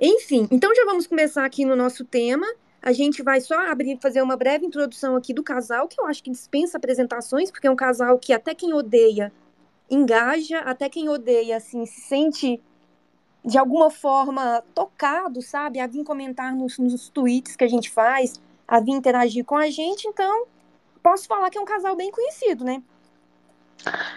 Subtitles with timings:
[0.00, 2.46] Enfim, então já vamos começar aqui no nosso tema.
[2.80, 6.22] A gente vai só abrir, fazer uma breve introdução aqui do casal, que eu acho
[6.22, 9.30] que dispensa apresentações, porque é um casal que até quem odeia
[9.90, 12.62] engaja, até quem odeia assim se sente
[13.44, 15.80] de alguma forma tocado, sabe?
[15.80, 19.68] A vir comentar nos, nos tweets que a gente faz, a vir interagir com a
[19.68, 20.08] gente.
[20.08, 20.46] Então,
[21.02, 22.82] posso falar que é um casal bem conhecido, né?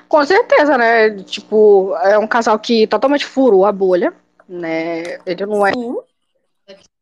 [0.07, 1.09] Com certeza, né?
[1.23, 4.13] Tipo, é um casal que totalmente furou a bolha,
[4.47, 5.19] né?
[5.25, 5.97] Ele não é Sim.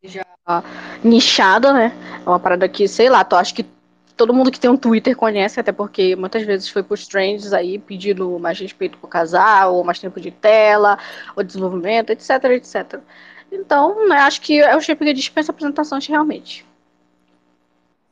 [0.03, 0.25] já
[1.03, 1.91] nichado, né?
[2.25, 3.65] É uma parada que, sei lá, tu acho que
[4.15, 7.79] todo mundo que tem um Twitter conhece, até porque muitas vezes foi por trends aí
[7.79, 10.97] pedindo mais respeito pro casal, ou mais tempo de tela,
[11.35, 12.99] ou desenvolvimento, etc, etc.
[13.51, 16.65] Então, né, acho que é o shape que dispensa apresentações realmente.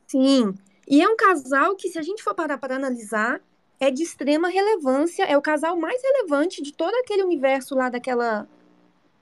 [0.06, 0.54] Sim.
[0.88, 3.40] E é um casal que, se a gente for parar para analisar,
[3.78, 8.46] é de extrema relevância, é o casal mais relevante de todo aquele universo lá daquela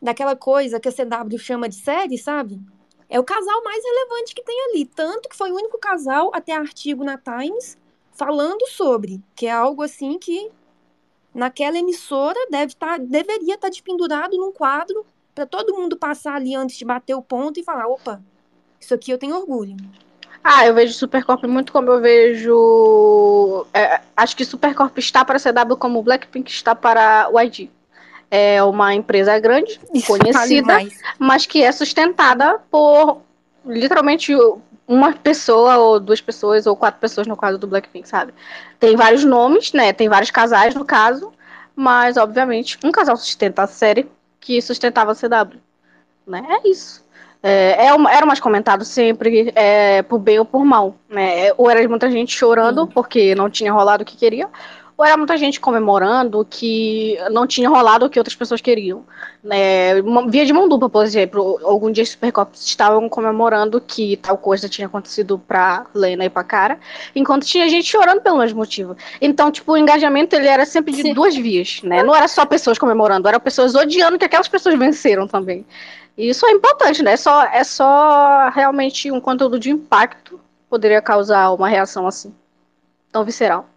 [0.00, 2.60] daquela coisa que a CW chama de série, sabe?
[3.08, 6.52] É o casal mais relevante que tem ali, tanto que foi o único casal até
[6.52, 7.78] artigo na Times
[8.12, 10.50] falando sobre, que é algo assim que
[11.34, 16.54] naquela emissora deve tá, deveria estar tá despendurado num quadro para todo mundo passar ali
[16.54, 18.20] antes de bater o ponto e falar, opa,
[18.80, 19.76] isso aqui eu tenho orgulho.
[20.42, 23.66] Ah, eu vejo Supercorp muito como eu vejo.
[23.72, 27.70] É, acho que Supercorp está para a CW como Blackpink está para o YG.
[28.30, 30.78] É uma empresa grande, Isso conhecida,
[31.18, 33.22] mas que é sustentada por
[33.64, 34.34] literalmente
[34.86, 38.32] uma pessoa, ou duas pessoas, ou quatro pessoas no caso do Blackpink, sabe?
[38.80, 39.92] Tem vários nomes, né?
[39.92, 41.30] Tem vários casais no caso,
[41.76, 44.08] mas obviamente um casal sustenta a série
[44.40, 45.58] que sustentava a CW.
[46.26, 46.42] Né?
[46.48, 47.04] É isso.
[47.42, 51.52] É, é era mais comentado sempre, é, por bem ou por mal, né?
[51.56, 52.90] Ou era muita gente chorando Sim.
[52.92, 54.48] porque não tinha rolado o que queria,
[54.98, 59.04] ou era muita gente comemorando que não tinha rolado o que outras pessoas queriam.
[59.44, 60.02] Né?
[60.28, 64.68] Via de mão dupla, por exemplo, algum dia os Supercops estavam comemorando que tal coisa
[64.68, 66.80] tinha acontecido pra Lena e pra Cara,
[67.14, 68.96] enquanto tinha gente chorando pelo mesmo motivo.
[69.20, 71.14] Então, tipo, o engajamento ele era sempre de Sim.
[71.14, 72.02] duas vias, né?
[72.02, 75.64] Não era só pessoas comemorando, eram pessoas odiando que aquelas pessoas venceram também.
[76.16, 77.12] E isso é importante, né?
[77.12, 82.34] É só, é só realmente um conteúdo de impacto poderia causar uma reação assim,
[83.12, 83.68] tão visceral.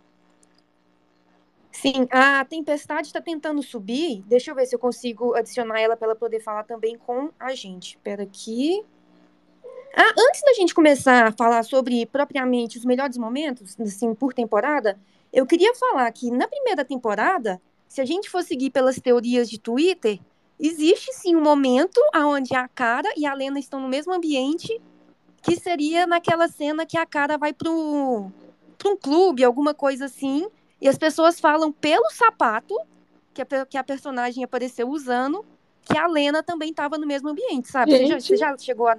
[1.71, 4.23] Sim, a Tempestade está tentando subir.
[4.27, 7.55] Deixa eu ver se eu consigo adicionar ela para ela poder falar também com a
[7.55, 7.91] gente.
[7.91, 8.83] Espera aqui.
[9.95, 14.99] Ah, antes da gente começar a falar sobre propriamente os melhores momentos, assim, por temporada,
[15.31, 19.59] eu queria falar que na primeira temporada, se a gente for seguir pelas teorias de
[19.59, 20.19] Twitter,
[20.59, 24.79] existe sim um momento onde a Cara e a Lena estão no mesmo ambiente,
[25.41, 28.31] que seria naquela cena que a Cara vai pro
[28.85, 30.47] um clube, alguma coisa assim,
[30.81, 32.75] e as pessoas falam pelo sapato
[33.33, 35.45] que a, que a personagem apareceu usando,
[35.83, 37.91] que a Lena também estava no mesmo ambiente, sabe?
[37.91, 38.97] Você já, você já chegou a.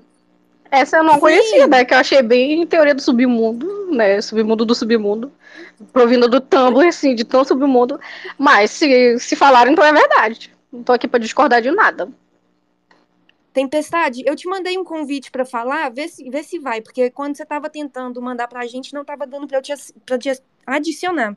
[0.71, 1.21] Essa eu não Sim.
[1.21, 1.85] conhecia, né?
[1.85, 4.21] Que eu achei bem teoria do submundo, né?
[4.23, 5.31] Submundo do submundo.
[5.93, 8.01] Provindo do Tumblr, assim, de tão submundo.
[8.39, 10.55] Mas se, se falaram, então é verdade.
[10.73, 12.09] Não tô aqui pra discordar de nada.
[13.53, 17.37] Tempestade, eu te mandei um convite para falar, vê se, vê se vai, porque quando
[17.37, 19.75] você estava tentando mandar pra gente, não estava dando para eu te,
[20.07, 21.37] pra te adicionar.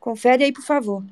[0.00, 1.04] Confere aí, por favor.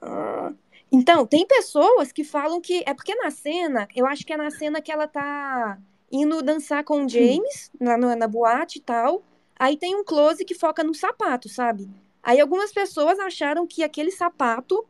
[0.00, 0.52] Ah,
[0.90, 2.82] Então, tem pessoas que falam que.
[2.86, 5.78] É porque na cena, eu acho que é na cena que ela tá
[6.10, 9.22] indo dançar com o James, lá na, na boate e tal.
[9.58, 11.90] Aí tem um close que foca no sapato, sabe?
[12.22, 14.86] Aí algumas pessoas acharam que aquele sapato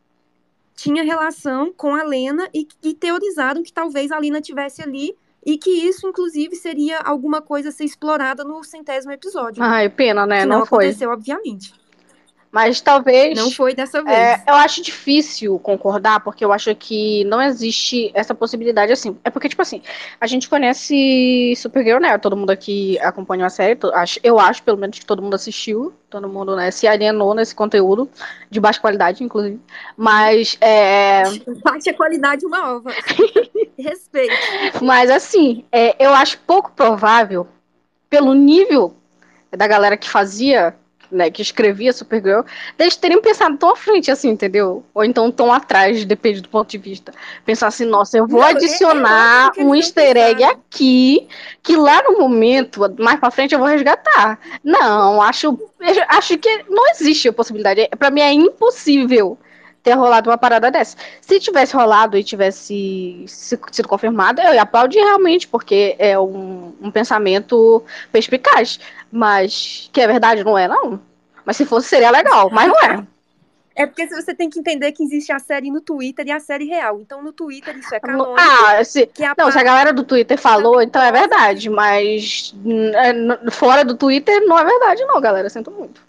[0.74, 5.56] tinha relação com a Lena e, e teorizaram que talvez a Lena tivesse ali e
[5.58, 9.62] que isso, inclusive, seria alguma coisa a ser explorada no centésimo episódio.
[9.62, 10.40] Ai, pena, né?
[10.40, 10.86] que Não, não foi.
[10.86, 11.72] aconteceu, obviamente.
[12.50, 13.36] Mas talvez.
[13.36, 14.16] Não foi dessa vez.
[14.16, 19.16] É, eu acho difícil concordar, porque eu acho que não existe essa possibilidade assim.
[19.22, 19.82] É porque, tipo assim,
[20.20, 22.16] a gente conhece Supergirl, né?
[22.16, 23.78] Todo mundo aqui acompanhou a série.
[24.22, 25.92] Eu acho, pelo menos, que todo mundo assistiu.
[26.09, 28.09] Todo mundo, né, se alienou nesse conteúdo,
[28.50, 29.60] de baixa qualidade, inclusive.
[29.94, 31.22] Mas, é,
[31.62, 32.91] Baixa qualidade uma ova.
[33.78, 34.34] Respeito.
[34.83, 37.47] mas assim, é, eu acho pouco provável,
[38.09, 38.97] pelo nível
[39.56, 40.74] da galera que fazia,
[41.10, 42.43] né, que escrevia Supergirl,
[42.77, 44.84] deles terem pensado tão à frente assim, entendeu?
[44.95, 47.13] Ou então tão atrás, depende do ponto de vista.
[47.45, 51.28] Pensar assim, nossa, eu vou Não, é- é adicionar eles um easter egg aqui,
[51.63, 54.39] que lá no momento, mais pra frente, eu vou resgatar.
[54.63, 55.59] Não, acho, eu
[56.09, 57.89] acho que não existe a possibilidade.
[57.99, 59.39] Pra mim é impossível
[59.83, 60.97] ter rolado uma parada dessa.
[61.21, 66.75] Se tivesse rolado e tivesse se- sido confirmado, eu ia aplaudir realmente, porque é um,
[66.80, 67.83] um pensamento
[68.13, 68.78] perspicaz.
[69.10, 71.01] Mas que é verdade, não é, não.
[71.45, 73.04] Mas se fosse, seria legal, mas não é.
[73.75, 76.65] É porque você tem que entender que existe a série no Twitter e a série
[76.65, 77.01] real.
[77.01, 78.34] Então, no Twitter isso é canônico.
[78.36, 81.71] Ah, se, a não, se a galera do Twitter falou, então é verdade.
[81.71, 82.53] Mas
[83.47, 85.48] é, fora do Twitter não é verdade, não, galera.
[85.48, 86.08] Sinto muito.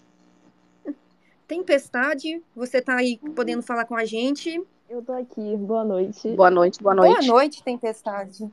[1.50, 4.64] Tempestade, você tá aí podendo falar com a gente.
[4.88, 6.30] Eu tô aqui, boa noite.
[6.36, 7.26] Boa noite, boa noite.
[7.26, 8.48] Boa noite, Tempestade.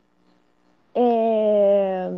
[0.96, 2.12] É...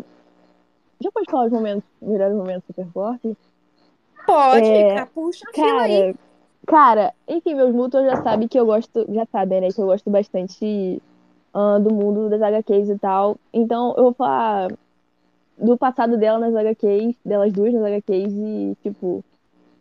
[1.01, 3.37] Já pode falar os momentos, melhores momentos do Superforte?
[4.25, 5.03] Pode, é...
[5.07, 6.15] puxa a cara, aí.
[6.65, 10.09] Cara, enfim, meus mútuos já sabem que eu gosto, já sabem, né, que eu gosto
[10.09, 11.01] bastante
[11.53, 13.37] uh, do mundo das HQs e tal.
[13.51, 14.71] Então, eu vou falar
[15.57, 19.25] do passado dela nas HQs, delas duas nas HQs e, tipo.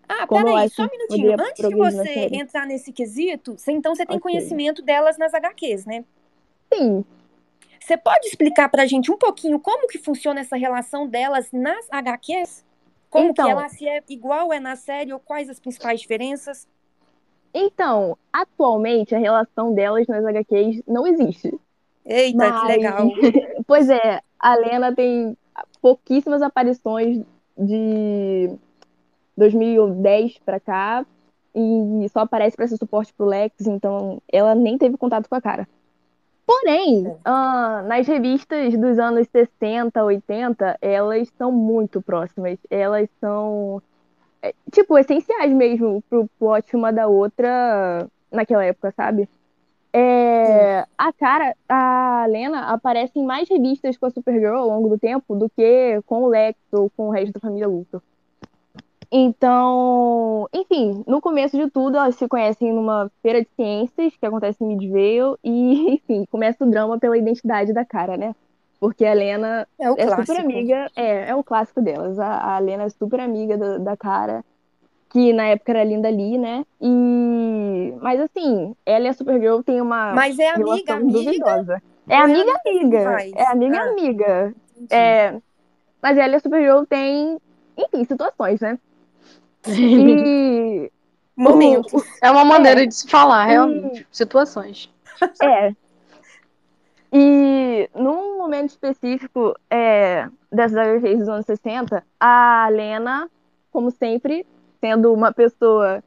[0.09, 1.33] Ah, peraí, só um minutinho.
[1.39, 4.33] Antes de você entrar nesse quesito, você, então você tem okay.
[4.33, 6.05] conhecimento delas nas HQs, né?
[6.73, 7.05] Sim.
[7.79, 12.65] Você pode explicar pra gente um pouquinho como que funciona essa relação delas nas HQs?
[13.11, 16.67] Como então, que ela se é igual é na série ou quais as principais diferenças?
[17.55, 21.59] Então, atualmente a relação delas nas HQs não existe.
[22.05, 22.61] Eita, Mas...
[22.61, 23.09] que legal.
[23.67, 25.37] pois é, a Lena tem
[25.81, 27.23] pouquíssimas aparições
[27.57, 28.51] de
[29.39, 31.07] 2010 para cá
[31.55, 35.41] e só aparece para ser suporte pro Lex, então ela nem teve contato com a
[35.41, 35.67] cara.
[36.47, 42.59] Porém, uh, nas revistas dos anos 60, 80, elas são muito próximas.
[42.71, 43.83] Elas são
[44.43, 49.29] é, tipo, essenciais mesmo pro plot uma da outra naquela época, sabe?
[49.93, 54.99] É, a cara, a Lena aparece em mais revistas com a Supergirl ao longo do
[54.99, 58.03] tempo do que com o Lex ou com o resto da família Luthor.
[59.11, 64.63] Então, enfim, no começo de tudo, elas se conhecem numa feira de ciências que acontece
[64.63, 68.35] em Midvale e, enfim, começa o drama pela identidade da cara, né?
[68.79, 72.19] Porque a Lena é, é super amiga, é, é o clássico delas.
[72.19, 74.45] A, a Lena é super amiga da, da cara,
[75.11, 76.65] que na época era Linda Lee, né?
[76.81, 77.95] E.
[78.01, 80.13] Mas assim, ela e a Supergirl têm uma.
[80.13, 81.19] Mas é amiga, amiga.
[81.19, 81.83] Duvidosa.
[82.09, 82.99] É amiga, amiga.
[83.35, 84.55] É amiga, ah, amiga.
[84.91, 85.35] É...
[86.01, 87.37] Mas ela e a Supergirl têm,
[87.77, 88.79] enfim, situações, né?
[89.67, 90.91] E.
[91.37, 92.03] Momentos.
[92.21, 92.87] É uma maneira é.
[92.87, 94.03] de se falar, realmente.
[94.03, 94.17] E...
[94.17, 94.91] Situações.
[95.43, 95.73] É.
[97.13, 103.31] E num momento específico é, dessas HQs dos anos 60, a Lena,
[103.71, 104.47] como sempre,
[104.81, 106.03] sendo uma pessoa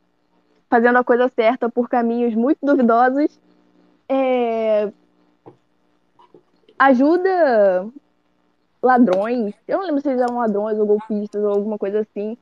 [0.69, 3.39] fazendo a coisa certa por caminhos muito duvidosos,
[4.07, 4.91] é,
[6.77, 7.87] ajuda
[8.81, 12.37] ladrões, eu não lembro se eles eram ladrões ou golpistas ou alguma coisa assim,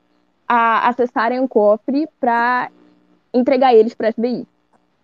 [0.49, 2.71] a acessarem um cofre para
[3.31, 4.47] entregar eles para FBI.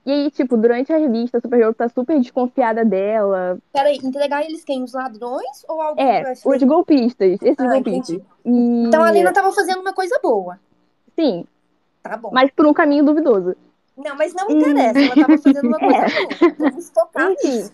[0.05, 3.57] E aí, tipo, durante a revista, a Supergirl tá super desconfiada dela.
[3.71, 4.83] Peraí, entregar eles quem?
[4.83, 7.41] Os ladrões ou alguém É, os golpistas.
[7.41, 8.19] Esses ah, golpistas.
[8.45, 8.83] E...
[8.87, 10.59] Então a Lena tava fazendo uma coisa boa.
[11.17, 11.45] Sim.
[12.03, 12.29] Tá bom.
[12.31, 13.55] Mas por um caminho duvidoso.
[13.97, 16.09] Não, mas não interessa, ela tava fazendo uma coisa é.
[16.09, 16.55] boa.
[16.59, 17.71] Vamos tocar nisso.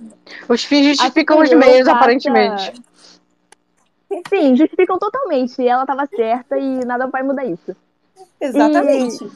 [0.48, 1.98] Os fins justificam os meios, passa...
[1.98, 2.82] aparentemente.
[4.28, 5.66] Sim, justificam totalmente.
[5.66, 7.76] Ela tava certa e nada vai mudar isso.
[8.40, 9.24] Exatamente.
[9.24, 9.32] E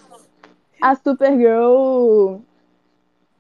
[0.82, 2.40] a Supergirl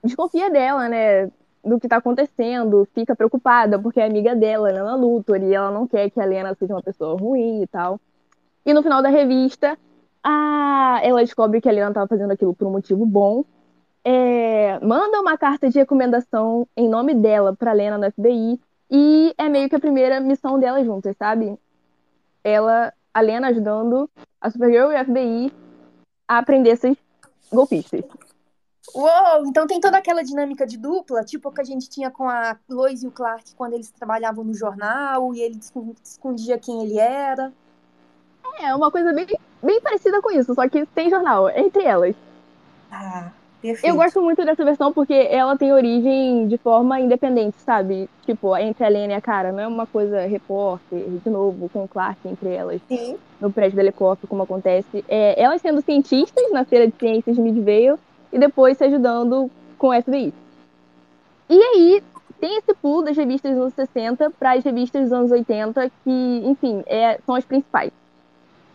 [0.03, 1.29] desconfia dela, né?
[1.63, 5.87] Do que tá acontecendo, fica preocupada, porque é amiga dela, Lena Luthor, e ela não
[5.87, 7.99] quer que a Lena seja uma pessoa ruim e tal.
[8.63, 9.77] E no final da revista,
[10.23, 10.99] a...
[11.01, 13.43] ela descobre que a Lena tava fazendo aquilo por um motivo bom.
[14.03, 14.79] É...
[14.79, 18.59] manda uma carta de recomendação em nome dela pra Lena no FBI.
[18.89, 21.57] E é meio que a primeira missão dela juntas, sabe?
[22.43, 25.53] Ela, a Lena ajudando a Supergirl e a FBI
[26.27, 26.95] a aprender esses
[27.51, 28.03] golpistas.
[28.93, 32.57] Uou, então tem toda aquela dinâmica de dupla, tipo que a gente tinha com a
[32.69, 35.59] Lois e o Clark quando eles trabalhavam no jornal e ele
[36.03, 37.51] escondia quem ele era.
[38.59, 39.27] É, uma coisa bem,
[39.61, 42.15] bem parecida com isso, só que tem jornal, entre elas.
[42.91, 43.31] Ah,
[43.65, 43.91] perfeito.
[43.91, 48.09] Eu gosto muito dessa versão porque ela tem origem de forma independente, sabe?
[48.25, 51.83] Tipo, entre a Lena e a Cara, não é uma coisa repórter, de novo, com
[51.83, 52.81] o Clark entre elas.
[52.87, 53.17] Sim.
[53.39, 55.03] No prédio do helicóptero, como acontece.
[55.07, 57.99] É, elas sendo cientistas na feira de ciências de Midvale
[58.31, 60.33] e depois se ajudando com o FBI.
[61.49, 62.03] E aí,
[62.39, 66.41] tem esse pulo das revistas dos anos 60 para as revistas dos anos 80, que,
[66.45, 67.91] enfim, é, são as principais.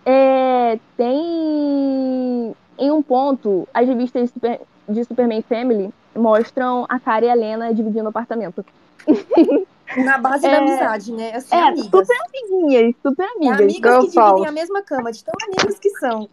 [0.05, 2.55] É, tem.
[2.81, 7.35] Em um ponto, as revistas de, Super, de Superman Family mostram a Cara e a
[7.35, 8.65] Lena dividindo o apartamento.
[9.97, 11.35] Na base é, da amizade, né?
[11.35, 11.91] Assim, é, amigas.
[11.91, 13.59] super amiguinhas, super amigas.
[13.59, 16.29] É, amigas que dividem a mesma cama, de tão amigas que são.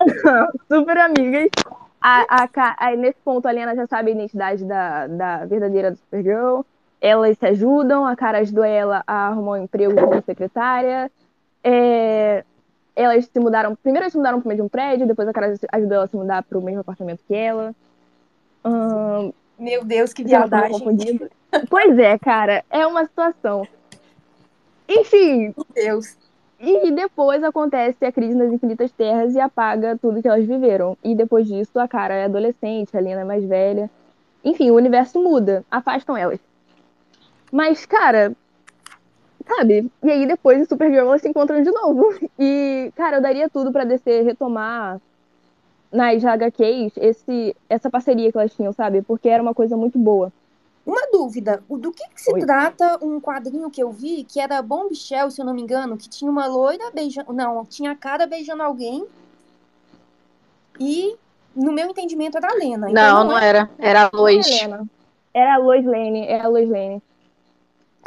[0.68, 1.50] super amigas
[2.08, 2.48] a, a,
[2.86, 6.60] a, nesse ponto, a Lena já sabe a identidade da, da verdadeira do Supergirl.
[7.00, 11.10] Elas se ajudam, a cara ajudou ela a arrumar um emprego como secretária.
[11.64, 12.44] É...
[12.96, 13.76] elas se mudaram.
[13.76, 16.42] Primeiro elas se mudaram pro mesmo prédio, depois a cara ajudou ela a se mudar
[16.42, 17.74] pro mesmo apartamento que ela.
[18.64, 20.80] Ahn, Meu Deus, que viadagem.
[21.70, 23.66] Pois é, cara, é uma situação.
[24.88, 26.16] Enfim, Meu Deus.
[26.58, 30.96] e depois acontece a crise nas infinitas terras e apaga tudo que elas viveram.
[31.04, 33.90] E depois disso, a cara é adolescente, a Lena é mais velha.
[34.44, 36.38] Enfim, o universo muda, afastam elas.
[37.50, 38.32] Mas, cara,
[39.46, 39.90] sabe?
[40.02, 42.14] E aí depois em Supergirl elas se encontram de novo.
[42.38, 45.00] E, cara, eu daria tudo pra DC retomar
[45.90, 49.00] nas HQs esse, essa parceria que elas tinham, sabe?
[49.00, 50.30] Porque era uma coisa muito boa.
[50.84, 52.40] Uma dúvida, o do que, que se Oi.
[52.40, 56.08] trata um quadrinho que eu vi, que era Bombshell, se eu não me engano, que
[56.08, 57.32] tinha uma loira beijando.
[57.32, 59.04] Não, tinha a cara beijando alguém.
[60.78, 61.16] E,
[61.56, 62.90] no meu entendimento, era a Lena.
[62.90, 63.68] Então, Não, não era.
[63.78, 64.46] Era a Não é Lois.
[64.46, 64.86] Helena.
[65.34, 67.02] Era a Lois Lane, é a Lois Lane.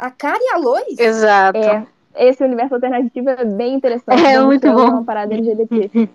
[0.00, 0.98] A cara e a Lois?
[0.98, 1.58] Exato.
[1.58, 4.18] É, esse universo alternativo é bem interessante.
[4.18, 4.88] É Bombshell muito É bom.
[4.88, 6.08] uma parada LGBT.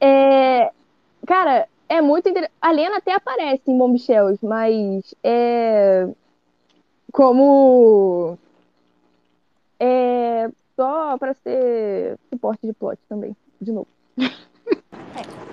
[0.00, 0.70] É,
[1.26, 2.54] cara, é muito interessante.
[2.60, 6.08] A Lena até aparece em Bombshells, mas é
[7.12, 8.38] como
[9.78, 13.88] é só pra ser suporte de plot também, de novo.
[14.18, 14.24] A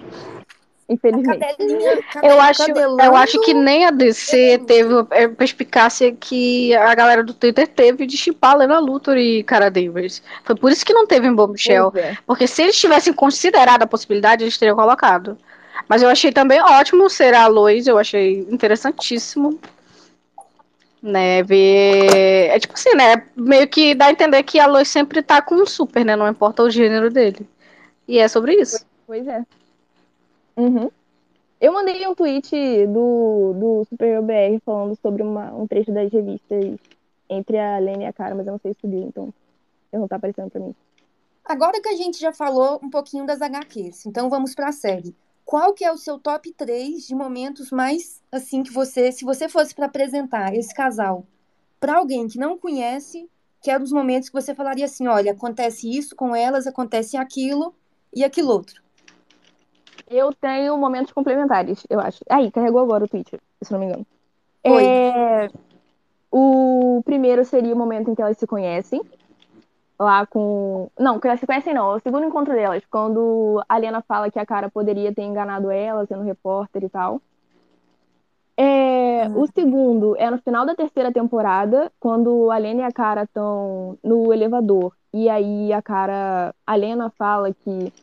[0.93, 1.39] Infelizmente.
[1.39, 7.23] cadelinha, Eu acho, eu acho que nem a DC teve a perspicácia que a galera
[7.23, 10.21] do Twitter teve de chipar Lena Luthor e Cara Danvers.
[10.43, 11.91] Foi por isso que não teve em Bombshell.
[11.95, 12.15] É.
[12.25, 15.37] Porque se eles tivessem considerado a possibilidade, eles teriam colocado.
[15.87, 19.59] Mas eu achei também ótimo ser a Lois, eu achei interessantíssimo.
[21.01, 22.49] Né, ver.
[22.49, 23.25] É tipo assim, né?
[23.35, 26.15] Meio que dá a entender que a Lois sempre tá com um super, né?
[26.15, 27.45] Não importa o gênero dele.
[28.07, 28.85] E é sobre isso.
[29.05, 29.43] Pois é.
[30.55, 30.89] Uhum.
[31.59, 32.51] Eu mandei um tweet
[32.87, 36.77] do, do Superior BR falando sobre uma, um trecho das revistas
[37.29, 39.33] entre a Lene e a Cara, mas eu não sei se subiu, então
[39.91, 40.75] não tá aparecendo pra mim.
[41.45, 45.15] Agora que a gente já falou um pouquinho das HQs, então vamos pra série.
[45.45, 49.49] Qual que é o seu top 3 de momentos mais assim que você, se você
[49.49, 51.25] fosse pra apresentar esse casal
[51.79, 53.29] pra alguém que não conhece,
[53.61, 57.73] que é dos momentos que você falaria assim, olha, acontece isso com elas, acontece aquilo
[58.13, 58.82] e aquilo outro.
[60.09, 62.19] Eu tenho momentos complementares, eu acho.
[62.29, 64.05] Aí, carregou agora o tweet, se não me engano.
[64.65, 64.85] Oi.
[64.85, 65.49] É,
[66.31, 69.01] O primeiro seria o momento em que elas se conhecem.
[69.99, 70.89] Lá com.
[70.99, 71.91] Não, que elas se conhecem não.
[71.91, 72.83] É o segundo encontro delas.
[72.89, 77.21] Quando a Lena fala que a cara poderia ter enganado ela, sendo repórter e tal.
[78.57, 79.41] É, Hum.
[79.41, 83.97] O segundo é no final da terceira temporada, quando a Lena e a cara estão
[84.03, 84.93] no elevador.
[85.13, 86.53] E aí a cara.
[86.65, 87.93] A Lena fala que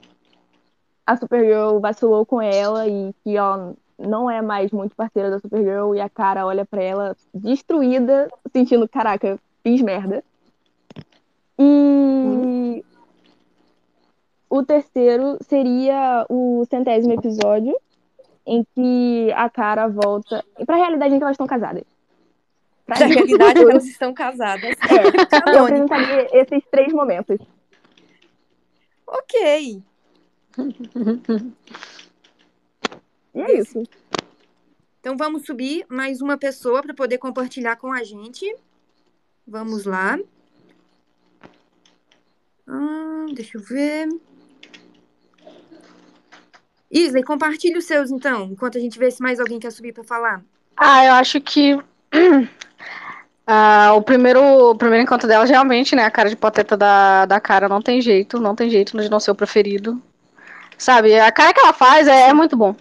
[1.07, 5.95] a Supergirl vacilou com ela e que ela não é mais muito parceira da Supergirl.
[5.95, 10.25] E a cara olha pra ela destruída, sentindo, caraca, fiz merda.
[11.59, 12.85] E
[14.49, 17.77] o terceiro seria o centésimo episódio,
[18.47, 21.85] em que a cara volta pra realidade em que elas estão casadas.
[22.87, 24.77] Pra mim, realidade, elas estão casadas.
[24.89, 27.39] É, eu apresentaria esses três momentos.
[29.07, 29.83] Ok.
[33.35, 33.83] E é isso.
[35.01, 38.45] Então vamos subir mais uma pessoa para poder compartilhar com a gente.
[39.47, 40.19] Vamos lá.
[42.67, 44.09] Ah, deixa eu ver.
[46.91, 50.05] Isley, compartilhe os seus então, enquanto a gente vê se mais alguém quer subir para
[50.05, 50.43] falar.
[50.77, 51.79] Ah, eu acho que
[53.47, 57.41] ah, o primeiro, o primeiro encontro dela realmente, né, a cara de pateta da, da
[57.41, 60.03] cara não tem jeito, não tem jeito de não ser o preferido.
[60.81, 62.75] Sabe, a cara que ela faz é, é muito bom.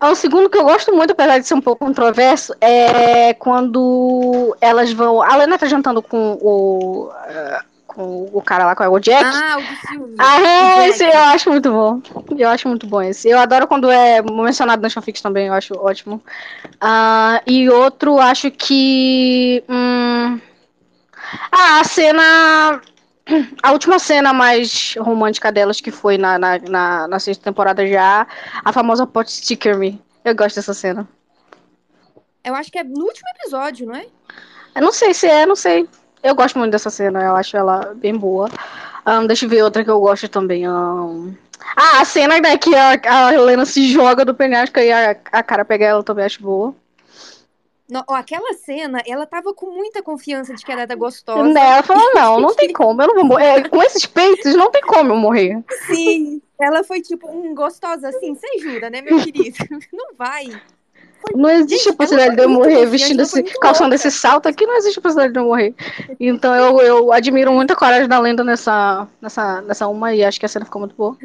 [0.00, 4.92] O segundo que eu gosto muito, apesar de ser um pouco controverso, é quando elas
[4.92, 5.20] vão.
[5.20, 7.10] A Lena tá jantando com o.
[7.12, 9.24] ah, com o cara lá, com o Jack.
[9.24, 10.14] Ah, o.
[10.18, 12.00] Ah, é, esse eu acho muito bom.
[12.38, 13.28] Eu acho muito bom esse.
[13.28, 16.22] Eu adoro quando é mencionado nas fanfics também, eu acho ótimo.
[16.80, 19.64] Ah, e outro, acho que.
[19.68, 20.40] hum,
[21.50, 22.80] ah, a cena.
[23.62, 28.26] A última cena mais romântica delas, que foi na, na, na, na sexta temporada já,
[28.64, 30.00] a famosa Pot Sticker Me.
[30.24, 31.08] Eu gosto dessa cena.
[32.44, 34.06] Eu acho que é no último episódio, não é?
[34.74, 35.88] Eu não sei se é, não sei.
[36.22, 38.48] Eu gosto muito dessa cena, eu acho ela bem boa.
[39.04, 40.66] Ahn, deixa eu ver outra que eu gosto também.
[40.66, 41.34] ahn.
[41.76, 45.42] Ah, a cena né, que a, a Helena se joga do penhasco e a, a
[45.42, 46.74] cara pega ela também acho boa.
[47.92, 51.42] No- ó, aquela cena, ela tava com muita confiança de que ela era gostosa.
[51.42, 53.44] Né, Ela falou, não, não tem como, eu não vou morrer.
[53.44, 55.62] É, com esses peitos, não tem como eu morrer.
[55.86, 59.58] Sim, ela foi tipo, um gostosa assim, você jura, né, meu querido?
[59.92, 60.46] Não vai.
[61.34, 64.98] Não existe a possibilidade de eu morrer vestindo esse, calçando esse salto aqui, não existe
[64.98, 65.72] a possibilidade de eu morrer.
[66.18, 70.40] Então eu, eu admiro muito a coragem da lenda nessa, nessa, nessa uma e acho
[70.40, 71.16] que a cena ficou muito boa.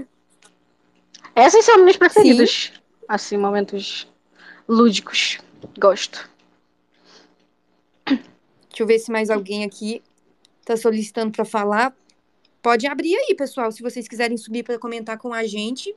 [1.34, 2.72] Essas são minhas preferidas.
[2.74, 2.80] Sim.
[3.08, 4.08] Assim, momentos
[4.68, 5.40] lúdicos.
[5.80, 6.30] Gosto.
[8.78, 10.04] Deixa eu ver se mais alguém aqui
[10.64, 11.98] tá solicitando para falar.
[12.62, 15.96] Pode abrir aí, pessoal, se vocês quiserem subir para comentar com a gente.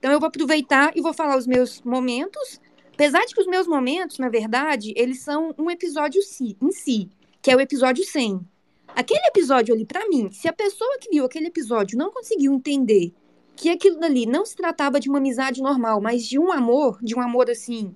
[0.00, 2.60] Então eu vou aproveitar e vou falar os meus momentos.
[2.92, 6.20] Apesar de que os meus momentos, na verdade, eles são um episódio
[6.60, 7.08] em si,
[7.40, 8.40] que é o episódio 100.
[8.88, 13.14] Aquele episódio ali, para mim, se a pessoa que viu aquele episódio não conseguiu entender
[13.54, 17.14] que aquilo dali não se tratava de uma amizade normal, mas de um amor, de
[17.14, 17.94] um amor assim,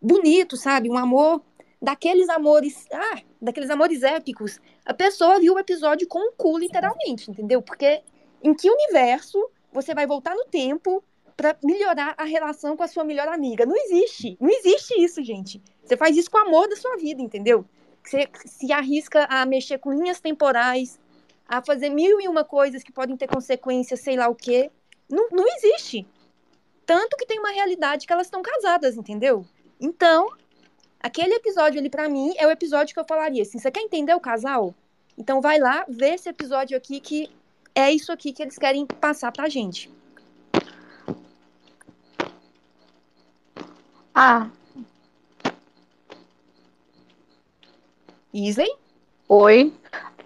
[0.00, 0.88] bonito, sabe?
[0.88, 1.42] Um amor
[1.84, 4.58] daqueles amores, ah, daqueles amores épicos.
[4.86, 7.60] A pessoa viu o episódio com o cu, literalmente, entendeu?
[7.60, 8.02] Porque
[8.42, 9.38] em que universo
[9.70, 11.04] você vai voltar no tempo
[11.36, 13.66] para melhorar a relação com a sua melhor amiga.
[13.66, 14.38] Não existe.
[14.40, 15.60] Não existe isso, gente.
[15.84, 17.66] Você faz isso com o amor da sua vida, entendeu?
[18.02, 20.98] Você se arrisca a mexer com linhas temporais,
[21.46, 24.70] a fazer mil e uma coisas que podem ter consequências, sei lá o quê.
[25.10, 26.06] Não, não existe.
[26.86, 29.44] Tanto que tem uma realidade que elas estão casadas, entendeu?
[29.78, 30.28] Então,
[31.04, 34.14] aquele episódio ali, para mim, é o episódio que eu falaria assim: você quer entender
[34.14, 34.74] o casal?
[35.18, 37.30] Então vai lá, vê esse episódio aqui que
[37.74, 39.90] é isso aqui que eles querem passar pra gente.
[44.14, 44.48] Ah.
[48.32, 48.74] Isley?
[49.28, 49.72] Oi.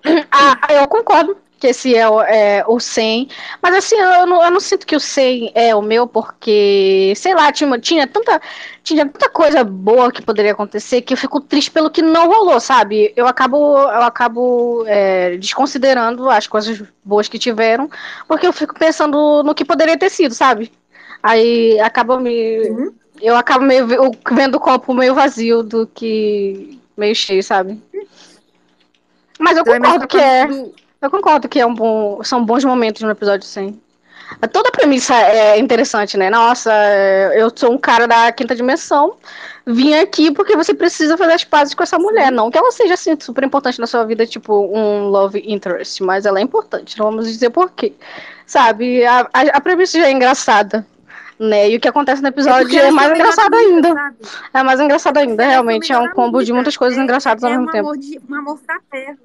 [0.30, 3.28] Ah, eu concordo que esse é o, é o 100.
[3.62, 7.34] Mas assim, eu não, eu não sinto que o 100 é o meu, porque, sei
[7.34, 8.40] lá, tinha, tinha, tanta,
[8.82, 12.60] tinha tanta coisa boa que poderia acontecer que eu fico triste pelo que não rolou,
[12.60, 13.12] sabe?
[13.16, 17.90] Eu acabo, eu acabo é, desconsiderando as coisas boas que tiveram,
[18.26, 20.72] porque eu fico pensando no que poderia ter sido, sabe?
[21.22, 22.70] Aí acaba me.
[22.70, 23.86] Uhum eu acabo meio
[24.30, 27.80] vendo o copo meio vazio do que meio cheio, sabe?
[29.38, 30.46] Mas eu concordo que é.
[31.00, 33.80] Eu concordo que é um bom, são bons momentos no episódio 100.
[34.52, 36.28] Toda a premissa é interessante, né?
[36.28, 36.70] Nossa,
[37.34, 39.16] eu sou um cara da quinta dimensão,
[39.66, 42.30] vim aqui porque você precisa fazer as pazes com essa mulher.
[42.30, 46.26] Não que ela seja assim super importante na sua vida, tipo um love interest, mas
[46.26, 46.98] ela é importante.
[46.98, 47.94] Não vamos dizer por quê.
[48.44, 49.04] Sabe?
[49.06, 50.87] A, a, a premissa já é engraçada
[51.38, 51.70] né?
[51.70, 53.94] E o que acontece no episódio é, é mais engraçado ainda.
[53.94, 54.16] Sabe?
[54.52, 55.92] É mais engraçado ainda, realmente.
[55.92, 57.88] É um combo de muitas coisas é, engraçadas ao é mesmo um tempo.
[57.88, 59.18] Amor de, um amor fraterno.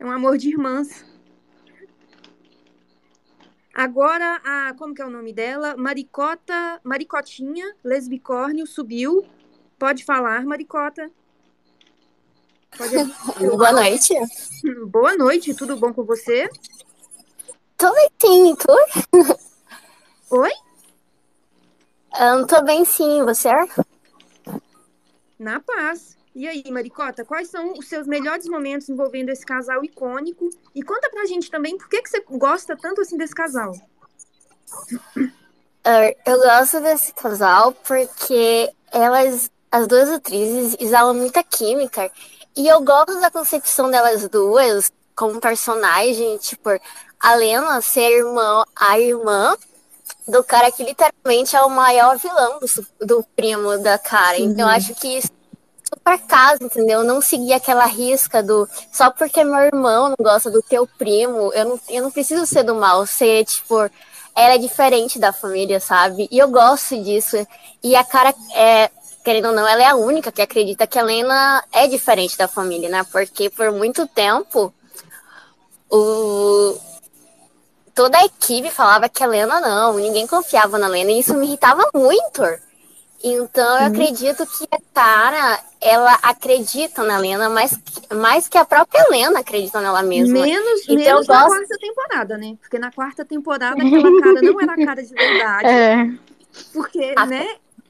[0.00, 1.04] É um amor de irmãs.
[3.74, 5.76] Agora, a, como que é o nome dela?
[5.76, 9.26] Maricota, Maricotinha, lesbicórnio, subiu.
[9.78, 11.10] Pode falar, Maricota.
[12.78, 12.94] Pode...
[13.56, 14.14] Boa noite.
[14.88, 16.48] Boa noite, tudo bom com você?
[17.76, 19.36] Tudo bem, tu?
[20.34, 20.50] Oi?
[22.18, 23.50] Eu tô bem sim, você?
[25.38, 26.19] Na paz.
[26.34, 30.48] E aí, Maricota, quais são os seus melhores momentos envolvendo esse casal icônico?
[30.74, 33.72] E conta pra gente também por que, que você gosta tanto assim desse casal.
[34.72, 42.10] Uh, eu gosto desse casal porque elas, as duas atrizes, exalam muita química.
[42.56, 46.70] E eu gosto da concepção delas duas como personagem, tipo,
[47.18, 49.56] a Lena ser irmã, a irmã
[50.28, 54.38] do cara que literalmente é o maior vilão do, do primo da cara.
[54.38, 55.39] Então eu acho que isso
[56.00, 57.04] super caso, entendeu?
[57.04, 61.64] Não seguir aquela risca do só porque meu irmão não gosta do teu primo, eu
[61.64, 63.76] não, eu não preciso ser do mal, ser tipo,
[64.34, 66.28] ela é diferente da família, sabe?
[66.30, 67.36] E eu gosto disso.
[67.82, 68.90] E a cara é,
[69.24, 72.48] querendo ou não, ela é a única que acredita que a Lena é diferente da
[72.48, 73.04] família, né?
[73.12, 74.72] Porque por muito tempo
[75.90, 76.78] o,
[77.94, 81.46] toda a equipe falava que a Lena não, ninguém confiava na Lena, e isso me
[81.46, 82.42] irritava muito.
[83.22, 87.78] Então eu acredito que a Tara, ela acredita na Lena mais,
[88.14, 90.40] mais que a própria Lena acredita nela mesma.
[90.40, 91.30] Menos, então, menos gosto...
[91.30, 92.56] na quarta temporada, né?
[92.60, 95.68] Porque na quarta temporada aquela cara não era cara de verdade.
[95.70, 96.10] É.
[96.72, 97.26] Porque, a...
[97.26, 97.46] né?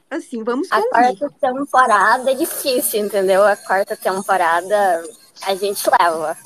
[0.09, 3.43] Assim, vamos A quarta temporada é difícil, entendeu?
[3.43, 5.03] A quarta temporada
[5.43, 6.37] a gente leva.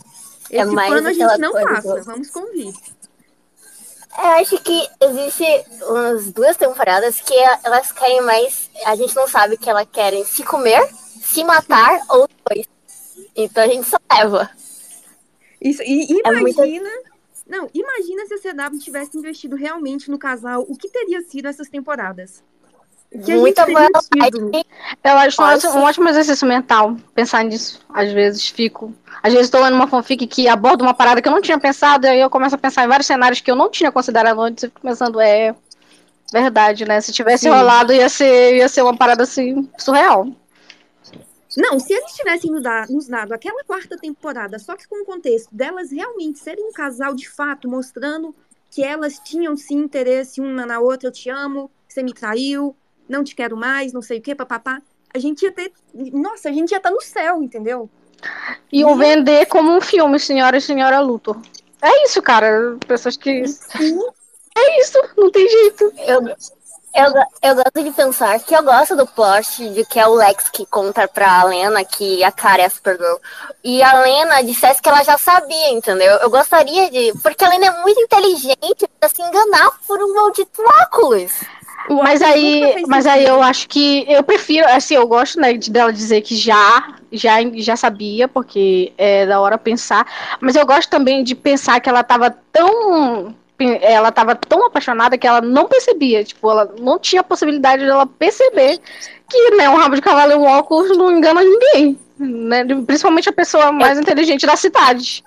[0.52, 2.74] É Esse é mais a gente não passa, vamos convir.
[4.18, 5.46] Eu acho que existe
[5.84, 8.70] umas duas temporadas que elas querem mais.
[8.86, 10.88] A gente não sabe que elas querem se comer,
[11.22, 12.68] se matar ou dois.
[13.36, 14.50] Então a gente só leva.
[15.62, 16.90] Isso, e é imagina.
[16.90, 17.04] É
[17.48, 21.68] Não, imagina se a CW tivesse investido realmente no casal, o que teria sido essas
[21.68, 22.44] temporadas?
[23.24, 23.90] Que Muita boa.
[25.04, 27.80] Eu acho um ótimo exercício mental pensar nisso.
[27.90, 28.94] Às vezes fico.
[29.24, 32.06] Às vezes estou lendo uma fanfic que aborda uma parada que eu não tinha pensado,
[32.06, 34.64] e aí eu começo a pensar em vários cenários que eu não tinha considerado antes
[34.64, 35.56] e fico pensando, é.
[36.34, 37.00] Verdade, né?
[37.02, 37.50] Se tivesse Sim.
[37.50, 40.28] rolado, ia ser, ia ser uma parada assim, surreal.
[41.56, 45.06] Não, se eles tivessem nos dado, nos dado aquela quarta temporada, só que com o
[45.06, 48.36] contexto delas realmente serem um casal de fato, mostrando
[48.70, 52.76] que elas tinham sim interesse uma na outra, eu te amo, você me traiu,
[53.08, 54.82] não te quero mais, não sei o que, papapá.
[55.14, 55.72] A gente ia ter.
[55.94, 57.90] Nossa, a gente ia estar no céu, entendeu?
[58.72, 61.40] Iam vender como um filme, Senhora e Senhora Luthor.
[61.82, 62.78] É isso, cara.
[62.88, 63.48] Pessoas que.
[63.48, 64.00] Sim.
[64.58, 65.92] É isso, não tem jeito.
[65.98, 66.22] Eu,
[66.96, 67.14] eu,
[67.44, 70.66] eu gosto de pensar que eu gosto do plot de que é o Lex que
[70.66, 73.18] conta pra Lena que a cara é a Supergirl.
[73.62, 76.14] E a Lena dissesse que ela já sabia, entendeu?
[76.20, 77.12] Eu gostaria de.
[77.22, 81.34] Porque a Lena é muito inteligente pra se enganar por um maldito óculos.
[81.90, 85.94] Mas aí, mas aí eu acho que eu prefiro, assim, eu gosto, né, de dela
[85.94, 90.06] dizer que já, já, já sabia, porque é da hora pensar.
[90.42, 93.36] Mas eu gosto também de pensar que ela tava tão,
[93.82, 98.80] ela tava tão apaixonada que ela não percebia, tipo, ela não tinha possibilidade dela perceber
[99.30, 102.66] que, né, um rabo de cavalo e um óculos não engana ninguém, né?
[102.86, 105.24] Principalmente a pessoa mais inteligente da cidade,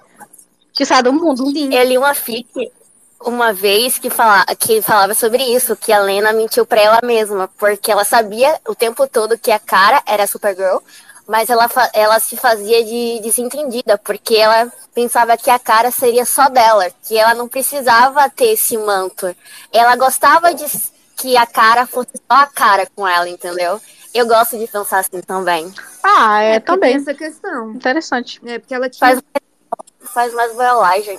[0.73, 1.47] que sai do mundo.
[1.53, 1.73] Sim.
[1.73, 2.71] Eu li uma fic
[3.21, 7.49] uma vez que, fala, que falava sobre isso, que a Lena mentiu pra ela mesma,
[7.59, 10.79] porque ela sabia o tempo todo que a cara era a Supergirl,
[11.27, 16.49] mas ela, ela se fazia de desentendida, porque ela pensava que a cara seria só
[16.49, 19.35] dela, que ela não precisava ter esse manto.
[19.73, 20.65] Ela gostava de
[21.17, 23.81] que a cara fosse só a cara com ela, entendeu?
[24.15, 25.73] Eu gosto de pensar assim também.
[26.03, 26.97] Ah, é, É, também.
[26.97, 27.73] essa questão.
[27.73, 28.41] Interessante.
[28.47, 29.11] É, porque ela tinha.
[29.11, 29.23] Faz,
[30.15, 31.19] faz mais violagem.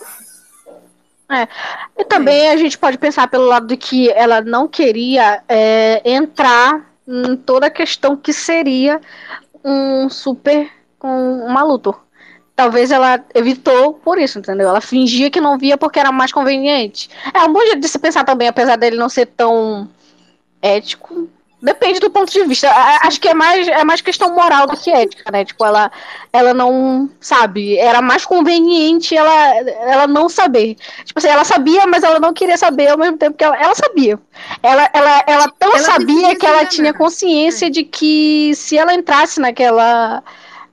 [1.98, 6.90] E também a gente pode pensar pelo lado de que ela não queria é, entrar
[7.08, 9.00] em toda a questão que seria
[9.64, 12.00] um super com uma Luthor.
[12.56, 14.68] Talvez ela evitou por isso, entendeu?
[14.68, 17.10] Ela fingia que não via porque era mais conveniente.
[17.34, 19.88] É um bom jeito de se pensar também, apesar dele não ser tão
[20.62, 21.30] ético.
[21.62, 22.70] Depende do ponto de vista.
[23.04, 25.44] Acho que é mais, é mais questão moral do que ética, né?
[25.44, 25.92] Tipo, ela,
[26.32, 27.78] ela não sabe.
[27.78, 30.76] Era mais conveniente ela, ela não saber.
[31.04, 33.76] Tipo assim, ela sabia, mas ela não queria saber ao mesmo tempo que ela, ela
[33.76, 34.18] sabia.
[34.64, 39.42] Ela, ela, ela tão Ela sabia que ela tinha consciência de que se ela entrasse
[39.42, 40.24] naquela.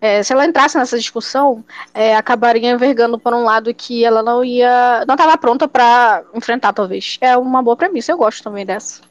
[0.00, 4.44] é, se ela entrasse nessa discussão, é, acabaria envergando por um lado que ela não
[4.44, 5.04] ia.
[5.06, 7.18] não estava pronta pra enfrentar, talvez.
[7.20, 9.05] É uma boa premissa, eu gosto também dessa.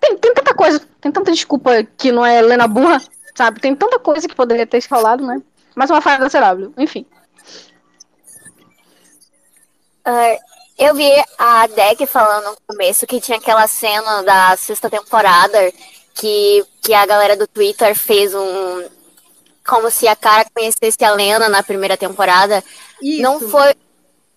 [0.00, 3.00] Tem, tem tanta coisa, tem tanta desculpa que não é Lena burra,
[3.34, 3.60] sabe?
[3.60, 5.40] Tem tanta coisa que poderia ter falado, né?
[5.74, 7.06] Mais uma falha da CW, enfim.
[10.04, 10.36] Ah,
[10.78, 15.72] eu vi a Deck falando no começo que tinha aquela cena da sexta temporada
[16.14, 18.88] que, que a galera do Twitter fez um.
[19.66, 22.64] Como se a cara conhecesse a Lena na primeira temporada.
[23.00, 23.22] Isso.
[23.22, 23.74] Não foi.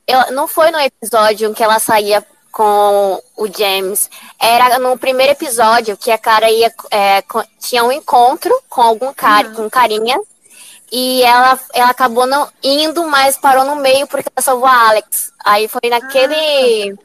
[0.05, 4.09] eu- não foi no episódio em que ela saía com o James.
[4.39, 6.71] Era no primeiro episódio que a cara ia.
[6.91, 7.23] é,
[7.59, 9.55] tinha um encontro com algum cara, Uhum.
[9.55, 10.17] com carinha.
[10.91, 15.33] E ela, ela acabou não indo, mas parou no meio porque ela salvou a Alex.
[15.43, 16.95] Aí foi naquele.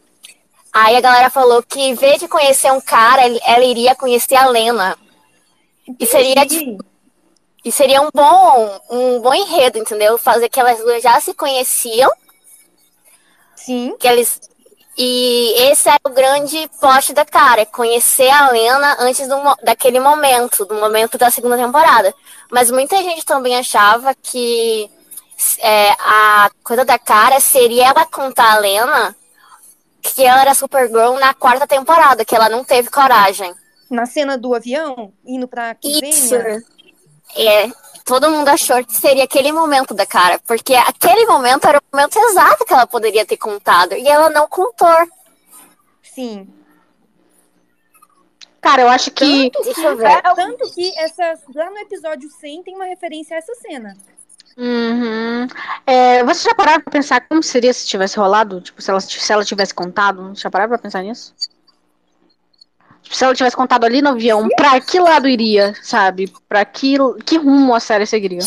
[0.70, 4.46] Aí a galera falou que em vez de conhecer um cara, ela iria conhecer a
[4.46, 4.96] Lena.
[5.98, 6.76] E seria, Sim.
[7.64, 10.18] e seria um bom, um bom enredo, entendeu?
[10.18, 12.10] Fazer que elas duas já se conheciam,
[13.56, 13.96] Sim.
[13.98, 14.47] que eles.
[15.00, 20.00] E esse era o grande plot da cara, é conhecer a Lena antes do, daquele
[20.00, 22.12] momento, do momento da segunda temporada.
[22.50, 24.90] Mas muita gente também achava que
[25.60, 29.16] é, a coisa da cara seria ela contar a Lena
[30.02, 33.54] que ela era Supergirl na quarta temporada, que ela não teve coragem.
[33.88, 36.36] Na cena do avião, indo pra Isso.
[36.36, 36.62] Kivênia.
[37.36, 37.70] É,
[38.08, 42.18] todo mundo achou que seria aquele momento da cara, porque aquele momento era o momento
[42.18, 44.96] exato que ela poderia ter contado, e ela não contou.
[46.02, 46.48] Sim.
[48.60, 49.50] Cara, eu acho que.
[49.62, 50.22] Deixa eu ver.
[50.34, 53.96] Tanto que essa, lá no episódio 100 tem uma referência a essa cena.
[54.56, 55.46] Uhum.
[55.86, 58.60] É, você já pararam pra pensar como seria se tivesse rolado?
[58.60, 60.32] Tipo, se ela, se ela tivesse contado?
[60.34, 61.32] Já pararam pra pensar nisso?
[63.10, 66.32] Se ela tivesse contado ali no avião, pra que lado iria, sabe?
[66.48, 68.42] Pra que, que rumo a série seguiria?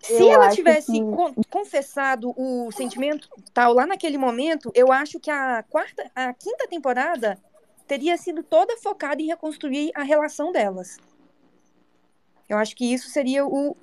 [0.00, 5.18] Se Eu ela tivesse que- con- confessado o sentimento tal lá naquele momento, eu acho
[5.18, 7.38] que a quarta, a quinta temporada
[7.86, 10.98] teria sido toda focada em reconstruir a relação delas.
[12.48, 13.74] Eu acho que isso seria o,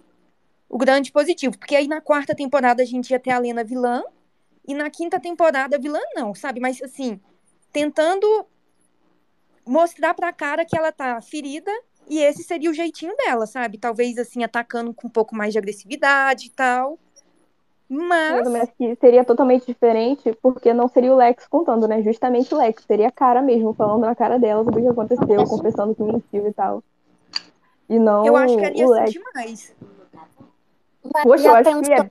[0.70, 4.04] o grande positivo, porque aí na quarta temporada a gente ia ter a Lena vilã
[4.68, 6.60] e na quinta temporada vilã não, sabe?
[6.60, 7.20] Mas assim,
[7.74, 8.46] tentando
[9.66, 11.72] mostrar pra cara que ela tá ferida
[12.10, 13.78] e esse seria o jeitinho dela, sabe?
[13.78, 16.98] Talvez assim atacando com um pouco mais de agressividade e tal.
[17.88, 18.38] Mas.
[18.38, 22.02] Eu também acho que seria totalmente diferente, porque não seria o Lex contando, né?
[22.02, 22.84] Justamente o Lex.
[22.86, 26.48] Seria a cara mesmo, falando na cara dela sobre o que aconteceu, confessando que mentiu
[26.48, 26.82] e tal.
[27.90, 29.12] E não Eu acho que ali ia o ser Lex.
[29.12, 29.76] demais.
[31.14, 32.10] Mas Poxa, eu acho que é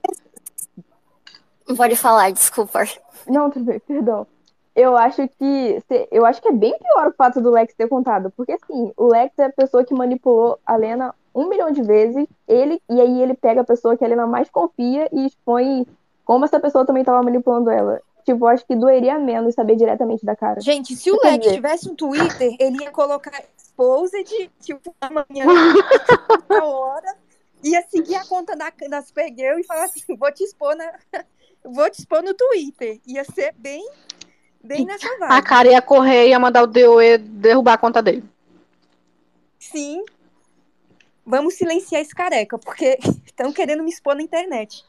[1.75, 2.83] Pode falar, desculpa.
[3.27, 4.27] Não, tudo bem, perdão.
[4.75, 8.31] Eu acho que eu acho que é bem pior o fato do Lex ter contado,
[8.37, 12.25] porque assim, o Lex é a pessoa que manipulou a Lena um milhão de vezes,
[12.47, 15.85] ele e aí ele pega a pessoa que a Lena mais confia e expõe
[16.23, 18.01] como essa pessoa também estava manipulando ela.
[18.23, 20.61] Tipo, acho que doeria menos saber diretamente da cara.
[20.61, 25.45] Gente, se o Lex dizer- tivesse um Twitter, ele ia colocar exposed, tipo, amanhã,
[26.49, 27.15] a hora,
[27.63, 30.91] ia seguir a conta da, da Supergirl e falar assim, vou te expor na...
[31.63, 32.99] Vou te expor no Twitter.
[33.05, 33.87] Ia ser bem,
[34.63, 35.43] bem nessa A vibe.
[35.47, 38.23] cara ia correr e ia mandar o DOE derrubar a conta dele.
[39.59, 40.03] Sim.
[41.25, 44.83] Vamos silenciar esse careca, porque estão querendo me expor na internet.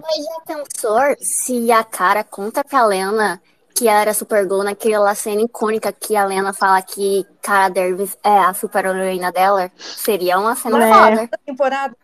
[0.00, 3.42] Mas já pensou se a cara conta pra Lena
[3.74, 8.38] que ela era Supergirl naquela cena icônica que a Lena fala que Cara Davis é
[8.38, 9.70] a super heroína dela?
[9.78, 10.92] Seria uma cena É.
[10.92, 11.30] foda.
[11.46, 11.96] Temporada.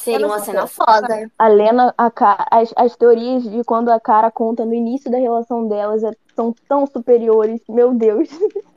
[0.00, 1.30] Seria uma cena foda.
[1.38, 5.18] A Lena, a Ca- as, as teorias de quando a cara conta no início da
[5.18, 8.28] relação delas é- são tão superiores, meu Deus.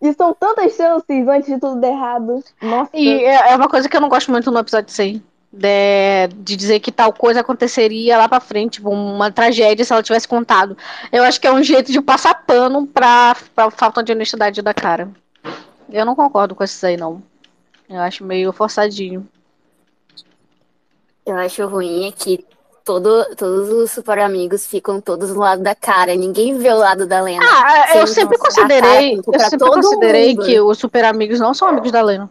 [0.00, 2.40] E são tantas chances antes de tudo dar errado.
[2.62, 2.90] Nossa.
[2.94, 5.20] E é é uma coisa que eu não gosto muito no episódio 100.
[5.52, 10.00] De, de dizer que tal coisa aconteceria lá pra frente, tipo, uma tragédia se ela
[10.02, 10.76] tivesse contado.
[11.10, 14.72] Eu acho que é um jeito de passar pano pra, pra falta de honestidade da
[14.72, 15.08] cara.
[15.90, 17.20] Eu não concordo com isso aí, não.
[17.90, 19.26] Eu acho meio forçadinho.
[21.28, 22.42] Eu acho ruim é que
[22.82, 26.14] todo, todos os super amigos ficam todos do lado da cara.
[26.14, 27.44] Ninguém vê o lado da Lena.
[27.46, 30.46] Ah, eu Sim, sempre considerei, eu sempre considerei mundo.
[30.46, 32.30] que os super amigos não são amigos da Lena.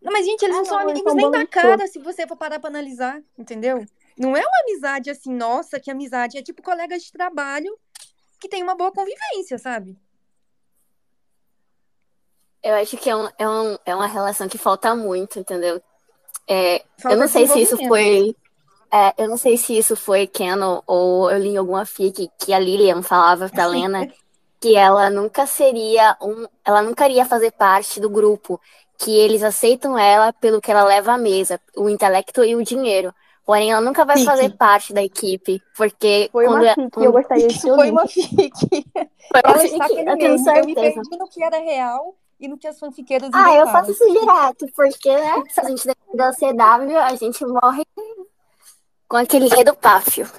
[0.00, 2.36] Não, mas, gente, eles Ah, não são não, amigos nem da cara, se você for
[2.36, 3.84] parar pra analisar, entendeu?
[4.18, 6.38] Não é uma amizade assim, nossa, que amizade.
[6.38, 7.78] É tipo colegas de trabalho
[8.40, 9.98] que tem uma boa convivência, sabe?
[12.62, 15.80] Eu acho que é, um, é, um, é uma relação que falta muito, entendeu?
[16.48, 18.34] É, eu não sei se isso foi.
[18.90, 22.58] é, eu não sei se isso foi canon ou eu li alguma fic que a
[22.58, 24.08] Lilian falava pra Lena
[24.60, 26.46] que ela nunca seria um.
[26.64, 28.60] Ela nunca iria fazer parte do grupo.
[29.00, 33.14] Que eles aceitam ela pelo que ela leva à mesa, o intelecto e o dinheiro.
[33.46, 34.26] Porém, ela nunca vai Fic.
[34.26, 38.06] fazer parte da equipe, porque Foi quando uma é- quando- eu gostaria de foi uma
[38.08, 38.28] fic.
[39.30, 40.56] foi uma Ela fic, está pelo eu tenho.
[40.58, 43.90] Eu me perdi no que era real e no que as fanfiqueiras Ah, eu faço
[43.90, 47.84] isso direto, porque, né, se a gente depender da CW, a gente morre
[49.08, 50.30] com aquele rei do páfio.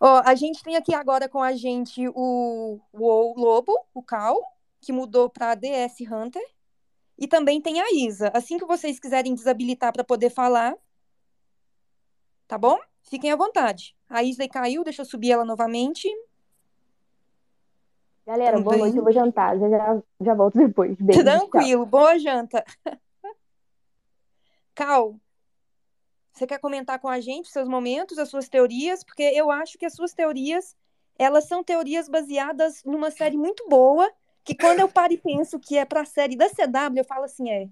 [0.00, 4.36] Ó, a gente tem aqui agora com a gente o, o Lobo, o Cal,
[4.80, 6.42] que mudou pra DS Hunter.
[7.18, 8.30] E também tem a Isa.
[8.32, 10.74] Assim que vocês quiserem desabilitar para poder falar,
[12.48, 12.78] tá bom?
[13.02, 13.94] Fiquem à vontade.
[14.08, 16.08] A Isa caiu, deixa eu subir ela novamente.
[18.30, 19.58] Galera, boa noite, eu vou jantar.
[19.58, 20.96] Já, já, já volto depois.
[21.00, 21.24] Beijo.
[21.24, 21.48] tchau.
[21.48, 22.64] Tranquilo, boa janta.
[24.72, 25.16] Cal,
[26.32, 29.02] você quer comentar com a gente os seus momentos, as suas teorias?
[29.02, 30.76] Porque eu acho que as suas teorias,
[31.18, 34.08] elas são teorias baseadas numa série muito boa,
[34.44, 37.50] que quando eu paro e penso que é pra série da CW, eu falo assim,
[37.50, 37.68] é,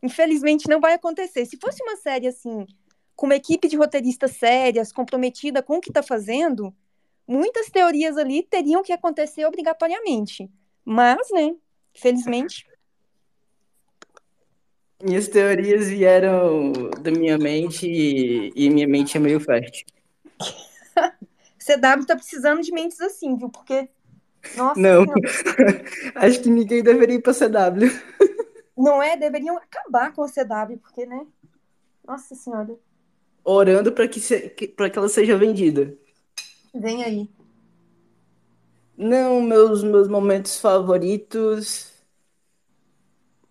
[0.00, 1.46] infelizmente não vai acontecer.
[1.46, 2.64] Se fosse uma série assim,
[3.16, 6.72] com uma equipe de roteiristas sérias, comprometida com o que tá fazendo,
[7.26, 10.50] muitas teorias ali teriam que acontecer obrigatoriamente.
[10.84, 11.54] Mas, né,
[11.94, 12.66] infelizmente,
[15.02, 19.84] Minhas teorias vieram da minha mente e, e minha mente é meio fértil.
[21.60, 23.50] CW tá precisando de mentes assim, viu?
[23.50, 23.90] Porque,
[24.56, 25.04] nossa Não.
[26.14, 27.90] Acho que ninguém deveria ir pra CW.
[28.76, 29.18] não é?
[29.18, 31.26] Deveriam acabar com a CW, porque, né?
[32.06, 32.74] Nossa senhora,
[33.44, 35.96] Orando pra que, se, que, pra que ela seja vendida.
[36.80, 37.28] Vem aí.
[38.96, 41.92] Não, meus, meus momentos favoritos.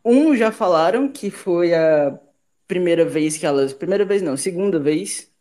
[0.04, 2.20] Um já falaram que foi a
[2.68, 3.74] primeira vez que elas.
[3.74, 5.32] Primeira vez não, segunda vez.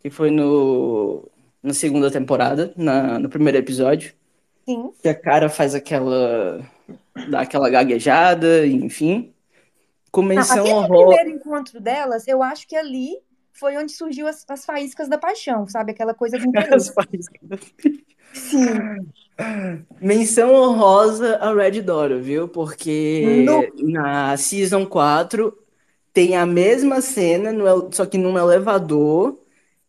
[0.00, 1.28] Que foi no,
[1.62, 4.14] na segunda temporada, na, no primeiro episódio.
[4.68, 4.92] Sim.
[5.02, 6.60] Que a cara faz aquela.
[7.30, 9.34] dá aquela gaguejada, enfim.
[10.10, 11.16] Com Não, menção aquele honrosa.
[11.16, 13.18] primeiro encontro delas, eu acho que ali
[13.58, 15.92] foi onde surgiu as, as faíscas da paixão, sabe?
[15.92, 16.92] Aquela coisa do interesse.
[18.32, 18.88] Sim.
[20.00, 22.48] Menção honrosa a Red Dora, viu?
[22.48, 25.56] Porque No- na Season 4
[26.12, 29.38] tem a mesma cena, no só que num elevador,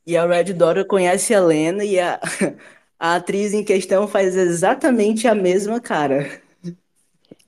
[0.05, 2.19] e a Red Dora conhece a Lena e a,
[2.99, 6.41] a atriz em questão faz exatamente a mesma cara.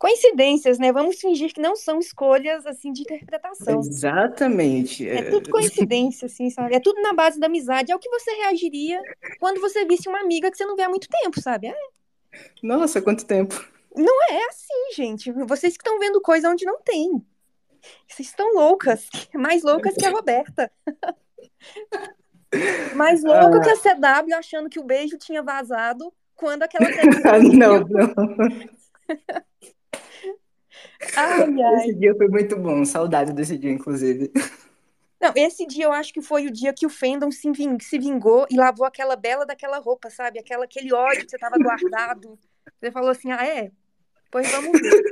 [0.01, 0.91] Coincidências, né?
[0.91, 3.81] Vamos fingir que não são escolhas, assim, de interpretação.
[3.81, 5.07] Exatamente.
[5.07, 6.73] É tudo coincidência, assim, sabe?
[6.73, 7.91] É tudo na base da amizade.
[7.91, 8.99] É o que você reagiria
[9.39, 11.67] quando você visse uma amiga que você não vê há muito tempo, sabe?
[11.67, 11.75] É,
[12.63, 13.63] Nossa, quanto tempo.
[13.95, 15.31] é assim, gente.
[15.31, 17.23] Vocês que estão vendo coisa onde não tem.
[18.07, 19.07] Vocês estão loucas.
[19.35, 20.71] Mais loucas que a Roberta.
[22.95, 26.89] Mais louca que a CW achando que o beijo tinha vazado quando aquela
[27.53, 27.85] não, não.
[31.15, 31.76] Ai, ai.
[31.82, 32.84] Esse dia foi muito bom.
[32.86, 34.32] Saudade desse dia, inclusive.
[35.19, 38.00] Não, esse dia eu acho que foi o dia que o fandom se, ving- se
[38.00, 40.39] vingou e lavou aquela bela daquela roupa, sabe?
[40.39, 42.39] Aquela, aquele ódio que você tava guardado.
[42.80, 43.71] Você falou assim, ah, é?
[44.32, 45.04] Pois vamos ver.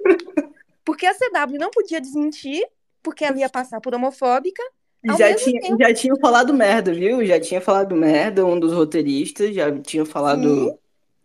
[0.84, 2.66] Porque a CW não podia desmentir,
[3.04, 4.64] porque ela ia passar por homofóbica.
[5.06, 7.24] Já tinha, tempo- já tinha falado merda, viu?
[7.26, 10.78] Já tinha falado merda, um dos roteiristas já tinha falado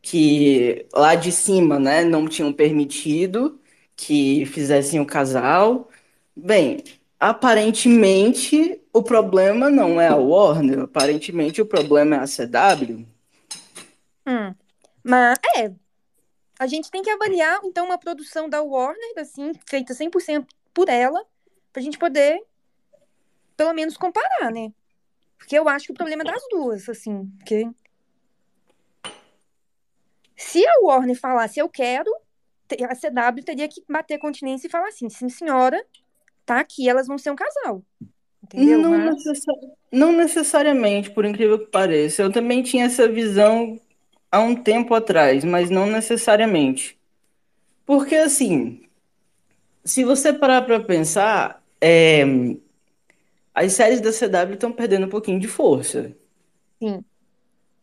[0.03, 3.59] que lá de cima, né, não tinham permitido
[3.97, 5.91] que fizessem o casal.
[6.37, 6.83] Bem,
[7.19, 13.07] aparentemente o problema não é a Warner, aparentemente o problema é a CW.
[14.27, 14.55] Hum.
[15.03, 15.73] Mas, é.
[16.59, 21.25] A gente tem que avaliar, então, uma produção da Warner, assim, feita 100% por ela,
[21.73, 22.41] pra gente poder,
[23.57, 24.73] pelo menos, comparar, né?
[25.37, 27.69] Porque eu acho que o problema é das duas, assim, porque...
[30.37, 32.11] Se a Warner falasse eu quero,
[32.91, 35.85] a CW teria que bater continência e falar assim, sim, senhora,
[36.47, 37.85] tá aqui, elas vão ser um casal.
[38.43, 38.79] Entendeu?
[38.79, 39.53] Não, Mas- necessa-
[39.91, 42.23] não necessariamente, por incrível que pareça.
[42.23, 43.81] Eu também tinha essa visão
[44.31, 46.99] há um tempo atrás, mas não necessariamente.
[47.87, 48.83] Porque, assim,
[49.85, 52.25] se você parar para pensar, é,
[53.55, 56.15] as séries da CW estão perdendo um pouquinho de força,
[56.81, 57.05] Sim.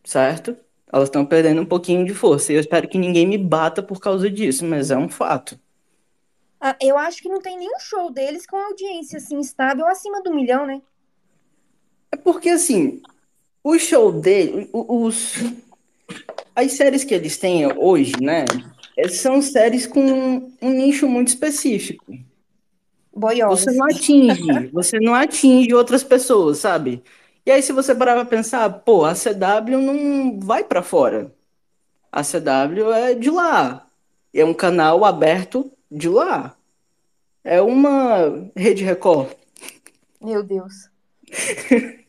[0.03, 0.57] certo?
[0.91, 2.51] Elas estão perdendo um pouquinho de força.
[2.51, 5.59] E eu espero que ninguém me bata por causa disso, mas é um fato.
[6.59, 10.33] Ah, eu acho que não tem nenhum show deles com audiência, assim, estável acima do
[10.33, 10.81] milhão, né?
[12.11, 13.01] É porque, assim,
[13.63, 15.35] o show dele, os,
[16.55, 18.45] as séries que eles têm hoje, né,
[19.09, 22.13] são séries com um nicho muito específico.
[23.13, 23.61] Boiolas.
[23.61, 27.03] Você não atinge, você não atinge outras pessoas, sabe?
[27.45, 31.33] E aí, se você parar pra pensar, pô, a CW não vai pra fora.
[32.11, 33.87] A CW é de lá.
[34.33, 36.55] É um canal aberto de lá.
[37.43, 39.31] É uma Rede Record.
[40.21, 40.89] Meu Deus.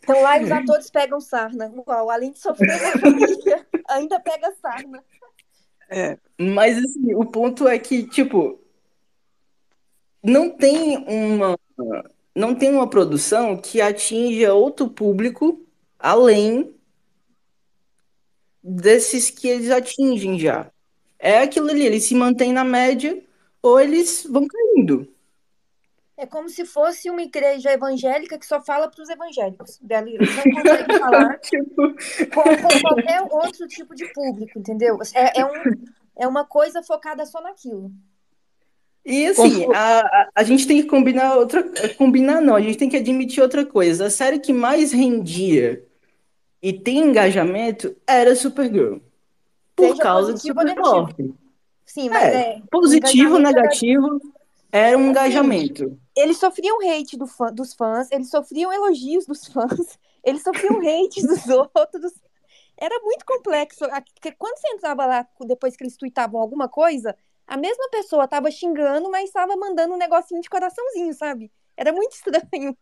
[0.00, 1.72] Então lá os atores pegam sarna.
[1.86, 5.02] Uau, além de sofrer na família, ainda pega sarna.
[6.38, 8.60] Mas assim, o ponto é que, tipo,
[10.22, 11.58] não tem uma
[12.34, 15.64] não tem uma produção que atinja outro público
[15.98, 16.74] além
[18.62, 20.70] desses que eles atingem já.
[21.18, 23.22] É aquilo ali, eles se mantêm na média
[23.62, 25.08] ou eles vão caindo.
[26.16, 29.80] É como se fosse uma igreja evangélica que só fala para os evangélicos.
[29.88, 31.94] Eles não conseguem falar Tipo,
[32.32, 34.98] com, com qualquer outro tipo de público, entendeu?
[35.14, 35.84] É, é, um,
[36.16, 37.90] é uma coisa focada só naquilo.
[39.04, 41.64] E assim, a, a, gente tem que combinar outra.
[41.96, 44.06] Combinar não, a gente tem que admitir outra coisa.
[44.06, 45.84] A série que mais rendia
[46.62, 48.98] e tem engajamento era Supergirl.
[49.74, 51.18] Por Seja causa de Supercorp.
[51.84, 52.62] Sim, mas É, é.
[52.70, 54.20] positivo, negativo,
[54.70, 55.98] era um engajamento.
[56.16, 61.26] Eles sofriam hate do fã- dos fãs, eles sofriam elogios dos fãs, eles sofriam hate
[61.26, 62.12] dos outros.
[62.78, 63.84] Era muito complexo.
[64.14, 67.16] Porque quando você entrava lá, depois que eles tweetavam alguma coisa,
[67.54, 71.50] a mesma pessoa tava xingando, mas estava mandando um negocinho de coraçãozinho, sabe?
[71.76, 72.76] Era muito estranho.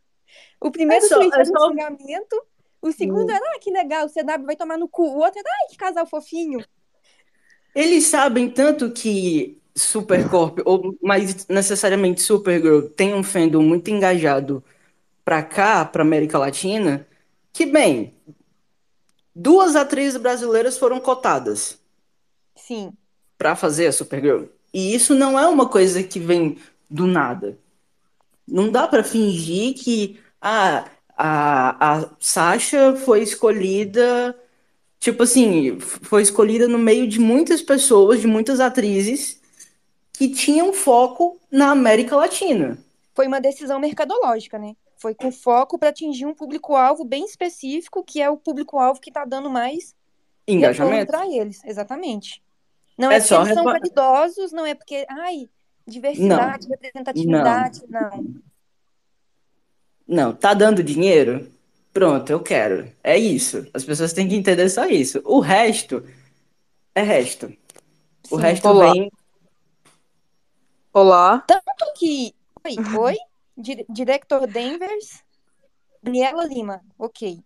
[0.60, 2.42] O primeiro só- tweet era um só- xingamento,
[2.82, 3.34] o segundo Hum.
[3.34, 5.02] era, ah, que legal, o CW vai tomar no cu.
[5.04, 6.64] O outro era, ai, que casal fofinho.
[7.74, 14.62] Eles sabem tanto que Supercorp, ou mais necessariamente Supergirl, tem um fandom muito engajado
[15.24, 17.06] pra cá, pra América Latina,
[17.52, 18.14] que, bem,
[19.34, 21.78] duas atrizes brasileiras foram cotadas.
[22.56, 22.92] Sim.
[23.38, 24.44] para fazer a Supergirl.
[24.72, 27.58] E isso não é uma coisa que vem do nada.
[28.46, 30.84] Não dá para fingir que ah,
[31.16, 34.36] a, a Sasha foi escolhida,
[34.98, 39.40] tipo assim, foi escolhida no meio de muitas pessoas, de muitas atrizes
[40.12, 42.78] que tinham foco na América Latina.
[43.14, 44.74] Foi uma decisão mercadológica, né?
[44.96, 49.24] Foi com foco para atingir um público-alvo bem específico, que é o público-alvo que está
[49.24, 49.94] dando mais
[50.46, 51.10] Engajamento?
[51.10, 52.42] para eles, exatamente.
[53.00, 55.48] Não É é, porque só eles são caridosos, não é porque, ai,
[55.86, 58.42] diversidade, representatividade, não.
[60.06, 61.48] Não, tá dando dinheiro?
[61.92, 62.90] Pronto, eu quero.
[63.02, 63.66] É isso.
[63.72, 65.20] As pessoas têm que entender só isso.
[65.24, 66.04] O resto
[66.94, 67.52] é resto.
[68.30, 68.42] O Sim.
[68.42, 68.92] resto Olá.
[68.92, 69.10] vem.
[70.92, 71.40] Olá.
[71.46, 72.34] Tanto que.
[72.64, 73.16] Oi, oi?
[73.56, 75.22] Dire- Diretor Denvers,
[76.02, 76.82] Daniela Lima.
[76.98, 77.42] Ok.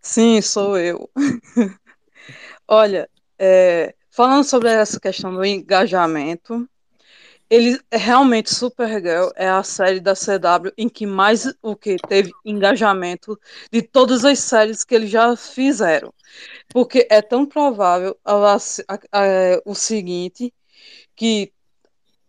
[0.00, 1.10] Sim, sou eu.
[2.68, 3.08] Olha,
[3.38, 6.68] é, falando sobre essa questão do engajamento,
[7.50, 13.38] ele realmente Supergirl é a série da CW em que mais o que teve engajamento
[13.72, 16.12] de todas as séries que eles já fizeram,
[16.68, 20.52] porque é tão provável a- a- a- o seguinte
[21.16, 21.52] que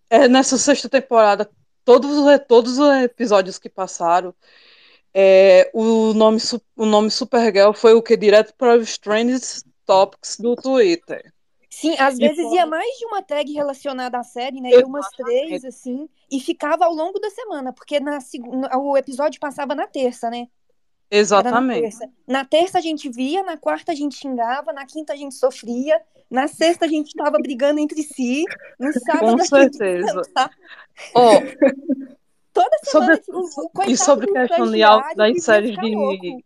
[0.09, 1.49] é nessa sexta temporada
[1.83, 4.33] todos os, todos os episódios que passaram
[5.13, 6.39] é, o nome
[6.75, 9.39] o nome Supergirl foi o que direto para os trending
[9.85, 11.34] topics do Twitter.
[11.75, 14.69] Sim, às E vezes ia mais de uma tag relacionada à série, né?
[14.69, 18.17] Ia umas três, assim, e ficava ao longo da semana, porque na,
[18.77, 20.37] o episódio passava na terça, né?
[20.37, 20.47] Era
[21.09, 21.81] na Exatamente.
[21.81, 22.09] terça.
[22.25, 26.01] Na terça a gente via, na quarta a gente xingava, na quinta a gente sofria,
[26.31, 28.45] na sexta a gente tava brigando entre si,
[28.79, 30.21] no sábado Com a gente certeza.
[31.13, 31.41] Ó,
[32.53, 34.79] Toda semana sobre, o, o e sobre a questão de,
[35.17, 35.93] das séries de.
[35.93, 36.41] louco.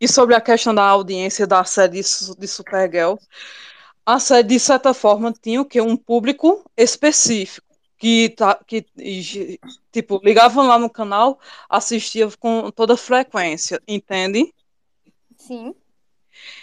[0.00, 3.14] E sobre a questão da audiência da série de, de Supergirl,
[4.06, 5.80] a série, de certa forma, tinha o quê?
[5.80, 7.66] Um público específico.
[7.96, 8.84] Que, tá, que
[9.90, 11.38] tipo, ligavam lá no canal,
[11.70, 14.52] assistia com toda frequência, entende?
[15.38, 15.74] Sim.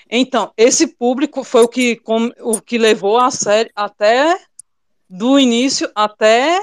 [0.10, 4.38] Então, esse público foi o que, com- o que levou a série até
[5.10, 6.62] do início até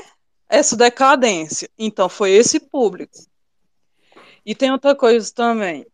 [0.48, 1.68] essa decadência.
[1.78, 3.18] Então, foi esse público.
[4.44, 5.86] E tem outra coisa também.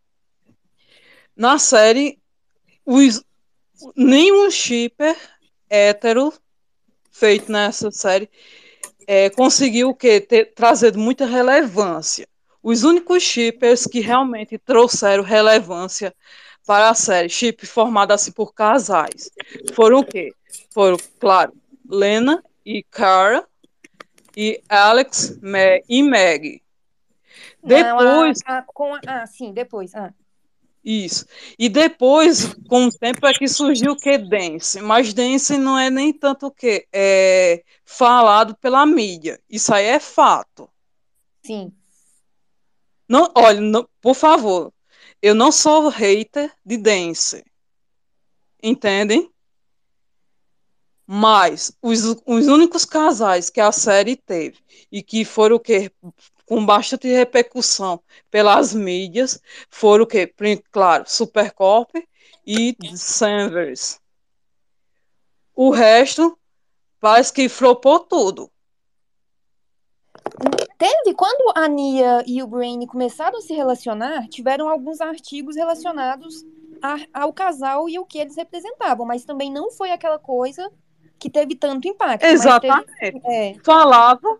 [1.35, 2.19] Na série,
[2.85, 3.23] os,
[3.95, 5.15] nenhum shipper
[5.69, 6.33] hétero
[7.11, 8.29] feito nessa série
[9.07, 10.19] é, conseguiu o quê?
[10.19, 12.27] Ter, trazer muita relevância.
[12.63, 16.15] Os únicos shippers que realmente trouxeram relevância
[16.65, 19.29] para a série, chip formado assim por casais,
[19.73, 20.33] foram o quê?
[20.71, 21.53] Foram, claro,
[21.87, 23.47] Lena e Cara
[24.35, 25.37] e Alex
[25.87, 26.63] e Meg.
[27.61, 29.93] Não, a- Depois, a- com a- ah, sim, depois.
[29.93, 30.11] Ah.
[30.85, 31.25] Isso.
[31.57, 34.79] E depois, com o tempo, é que surgiu o que Dance.
[34.81, 39.41] Mas Dance não é nem tanto o que é falado pela mídia.
[39.49, 40.69] Isso aí é fato.
[41.43, 41.73] Sim.
[43.09, 44.71] Não, olha, não- por favor,
[45.21, 47.43] eu não sou hater de Dance.
[48.61, 49.29] Entendem?
[51.07, 54.57] Mas os, os únicos casais que a série teve
[54.91, 55.91] e que foram o quê?
[56.45, 60.27] Com bastante repercussão pelas mídias foram o quê?
[60.27, 61.89] Prim- Claro, Supercorp
[62.45, 63.99] e Sanvers.
[65.55, 66.37] O resto
[66.99, 68.51] parece que flopou tudo.
[70.77, 76.45] Teve, quando a Nia e o Brainy começaram a se relacionar, tiveram alguns artigos relacionados
[76.81, 80.69] a- ao casal e o que eles representavam, mas também não foi aquela coisa
[81.17, 82.23] que teve tanto impacto.
[82.23, 82.91] Exatamente.
[82.99, 84.39] teve- é, falava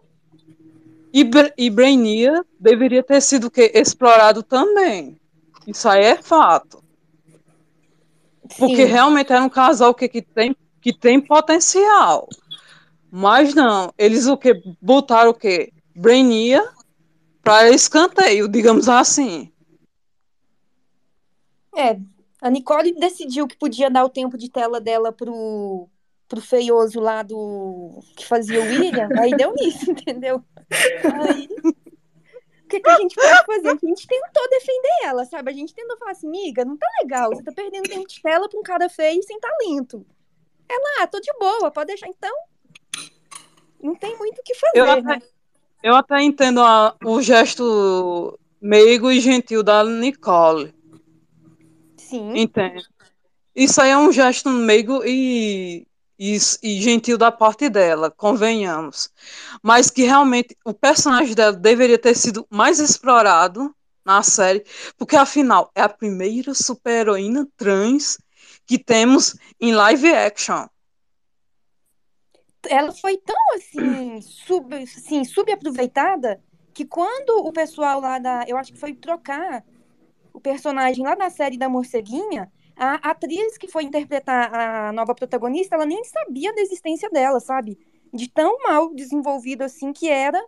[1.16, 1.26] e,
[1.57, 3.72] e Brainier deveria ter sido o quê?
[3.74, 5.18] explorado também.
[5.66, 6.84] Isso aí é fato.
[8.59, 8.91] Porque sim.
[8.91, 12.28] realmente era um casal que, que, tem, que tem potencial.
[13.09, 15.72] Mas não, eles o que botaram o quê?
[15.95, 16.70] Brainier
[17.41, 19.49] para escanteio, digamos assim.
[21.78, 21.97] É,
[22.41, 25.88] a Nicole decidiu que podia dar o tempo de tela dela pro,
[26.28, 30.43] pro feioso lá do que fazia o William, aí deu nisso, entendeu?
[30.72, 33.68] Aí, o que, que a gente pode fazer?
[33.70, 35.51] A gente tentou defender ela, sabe?
[35.51, 38.49] A gente tentou falar assim, miga, não tá legal, você tá perdendo tempo de tela
[38.49, 40.05] pra um cara feio sem talento.
[40.68, 42.36] Ela, ah, tô de boa, pode deixar então.
[43.82, 45.13] Não tem muito o que fazer, Eu né?
[45.16, 45.26] até,
[45.84, 50.74] eu até entendo a- o gesto meigo e gentil da Nicole.
[51.97, 52.84] Sim, Entende?
[53.55, 55.88] Isso aí é um gesto meigo e,
[56.18, 59.09] e, e gentil da parte dela, convenhamos.
[59.61, 64.63] Mas que realmente o personagem dela deveria ter sido mais explorado na série,
[64.97, 68.18] porque afinal é a primeira super-heroína trans
[68.66, 70.68] que temos em live action.
[72.68, 76.41] ela foi tão assim, sub, assim, subaproveitada
[76.74, 78.43] que quando o pessoal lá da.
[78.47, 79.63] Eu acho que foi trocar
[80.34, 85.76] o personagem lá da série da Morceguinha, a atriz que foi interpretar a nova protagonista,
[85.76, 87.78] ela nem sabia da existência dela, sabe?
[88.13, 90.43] De tão mal desenvolvido assim que era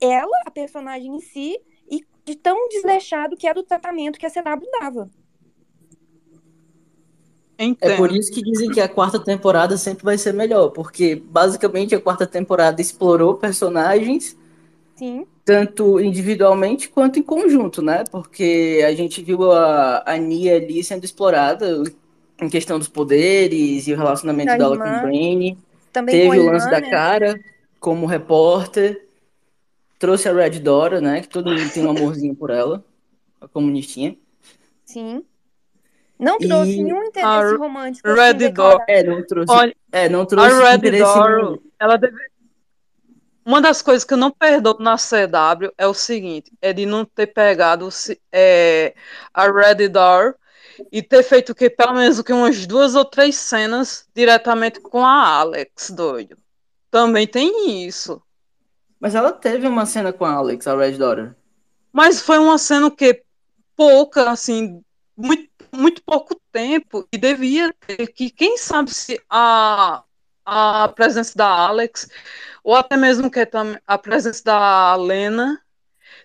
[0.00, 4.30] ela, a personagem em si, e de tão desleixado que era o tratamento que a
[4.30, 5.10] CW dava.
[7.58, 7.92] Entendo.
[7.92, 11.94] É por isso que dizem que a quarta temporada sempre vai ser melhor, porque basicamente
[11.94, 14.36] a quarta temporada explorou personagens
[14.94, 18.04] Sim, tanto individualmente quanto em conjunto, né?
[18.10, 21.82] Porque a gente viu a, a Nia ali sendo explorada
[22.40, 24.84] em questão dos poderes e o relacionamento Da dela irmã.
[24.84, 25.58] com o Brainy.
[25.92, 26.90] também com a Teve o irmã, lance da né?
[26.90, 27.40] cara.
[27.80, 29.06] como repórter,
[29.98, 31.20] trouxe a Red Dora, né?
[31.22, 32.84] Que todo mundo tem um amorzinho por ela,
[33.40, 34.16] a comunistinha.
[34.84, 35.24] Sim.
[36.18, 38.08] Não trouxe E nenhum interesse a romântico.
[38.08, 38.84] Red assim, declarado.
[38.88, 39.52] É, não trouxe.
[39.52, 41.58] Olha, é, não A trouxe Red interesse Door, nenhum.
[41.80, 42.16] ela deve...
[43.44, 47.04] Uma das coisas que eu não perdoo na CW é o seguinte, é de não
[47.04, 47.88] ter pegado
[48.30, 48.94] é,
[49.34, 50.36] a Red Door
[50.90, 55.38] e ter feito que pelo menos que umas duas ou três cenas diretamente com a
[55.38, 56.36] Alex, doido.
[56.90, 58.22] Também tem isso.
[59.00, 61.34] Mas ela teve uma cena com a Alex, a Red Daughter.
[61.92, 63.24] Mas foi uma cena que
[63.74, 64.82] pouca, assim,
[65.16, 70.04] muito, muito pouco tempo, e devia ter que, quem sabe se a,
[70.44, 72.08] a presença da Alex,
[72.64, 73.40] ou até mesmo que
[73.86, 75.60] a presença da Lena,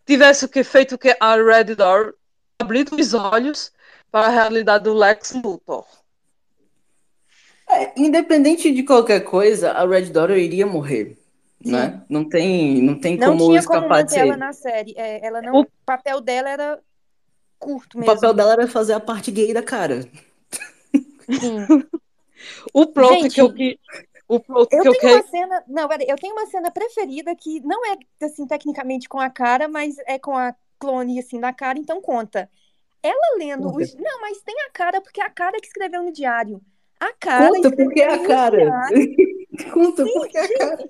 [0.05, 2.13] tivesse o que feito o que a Red Door
[2.59, 3.71] abrindo os olhos
[4.11, 5.85] para a realidade do Lex Luthor.
[7.69, 11.17] É, independente de qualquer coisa, a Red Daughter iria morrer,
[11.65, 12.01] né?
[12.09, 14.93] Não tem, não tem Não como tinha como escapar manter disso ela na série.
[14.95, 16.79] É, ela não, O- o papel dela era
[17.59, 18.15] curto O mesmo.
[18.15, 20.07] papel dela era fazer a parte gay da cara.
[21.29, 21.67] Sim.
[22.73, 23.79] O plot Gente, que eu que
[24.27, 25.63] o plot Eu que eu tenho quero uma cena.
[25.67, 29.67] Não, peraí, eu tenho uma cena preferida que não é assim, tecnicamente com a cara,
[29.67, 32.49] mas é com a clone assim da cara, então conta.
[33.01, 33.95] Ela lendo os.
[33.95, 36.61] Não, mas tem a cara, porque é a cara que escreveu no diário.
[36.99, 37.49] A cara.
[37.49, 38.89] Conta por que a cara.
[39.73, 40.89] Conta por que a cara.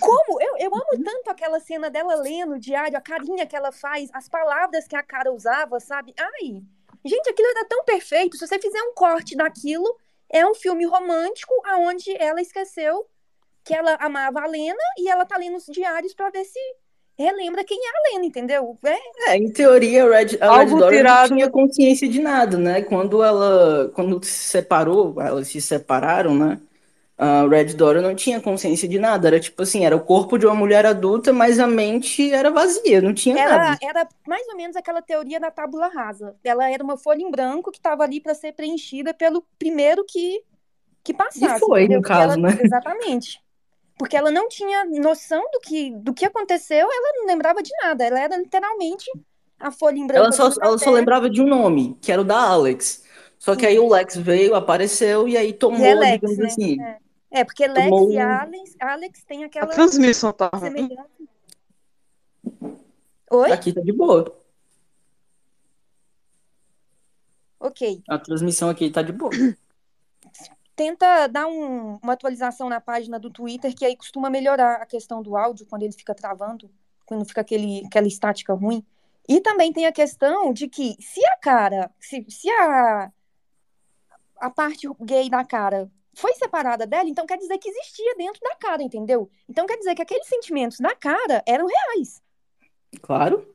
[0.00, 0.40] Como?
[0.40, 4.10] Eu, eu amo tanto aquela cena dela lendo o diário, a carinha que ela faz,
[4.12, 6.12] as palavras que a cara usava, sabe?
[6.18, 6.62] Ai,
[7.04, 8.36] gente, aquilo era tão perfeito.
[8.36, 9.96] Se você fizer um corte daquilo,
[10.34, 13.06] é um filme romântico aonde ela esqueceu
[13.64, 16.58] que ela amava a Lena e ela tá lendo os diários pra ver se
[17.16, 18.76] relembra quem é a Lena, entendeu?
[18.84, 22.58] É, É, em teoria, a Red, a Red Daughter tirado- não tinha consciência de nada,
[22.58, 22.82] né?
[22.82, 26.60] Quando ela, quando se separou, elas se separaram, né?
[27.16, 29.28] A Red Daughter não tinha consciência de nada.
[29.28, 33.00] Era tipo assim, era o corpo de uma mulher adulta, mas a mente era vazia,
[33.00, 33.78] não tinha era, nada.
[33.80, 36.36] era mais ou menos aquela teoria da tábula rasa.
[36.42, 40.42] Ela era uma folha em branco que estava ali para ser preenchida pelo primeiro que,
[41.04, 41.60] que passasse.
[41.60, 41.98] foi, entendeu?
[41.98, 42.58] no Porque ela- caso, né?
[42.62, 43.40] Exatamente.
[43.98, 48.04] Porque ela não tinha noção do que, do que aconteceu, ela não lembrava de nada.
[48.04, 49.10] Ela era literalmente
[49.58, 50.24] a folha em branco.
[50.24, 53.04] Ela só, ela só lembrava de um nome, que era o da Alex.
[53.38, 56.46] Só que aí o Lex veio, apareceu e aí tomou, E é Lex, digamos né?
[56.46, 56.80] assim.
[56.80, 56.96] É,
[57.42, 60.96] porque Lex Tomou e Alex, Alex tem a aquela transmissão tá ruim.
[63.30, 63.50] Oi?
[63.50, 64.40] Aqui tá de boa.
[67.58, 68.02] Ok.
[68.08, 69.30] A transmissão aqui tá de boa.
[70.76, 75.22] tenta dar um- uma atualização na página do Twitter, que aí costuma melhorar a questão
[75.22, 76.70] do áudio quando ele fica travando,
[77.06, 78.84] quando fica aquele, aquela estática ruim.
[79.28, 83.10] E também tem a questão de que se a cara, se, se a,
[84.36, 88.56] a parte gay da cara foi separada dela, então quer dizer que existia dentro da
[88.56, 89.30] cara, entendeu?
[89.48, 92.22] Então quer dizer que aqueles sentimentos da cara eram reais.
[93.02, 93.54] Claro.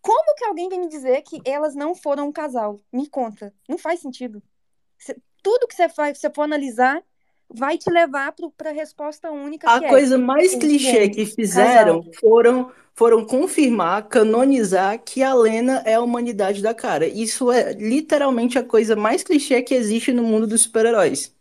[0.00, 2.80] Como que alguém vem me dizer que elas não foram um casal?
[2.92, 3.54] Me conta.
[3.68, 4.42] Não faz sentido.
[4.98, 7.02] Cê- tudo que você faz, você for analisar,
[7.48, 12.02] vai te levar para a resposta única A que coisa mais sim, clichê que fizeram
[12.02, 12.12] casal.
[12.20, 17.06] foram, foram confirmar, canonizar que a Lena é a humanidade da cara.
[17.06, 21.34] Isso é literalmente a coisa mais clichê que existe no mundo dos super-heróis.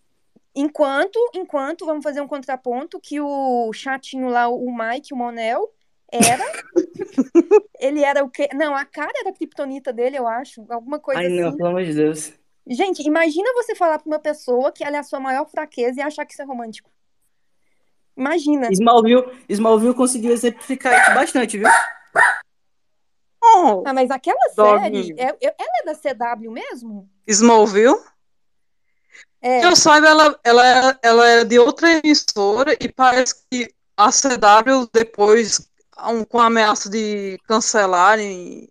[0.56, 5.74] Enquanto, enquanto, vamos fazer um contraponto, que o chatinho lá, o Mike, o Monel,
[6.12, 6.44] era.
[7.80, 8.50] ele era o quê?
[8.54, 10.66] Não, a cara era a kriptonita dele, eu acho.
[10.70, 11.58] Alguma coisa Ai, não, assim.
[11.58, 12.34] pelo amor de Deus.
[12.68, 16.04] Gente, imagina você falar pra uma pessoa que ela é a sua maior fraqueza e
[16.04, 16.90] achar que isso é romântico.
[18.16, 18.68] Imagina.
[18.72, 21.68] Smallville, Smallville conseguiu exemplificar isso bastante, viu?
[23.44, 25.06] Oh, Ah, mas aquela Doguinho.
[25.08, 27.10] série, é- é- ela é da CW mesmo?
[27.26, 27.96] Smallville?
[29.42, 29.66] É.
[29.66, 35.68] Eu saiba, ela, ela, ela é de outra emissora e parece que a CW, depois,
[36.30, 38.70] com a ameaça de cancelarem,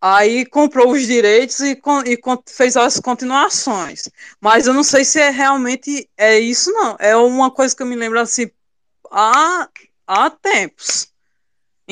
[0.00, 2.18] aí comprou os direitos e, e
[2.48, 4.08] fez as continuações.
[4.40, 6.96] Mas eu não sei se é realmente é isso, não.
[6.98, 8.50] É uma coisa que eu me lembro assim
[9.10, 9.68] há,
[10.06, 11.09] há tempos.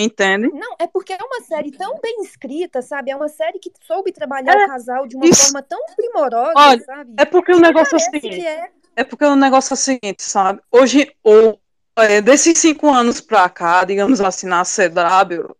[0.00, 0.48] Entende?
[0.52, 3.10] Não, é porque é uma série tão bem escrita, sabe?
[3.10, 5.42] É uma série que soube trabalhar É, o casal de uma isso.
[5.46, 7.14] forma tão primorosa, Olha, sabe?
[7.16, 8.46] É porque o negócio é o seguinte.
[8.46, 8.70] é.
[8.94, 10.60] É porque o negócio é o seguinte, sabe?
[10.70, 11.60] Hoje, ou,
[11.96, 15.52] é, desses cinco anos pra cá, digamos assim, na CW,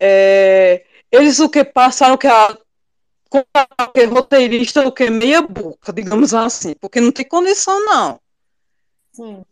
[0.00, 2.58] é, eles o que passaram que a-
[3.94, 8.20] que roteirista o que meia boca, digamos assim, porque não tem condição não.
[9.12, 9.44] Sim.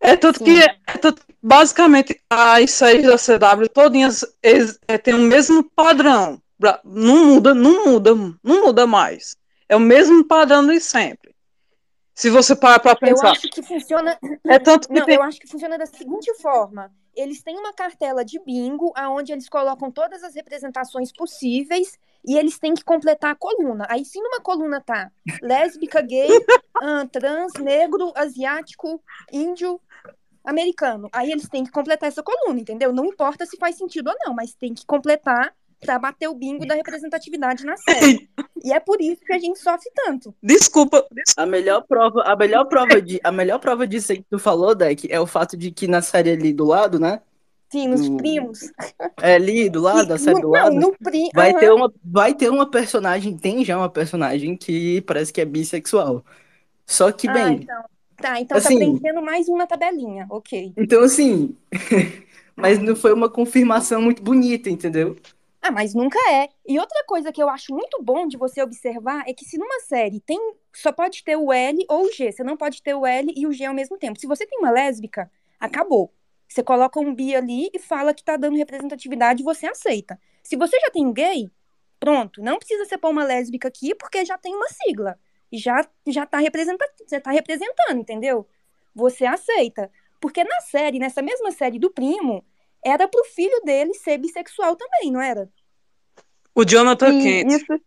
[0.00, 0.44] É tanto Sim.
[0.44, 6.40] que é tanto- basicamente as séries da CW todinhas ex- é, tem o mesmo padrão,
[6.82, 9.36] não muda, não muda, não muda mais.
[9.68, 11.34] É o mesmo padrão de sempre.
[12.14, 13.32] Se você parar para Eu pensar.
[13.32, 14.16] acho que funciona.
[14.46, 16.90] É tanto que Não, tem- eu acho que funciona da seguinte forma.
[17.14, 22.58] Eles têm uma cartela de bingo, aonde eles colocam todas as representações possíveis e eles
[22.58, 23.86] têm que completar a coluna.
[23.88, 25.10] Aí, se numa coluna tá
[25.42, 26.28] lésbica, gay,
[26.82, 29.00] ahn, trans, negro, asiático,
[29.32, 29.80] índio,
[30.44, 32.92] americano, aí eles têm que completar essa coluna, entendeu?
[32.92, 36.66] Não importa se faz sentido ou não, mas tem que completar pra bater o bingo
[36.66, 38.28] da representatividade na série.
[38.62, 40.34] E é por isso que a gente sofre tanto.
[40.42, 44.38] Desculpa, A melhor prova, a melhor prova de, a melhor prova disso aí que tu
[44.38, 47.20] falou, Deck, é o fato de que na série ali do lado, né?
[47.70, 48.60] Sim, nos No- primos.
[49.20, 50.74] É ali do lado, a série no, do lado.
[50.74, 51.28] Não, no pri...
[51.34, 51.58] Vai aham.
[51.60, 56.24] ter, uma, vai ter uma personagem, tem já uma personagem que parece que é bissexual.
[56.86, 57.84] Só que, Ah, bem, então.
[58.16, 60.26] Tá, então tá assim- preenchendo mais um na tabelinha.
[60.30, 60.72] Ok.
[60.76, 61.56] então assim,
[62.56, 65.16] mas não foi uma confirmação muito bonita, entendeu?
[65.60, 66.48] Ah, mas nunca é.
[66.68, 69.80] E outra coisa que eu acho muito bom de você observar é que se numa
[69.80, 70.38] série tem
[70.74, 73.46] só pode ter o L ou o G, você não pode ter o L e
[73.46, 74.20] o G ao mesmo tempo.
[74.20, 76.12] Se você tem uma lésbica, acabou.
[76.46, 80.20] Você coloca um bi ali e fala que tá dando representatividade e você aceita.
[80.42, 81.50] Se você já tem um gay,
[81.98, 85.18] pronto, não precisa você pôr uma lésbica aqui porque já tem uma sigla.
[85.54, 88.46] E já já tá representando, você tá representando, entendeu?
[88.94, 89.90] Você aceita.
[90.20, 92.44] Porque na série, nessa mesma série do primo,
[92.84, 95.48] era pro filho dele ser bissexual também, não era?
[96.54, 97.52] o Jonathan Kent.
[97.52, 97.80] isso,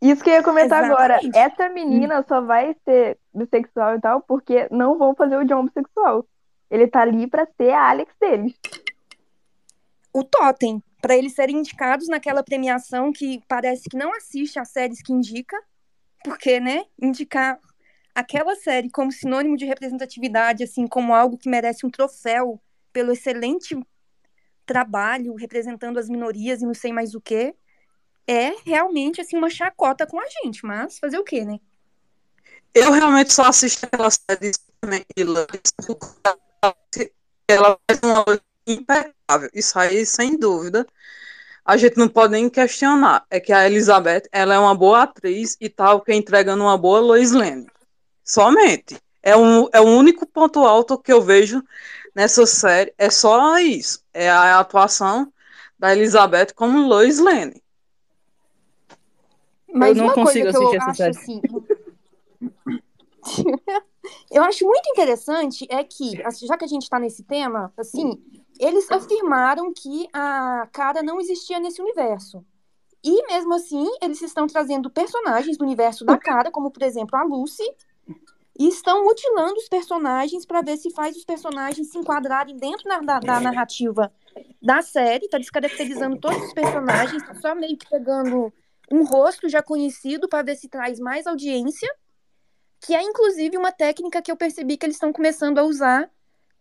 [0.00, 1.18] isso que eu ia comentar agora.
[1.22, 1.38] Exatamente.
[1.38, 6.26] Essa menina só vai ser bissexual e tal porque não vão fazer o John bissexual.
[6.70, 8.54] Ele tá ali pra ser a Alex deles.
[10.12, 15.02] o totem, para eles serem indicados naquela premiação que parece que não assiste às séries
[15.02, 15.56] que indica,
[16.24, 17.60] porque, né, indicar
[18.14, 22.60] aquela série como sinônimo de representatividade, assim, como algo que merece um troféu
[22.92, 23.78] pelo excelente
[24.64, 27.54] trabalho representando as minorias e não sei mais o que,
[28.26, 31.60] é realmente, assim, uma chacota com a gente, mas fazer o quê, né?
[32.74, 34.52] Eu realmente só assisto aquela série
[37.46, 38.24] ela faz uma
[38.66, 39.50] impecável.
[39.52, 40.86] Isso aí, sem dúvida,
[41.64, 43.24] a gente não pode nem questionar.
[43.30, 47.00] É que a Elizabeth, ela é uma boa atriz e tal, que entregando uma boa
[47.00, 47.66] Lois Lane.
[48.22, 48.98] Somente.
[49.22, 51.62] É, um, é o único ponto alto que eu vejo
[52.14, 52.92] nessa série.
[52.98, 54.02] É só isso.
[54.12, 55.32] É a atuação
[55.78, 57.62] da Elizabeth como Lois Lane.
[59.72, 61.40] Mas não uma consigo coisa que eu assistir essa acho assim.
[64.30, 68.22] eu acho muito interessante é que, assim, já que a gente está nesse tema, assim,
[68.58, 72.44] eles afirmaram que a cara não existia nesse universo.
[73.02, 77.22] E mesmo assim, eles estão trazendo personagens do universo da cara, como por exemplo a
[77.22, 77.62] Lucy,
[78.58, 83.00] e estão mutilando os personagens para ver se faz os personagens se enquadrarem dentro da,
[83.00, 84.12] da- narrativa
[84.62, 88.52] da série, tá descaracterizando todos os personagens, tá só meio que pegando
[88.90, 91.92] um rosto já conhecido para ver se traz mais audiência,
[92.80, 96.10] que é inclusive uma técnica que eu percebi que eles estão começando a usar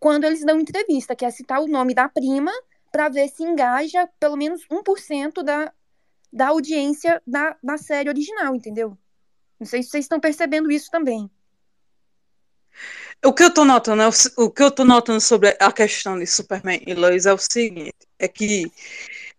[0.04, 2.52] quando eles dão entrevista, que é citar o nome da prima
[2.92, 5.72] para ver se engaja pelo menos 1% da,
[6.32, 8.98] da audiência da, da série original, entendeu?
[9.58, 11.32] Não sei se vocês estão percebendo isso também.
[13.24, 16.28] O que eu tô notando, é o, que eu tô notando sobre a questão de
[16.28, 18.70] Superman e Lois é o seguinte, é que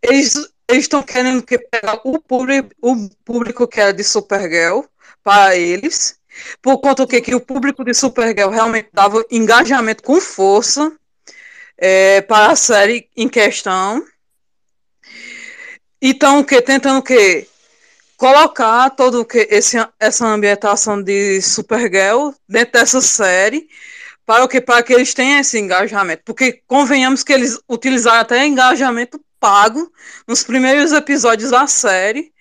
[0.01, 4.81] eles estão querendo que pegar o público, o público que é de Supergirl
[5.23, 6.19] para eles,
[6.63, 10.93] por conta que, que o público de Supergirl realmente dava engajamento com força
[11.77, 14.05] é, para a série em questão.
[16.01, 17.49] Então, o que tentando o quê?
[18.17, 23.69] colocar todo o que esse, essa ambientação de Supergirl dentro dessa série
[24.25, 28.47] para o que para que eles tenham esse engajamento, porque convenhamos que eles utilizaram até
[28.47, 29.93] engajamento pago
[30.27, 32.33] nos primeiros episódios da série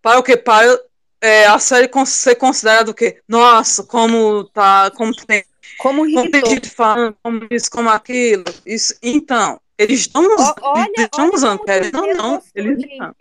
[0.00, 0.78] para o que para
[1.24, 5.42] é, a série ser considerada o que nossa como tá como tem,
[5.78, 10.92] Como como tem gente falando como isso como aquilo isso então eles estão usando, olha,
[10.94, 11.62] eles estão usando
[11.92, 13.16] não gostou, eles estão.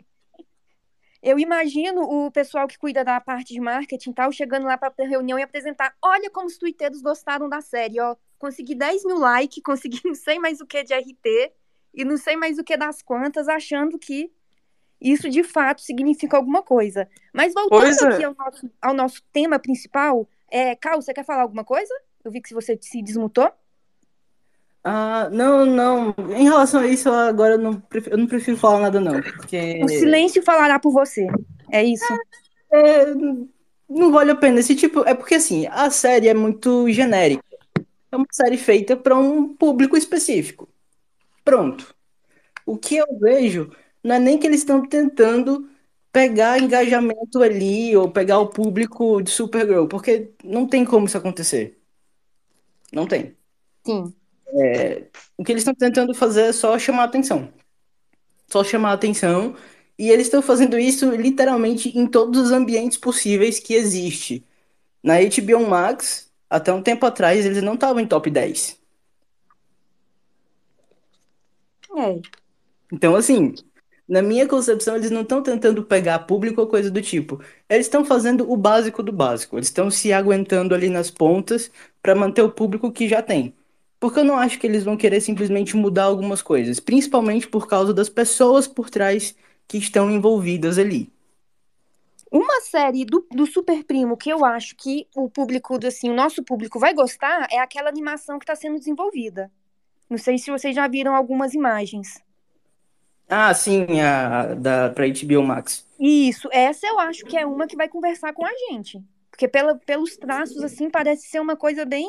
[1.24, 5.40] Eu imagino o pessoal que cuida da parte de marketing tal, chegando lá para reunião
[5.40, 5.96] e apresentar.
[6.02, 8.18] Olha como os twitteiros gostaram da série, ó.
[8.38, 11.54] Consegui 10 mil likes, consegui não sei mais o que de RT
[11.94, 14.30] e não sei mais o que das quantas, achando que
[15.04, 17.08] isso de fato significa alguma coisa.
[17.34, 18.16] Mas voltando é.
[18.16, 21.94] aqui ao nosso, ao nosso tema principal, é, Cal, você quer falar alguma coisa?
[22.24, 23.52] Eu vi que você se desmutou.
[24.84, 26.16] Ah, não, não.
[26.36, 29.22] Em relação a isso, agora eu não prefiro, eu não prefiro falar nada, não.
[29.22, 31.28] Porque O silêncio falará por você.
[31.72, 32.06] É isso.
[32.72, 33.06] é,
[33.90, 34.60] não vale a pena.
[34.60, 35.02] Esse tipo.
[35.08, 37.44] É porque assim, a série é muito genérica.
[38.12, 40.70] É uma série feita para um público específico.
[41.44, 41.96] Pronto.
[42.66, 43.72] O que eu vejo
[44.04, 45.70] não é nem que eles estão tentando
[46.12, 51.80] pegar engajamento ali ou pegar o público de Supergirl, porque não tem como isso acontecer.
[52.92, 53.36] Não tem.
[53.86, 54.14] Sim.
[54.56, 57.52] É, o que eles estão tentando fazer é só chamar atenção.
[58.48, 59.56] Só chamar atenção.
[59.98, 64.46] E eles estão fazendo isso literalmente em todos os ambientes possíveis que existe.
[65.04, 68.80] Na HBO Max, até um tempo atrás, eles não estavam em top 10.
[71.98, 72.20] É.
[72.92, 73.54] Então, assim,
[74.08, 77.42] na minha concepção, eles não estão tentando pegar público ou coisa do tipo.
[77.70, 79.58] Eles estão fazendo o básico do básico.
[79.58, 83.56] Eles estão se aguentando ali nas pontas para manter o público que já tem.
[84.00, 87.94] Porque eu não acho que eles vão querer simplesmente mudar algumas coisas, principalmente por causa
[87.94, 89.34] das pessoas por trás
[89.68, 91.10] que estão envolvidas ali.
[92.30, 96.44] Uma série do, do Super Primo que eu acho que o público, assim, o nosso
[96.44, 99.52] público vai gostar é aquela animação que está sendo desenvolvida.
[100.10, 102.23] Não sei se vocês já viram algumas imagens.
[103.30, 105.86] Ah, sim, a da pra HBO Max.
[106.00, 109.02] Isso, essa eu acho que é uma que vai conversar com a gente.
[109.32, 112.08] Porque pela, pelos traços, assim, parece ser uma coisa bem.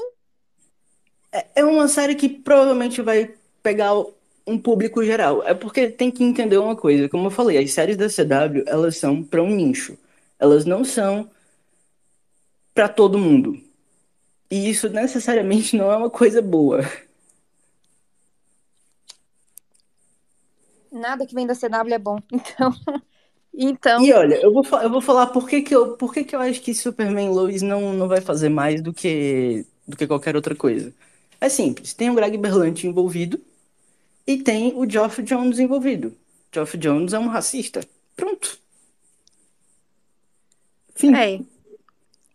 [1.33, 3.93] É, é uma série que provavelmente vai pegar
[4.47, 5.43] um público geral.
[5.45, 7.09] É porque tem que entender uma coisa.
[7.09, 9.97] Como eu falei, as séries da CW, elas são para um nicho.
[10.39, 11.31] Elas não são
[12.75, 13.59] para todo mundo.
[14.51, 16.81] E isso necessariamente não é uma coisa boa.
[20.95, 22.19] Nada que vem da CW é bom.
[22.33, 22.73] Então.
[23.53, 24.05] então...
[24.05, 26.41] E olha, eu vou, eu vou falar por que, que, eu, por que, que eu
[26.41, 30.55] acho que Superman Lois não, não vai fazer mais do que, do que qualquer outra
[30.55, 30.93] coisa.
[31.41, 33.41] É simples, tem o Greg Berlanti envolvido
[34.27, 36.17] e tem o Geoff Jones envolvido.
[36.53, 37.81] Geoff Jones é um racista.
[38.17, 38.59] Pronto.
[40.95, 41.15] Fim.
[41.15, 41.41] É.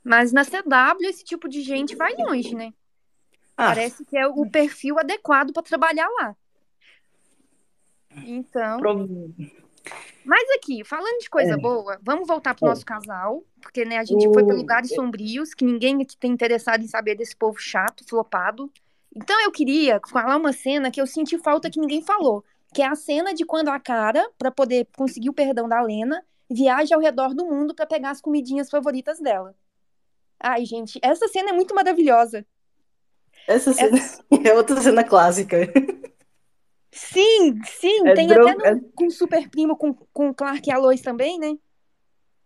[0.03, 2.73] Mas na CW esse tipo de gente vai longe, né?
[3.57, 3.67] Ah.
[3.67, 6.35] Parece que é o perfil adequado para trabalhar lá.
[8.25, 8.79] Então.
[8.79, 9.33] Pro...
[10.25, 11.57] Mas aqui, falando de coisa é.
[11.57, 12.69] boa, vamos voltar pro é.
[12.69, 14.33] nosso casal, porque né, a gente o...
[14.33, 18.71] foi para lugares sombrios, que ninguém aqui tem interessado em saber desse povo chato, flopado.
[19.15, 22.43] Então eu queria falar uma cena que eu senti falta que ninguém falou,
[22.73, 26.23] que é a cena de quando a cara, para poder conseguir o perdão da Lena,
[26.49, 29.55] viaja ao redor do mundo para pegar as comidinhas favoritas dela.
[30.39, 32.45] Ai, gente, essa cena é muito maravilhosa.
[33.47, 34.23] Essa cena essa...
[34.45, 35.57] é outra cena clássica.
[36.91, 38.47] Sim, sim, é tem dro...
[38.47, 38.81] até no, é...
[38.95, 41.55] com Super Primo, com, com Clark e a Lois também, né?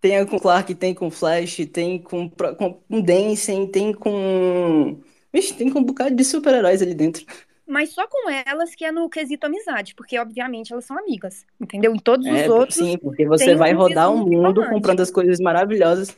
[0.02, 5.02] Tem com Clark, tem com Flash, tem com, com, com Dancing, tem com
[5.34, 7.26] Vixe, tem um bocado de super-heróis ali dentro.
[7.66, 11.96] Mas só com elas que é no quesito amizade, porque obviamente elas são amigas, entendeu?
[11.96, 12.78] Em todos os é, outros.
[12.78, 14.70] Sim, porque você vai um rodar o mundo romântico.
[14.70, 16.16] comprando as coisas maravilhosas.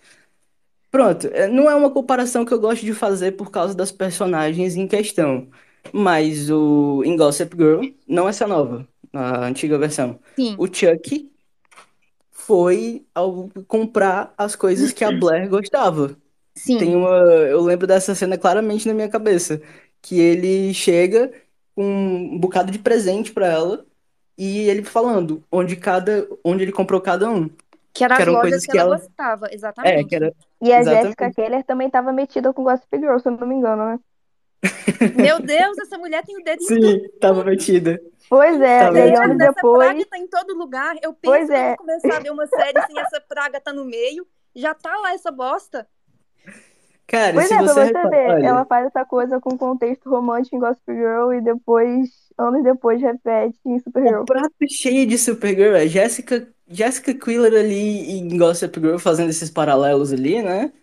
[0.92, 4.76] Pronto, é, não é uma comparação que eu gosto de fazer por causa das personagens
[4.76, 5.48] em questão.
[5.94, 10.20] Mas o em Gossip Girl, não essa nova, a antiga versão.
[10.36, 10.56] Sim.
[10.58, 11.32] O Chuck
[12.32, 16.16] foi ao comprar as coisas que a Blair gostava.
[16.54, 16.78] Sim.
[16.78, 19.62] Tem uma, eu lembro dessa cena claramente na minha cabeça,
[20.02, 21.32] que ele chega
[21.76, 23.86] com um bocado de presente para ela
[24.38, 27.50] e ele falando onde cada, onde ele comprou cada um.
[27.94, 30.00] Que eram as lojas que, que ela, gostava, exatamente.
[30.00, 30.34] É, que era...
[30.62, 33.86] E a Jessica Keller também estava metida com Gossip Girl, se eu não me engano,
[33.86, 34.00] né?
[35.16, 37.10] Meu Deus, essa mulher tem o dedo Sim, em tudo.
[37.20, 38.02] tava metida.
[38.30, 39.88] Pois é, tava e anos depois...
[39.88, 40.96] praga tá em todo lugar.
[41.02, 41.76] Eu penso pois é.
[41.76, 44.26] começar a ver uma série sem essa praga tá no meio.
[44.56, 45.88] Já tá lá essa bosta.
[47.08, 49.58] Cara, pois se é, você pra você repara, ver, olha, ela faz essa coisa com
[49.58, 54.22] contexto romântico em Gossip Girl e depois, anos depois, repete em Supergirl.
[54.22, 59.52] o prato cheio de Supergirl é Jessica, Jessica Quiller ali em Gossip Girl fazendo esses
[59.52, 60.74] paralelos ali, né?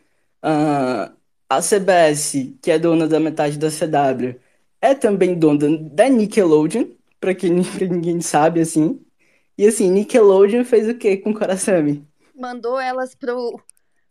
[0.41, 1.13] Ah,
[1.57, 4.39] a CBS, que é dona da metade da CW,
[4.81, 6.87] é também dona da Nickelodeon,
[7.21, 9.05] pra quem ninguém sabe, assim.
[9.57, 12.05] E assim, Nickelodeon fez o quê com Coração?
[12.35, 13.61] Mandou elas pro,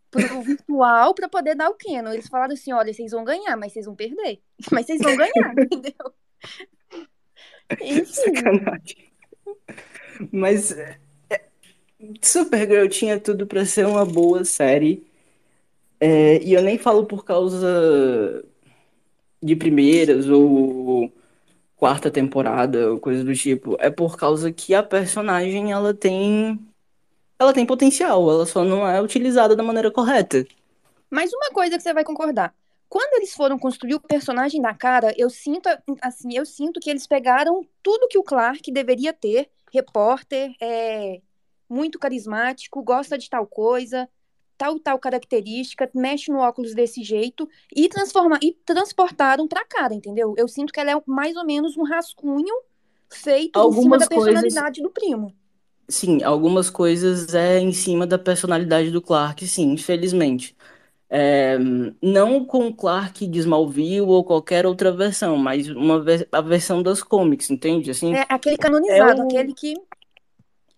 [0.09, 2.13] pro virtual para poder dar o Canon.
[2.13, 4.41] Eles falaram assim: olha, vocês vão ganhar, mas vocês vão perder.
[4.71, 6.13] Mas vocês vão ganhar, entendeu?
[7.79, 8.05] Enfim.
[8.05, 9.11] Sacanagem.
[10.31, 10.99] Mas é,
[12.21, 15.10] Supergirl tinha tudo para ser uma boa série.
[16.03, 18.43] É, e eu nem falo por causa
[19.41, 21.13] de primeiras ou
[21.75, 23.77] quarta temporada ou coisa do tipo.
[23.79, 26.59] É por causa que a personagem ela tem
[27.37, 30.45] ela tem potencial, ela só não é utilizada da maneira correta.
[31.09, 32.53] Mas uma coisa que você vai concordar.
[32.89, 35.69] Quando eles foram construir o personagem da cara, eu sinto
[36.01, 41.21] assim, eu sinto que eles pegaram tudo que o Clark deveria ter, repórter, é
[41.69, 44.09] muito carismático, gosta de tal coisa,
[44.61, 50.35] tal tal característica, mexe no óculos desse jeito e transformar e transportaram para cara, entendeu?
[50.37, 52.53] Eu sinto que ela é mais ou menos um rascunho
[53.09, 54.61] feito Algumas em cima da coisas...
[54.61, 55.35] personalidade do primo.
[55.89, 60.55] sim, algumas coisas é em cima da personalidade do Clark, sim, infelizmente.
[61.09, 61.57] É,
[62.01, 66.83] não com o Clark de Smallville ou qualquer outra versão, mas uma ve- a versão
[66.83, 67.91] das comics, entende?
[67.91, 69.73] Assim, É aquele canonizado, É aquele que.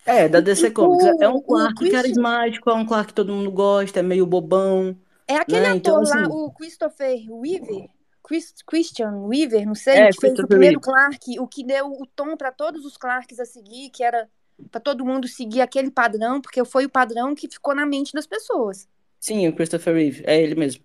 [0.06, 1.06] É, da DC Comics.
[1.22, 4.97] É um Clark carismático, é um Clark que todo mundo gosta, é meio bobão.
[5.28, 7.89] É aquele Né, ator então, lá, assim- o Christopher Weaver.
[8.26, 10.80] Chris- Christian Weaver, não sei, É, que fez o primeiro.
[10.80, 14.30] Clark, o que deu o tom para todos os Clarks a seguir, que era
[14.72, 18.26] para todo mundo seguir aquele padrão, porque foi o padrão que ficou na mente das
[18.26, 18.88] pessoas.
[19.20, 20.84] Sim, o Christopher Reeve, é ele mesmo.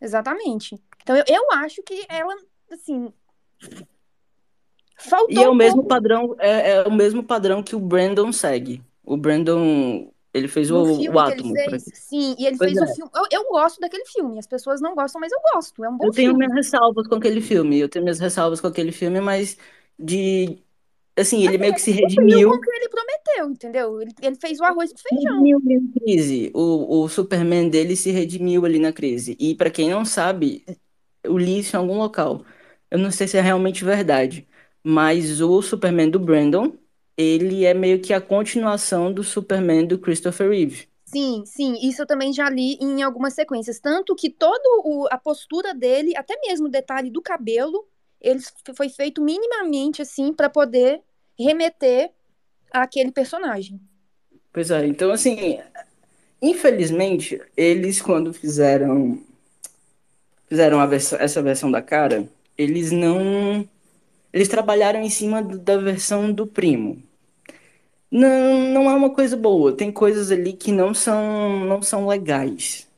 [0.00, 0.80] Exatamente.
[1.02, 2.34] Então eu, eu acho que ela,
[2.72, 3.12] assim.
[5.00, 8.82] Faltou E é o mesmo padrão, é, é o mesmo padrão que o Brandon segue.
[9.04, 11.54] O Brandon, ele fez no o, o Átomo.
[11.94, 12.84] Sim, e ele Pois fez é.
[12.84, 13.10] o filme.
[13.14, 14.38] Eu, eu gosto daquele filme.
[14.38, 15.84] As pessoas não gostam, mas eu gosto.
[15.84, 16.38] É um bom Eu tenho filme.
[16.38, 19.56] minhas ressalvas com aquele filme, eu tenho minhas ressalvas com aquele filme, mas
[19.98, 20.62] de
[21.16, 22.50] assim, ele meio que se redimiu.
[22.50, 24.00] com o que ele prometeu, entendeu?
[24.02, 25.42] Ele, ele fez o arroz com feijão.
[25.42, 26.50] redimiu na crise.
[26.54, 29.36] O, o Superman dele se redimiu ali na crise.
[29.38, 30.64] E pra quem não sabe,
[31.22, 32.44] eu li isso em algum local.
[32.90, 34.48] Eu não sei se é realmente verdade,
[34.84, 36.72] mas o Superman do Brandon,
[37.16, 40.88] ele é meio que a continuação do Superman do Christopher Reeve.
[41.04, 43.80] Sim, sim, isso eu também já li em algumas sequências.
[43.80, 44.62] Tanto que toda
[45.10, 47.88] a postura dele, até mesmo o detalhe do cabelo,
[48.20, 48.40] ele
[48.76, 51.02] foi feito minimamente assim para poder
[51.38, 52.12] remeter
[52.72, 53.80] àquele personagem.
[54.52, 55.58] Pois é, então assim,
[56.42, 59.20] infelizmente, eles quando fizeram
[60.48, 63.66] fizeram versão- essa versão da cara, eles não
[64.32, 67.02] eles trabalharam em cima da versão do primo.
[68.10, 69.76] Não, não é uma coisa boa.
[69.76, 72.88] Tem coisas ali que não são não são legais.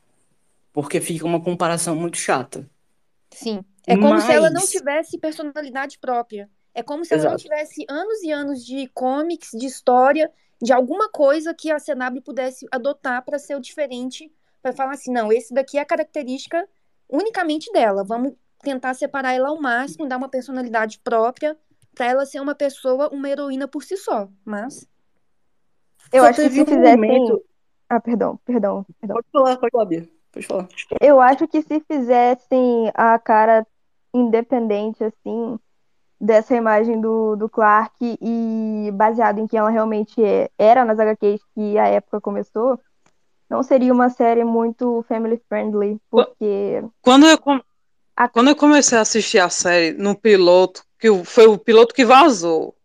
[0.73, 2.69] Porque fica uma comparação muito chata.
[3.31, 3.65] Sim.
[3.87, 6.49] É como se ela não Mas- tivesse personalidade própria.
[6.75, 7.43] É como se ela não Exato.
[7.43, 10.31] tivesse anos e anos de comics, de história,
[10.61, 15.13] de alguma coisa que a CW pudesse adotar para ser o diferente, para falar assim,
[15.13, 16.67] não, esse daqui é a característica
[17.09, 18.05] unicamente dela.
[18.05, 18.33] Vamos
[18.63, 21.57] tentar separar ela ao máximo, dar uma personalidade própria,
[21.95, 24.29] para ela ser uma pessoa, uma heroína por si só.
[24.45, 24.87] Mas
[26.13, 26.97] Eu Só acho que se um fizessem.
[26.97, 27.43] momento-
[27.89, 29.15] Ah, perdão, perdão, perdão.
[29.17, 30.09] Pode falar, pode falar, Bia.
[30.33, 30.69] Pode falar.
[31.01, 33.67] Eu acho que se fizessem a cara
[34.15, 35.59] independente, assim,
[36.21, 41.41] dessa imagem do, do Clark e baseado em quem ela realmente é- era nas HQs
[41.55, 42.79] que a época começou,
[43.51, 47.39] não seria uma série muito family friendly, porque Quando eu,
[48.17, 52.05] A- quando eu comecei a assistir a série no piloto, que foi o piloto que
[52.05, 52.77] vazou.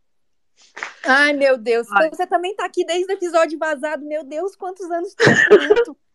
[1.05, 1.87] Ai, meu Deus.
[1.91, 2.09] Ai.
[2.09, 4.05] Você também tá aqui desde o episódio vazado.
[4.05, 5.97] Meu Deus, quantos anos de sofrimento.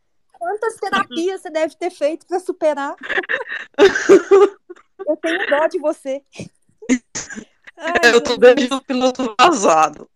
[0.43, 2.97] Quantas terapias você deve ter feito pra superar?
[3.79, 6.21] Eu tenho dó de você.
[7.77, 10.11] Ai, eu tô desde o piloto vazado.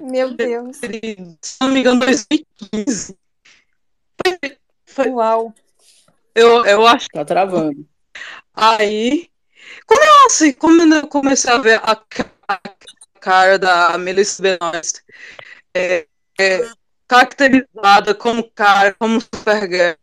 [0.00, 0.78] Meu Deus.
[0.78, 3.18] Se não me engano, 2015.
[4.86, 5.54] Foi- Uau.
[6.38, 7.84] Eu, eu acho Tá travando.
[8.54, 9.28] Aí,
[9.86, 12.00] como eu, assim, como eu comecei a ver a,
[12.48, 12.60] a
[13.20, 15.02] cara da Melissa Benoist
[15.74, 16.06] é,
[16.38, 16.70] é,
[17.06, 19.96] caracterizada como cara, como Supergirl,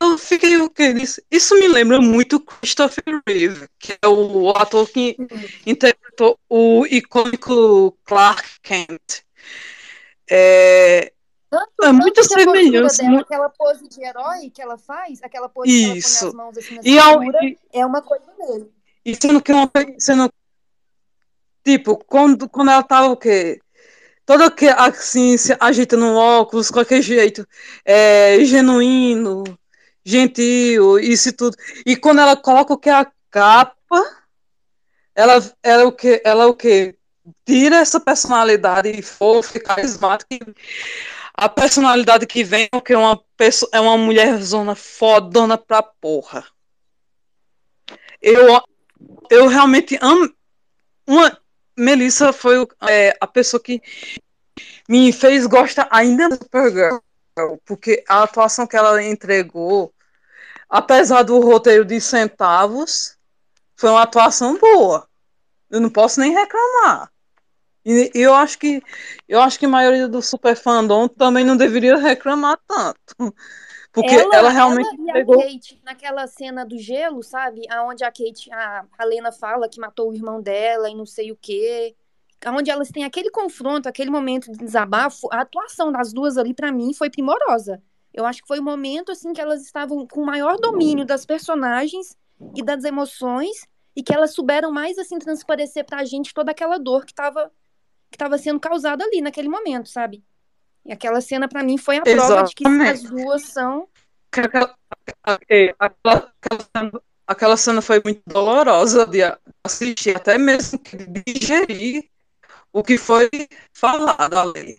[0.00, 4.88] eu fiquei o que isso, isso me lembra muito Christopher Reeve, que é o ator
[4.88, 5.16] que
[5.66, 9.22] interpretou o icônico Clark Kent.
[10.30, 11.12] É,
[11.50, 15.70] Tanto, É postura semelhança, dela, mu- aquela pose de herói que ela faz, aquela pose
[15.70, 16.26] que ela põe Isso.
[16.28, 17.38] as mãos assim na e, cintura,
[17.72, 18.70] é uma coisa dele.
[19.04, 20.30] E sendo que uma pe- sendo
[21.64, 23.60] tipo, quando, quando ela tava o quê?
[24.26, 27.46] Toda que assim, se ajeita no óculos, qualquer jeito,
[27.82, 29.44] é, genuíno,
[30.04, 31.56] gentil, isso e tudo.
[31.86, 33.76] E quando ela coloca o que é a capa,
[35.14, 36.94] ela, ela o que ela o que
[37.44, 40.34] tira essa personalidade fofa e carismática.
[40.34, 40.40] e
[41.40, 45.80] A personalidade que vem é que é uma pessoa, é uma mulher zona fodona pra
[45.80, 46.44] porra.
[48.20, 48.60] Eu
[49.30, 50.34] eu realmente amo.
[51.06, 51.40] Uma,
[51.76, 53.80] Melissa foi é, a pessoa que
[54.88, 56.98] me fez gostar ainda da Supergirl,
[57.64, 59.94] porque a atuação que ela entregou,
[60.68, 63.16] apesar do roteiro de centavos,
[63.76, 65.08] foi uma atuação boa.
[65.70, 67.12] Eu não posso nem reclamar.
[67.88, 68.82] E e eu acho que
[69.26, 73.34] eu acho que a maioria do super fandom também não deveria reclamar tanto.
[73.90, 75.40] Porque ela, realmente ela e entregou.
[75.40, 77.62] a Kate naquela cena do gelo, sabe?
[77.70, 81.32] Aonde a Kate, a, a Lena fala que matou o irmão dela e não sei
[81.32, 81.96] o quê.
[82.46, 86.70] Onde elas têm aquele confronto, aquele momento de desabafo, a atuação das duas ali, pra
[86.70, 87.82] mim, foi primorosa.
[88.12, 91.24] Eu acho que foi o momento, assim, que elas estavam com o maior domínio das
[91.24, 92.16] personagens
[92.54, 93.66] e das emoções
[93.96, 97.50] e que elas souberam mais, assim, transparecer pra gente toda aquela dor que tava,
[98.10, 100.24] que estava sendo causado ali naquele momento, sabe?
[100.84, 102.90] E aquela cena para mim foi a prova de que Exatamente.
[102.90, 103.88] as duas são
[104.30, 104.76] Aquela,
[105.24, 106.32] aquela,
[107.26, 109.20] aquela, cena foi muito dolorosa de
[109.64, 112.08] assistir, até mesmo que digerir
[112.72, 113.30] o que foi
[113.72, 114.78] falado ali.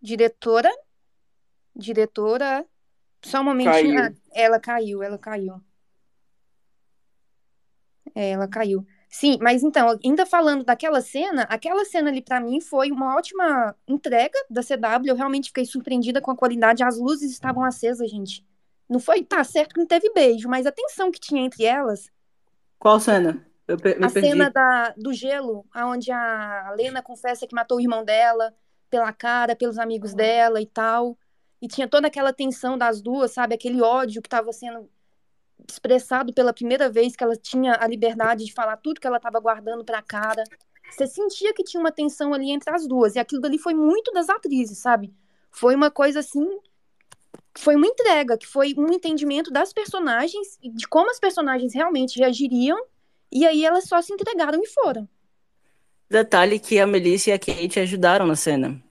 [0.00, 0.70] diretora,
[1.74, 2.66] diretora,
[3.22, 4.00] só um momentinho, Caiu.
[4.00, 5.60] Ah, ela caiu, ela caiu.
[8.14, 8.84] É, ela caiu.
[9.08, 13.74] Sim, mas então, ainda falando daquela cena, aquela cena ali pra mim foi uma ótima
[13.88, 15.10] entrega da CW.
[15.12, 16.82] Eu realmente fiquei surpreendida com a qualidade.
[16.84, 18.44] As luzes estavam acesas, gente.
[18.88, 22.10] Não foi, tá certo que não teve beijo, mas a tensão que tinha entre elas,
[22.78, 23.46] Qual cena?
[23.68, 24.28] Eu pe- a perdi.
[24.30, 28.54] cena da, do gelo, onde a Lena confessa que matou o irmão dela
[28.88, 31.18] pela cara, pelos amigos dela e tal.
[31.60, 33.54] E tinha toda aquela tensão das duas, sabe?
[33.54, 34.88] Aquele ódio que estava sendo
[35.68, 39.38] expressado pela primeira vez, que ela tinha a liberdade de falar tudo que ela estava
[39.38, 40.42] guardando pra cara.
[40.90, 43.14] Você sentia que tinha uma tensão ali entre as duas.
[43.14, 45.12] E aquilo dali foi muito das atrizes, sabe?
[45.50, 46.46] Foi uma coisa assim.
[47.56, 52.78] Foi uma entrega, que foi um entendimento das personagens de como as personagens realmente reagiriam.
[53.30, 55.08] E aí elas só se entregaram e foram.
[56.08, 58.82] Detalhe que a Melissa e a Kate ajudaram na cena.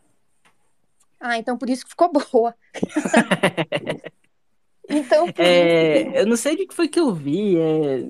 [1.19, 2.55] Ah, então por isso que ficou boa.
[4.87, 5.69] então, por isso.
[5.83, 7.57] É, eu não sei de que foi que eu vi.
[7.57, 8.09] é,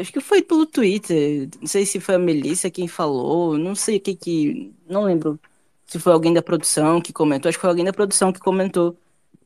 [0.00, 1.48] acho que foi pelo Twitter.
[1.60, 3.58] Não sei se foi a Melissa quem falou.
[3.58, 4.74] Não sei o que que.
[4.88, 5.40] Não lembro
[5.86, 7.48] se foi alguém da produção que comentou.
[7.48, 8.96] Acho que foi alguém da produção que comentou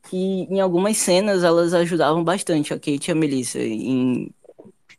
[0.03, 4.33] que em algumas cenas elas ajudavam bastante a Kate e a Melissa em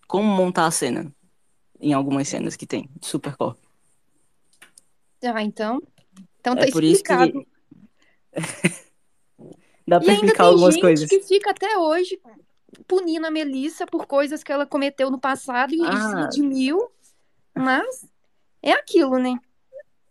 [0.08, 1.12] como montar a cena.
[1.80, 3.56] Em algumas cenas que tem Supercore.
[5.24, 5.80] Ah, então.
[6.40, 7.46] Então tá É por isso que explicado.
[9.86, 11.08] dá E pra ainda explicar tem algumas gente coisas.
[11.08, 12.20] que fica até hoje
[12.86, 16.22] punindo a Melissa por coisas que ela cometeu no passado e, e se Ah.
[16.22, 16.90] redimiu.
[17.54, 18.06] Mas
[18.62, 19.34] é aquilo, né?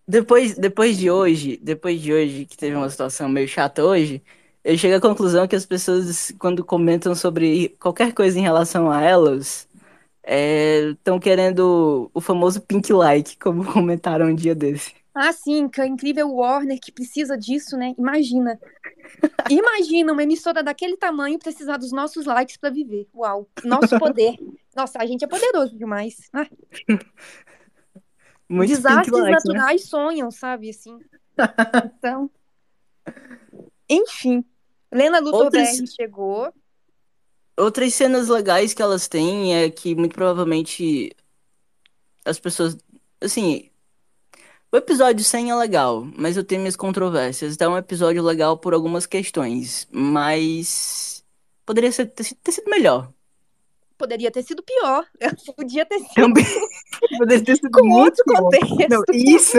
[0.07, 4.22] Depois, depois de hoje, depois de hoje, que teve uma situação meio chata hoje,
[4.63, 9.01] eu chego à conclusão que as pessoas, quando comentam sobre qualquer coisa em relação a
[9.01, 9.67] elas,
[10.91, 14.93] estão querendo o famoso pink like, como comentaram um dia desse.
[15.14, 17.93] Ah, sim, que é incrível Warner que precisa disso, né?
[17.97, 18.57] Imagina.
[19.49, 23.07] Imagina uma emissora daquele tamanho precisar dos nossos likes para viver.
[23.14, 24.38] Uau, nosso poder.
[24.76, 26.30] Nossa, a gente é poderoso demais.
[26.32, 26.47] Ah,
[28.47, 29.32] Muito desastres like, né?
[29.32, 30.70] naturais sonham, sabe?
[30.70, 30.97] Assim.
[31.97, 32.30] Então.
[33.89, 34.43] Enfim.
[34.91, 36.53] Lena Luthor Outras- BR chegou.
[37.57, 41.16] Outras cenas legais que elas têm é que muito provavelmente
[42.26, 42.78] as pessoas.
[43.22, 43.70] Assim,
[44.72, 47.53] o episódio 100 é legal, mas eu tenho minhas controvérsias.
[47.55, 51.24] Então é um episódio legal por algumas questões, mas
[51.65, 53.11] poderia ser, ter, sido- ter sido melhor.
[53.97, 55.05] Poderia ter sido pior.
[55.55, 56.45] Podia ter sido Também
[57.17, 58.51] poderia ter sido com muito outro pior.
[58.51, 58.89] contexto.
[58.89, 59.57] Não, isso,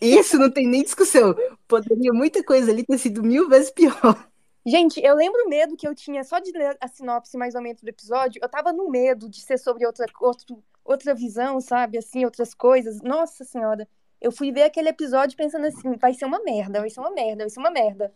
[0.00, 1.34] isso não tem nem discussão.
[1.66, 4.28] Poderia muita coisa ali ter sido mil vezes pior.
[4.66, 7.62] Gente, eu lembro o medo que eu tinha só de ler a sinopse mais ou
[7.62, 8.38] menos do episódio.
[8.42, 11.96] Eu tava no medo de ser sobre outra, outro, outra visão, sabe?
[11.98, 13.00] Assim, outras coisas.
[13.00, 13.88] Nossa Senhora.
[14.20, 17.44] Eu fui ver aquele episódio pensando assim: vai ser uma merda, vai ser uma merda,
[17.44, 18.12] vai ser uma merda.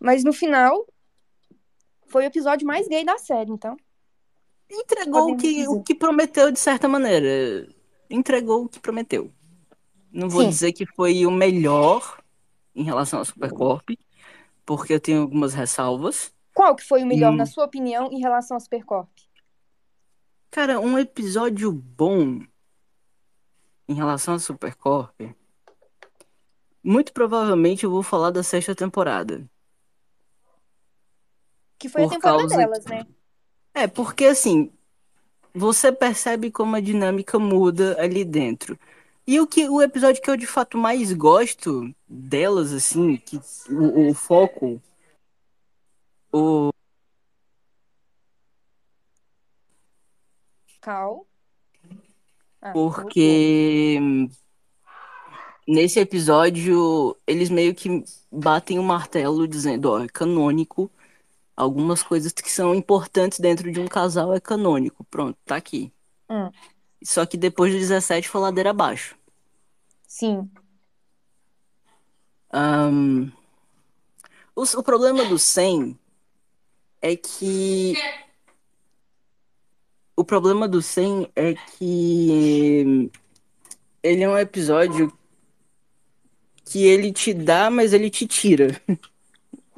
[0.00, 0.86] Mas no final,
[2.06, 3.76] foi o episódio mais gay da série, então.
[4.70, 5.68] Entregou o que, dizer.
[5.68, 7.68] o que prometeu de certa maneira.
[8.10, 9.32] Entregou o que prometeu.
[10.10, 10.48] Não vou Sim.
[10.48, 12.22] dizer que foi o melhor
[12.74, 13.90] em relação ao Supercorp,
[14.64, 16.32] porque eu tenho algumas ressalvas.
[16.52, 17.36] Qual que foi o melhor, Hum.
[17.36, 19.08] na sua opinião, em relação ao Supercorp?
[20.50, 22.40] Cara, um episódio bom
[23.88, 25.20] em relação ao Supercorp.
[26.84, 29.48] Muito provavelmente eu vou falar da sexta temporada.
[31.78, 33.06] Que foi a Por temporada causa delas, né?
[33.72, 34.70] É, porque assim,
[35.54, 38.78] você percebe como a dinâmica muda ali dentro.
[39.26, 44.10] E o que o episódio que eu de fato mais gosto delas, assim, que o,
[44.10, 44.78] o foco,
[46.30, 46.70] o
[50.82, 51.26] Cal.
[52.60, 53.98] Ah, porque
[55.66, 60.90] nesse episódio eles meio que batem o martelo dizendo, ó, é canônico.
[61.56, 65.04] Algumas coisas que são importantes dentro de um casal é canônico.
[65.04, 65.92] Pronto, tá aqui.
[66.28, 66.50] Hum.
[67.02, 69.16] Só que depois do 17 foi ladeira abaixo.
[70.06, 70.50] Sim.
[72.52, 73.30] Ahn,
[74.56, 75.98] o, o problema do 100
[77.02, 77.94] é que.
[80.16, 83.10] O problema do 100 é que.
[84.02, 85.12] Ele é um episódio
[86.64, 88.80] que ele te dá, mas ele te tira.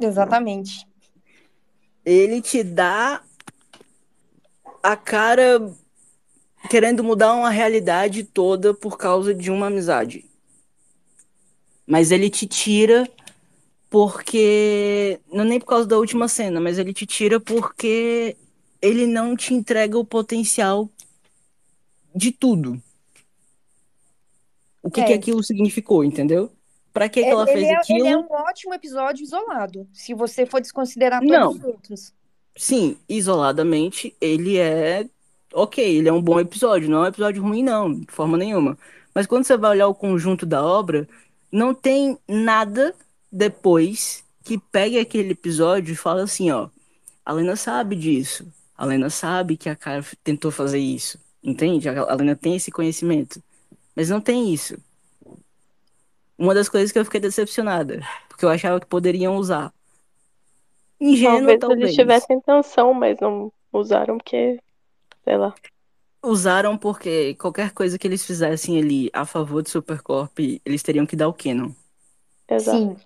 [0.00, 0.86] Exatamente.
[2.04, 3.22] Ele te dá
[4.82, 5.72] a cara
[6.70, 10.24] querendo mudar uma realidade toda por causa de uma amizade.
[11.86, 13.08] Mas ele te tira
[13.90, 15.20] porque.
[15.32, 18.36] Não é nem por causa da última cena, mas ele te tira porque
[18.80, 20.88] ele não te entrega o potencial
[22.14, 22.80] de tudo.
[24.82, 25.04] O que, É.
[25.06, 26.50] que aquilo significou, entendeu?
[26.96, 27.98] Pra que, que ela ele, fez é, aquilo?
[27.98, 31.48] ele é um ótimo episódio isolado, se você for desconsiderar Não.
[31.50, 32.12] todos os outros.
[32.56, 35.06] Sim, isoladamente, ele é
[35.52, 38.78] ok, ele é um bom episódio, não é um episódio ruim, não, de forma nenhuma.
[39.14, 41.06] Mas quando você vai olhar o conjunto da obra,
[41.52, 42.94] não tem nada
[43.30, 46.70] depois que pegue aquele episódio e fala assim, ó,
[47.26, 51.90] a Lena sabe disso, a Lena sabe que a cara tentou fazer isso, entende?
[51.90, 53.42] A Lena tem esse conhecimento,
[53.94, 54.78] mas não tem isso.
[56.38, 59.72] Uma das coisas que eu fiquei decepcionada, porque eu achava que poderiam usar.
[61.00, 61.80] Ingênua, Talvez, talvez.
[61.82, 64.58] eles tivessem intenção, mas não usaram porque,
[65.24, 65.54] sei lá.
[66.22, 71.16] Usaram porque qualquer coisa que eles fizessem ali a favor de Supercorp, eles teriam que
[71.16, 71.70] dar o canon.
[72.48, 72.78] Exato.
[72.78, 72.96] Sim.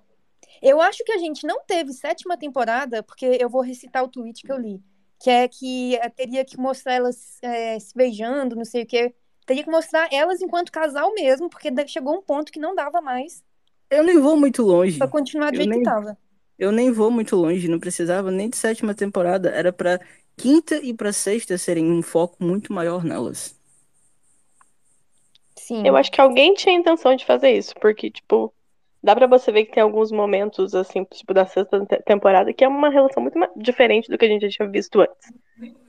[0.62, 4.42] Eu acho que a gente não teve sétima temporada, porque eu vou recitar o tweet
[4.42, 4.82] que eu li.
[5.18, 9.14] Que é que eh, teria que mostrar elas eh, se beijando, não sei o quê.
[9.46, 13.42] Teria que mostrar elas enquanto casal mesmo, porque chegou um ponto que não dava mais
[13.90, 14.98] Eu nem vou muito longe.
[14.98, 16.16] pra continuar do Eu jeito nem- que tava.
[16.58, 19.48] Eu nem vou muito longe, não precisava nem de sétima temporada.
[19.50, 19.98] Era pra
[20.36, 23.58] quinta e pra sexta serem um foco muito maior nelas.
[25.56, 25.86] Sim.
[25.86, 28.52] Eu acho que alguém tinha intenção de fazer isso, porque, tipo,
[29.02, 32.64] dá pra você ver que tem alguns momentos, assim, tipo, da sexta te- temporada, que
[32.64, 35.32] é uma relação muito diferente do que a gente já tinha visto antes.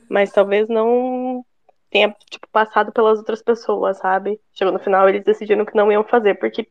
[0.10, 1.46] Mas talvez não
[1.92, 4.40] tenha, tipo, passado pelas outras pessoas, sabe?
[4.54, 6.68] Chegou no final, eles decidiram que não iam fazer, porque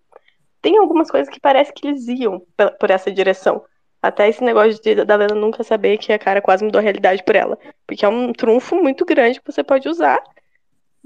[0.62, 2.42] tem algumas coisas que parece que eles iam
[2.78, 3.62] por essa direção.
[4.02, 7.22] Até esse negócio de, da Lena nunca saber que a cara quase mudou a realidade
[7.22, 7.58] por ela.
[7.86, 10.18] Porque é um trunfo muito grande que você pode usar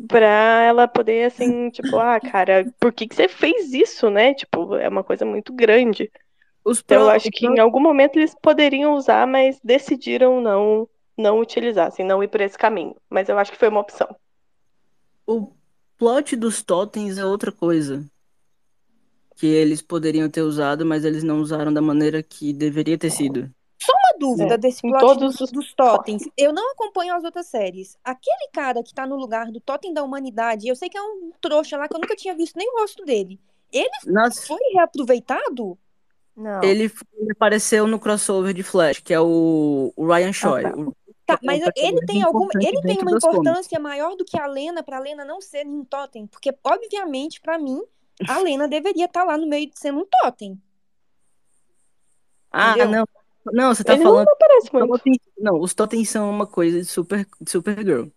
[0.08, 4.32] pra ela poder, assim, tipo, ah, cara, por que que você fez isso, né?
[4.34, 6.10] Tipo, é uma coisa muito grande.
[6.64, 11.40] Os Então eu acho que em algum momento eles poderiam usar, mas decidiram não não
[11.40, 12.96] utilizar, assim, não ir por esse caminho.
[13.10, 14.08] Mas eu acho que foi uma opção.
[15.26, 15.52] O
[15.98, 18.10] plot dos totens é outra coisa.
[19.36, 23.52] Que eles poderiam ter usado, mas eles não usaram da maneira que deveria ter sido.
[23.86, 26.22] Uma dúvida É, desse plot todos dos, os dos totens.
[26.36, 27.98] Eu não acompanho as outras séries.
[28.04, 31.32] Aquele cara que tá no lugar do totem da humanidade, eu sei que é um
[31.40, 33.40] trouxa lá que eu nunca tinha visto nem o rosto dele.
[33.72, 35.78] Ele Nossa, foi reaproveitado?
[36.36, 36.60] Não.
[36.60, 40.62] ele, foi- ele apareceu no crossover de Flash, que é o, o Ryan Choi.
[40.62, 40.74] tá.
[40.76, 40.94] O-
[41.26, 44.98] Tá, mas ele tem alguma, ele tem uma importância maior do que a Lena pra
[44.98, 47.80] Lena não ser um totem, porque obviamente pra mim
[48.28, 50.60] a Lena deveria estar lá no meio de sendo um totem.
[52.50, 52.90] Ah, Entendeu?
[52.90, 53.08] não.
[53.52, 54.26] Não, você tá Ele falando.
[54.72, 55.20] não muito.
[55.38, 58.08] Não, os totens são uma coisa de super, de Supergirl.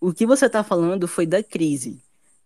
[0.00, 2.02] O que você tá falando foi da crise.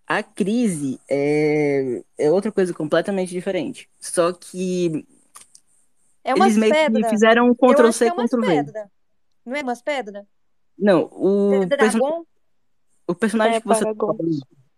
[0.07, 3.89] A crise é, é outra coisa completamente diferente.
[4.01, 5.07] Só que
[6.25, 8.47] É umas eles meio que fizeram um Ctrl C, é Ctrl V.
[8.47, 8.89] pedras.
[9.45, 10.25] Não é umas pedras?
[10.79, 12.25] Não, o, Dragon?
[13.07, 13.99] o personagem É, que você falando,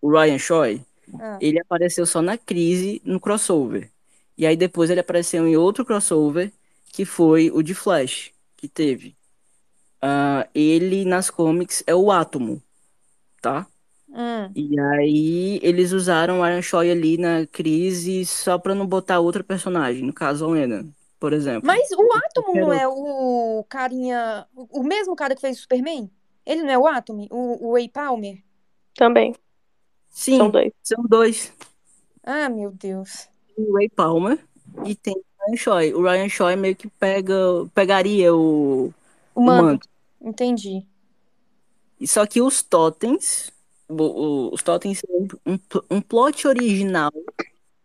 [0.01, 0.83] o Ryan Choi,
[1.19, 1.39] Ah.
[1.41, 3.91] ele apareceu só na crise no crossover.
[4.37, 6.53] E aí depois ele apareceu em outro crossover,
[6.93, 9.17] que foi o de Flash, que teve.
[10.03, 12.63] Ah, ele nas comics é o Átomo,
[13.43, 13.67] tá?
[14.09, 14.55] Hum.
[14.55, 19.45] E aí eles usaram o Iron Choi ali na crise só pra não botar outra
[19.45, 20.87] personagem, no caso a Lena,
[21.19, 21.67] por exemplo.
[21.67, 24.47] Mas o Átomo não é o carinha.
[24.55, 26.11] O o mesmo cara que fez o Superman?
[26.45, 27.27] Ele não é o Átomo?
[27.31, 28.43] O, o Way Palmer?
[28.95, 29.35] Também.
[30.11, 30.73] Sim, São dois.
[30.83, 31.53] são dois.
[32.23, 33.29] Ah, meu Deus.
[33.55, 34.39] Tem o Ray Palmer
[34.85, 35.95] e tem o Ryan Choi.
[35.95, 37.35] O Ryan Choi meio que pega,
[37.75, 38.93] pegaria o,
[39.35, 39.79] O o manto.
[39.79, 39.89] manto.
[40.21, 40.87] Entendi.
[41.99, 43.51] E Só que os totens,
[43.89, 45.59] os totens são um,
[45.91, 47.13] um plot original,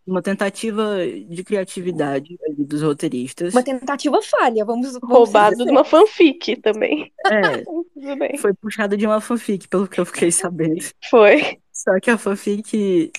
[0.06, 0.98] uma tentativa
[1.28, 3.54] de criatividade ali dos roteiristas.
[3.54, 7.12] Uma tentativa falha, vamos, vamos Roubado de uma fanfic também.
[7.26, 8.38] É, Tudo bem.
[8.38, 10.84] foi puxado de uma fanfic, pelo que eu fiquei sabendo.
[11.10, 11.60] Foi.
[11.72, 13.12] Só que a fanfic,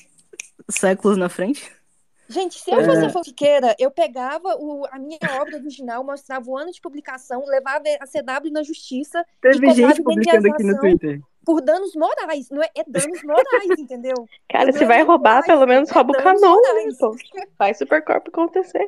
[0.70, 1.70] séculos na frente.
[2.28, 2.84] Gente, se eu É.
[2.84, 7.84] fosse fanfiqueira, eu pegava o, a minha obra original, mostrava o ano de publicação, levava
[8.00, 10.78] a CW na justiça Teve gente publicando aqui no.
[10.78, 11.20] Twitter.
[11.44, 12.48] Por danos morais.
[12.50, 14.14] Não é, é danos morais, entendeu?
[14.48, 17.16] Cara, Não se é vai roubar, morais, pelo menos é rouba o canon, né, pô?
[17.58, 18.86] Faz Supercorp acontecer.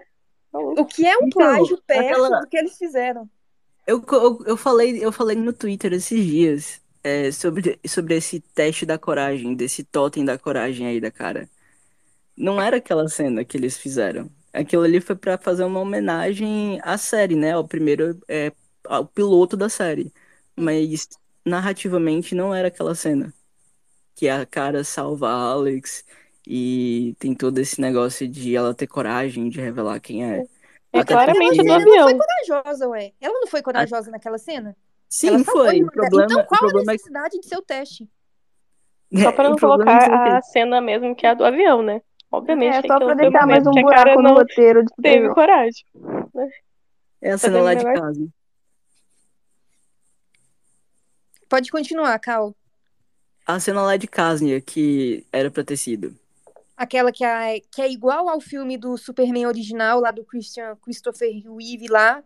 [0.53, 0.83] Maluco.
[0.83, 3.29] O que é um Então, plágio perto aquela- do que eles fizeram.
[3.87, 8.87] Eu, eu, eu, falei, eu falei no Twitter esses dias é, sobre, sobre esse teste
[8.87, 11.49] da coragem, desse totem da coragem aí da cara.
[12.37, 14.31] Não era aquela cena que eles fizeram.
[14.53, 17.53] Aquilo ali foi pra fazer uma homenagem à série, né?
[17.53, 18.53] Ao primeiro, é,
[18.87, 20.13] ao piloto da série.
[20.57, 21.09] Mas
[21.45, 23.33] narrativamente não era aquela cena.
[24.15, 26.05] Que a cara salva a Alex
[26.47, 30.47] e tem todo esse negócio de ela ter coragem de revelar quem é.
[30.93, 32.19] É Até claramente do Ela não foi avião.
[32.19, 33.13] corajosa, ué.
[33.21, 34.77] Ela não foi corajosa naquela cena?
[35.09, 35.81] Sim, Ela a foi.
[35.81, 35.91] dela.
[35.93, 38.09] problema, Então, qual a é necessidade de ser o teste?
[39.15, 42.01] Só pra É, não colocar é a cena mesmo que é a do avião, né?
[42.31, 45.85] Obviamente É, só pra foi deixar mais um a buraco no roteiro de teve coragem.
[47.21, 48.29] É a cena lá de casa.
[51.55, 52.53] Pode continuar, Cal.
[53.47, 56.15] A cena lá de Casnia, que era pra ter sido.
[56.77, 61.31] Aquela que é, que é igual ao filme do Superman original, lá do Christian Christopher
[61.31, 62.23] Reeve lá.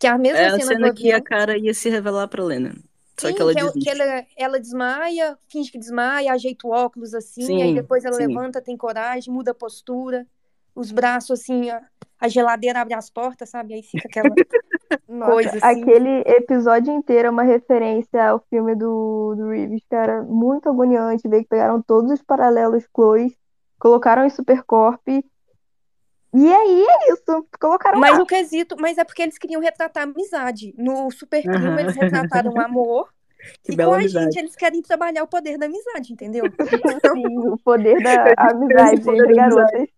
[0.00, 1.28] Que é a mesma É a cena, cena do que a avião.
[1.30, 2.74] cara ia se revelar pra Lena.
[3.18, 3.84] Só Sim, que ela é o- desiste.
[3.84, 8.26] ela, ela desmaia, finge que desmaia, ajeita o óculos assim, Sim, aí depois ela sim.
[8.26, 10.26] levanta, tem coragem, muda a postura,
[10.74, 11.82] os braços assim, a,
[12.20, 13.72] a geladeira abre as portas, sabe?
[13.74, 14.38] Aí fica aquela
[15.08, 15.82] Nossa, coisa assim.
[15.82, 20.22] aquele episódio inteiro é uma referência ao filme do, do Reeves, cara.
[20.22, 23.36] Muito agoniante ver que pegaram todos os paralelos Chloe,
[23.78, 25.06] colocaram em Supercorp.
[25.08, 27.46] E aí é isso.
[27.60, 28.22] Colocaram Mas lá.
[28.22, 30.74] o quesito, mas é porque eles queriam retratar a amizade.
[30.76, 31.80] No Super Aham.
[31.80, 33.08] eles retrataram o amor.
[33.62, 34.24] Que e bela com a amizade.
[34.24, 36.44] gente, eles querem trabalhar o poder da amizade, entendeu?
[37.14, 39.88] Sim, o poder da amizade poder entre garotas.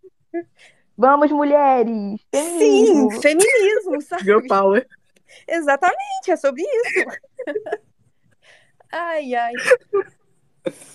[0.98, 2.20] Vamos, mulheres!
[2.34, 3.12] Feminismo.
[3.12, 4.24] Sim, feminismo, sabe?
[4.24, 4.84] Girl Power.
[5.46, 7.06] Exatamente, é sobre isso.
[8.92, 9.52] ai, ai.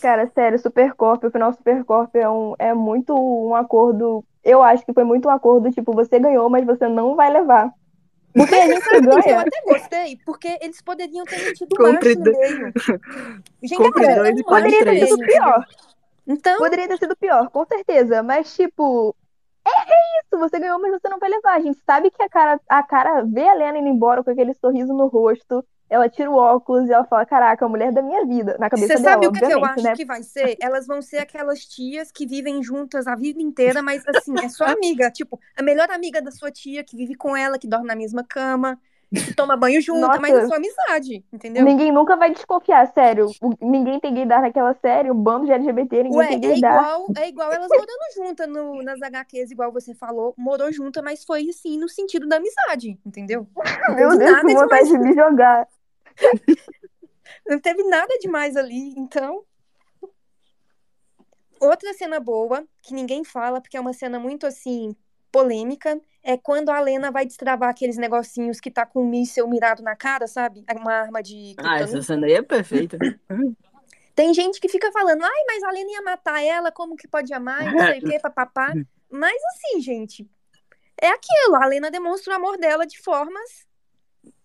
[0.02, 4.24] Cara, sério, Supercorp, o final Supercorp é, um, é muito um acordo.
[4.44, 7.72] Eu acho que foi muito um acordo, tipo, você ganhou, mas você não vai levar.
[8.34, 9.40] Porque a gente que eu ganha.
[9.42, 12.74] até gostei, porque eles poderiam ter metido Compre macho no do- meio.
[13.64, 15.66] Gente, Compre agora dois e Poderia ter sido pior.
[16.28, 18.24] Então, Poderia ter sido pior, com certeza.
[18.24, 19.16] Mas, tipo,
[19.66, 20.40] é, é isso.
[20.40, 21.56] Você ganhou, mas você não vai levar.
[21.56, 24.54] A gente sabe que a cara, a cara vê a Lena indo embora com aquele
[24.54, 25.66] sorriso no rosto.
[25.90, 28.58] Ela tira o óculos e ela fala: Caraca, a mulher da minha vida.
[28.60, 29.96] Na cabeça Você dela, sabe o que, eu acho né?
[29.96, 30.58] que vai ser?
[30.60, 34.72] Elas vão ser aquelas tias que vivem juntas a vida inteira, mas assim, é sua
[34.72, 35.12] amiga.
[35.12, 38.24] Tipo, a melhor amiga da sua tia, que vive com ela, que dorme na mesma
[38.24, 38.80] cama,
[39.36, 40.48] toma banho junta, mas é Nossa.
[40.48, 41.66] sua amizade, entendeu?
[41.66, 43.30] Ninguém nunca vai desconfiar, sério.
[43.42, 46.80] O- Ninguém tem gaydar naquela série, um bando de LGBT, ninguém Ué, tem é gaydar.
[46.80, 51.24] igual, é igual elas morando juntas no, nas HQs, igual você falou, morou junta, mas
[51.24, 53.48] foi assim no sentido da amizade, entendeu?
[53.88, 55.68] Não Meu teve Deus, nada que demais, vontade de me jogar.
[57.48, 59.46] não teve nada demais ali, então.
[61.60, 64.96] Outra cena boa, que ninguém fala, porque é uma cena muito assim,
[65.32, 69.84] polêmica, é quando a Lena vai destravar aqueles negocinhos que tá com um míssel mirado
[69.84, 70.64] na cara, sabe?
[70.76, 72.98] Uma arma de Ah, essa cena aí é perfeita.
[74.16, 77.34] Tem gente que fica falando, ai, mas a Lena ia matar ela, como que pode
[77.34, 78.72] amar, e não sei o que, papapá.
[79.10, 80.28] Mas assim, gente,
[81.00, 83.68] é aquilo, a Lena demonstra o amor dela de formas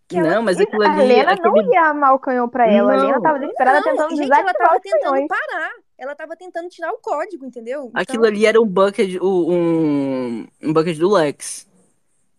[0.07, 1.07] que ela Não, mas aquilo A ali.
[1.09, 2.93] Lena aquele- não ia amar o canhão pra ela.
[2.93, 3.07] A Não.
[3.07, 5.27] Lena tava desesperada Não, tentando gente, ela tava tentando canhões.
[5.29, 5.71] parar.
[5.99, 7.89] Ela tava tentando tirar o código, entendeu?
[7.89, 11.66] Então, Aquilo ali era um bucket, um, um bucket do Lex.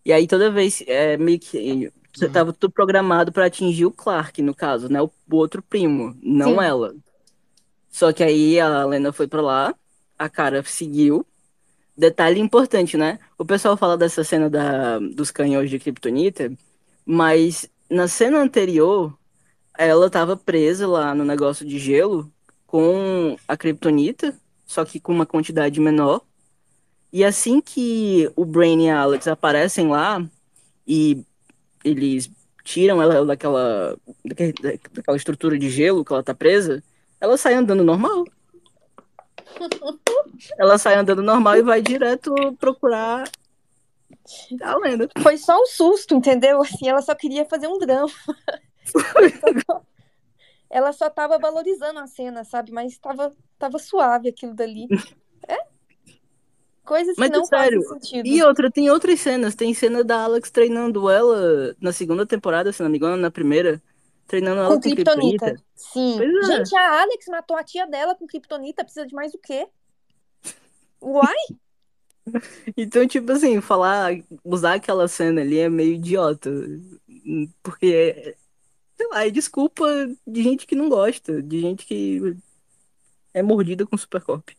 [0.04, 1.92] E aí toda vez, é meio que.
[2.12, 5.00] Você tava tudo programado pra atingir o Clark, no caso, né?
[5.00, 6.64] O, o outro primo, não Sim.
[6.64, 6.94] ela.
[7.90, 9.74] Só que aí a Lena foi pra lá,
[10.18, 11.26] a cara seguiu.
[11.96, 13.18] Detalhe importante, né?
[13.36, 16.50] O pessoal fala dessa cena da, dos canhões de Kryptonita,
[17.04, 19.14] mas na cena anterior,
[19.76, 22.32] ela tava presa lá no negócio de gelo
[22.70, 24.32] com a Kryptonita,
[24.64, 26.20] só que com uma quantidade menor.
[27.12, 30.24] E assim que o Brain e a Alex aparecem lá
[30.86, 31.24] e
[31.84, 32.30] eles
[32.62, 34.54] tiram ela daquela, daque-
[34.92, 36.80] daquela estrutura de gelo que ela tá presa,
[37.20, 38.24] ela sai andando normal.
[40.56, 43.28] Ela sai andando normal e vai direto procurar
[44.62, 45.08] a lenda.
[45.22, 46.62] Foi só um susto, entendeu?
[46.62, 48.08] Assim, ela só queria fazer um drama.
[50.70, 52.70] ela só tava valorizando a cena, sabe?
[52.70, 54.86] Mas tava, tava suave aquilo dali.
[55.48, 55.58] É?
[56.84, 58.26] Coisas Mas que não sério, fazem sentido.
[58.26, 59.54] E outra, tem outras cenas.
[59.56, 63.82] Tem cena da Alex treinando ela na segunda temporada, se não me engano, na primeira.
[64.28, 65.46] Treinando ela Com com Kryptonita.
[65.46, 65.64] Kryptonita.
[65.74, 66.20] Sim.
[66.22, 66.46] É.
[66.46, 68.84] Gente, a Alex matou a tia dela com Kryptonita.
[68.84, 69.66] Precisa de mais o quê?
[71.02, 71.34] Uai?
[72.76, 74.12] Então, tipo assim, falar,
[74.44, 76.50] usar aquela cena ali é meio idiota.
[77.62, 78.36] Porque,
[79.00, 79.86] sei lá, é desculpa
[80.26, 82.36] de gente que não gosta, de gente que
[83.32, 84.50] é mordida com Supercorp.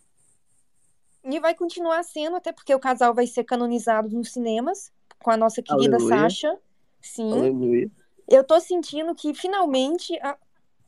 [1.23, 5.37] E vai continuar sendo, até porque o casal vai ser canonizado nos cinemas com a
[5.37, 6.17] nossa querida Aleluia.
[6.21, 6.57] Sasha.
[6.99, 7.31] Sim.
[7.31, 7.91] Aleluia.
[8.27, 10.35] Eu tô sentindo que finalmente a-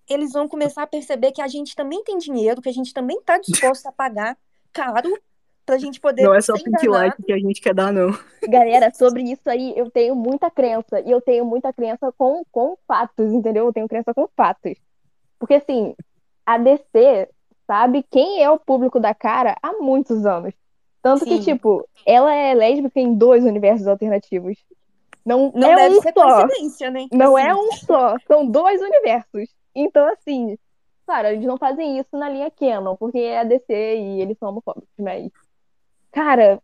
[0.09, 3.21] eles vão começar a perceber que a gente também tem dinheiro, que a gente também
[3.21, 4.35] tá disposto a pagar
[4.71, 5.15] caro
[5.65, 8.11] pra gente poder Não é só pink light que a gente quer dar, não.
[8.47, 10.99] Galera, sobre isso aí, eu tenho muita crença.
[11.01, 13.65] E eu tenho muita crença com, com fatos, entendeu?
[13.67, 14.73] Eu tenho crença com fatos.
[15.39, 15.95] Porque, assim,
[16.45, 17.29] a DC
[17.65, 20.53] sabe quem é o público da cara há muitos anos.
[21.01, 21.53] Tanto que, Sim.
[21.53, 24.57] tipo, ela é lésbica em dois universos alternativos.
[25.25, 26.41] Não, Não é deve um ser só.
[26.47, 27.07] coincidência, né?
[27.11, 29.49] Não Assim, é um só, são dois universos.
[29.75, 30.57] Então, assim,
[31.05, 34.49] claro, eles não fazem isso na linha canon, porque é a DC e eles são
[34.49, 35.29] homofóbicos, mas.
[36.13, 36.61] Cara,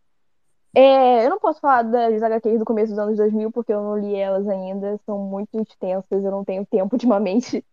[0.76, 3.98] é, eu não posso falar das HQs do começo dos anos 2000, porque eu não
[3.98, 7.66] li elas ainda, são muito extensas, eu não tenho tempo ultimamente.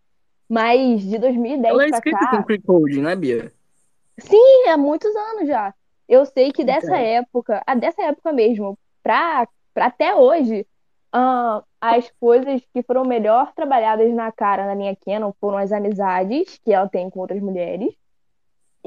[0.48, 2.36] Mas de 2010 Ela é escrita cá.
[2.38, 3.52] com Free Code, né, Bia?
[4.18, 5.74] Sim, há muitos anos já.
[6.08, 6.96] Eu sei que dessa Então.
[6.96, 10.66] época, a dessa época mesmo, pra, pra até hoje,
[11.12, 16.58] ah, as coisas que foram melhor trabalhadas na cara na linha Canon foram as amizades
[16.64, 17.92] que ela tem com outras mulheres.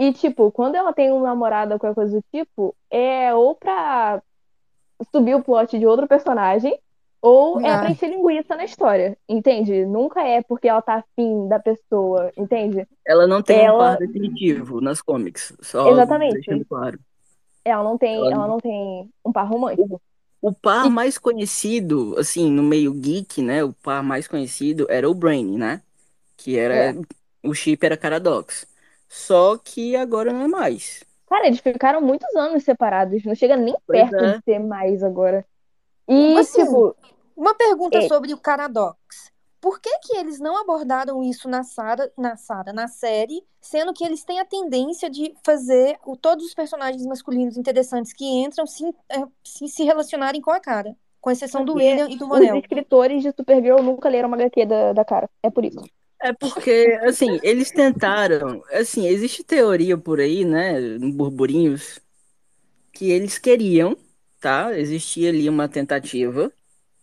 [0.02, 4.22] E, tipo, quando ela tem um namorado ou qualquer coisa do tipo, é ou pra
[5.12, 6.80] subir o plot de outro personagem,
[7.22, 7.80] ou é Ah.
[7.80, 9.86] pra encher linguiça na história, entende?
[9.86, 12.88] Nunca é porque ela tá afim da pessoa, entende?
[13.06, 15.52] Ela não tem um Ela- par definitivo nas comics.
[15.62, 16.36] Só Exatamente.
[16.36, 16.98] deixando claro.
[17.66, 20.02] Ela não tem, Ela- ela não tem um par romântico.
[20.42, 23.66] O par mais conhecido, assim, no meio geek, né?
[23.66, 25.82] O par mais conhecido era o Brain, né?
[26.38, 26.74] Que era.
[26.74, 26.96] É.
[27.44, 28.66] O chip era Caradox.
[29.10, 31.04] Só que agora não é mais.
[31.28, 34.38] Cara, eles ficaram muitos anos separados, não chega nem Pois perto é.
[34.38, 35.46] de ser mais agora.
[36.08, 36.96] E, Assim, tipo,
[37.36, 38.08] Uma pergunta É.
[38.08, 38.98] sobre o Caradox.
[39.62, 44.04] Por que que eles não abordaram isso na Sara, na Sara, na série, sendo que
[44.06, 48.86] eles têm a tendência de fazer o, todos os personagens masculinos interessantes que entram se,
[49.10, 52.30] eh, se, se relacionarem com a cara, com exceção do Porque William e do os
[52.30, 52.56] Vonel.
[52.58, 55.30] escritores de Supergirl nunca leram uma HQ da, da cara.
[55.44, 55.82] É por isso.
[56.22, 58.62] É porque, assim, eles tentaram.
[58.74, 60.98] Assim, existe teoria por aí, né?
[61.00, 62.00] Burburinhos,
[62.92, 63.98] que eles queriam,
[64.40, 64.78] tá?
[64.78, 66.52] Existia ali uma tentativa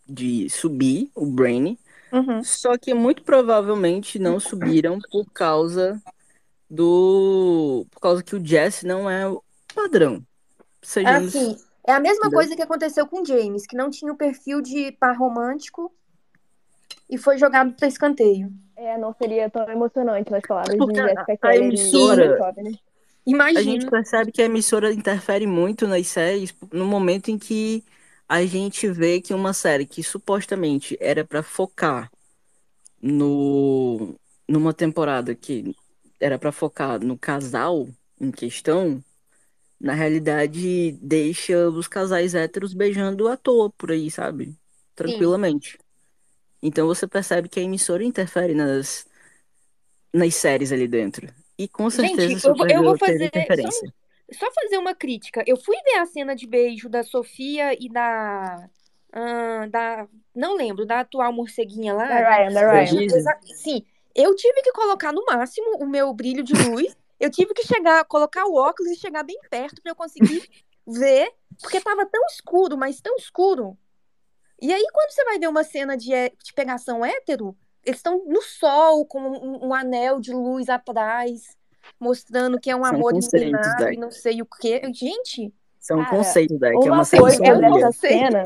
[0.07, 1.79] de subir o Brain.
[2.13, 2.45] Uhum.
[2.45, 6.01] Só que muito provavelmente não subiram por causa
[6.71, 7.87] do.
[7.91, 9.43] Por causa que o Jesse não é o
[9.75, 10.23] padrão.
[10.83, 11.35] Sejamos.
[11.35, 11.57] Assim,
[11.87, 15.17] é a mesma coisa que aconteceu com James, que não tinha o perfil de par
[15.17, 15.93] romântico
[17.09, 18.53] e foi jogado para escanteio.
[18.77, 22.69] É, não seria tão emocionante nas palavras Porque de a- Jessica a emissora- e Chauvin.
[22.69, 23.91] A gente Imagina.
[23.91, 27.83] percebe que a emissora interfere muito nas séries no momento em que
[28.29, 32.11] a gente vê que uma série que supostamente era pra focar
[33.03, 34.15] no
[34.49, 35.75] numa temporada que
[36.21, 37.89] era pra focar no casal
[38.21, 39.03] em questão,
[39.81, 44.55] na realidade deixa os casais héteros beijando à toa por aí, sabe?
[44.95, 45.79] Tranquilamente.
[46.67, 49.07] Então você percebe que a emissora interfere nas
[50.13, 51.29] nas séries ali dentro.
[51.57, 53.95] E com Gente, certeza eu vou- eu vou fazer- interferência.
[54.33, 55.45] Só fazer uma crítica.
[55.47, 58.69] Eu fui ver a cena de beijo da Sofia e da.
[59.13, 62.07] ah, da não lembro, da atual morceguinha lá.
[62.09, 63.39] Da Ryan, da Ryan.
[63.55, 66.97] Sim, eu tive que colocar no máximo o meu brilho de luz.
[67.21, 70.43] Eu tive que chegar, colocar o óculos e chegar bem perto para eu conseguir
[70.87, 71.33] ver,
[71.63, 73.79] porque tava tão escuro, mas tão escuro.
[74.61, 78.25] E aí, quando você vai ver uma cena de, hé- de pegação hétero, eles estão
[78.27, 81.43] no sol, com um, um anel de luz atrás,
[82.01, 84.81] mostrando que é um São amor iluminado e não sei o quê.
[84.93, 88.43] Gente, São Cara, conceitos, daí, que é uma coisa é cena.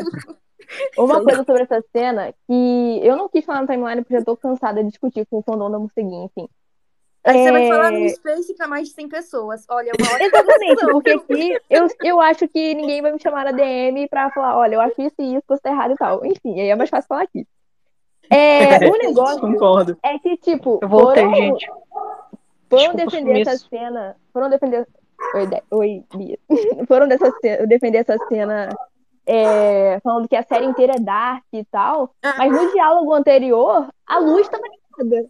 [0.97, 4.24] Uma São- coisa sobre essa cena que eu não quis falar na timeline porque eu
[4.24, 6.49] tô cansada de discutir com o fandom da morceguinha, enfim.
[7.25, 9.67] Aí você vai É, falar no Space para mais de 100 pessoas.
[9.69, 13.45] Olha, é uma ótima Exatamente, porque aqui eu, eu acho que ninguém vai me chamar
[13.45, 16.25] na DM pra falar, olha, eu acho isso e isso, você tá errado e tal.
[16.25, 17.47] Enfim, aí é mais fácil falar aqui.
[18.31, 19.99] É, o negócio Concordo.
[20.03, 21.67] é que, tipo, Eu voltei, foram, gente.
[21.67, 24.17] foram Desculpa defender essa cena.
[24.33, 24.89] Foram defender.
[25.35, 26.39] Oi, De- Oi Bia.
[26.89, 28.71] Foram dessa ce- defender essa cena
[29.27, 32.15] é, falando que a série inteira é dark e tal.
[32.39, 34.63] Mas no diálogo anterior, a luz tava
[34.99, 35.29] ligada.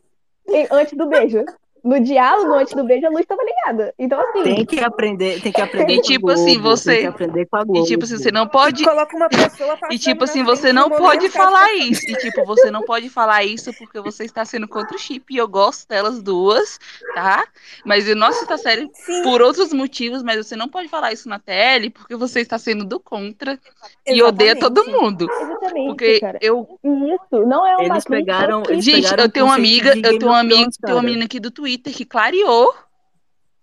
[0.70, 1.44] Antes do beijo.
[1.84, 3.94] No diálogo antes do beijo, a luz tava ligada.
[3.98, 4.42] Então, assim.
[4.42, 7.64] Tem que aprender, tem que aprender E tipo assim, você- Tem que aprender com a
[7.64, 7.84] Globo.
[7.84, 8.84] E tipo assim, você não pode.
[8.84, 12.02] Coloca uma pessoa E tipo assim, você não pode falar isso.
[12.08, 15.24] E tipo, você não pode falar isso porque você está sendo contra o chip.
[15.32, 16.78] E eu gosto delas duas,
[17.14, 17.44] tá?
[17.84, 21.12] Mas eu não assisto a série Sim, por outros motivos, mas você não pode falar
[21.12, 23.58] isso na tele porque você está sendo do contra
[24.06, 25.02] e odeia todo exatamente.
[25.02, 25.26] mundo.
[25.30, 26.38] Exatamente, Porque cara.
[26.42, 30.02] eu, Isso não é uma Eles pegaram- eles gente, pegaram eu tenho uma amiga, eu
[30.02, 32.74] tenho uma of amiga, tenho uma menina aqui do Twitter que clareou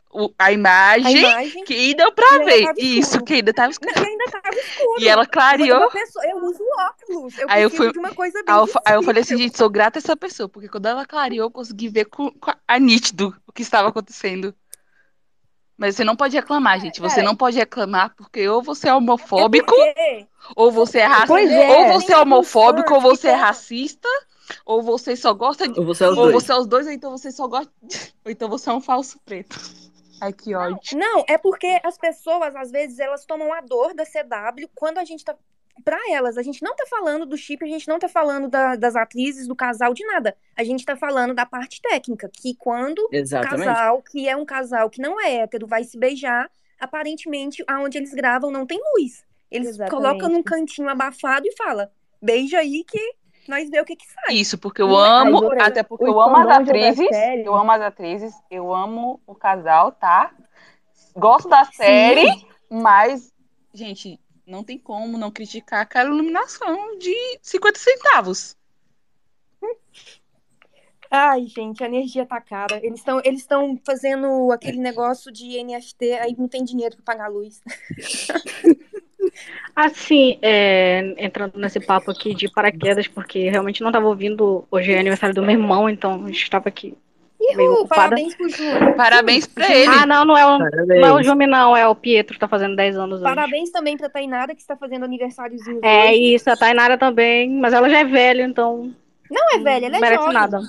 [0.09, 2.73] o- a A imagem imagem que deu pra ver.
[2.77, 3.91] Isso, que ainda tava escuro.
[3.95, 5.01] e ainda tava escuro.
[5.01, 5.91] E ela clareou.
[5.91, 7.38] pessoa- eu uso óculos.
[7.38, 9.69] Eu Aí eu fui- uma coisa bem Aí eu, aí eu falei assim, gente, sou
[9.69, 13.35] grata a essa pessoa, porque quando ela clareou, eu consegui ver com, com a, nítido
[13.45, 14.55] o que estava acontecendo.
[15.77, 16.99] Mas você não pode reclamar, gente.
[16.99, 20.25] Você Cara, não pode reclamar, porque ou você é É homofóbico, porque
[20.55, 21.27] ou você é racista.
[21.27, 21.91] Pois Ou é.
[21.93, 24.09] você é homofóbico, ou você é racista,
[24.65, 25.80] Ou você só gosta de.
[25.80, 26.34] Ou você é os Ou dois.
[26.44, 27.72] você é os dois, ou então você só gosta.
[28.26, 29.57] Ou então você é um falso preto.
[30.22, 30.98] Ai, que ódio.
[30.98, 35.06] Não, é porque as pessoas, às vezes, elas tomam a dor da CW quando a
[35.06, 35.36] gente tá.
[35.86, 38.76] Pra elas, a gente não tá falando do chip, a gente não tá falando da-
[38.76, 40.36] das atrizes, do casal, de nada.
[40.56, 43.64] A gente tá falando da parte técnica, que quando o Exatamente.
[43.68, 46.49] casal, que é um casal que não é hétero, vai se beijar,
[46.80, 49.24] aparentemente, aonde eles gravam não tem luz.
[49.52, 49.91] Eles Exatamente.
[49.95, 53.14] colocam num cantinho abafado e fala, beija aí que
[53.49, 54.36] nós vê o que que sai.
[54.36, 57.07] Isso, porque eu é- amo, Aí, por até porque eu amo as atrizes,
[57.44, 60.34] eu amo as atrizes, eu amo o casal, tá?
[61.15, 62.28] Gosto da série,
[62.69, 63.34] mas,
[63.74, 68.56] gente, não tem como não criticar aquela iluminação de 50 centavos.
[71.10, 72.80] Ai, gente, a energia tá cara.
[72.84, 77.26] Eles estão eles estão fazendo aquele negócio de NFT, aí não tem dinheiro pra pagar
[77.26, 77.61] a luz.
[79.76, 84.65] Assim, é, entrando nesse papo aqui de paraquedas, porque realmente não estava ouvindo.
[84.72, 86.95] Hoje é aniversário do meu irmão, então a gente estava aqui
[87.39, 87.88] ocupada.
[88.09, 88.95] parabéns pro Júnior.
[88.95, 89.93] Parabéns pra ele.
[89.93, 91.01] Ah, não, não é o, Parabéns.
[91.01, 93.23] não é o Jumi, não, é o Pietro, tá fazendo 10 anos hoje.
[93.35, 96.34] Parabéns também pra Tainara, que está fazendo aniversáriozinho É hoje.
[96.35, 98.93] isso, a Tainara também, mas ela já é velha, então
[99.30, 100.34] Não é velha, ela não é merece jovem.
[100.34, 100.59] nada.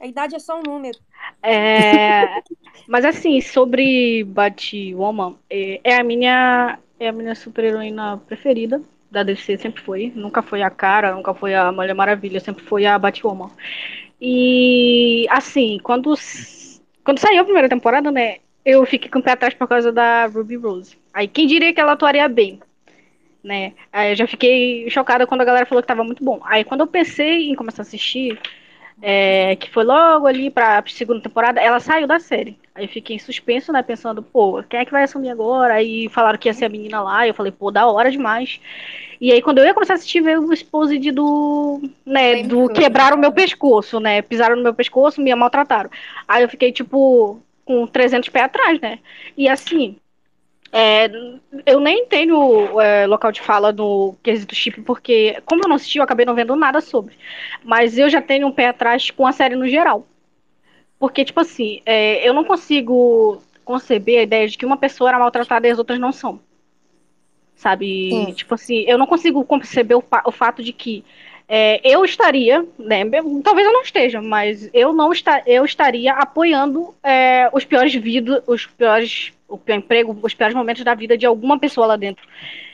[0.00, 0.98] A idade é só um número.
[1.42, 2.40] É,
[2.88, 9.58] mas assim, sobre Batwoman, é, é a minha é a minha super-heroína preferida da DC,
[9.58, 10.12] sempre foi.
[10.14, 13.50] Nunca foi a Cara, nunca foi a Mulher Maravilha, sempre foi a Batwoman.
[14.20, 16.14] E assim, quando
[17.04, 20.26] quando saiu a primeira temporada, né, eu fiquei com o pé atrás por causa da
[20.26, 20.96] Ruby Rose.
[21.12, 22.60] Aí quem diria que ela atuaria bem?
[23.42, 23.72] Né?
[23.92, 26.40] Aí eu já fiquei chocada quando a galera falou que tava muito bom.
[26.44, 28.38] Aí quando eu pensei em começar a assistir,
[29.00, 32.58] é, que foi logo ali pra segunda temporada, ela saiu da série.
[32.74, 35.74] Aí eu fiquei em suspenso, né, pensando, pô, quem é que vai assumir agora?
[35.74, 38.60] Aí falaram que ia ser a menina lá, eu falei, pô, da hora demais.
[39.20, 43.16] E aí quando eu ia começar a assistir, veio o exposed do, né, do quebraram
[43.16, 45.90] o meu pescoço, né, pisaram no meu pescoço, me maltrataram.
[46.26, 48.98] Aí eu fiquei, tipo, com 300 pés atrás, né,
[49.36, 49.96] e assim...
[50.72, 51.10] é,
[51.64, 55.98] eu nem tenho é, local de fala no quesito chip, porque, como eu não assisti,
[55.98, 57.16] eu acabei não vendo nada sobre.
[57.64, 60.06] Mas eu já tenho um pé atrás com a série no geral.
[60.98, 65.18] Porque, tipo assim, é, eu não consigo conceber a ideia de que uma pessoa era
[65.18, 66.40] maltratada e as outras não são.
[67.54, 68.10] Sabe?
[68.10, 68.32] Sim.
[68.32, 71.04] Tipo assim, eu não consigo conceber o, fa- o fato de que
[71.48, 73.02] é, eu estaria, né,
[73.42, 78.42] talvez eu não esteja, mas eu não esta, eu estaria apoiando é, os piores vidas,
[78.46, 82.24] os piores, o pior emprego, os piores momentos da vida de alguma pessoa lá dentro.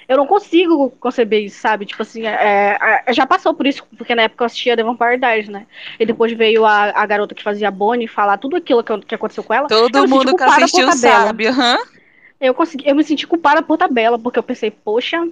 [0.07, 1.87] Eu não consigo conceber isso, sabe?
[1.87, 2.77] Tipo assim, é,
[3.07, 5.67] é, já passou por isso, porque na época eu assistia The Vampire Diaries, né?
[5.99, 9.15] E depois veio a, a garota que fazia a Bonnie falar tudo aquilo que, que
[9.15, 9.67] aconteceu com ela.
[9.71, 11.79] eu Todo senti mundo que assistiu sabe, aham.
[12.41, 15.27] Eu, consegui, eu me senti culpada por tabela, porque eu pensei, poxa,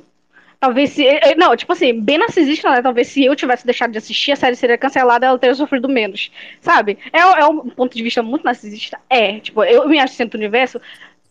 [0.59, 1.05] talvez se.
[1.37, 2.81] Não, tipo assim, bem narcisista, né?
[2.81, 6.31] Talvez se eu tivesse deixado de assistir, a série seria cancelada ela teria sofrido menos.
[6.61, 6.97] Sabe?
[7.13, 8.99] É, é um ponto de vista muito narcisista.
[9.11, 10.81] É, tipo, eu me acho centro do universo.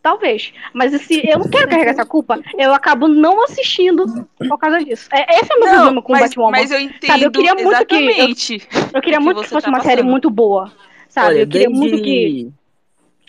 [0.01, 0.51] Talvez.
[0.73, 2.39] Mas assim, eu não quero carregar essa culpa.
[2.57, 5.07] Eu acabo não assistindo por causa disso.
[5.13, 6.51] É, esse é o meu Não, problema com o Batwoman.
[6.51, 8.67] mas eu entendo Sabe, eu queria muito que- eu- exatamente.
[8.93, 10.09] Eu queria que muito que fosse tá uma série passando.
[10.11, 10.71] muito boa.
[11.07, 11.27] Sabe?
[11.27, 11.79] Olha, eu queria desde...
[11.87, 12.51] muito que.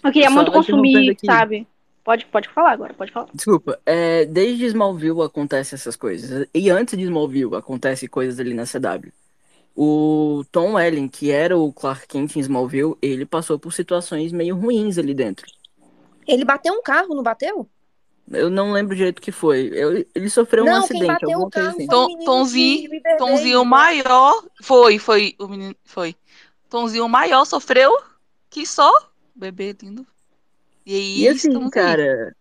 [0.02, 1.66] Eu queria Só muito consumir, sabe?
[2.04, 3.28] Pode, pode falar agora, pode falar.
[3.32, 6.48] Desculpa, é, desde Smallville acontece essas coisas.
[6.52, 9.12] E antes de Smallville acontece coisas ali na CW.
[9.76, 14.56] O Tom Welling, que era o Clark Kent em Smallville, ele passou por situações meio
[14.56, 15.46] ruins ali dentro.
[16.26, 17.68] Ele bateu um carro, não bateu?
[18.30, 19.70] Eu não lembro direito o que foi.
[19.74, 21.86] Eu- ele sofreu um não, quem acidente, bateu alguma o carro assim.
[21.86, 22.90] Tom- Tonzinho-.
[23.18, 24.44] Tonzinho maior.
[24.62, 25.34] Foi, foi.
[25.38, 25.74] O menino.
[25.84, 26.14] Foi.
[26.70, 27.92] Tonzinho maior sofreu
[28.48, 28.90] que só.
[29.34, 30.06] Bebê lindo.
[30.86, 31.70] E aí, E assim, aí.
[31.70, 32.34] cara,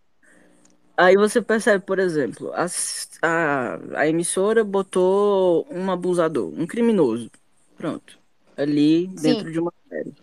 [0.97, 7.29] aí você percebe, por exemplo, as- a, a emissora botou um abusador, um criminoso,
[7.77, 8.17] pronto,
[8.57, 10.13] ali dentro de uma série,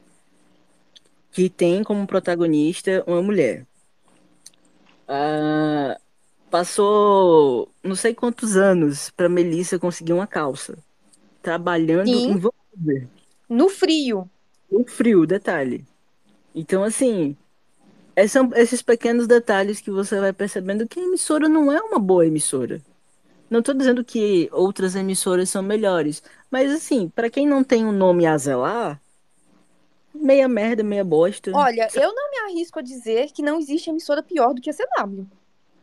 [1.31, 3.67] que tem como protagonista uma mulher.
[5.07, 5.99] Ah,
[6.51, 10.79] passou não sei quantos anos pra Melissa conseguir uma calça,
[11.43, 12.33] trabalhando Sim.
[12.33, 13.09] em Vancouver.
[13.49, 14.29] No frio.
[14.71, 15.85] O frio, detalhe.
[16.55, 17.37] Então, assim,
[18.29, 22.27] são esses pequenos detalhes que você vai percebendo que a emissora não é uma boa
[22.27, 22.81] emissora.
[23.49, 27.93] Não tô dizendo que outras emissoras são melhores, mas assim, pra quem não tem um
[27.93, 29.01] nome a zelar,
[30.19, 31.51] meia merda, meia bosta.
[31.55, 34.75] Olha, eu não me arrisco a dizer que não existe emissora pior do que a
[34.75, 35.27] CW.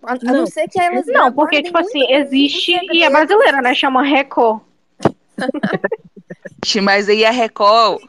[0.04, 0.34] A, a Não.
[0.40, 3.74] não ser que elas Não, porque, tipo assim, muito existe e é brasileira, né?
[3.74, 4.62] Chama Record.
[6.84, 8.02] Mas aí a Record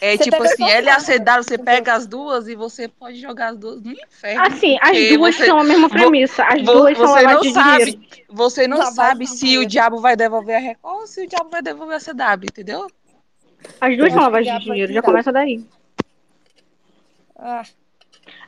[0.00, 3.20] é Você tipo assim, ela e a CW, você pega as duas e você pode
[3.20, 4.42] jogar as duas no inferno.
[4.42, 6.44] Assim, as duas você, são a mesma premissa.
[6.44, 8.00] As vo- duas são de sabe, dinheiro.
[8.28, 11.62] você não sabe se o diabo vai devolver a Record ou se o diabo vai
[11.62, 12.86] devolver a CW, entendeu?
[13.80, 15.64] As duas Eu são lavagem de dinheiro, já começa daí.
[17.36, 17.62] Ah,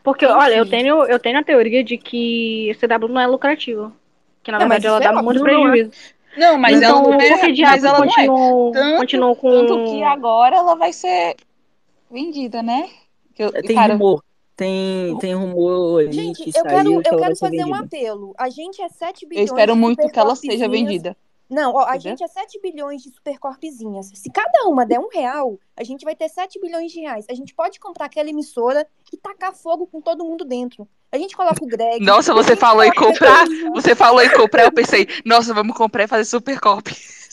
[0.03, 0.35] Porque, Enfim.
[0.35, 3.93] olha, eu tenho, eu tenho a teoria de que CW não é lucrativo.
[4.43, 5.71] Que na Não, verdade ela é dá muito óbvio, não é.
[5.73, 5.91] prejuízo.
[6.37, 7.53] Não, mas então, ela não é.
[7.63, 8.09] Mas ela não é.
[8.09, 9.51] continuou, Tanto, continuou com.
[9.51, 11.35] Tanto que agora ela vai ser
[12.11, 12.89] vendida, né?
[13.35, 14.23] Que eu- É, Tem cara, rumor.
[14.55, 17.85] Tem, tem rumor ali gente, que eu quero, saiu que eu quero fazer um vendida.
[17.85, 18.35] apelo.
[18.39, 21.15] A gente é 7 eu bilhões espero de muito que ela seja vendida.
[21.49, 22.01] Não, ó, a Entendeu?
[22.11, 24.11] gente é 7 bilhões de supercorpezinhas.
[24.15, 27.25] Se cada uma der um real, a gente vai ter 7 bilhões de reais.
[27.31, 30.89] A gente pode comprar aquela emissora e tacar fogo com todo mundo dentro.
[31.13, 32.05] A gente coloca o Greg.
[32.05, 33.47] Nossa, você falou em comprar.
[33.75, 36.89] Você falou em comprar, eu pensei, nossa, vamos comprar e fazer Supercorp.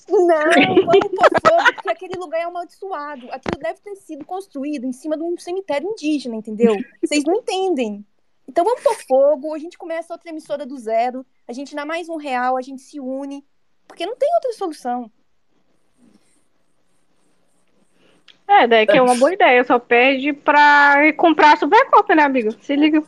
[0.07, 3.31] Não, vamos pôr fogo, porque aquele lugar é amaldiçoado.
[3.31, 6.76] Aquilo deve ter sido construído em cima de um cemitério indígena, entendeu?
[7.02, 8.06] Vocês não entendem.
[8.48, 12.10] Então vamos pôr fogo, a gente começa outra emissora do zero, a gente dá mais
[12.10, 13.44] um real, a gente se une,
[13.93, 15.11] porque não tem outra solução.
[18.47, 19.63] É, daí que é uma boa ideia.
[19.63, 22.51] Só perde pra comprar a Supercopa, né, amigo?
[22.63, 23.03] Se liga.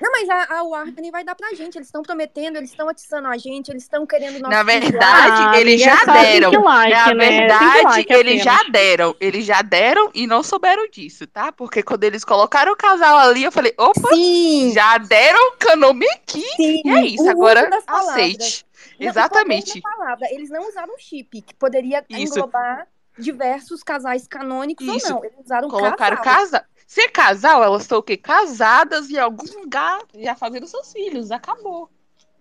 [0.00, 3.28] Não, mas a, a Warner vai dar pra gente, eles estão prometendo, eles estão atiçando
[3.28, 6.50] a gente, eles estão querendo nosso Na verdade, Ah, eles já deram.
[6.62, 7.28] like, Na né?
[7.30, 9.16] Verdade, like eles já deram.
[9.20, 11.50] Eles já deram e não souberam disso, tá?
[11.52, 16.06] Porque quando eles colocaram o casal ali, eu falei, opa, Sim, já deram o Kanome
[16.10, 16.44] aqui.
[16.56, 16.82] sim.
[16.84, 18.66] E é isso, o agora aceite.
[19.00, 19.80] Não, Exatamente.
[19.80, 20.26] palavra.
[20.30, 22.34] Eles não usaram chip, que poderia Isso.
[22.34, 22.86] englobar
[23.18, 25.06] diversos casais canônicos Isso.
[25.06, 25.24] ou não.
[25.24, 26.34] Eles usaram Colocaram casal.
[26.40, 26.60] casal.
[26.86, 28.16] Ser casal, elas estão o quê?
[28.16, 31.30] Casadas em algum lugar, já fazendo seus filhos.
[31.30, 31.90] Acabou.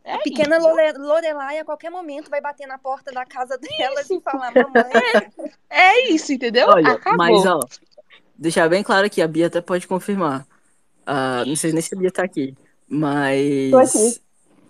[0.04, 0.68] É A pequena isso.
[0.98, 5.34] Lorelai, a qualquer momento, vai bater na porta da casa delas e falar, mamãe.
[5.70, 6.68] É isso, entendeu?
[6.68, 7.18] Olha, Acabou.
[7.18, 7.60] mas ó,
[8.36, 10.48] deixar bem claro que a Bia até pode confirmar.
[11.06, 12.56] Ah, não sei nem se a Bia tá aqui,
[13.70, 14.22] Tô mas aqui.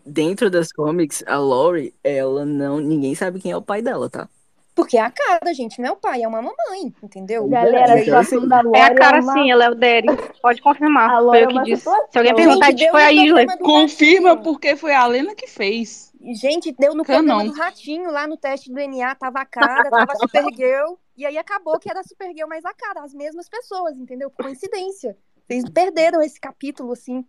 [0.05, 2.79] dentro das comics, a Lori, ela não.
[2.79, 4.29] Ninguém sabe quem é o pai dela, tá?
[4.75, 7.47] Porque é a cara, gente, não é o pai, é uma mamãe, entendeu?
[7.47, 9.33] Galera, a então, situação da Lore É a cara uma...
[9.33, 10.07] sim, ela é o Daddy.
[10.41, 11.09] Pode confirmar.
[11.09, 11.83] A Foi eu é que disse.
[11.83, 12.07] situação.
[12.11, 13.57] Se alguém perguntar, Gente, foi a Isla.
[13.57, 14.43] Confirma Ratinho.
[14.43, 16.13] porque foi a Alena que fez.
[16.33, 17.45] Gente, deu no Canon.
[17.45, 21.37] do Ratinho, lá no teste do DNA, tava a cara, tava a Supergirl, e aí
[21.37, 24.29] acabou que era a Supergirl mais a cara, as mesmas pessoas, entendeu?
[24.29, 25.15] Por coincidência.
[25.47, 27.23] Vocês perderam esse capítulo, assim.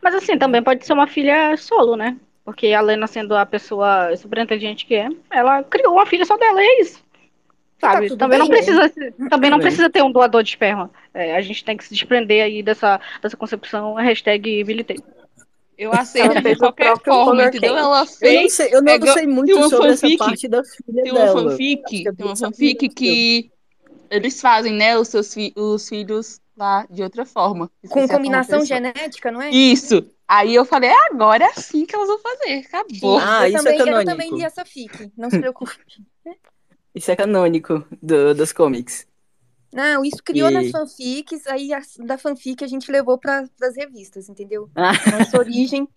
[0.00, 2.16] Mas assim, também pode ser uma filha solo, né?
[2.46, 6.38] Porque a Lena sendo a pessoa super inteligente que é, ela criou uma filha só
[6.38, 7.04] dela, e é isso.
[7.80, 8.08] tá Sabe?
[8.08, 8.92] tudo também não bem, precisa,
[9.28, 9.66] também não bem.
[9.66, 10.90] precisa ter um doador de esperma.
[11.12, 14.96] É, a gente tem que se desprender aí dessa, dessa concepção hashtag militei.
[15.76, 17.76] Eu aceito de fez qualquer forma, entendeu?
[17.76, 18.52] Ela Eu não fez.
[18.54, 21.20] sei, eu não é sei muito uma sobre essa fanfic, parte da filha Tem uma
[21.20, 21.50] dela.
[21.50, 23.50] Fanfic, que a tem uma fanfic que
[24.08, 27.70] eles fazem, né, os seus fi- os filhos lá de outra forma.
[27.82, 29.50] Com forma combinação genética, não é?
[29.50, 30.10] Isso.
[30.28, 32.54] Aí eu falei, é agora é assim que elas vão fazer.
[32.66, 33.18] Acabou.
[33.20, 34.04] Ah, eu, isso é também, eu canônico.
[34.04, 35.72] também li essa fic, não se preocupe.
[36.94, 39.06] Isso é canônico do, das comics.
[39.72, 43.76] Não, isso criou E- nas fanfics, aí a- da fanfic a gente levou para as
[43.76, 44.70] revistas, entendeu?
[44.76, 44.92] Ah.
[45.04, 45.88] Nossa origem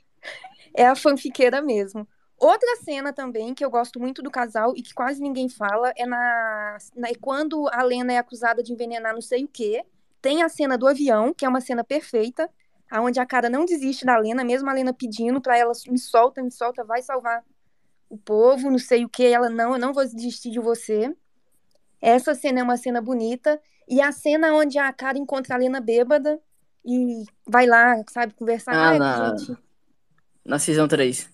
[0.75, 2.07] é a fanfiqueira mesmo.
[2.37, 6.05] Outra cena também que eu gosto muito do casal e que quase ninguém fala é
[6.05, 9.83] na, na- é quando a Lena é acusada de envenenar não sei o quê.
[10.21, 12.49] Tem a cena do avião, que é uma cena perfeita,
[12.89, 16.41] aonde a cara não desiste da Lena, mesmo a Lena pedindo pra ela me solta,
[16.43, 17.43] me solta, vai salvar
[18.09, 19.25] o povo, não sei o quê.
[19.25, 21.15] Ela não, eu não vou desistir de você.
[22.01, 23.61] Essa cena é uma cena bonita.
[23.87, 26.39] E a cena onde a cara encontra a Lena bêbada
[26.85, 28.73] e vai lá, sabe, conversar.
[28.73, 29.57] Ah, Ai, na- gente,
[30.45, 31.29] Na Season 3.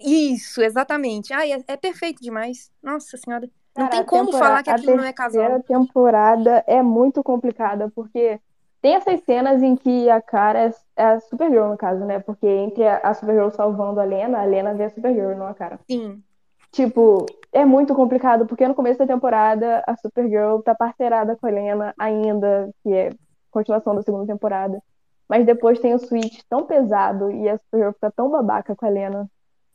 [0.00, 1.32] isso, exatamente.
[1.32, 2.70] Ai, é, é perfeito demais.
[2.82, 3.48] Nossa senhora.
[3.76, 5.42] Não Cara, tem a como falar que a aquilo não é casal.
[5.42, 8.40] terceira temporada é muito complicada, porque
[8.80, 12.18] tem essas cenas em que a cara é, é a Supergirl, no caso, né?
[12.20, 15.80] Porque entre a, Supergirl salvando a Lena, a Lena vê a Supergirl, não a cara.
[15.90, 16.22] Sim.
[16.70, 21.50] Tipo, é muito complicado, porque no começo da temporada a Supergirl tá parceirada com a
[21.50, 23.10] Lena ainda, que é
[23.50, 24.80] continuação da segunda temporada.
[25.28, 28.88] Mas depois tem o switch tão pesado e a Supergirl fica tão babaca com a
[28.88, 29.28] Lena.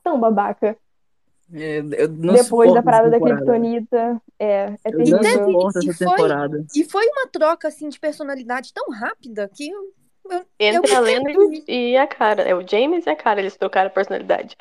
[0.03, 0.77] Tão babaca.
[1.51, 3.19] É, eu não depois da parada da.
[3.19, 4.21] Kryptonita.
[4.39, 5.45] É, é Eu E não teve- terrível.
[5.53, 6.65] suporto e essa foi- temporada.
[6.75, 9.93] E foi uma troca, assim, de personalidade tão rápida que eu,
[10.31, 12.43] eu, Entre eu a Lena e e a cara.
[12.43, 14.55] É o James e a cara, eles trocaram a personalidade.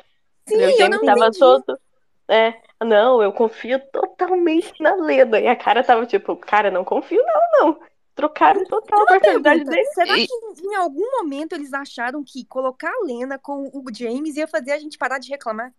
[0.47, 1.39] Sim, o eu James não tava entendi.
[1.39, 1.79] todo.
[2.27, 2.53] É,
[2.83, 5.39] não, eu confio totalmente na Lena.
[5.39, 7.79] E a cara tava tipo, cara, não confio nela, não.
[8.15, 9.85] Trocaram total a personalidade dele.
[9.87, 10.33] será E- que
[10.67, 14.77] em algum momento eles acharam que colocar a Lena com o James ia fazer a
[14.77, 15.73] gente parar de reclamar?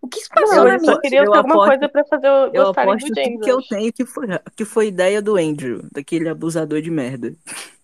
[0.00, 2.50] O que se passou Não, na queriam eu ter alguma aposto- coisa pra fazer eu
[2.54, 3.40] Eu do James.
[3.44, 4.26] que eu tenho que foi,
[4.56, 7.34] que foi ideia do Andrew, daquele abusador de merda.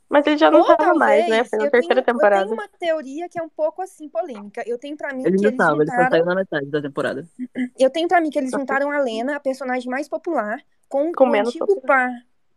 [0.09, 1.43] Mas ele já não Ou tava mais, né?
[1.45, 2.45] Foi na eu terceira tenho, eu temporada.
[2.45, 4.63] tenho uma teoria que é um pouco assim polêmica.
[4.65, 6.67] Eu tenho pra mim Ele que não eles tava, ele só juntaram, saiu na metade
[6.67, 7.29] da temporada.
[7.79, 11.25] eu tenho pra mim que eles juntaram a Lena, a personagem mais popular, com, Com
[11.25, 12.11] o menos antigo par,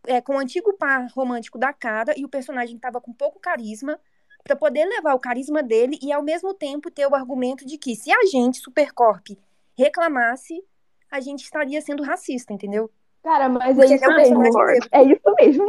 [0.05, 3.39] é, com o antigo par romântico da cara e o personagem que tava com pouco
[3.39, 3.99] carisma,
[4.43, 7.95] pra poder levar o carisma dele e ao mesmo tempo ter o argumento de que
[7.95, 9.29] se a gente, Supercorp,
[9.77, 10.55] reclamasse,
[11.11, 12.89] a gente estaria sendo racista, entendeu?
[13.23, 14.41] Cara, mas Porque é isso é um mesmo.
[14.41, 15.65] personagem É isso mesmo.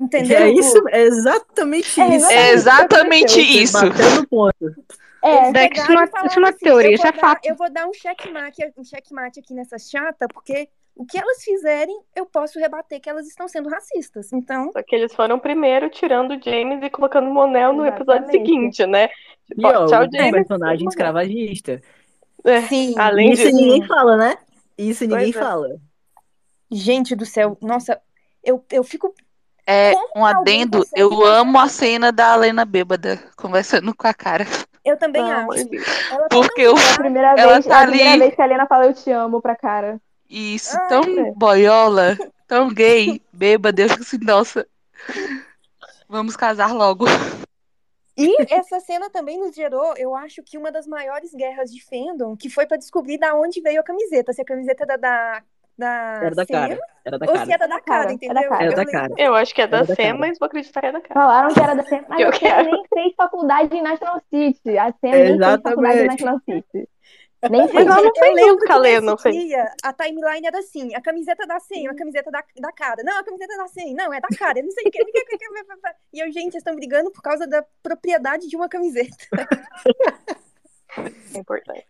[0.00, 0.38] Entendeu?
[0.38, 2.30] É isso, é exatamente É isso.
[2.30, 3.78] É exatamente isso.
[4.28, 4.74] Ponto.
[5.22, 7.12] É, que isso não e é- isso não é assim, teoria, eu isso vou é
[7.12, 7.44] dar- fato.
[7.46, 11.98] Eu vou dar um checkmate, um checkmate aqui nessa chata, porque o que elas fizerem,
[12.14, 14.32] eu posso rebater que elas estão sendo racistas.
[14.32, 18.24] Então, Só que eles foram primeiro tirando o James e colocando o Monel no episódio
[18.24, 18.46] Exatamente.
[18.46, 19.08] seguinte, né?
[19.50, 20.30] E Tipo, ó, tchau, o James.
[20.32, 20.88] personagem Monel.
[20.90, 21.80] escravagista.
[22.44, 22.94] É, sim.
[22.98, 23.56] Além Isso disso.
[23.56, 24.38] ninguém fala, né?
[24.76, 25.38] Isso ninguém Pois é.
[25.38, 25.68] fala.
[26.70, 28.00] Gente do céu, nossa,
[28.44, 29.14] eu, eu fico.
[29.66, 30.78] É Como um adendo.
[30.78, 34.46] consegue Eu amo a cena da Helena bêbada conversando com a cara.
[34.84, 35.64] Eu também Pelo acho.
[35.68, 35.76] de.
[36.10, 38.18] Ela Porque não eu- É a primeira Ela vez, tá a primeira ali.
[38.20, 40.00] vez que a Helena fala eu te amo pra cara.
[40.30, 41.32] Isso, Ah, tão é.
[41.34, 42.16] boiola,
[42.46, 43.82] tão gay, bêbada.
[43.82, 44.66] Eu fico assim, nossa.
[46.08, 47.04] Vamos casar logo.
[48.18, 52.36] E essa cena também nos gerou, eu acho que uma das maiores guerras de fandom,
[52.36, 54.32] que foi pra descobrir da onde veio a camiseta.
[54.32, 55.42] Se a camiseta era da.
[55.78, 56.78] da Era da Sam, cara.
[57.04, 57.52] Era da Ou se cara.
[57.54, 58.34] era da cara, Era entendeu?
[58.34, 58.62] da cara.
[58.62, 59.14] Era Eu da lembro- cara.
[59.16, 60.18] Eu acho que é da Era da Sam, cara.
[60.18, 61.20] mas vou acreditar que é da cara.
[61.20, 62.70] Falaram que era da Sam, mas Eu quero.
[62.70, 64.76] nem fez faculdade em National City.
[64.78, 66.06] A Sam nem fez faculdade em.
[66.06, 66.88] National City.
[67.50, 67.86] Nem Mas fez.
[67.86, 69.36] ela não eu lembro que não fez.
[69.36, 73.02] dia a timeline era assim, a camiseta da Sen, a camiseta da, da cara.
[73.04, 74.98] Não, a camiseta da Sen, não, é da cara, eu não sei o que.
[76.12, 79.16] E eu, gente, vocês estão brigando por causa da propriedade de uma camiseta.
[81.34, 81.86] É importante.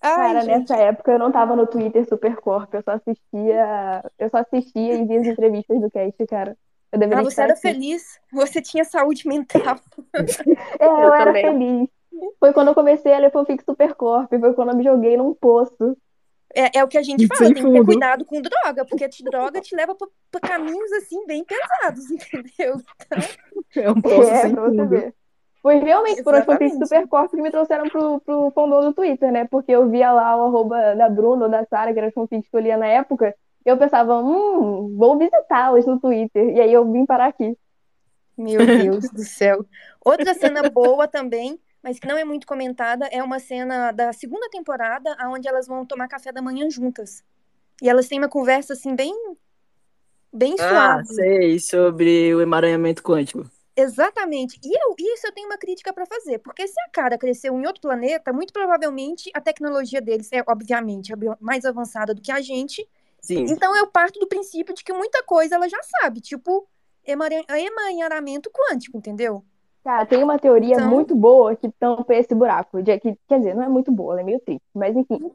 [0.00, 0.58] Ai, Cara, gente.
[0.60, 5.04] nessa época eu não tava no Twitter Supercorp, eu só assistia, eu só assistia e
[5.06, 6.56] via as entrevistas do cast, cara.
[6.92, 7.62] Eu deveria Ah, você estar era aqui.
[7.62, 9.76] feliz, você tinha saúde mental.
[10.78, 11.42] É, eu, Eu era também.
[11.42, 11.88] feliz.
[12.38, 15.96] Foi quando eu comecei a ler fanfic Supercorp, foi quando eu me joguei num poço.
[16.54, 18.84] É, é o que a gente E fala, sem tem que ter cuidado com droga,
[18.84, 22.76] porque te droga te leva pra, pra caminhos assim bem pesados, entendeu?
[23.76, 24.88] É um poço é, sem pra você fundo.
[24.88, 25.14] ver.
[25.60, 26.78] Foi realmente por as fanfics.
[26.78, 29.46] Supercorp que me trouxeram pro, pro fandom do Twitter, né?
[29.46, 32.48] Porque eu via lá o arroba da Bruna ou da Sara, que eram as fanfics
[32.48, 33.34] que eu lia na época,
[33.64, 36.50] e eu pensava, hum, vou visitá-las no Twitter.
[36.50, 37.56] E aí eu vim parar aqui.
[38.36, 39.64] Meu Deus do céu.
[40.04, 44.48] Outra cena boa também, mas que não é muito comentada, é uma cena da segunda
[44.50, 47.22] temporada, onde elas vão tomar café da manhã juntas.
[47.82, 49.14] E elas têm uma conversa assim bem
[50.32, 51.14] bem Ah, suave.
[51.14, 53.48] sei, sobre o emaranhamento quântico.
[53.76, 54.58] Exatamente.
[54.64, 57.66] E eu, isso eu tenho uma crítica pra fazer, porque se a cara cresceu em
[57.66, 62.88] outro planeta, muito provavelmente a tecnologia deles é obviamente mais avançada do que a gente.
[63.20, 63.44] Sim.
[63.48, 66.66] Então eu parto do princípio de que muita coisa ela já sabe, tipo
[67.04, 69.44] emaran- emaranhamento quântico, entendeu?
[69.84, 72.82] Cara, tem uma teoria Então- muito boa que tampa esse buraco.
[72.82, 74.64] De, que, quer dizer, não é muito boa, ela é meio triste.
[74.74, 75.30] Mas enfim.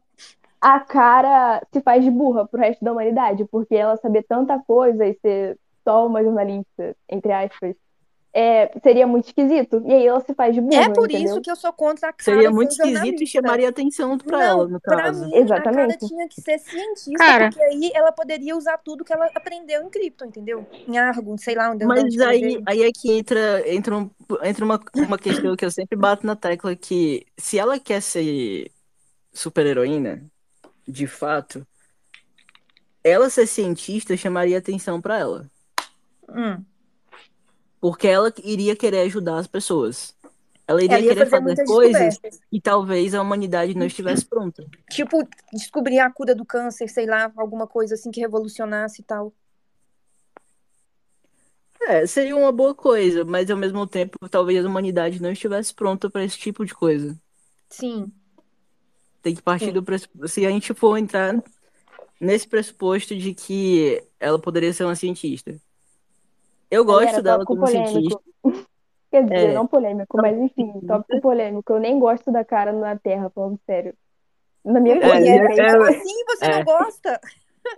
[0.60, 5.06] A cara se faz de burra pro resto da humanidade, porque ela saber tanta coisa
[5.06, 5.58] e ser
[5.88, 7.76] só uma jornalista, entre aspas,
[8.34, 9.82] é, seria muito esquisito.
[9.86, 11.26] E aí ela se faz de burra, É por entendeu?
[11.26, 14.38] isso que eu sou contra a cara Seria ser muito esquisito e chamaria atenção pra
[14.38, 15.26] Não, ela, no pra caso.
[15.26, 15.98] mim, a Exatamente.
[15.98, 17.50] cara tinha que ser cientista, Cara.
[17.50, 20.66] porque aí ela poderia usar tudo que ela aprendeu em cripto, entendeu?
[20.88, 24.10] Em Argo, sei lá onde Mas onde aí, aí é que entra, entra, um,
[24.44, 28.72] entra uma, uma questão que eu sempre bato na tecla que se ela quer ser
[29.34, 30.24] super-heroína,
[30.88, 31.66] de fato,
[33.04, 35.50] ela ser cientista chamaria atenção pra ela.
[36.28, 36.64] Hum.
[37.80, 40.16] Porque ela iria querer ajudar as pessoas.
[40.68, 42.20] Ela iria Ela ia querer fazer fazer coisas
[42.52, 44.66] que talvez a humanidade não estivesse pronta.
[44.90, 49.34] Tipo, descobrir a cura do câncer, sei lá, alguma coisa assim que revolucionasse e tal.
[51.82, 56.10] É, seria uma boa coisa, mas ao mesmo tempo talvez a humanidade não estivesse pronta
[56.10, 57.18] pra esse tipo de coisa.
[57.70, 58.12] Sim.
[59.24, 60.28] Tem que partir do pressuposto.
[60.28, 61.42] Se a gente for entrar
[62.20, 65.60] nesse pressuposto de que ela poderia ser uma cientista.
[66.72, 68.20] Eu gosto Galera, dela como cientista.
[68.44, 68.70] polêmico.
[69.12, 69.54] Quer dizer, É.
[69.54, 70.88] não polêmico, mas enfim, cientista.
[70.88, 71.74] tópico polêmico.
[71.74, 73.94] Eu nem gosto da cara na Terra, falando sério.
[74.64, 75.62] Na minha É, cabeça.
[75.62, 76.58] é, Como assim você é.
[76.58, 77.20] não gosta?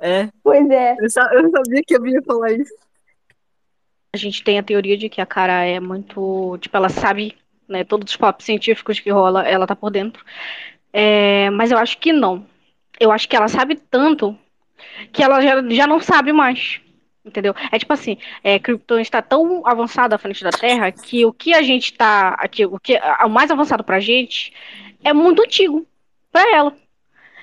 [0.02, 0.96] É, Pois é.
[1.00, 2.74] eu, sa- eu sabia que eu ia falar isso.
[4.14, 6.58] A gente tem a teoria de que a cara é muito.
[6.60, 7.38] Tipo, ela sabe,
[7.68, 7.84] né?
[7.86, 10.24] Todos os papos científicos que rola, ela tá por dentro.
[10.92, 12.46] É, mas eu acho que não.
[13.00, 14.38] Eu acho que ela sabe tanto
[15.14, 16.82] que ela já, já não sabe mais.
[17.24, 17.54] Entendeu?
[17.72, 21.54] É tipo assim, é, Krypton está tão avançado à frente da Terra que o que
[21.54, 22.30] a gente tá.
[22.40, 24.52] Aqui, o que o mais avançado pra gente
[25.04, 25.86] é muito antigo
[26.32, 26.76] pra ela.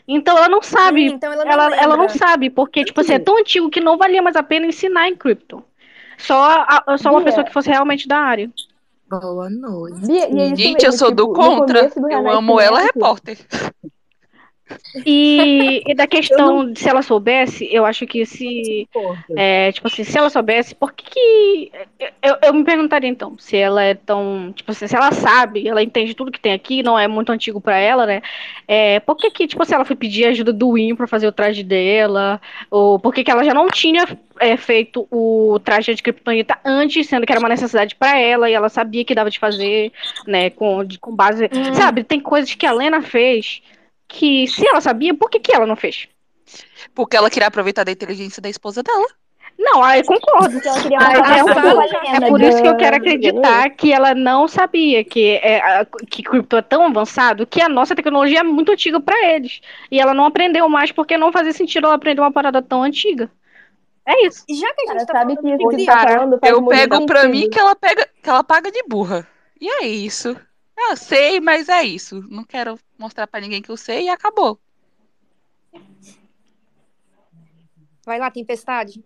[0.07, 3.13] Então ela não sabe Hum, então ela não ela, ela não sabe, porque, tipo assim,
[3.13, 5.63] é tão antigo que não valia mais a pena ensinar em Krypton.
[6.17, 8.51] Só, a- só uma pessoa que fosse realmente da área.
[9.09, 10.07] Boa noite.
[10.07, 11.89] Bia, e é Gente, eu mesmo, sou do tipo, contra.
[11.89, 13.39] do Eu amo ela, repórter.
[15.05, 18.89] E, e da questão de se ela soubesse, eu acho que se.
[19.37, 21.73] É, tipo assim, se ela soubesse, por que que.
[22.23, 24.53] Eu, eu me perguntaria então, se ela é tão.
[24.55, 27.61] Tipo assim, se ela sabe, ela entende tudo que tem aqui, não é muito antigo
[27.61, 28.23] pra ela, né?
[28.67, 31.33] É, por que que, tipo, se ela foi pedir ajuda do Win pra fazer o
[31.33, 32.41] traje dela?
[32.71, 34.07] Ou por que que ela já não tinha
[34.39, 38.55] é, feito o traje de Kryptonita antes, sendo que era uma necessidade pra ela e
[38.55, 39.93] ela sabia que dava de fazer,
[40.27, 40.51] né?
[40.51, 41.49] Com, de- com base.
[41.75, 43.63] Sabe, tem coisas que a Lena fez
[44.09, 46.09] que, se ela sabia, por que que ela não fez?
[46.95, 49.07] Porque ela queria aproveitar da inteligência da esposa dela.
[49.59, 50.61] Não, aí eu concordo.
[50.65, 55.33] Ela queria Ah, é por isso que eu quero acreditar que ela não sabia que,
[55.43, 59.61] é, que Crypto é tão avançado que a nossa tecnologia é muito antiga pra eles.
[59.91, 63.29] E ela não aprendeu mais porque não fazia sentido ela aprender uma parada tão antiga.
[64.07, 64.45] É isso.
[64.49, 67.05] E já que a gente Cara, tá sabe que isso que tá falando Eu pego
[67.05, 67.31] pra sentido.
[67.37, 69.27] mim que ela pega, que ela paga de burra.
[69.61, 70.37] E é isso.
[70.79, 72.25] Eu sei, mas é isso.
[72.31, 74.59] Não quero mostrar pra ninguém que eu sei e acabou.
[78.07, 79.05] Vai lá, Tempestade.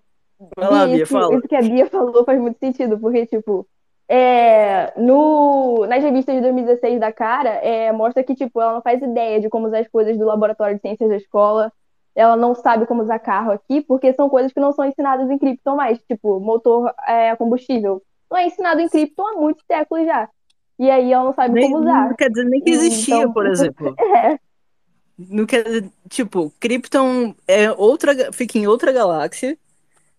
[0.57, 1.35] Vai lá, Bia, Bia, isso, fala.
[1.35, 3.66] isso que a Bia falou faz muito sentido, porque, tipo,
[4.09, 9.01] é, no, nas revistas de 2016 da Cara, é, mostra que, tipo, ela não faz
[9.01, 11.73] ideia de como usar as coisas do laboratório de ciências da escola.
[12.15, 15.39] Ela não sabe como usar carro aqui, porque são coisas que não são ensinadas em
[15.39, 18.03] Krypton mais, tipo, motor é, a combustível.
[18.31, 20.28] Não é ensinado em Krypton há muitos séculos já.
[20.78, 22.09] E aí ela não sabe Nem, como usar.
[22.09, 23.94] não quer dizer nem que existia, Então- por exemplo.
[23.99, 24.39] É,
[25.19, 29.57] Não quer dizer, tipo, Krypton é outra, fica em outra galáxia,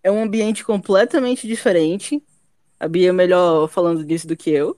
[0.04, 2.24] é um ambiente completamente diferente.
[2.80, 4.78] A Bia é melhor falando disso do que eu.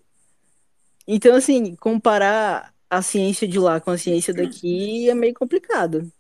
[1.07, 6.11] Então, assim, comparar a ciência de lá com a ciência daqui é meio complicado.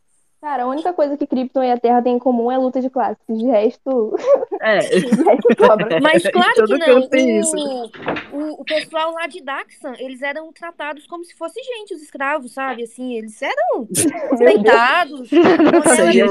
[0.45, 2.79] Cara, a única coisa que Krypton e a Terra têm em comum é a luta
[2.79, 3.17] de classes.
[3.27, 4.15] De resto,
[4.61, 5.97] É, de resto sobra.
[5.99, 7.09] Mas claro que não.
[7.09, 7.57] tem isso.
[7.57, 12.01] O, o, o pessoal lá de Daxan, eles eram tratados como se fosse gente, os
[12.03, 12.83] escravos, sabe?
[12.83, 13.87] Assim, eles eram
[14.29, 15.31] respeitados.
[15.31, 16.21] isso aí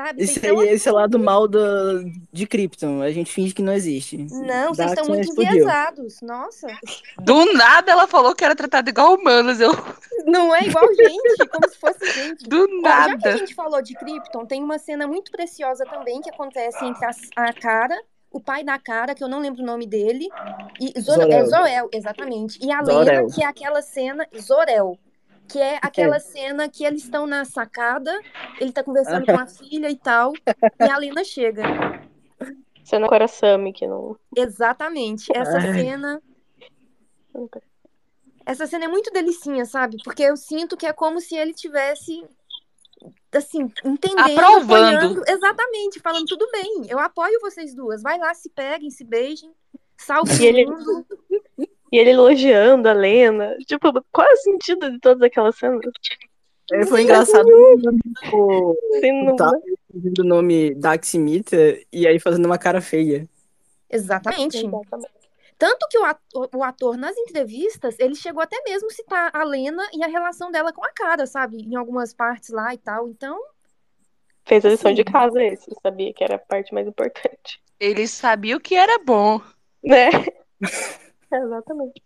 [0.00, 0.22] é sabe?
[0.22, 1.60] Isso Vocês aí, esse é lado mal da,
[2.32, 3.02] de Krypton.
[3.02, 4.16] A gente finge que não existe.
[4.30, 5.52] Não, vocês estão muito explodiu.
[5.52, 6.20] enviesados.
[6.22, 6.66] Nossa.
[7.20, 9.60] Do nada ela falou que era tratada igual humanos.
[9.60, 9.72] Eu,
[10.26, 12.48] Não é igual gente, como se fosse gente.
[12.48, 13.38] do Bom, já que a nada.
[13.38, 17.52] gente falou de Krypton, tem uma cena muito preciosa também que acontece entre a, a
[17.52, 17.96] Cara,
[18.30, 20.28] o pai da Cara, que eu não lembro o nome dele,
[20.80, 21.38] e Zor Zorel.
[21.38, 22.58] é Zorel, exatamente.
[22.64, 22.80] E a.
[22.82, 24.98] Lena, que é aquela cena Zorel,
[25.48, 28.12] que é aquela cena que eles estão na sacada,
[28.60, 30.32] ele tá conversando com a filha e tal,
[30.80, 31.62] e a Lena chega.
[32.84, 34.16] Cena com a Arasami, que não.
[34.36, 35.30] Exatamente.
[35.34, 35.72] Essa Ai.
[35.72, 36.22] cena
[38.44, 39.98] essa cena é muito delicinha, sabe?
[40.02, 42.24] Porque eu sinto que é como se ele tivesse
[43.30, 44.72] assim, entendendo, Aprovando.
[44.96, 46.86] apoiando, exatamente, falando tudo bem.
[46.88, 48.02] Eu apoio vocês duas.
[48.02, 49.52] Vai lá, se peguem, se beijem,
[49.98, 51.06] salve E ele- o mundo.
[51.90, 53.56] E ele elogiando a Lena.
[53.66, 55.80] Tipo, qual é o sentido de todas aquelas cenas?
[56.70, 59.50] É, foi engraçado o, Assim, não- tá
[60.20, 61.56] o nome Daximita
[61.92, 63.26] e aí fazendo uma cara feia.
[63.90, 64.58] Exatamente.
[64.58, 65.10] Exatamente.
[65.58, 69.42] Tanto que o ator, o ator, nas entrevistas, ele chegou até mesmo a citar a
[69.42, 71.56] Lena e a relação dela com a cara, sabe?
[71.56, 73.08] Em algumas partes lá e tal.
[73.08, 73.36] Então,
[74.46, 74.94] Fez a lição Sim.
[74.94, 77.60] de casa esse, sabia que era a parte mais importante.
[77.78, 79.40] Ele sabia o que era bom.
[79.82, 80.08] Né?
[81.32, 82.02] Exatamente.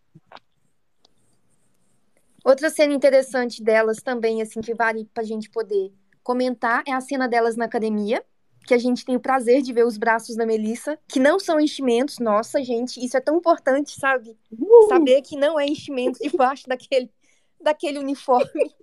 [2.44, 5.93] Outra cena interessante delas também, assim, que vale pra gente poder
[6.23, 8.24] comentar, é a cena delas na academia,
[8.66, 11.61] que a gente tem o prazer de ver os braços da Melissa, que não são
[11.61, 12.19] enchimentos.
[12.19, 14.36] Nossa, gente, isso é tão importante, sabe?
[14.89, 17.11] Saber que não é enchimento debaixo daquele,
[17.61, 18.74] daquele uniforme.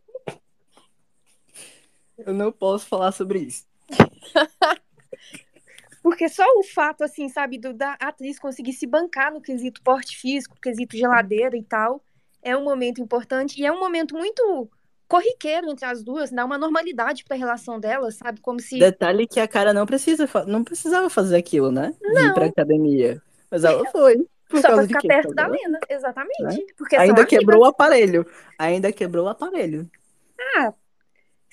[2.17, 3.65] Eu não posso falar sobre isso.
[6.09, 10.17] Porque só o fato, assim, sabe, do, da atriz conseguir se bancar no quesito porte
[10.17, 12.03] físico, quesito geladeira e tal,
[12.41, 13.61] é um momento importante.
[13.61, 14.67] E é um momento muito
[15.07, 18.41] corriqueiro entre as duas, dá uma normalidade pra relação delas, sabe?
[18.41, 18.79] Como se.
[18.79, 21.93] Detalhe que a cara não precisa, não precisava fazer aquilo, né?
[22.01, 23.21] De ir pra academia.
[23.51, 24.17] Mas ela foi.
[24.59, 26.73] Só de ficar perto da Lena, exatamente.
[26.75, 27.29] Porque são Ainda amigas.
[27.29, 28.25] quebrou o aparelho.
[28.57, 29.87] Ainda quebrou o aparelho.
[30.57, 30.73] Ah,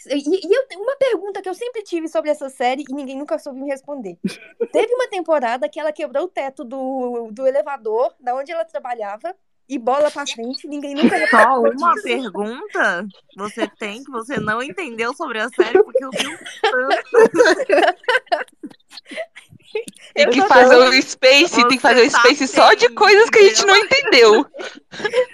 [0.06, 3.16] e, e eu tenho uma pergunta que eu sempre tive sobre essa série e ninguém
[3.16, 4.18] nunca soube me responder.
[4.72, 9.34] Teve uma temporada que ela quebrou o teto do, do elevador, da onde ela trabalhava,
[9.68, 12.04] e bola pra frente, ninguém nunca Só uma disso.
[12.04, 13.06] pergunta
[13.36, 17.96] você tem que você não entendeu sobre a série, porque eu vi um tanto.
[20.14, 22.94] Tem que fazer o space, tem que fazer o Você tá space só de sem
[22.94, 24.46] coisas que a gente não entendeu.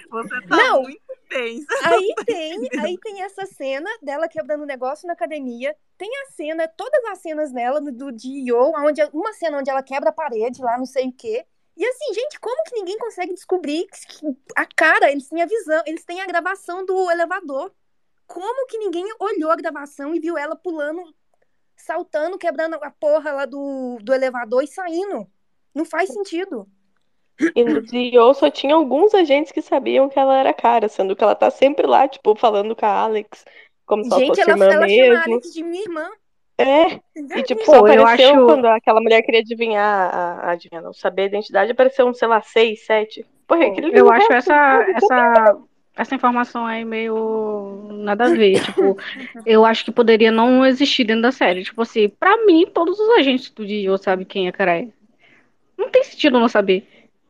[0.09, 0.81] Você tá Não.
[0.81, 1.01] muito
[1.33, 1.65] tem.
[1.83, 5.75] Aí tem, aí tem essa cena dela quebrando o negócio na academia.
[5.97, 10.09] Tem a cena, todas as cenas dela do, Dio, onde uma cena onde ela quebra
[10.09, 11.45] a parede lá, não sei o quê.
[11.75, 13.87] E assim, gente, como que ninguém consegue descobrir
[14.55, 17.73] a cara, eles têm a visão, eles têm a gravação do elevador.
[18.27, 21.01] Como que ninguém olhou a gravação e viu ela pulando,
[21.75, 25.27] saltando, quebrando a porra lá do, do elevador e saindo?
[25.73, 26.69] Não faz sentido.
[27.55, 31.23] E no Dio só tinha alguns agentes que sabiam que ela era cara, sendo que
[31.23, 33.45] ela tá sempre lá, tipo, falando com a Alex,
[33.85, 35.33] como se ela Gente, fosse ela, irmã ela chama a mesmo.
[35.33, 36.09] Alex de minha irmã.
[36.55, 36.99] É,
[37.39, 40.93] e tipo, Pô, só eu apareceu acho- quando aquela mulher queria adivinhar, a, adivinhar, não,
[40.93, 43.25] saber a identidade, apareceu um, sei lá, seis, sete.
[43.47, 45.57] Porra, aquele Eu acho essa, essa,
[45.95, 48.63] essa informação aí meio nada a ver.
[48.63, 48.95] Tipo,
[49.45, 51.63] eu acho que poderia não existir dentro da série.
[51.63, 54.93] Tipo assim, pra mim, todos os agentes do Dio sabem quem é Karai.
[55.75, 56.87] Não tem sentido não saber.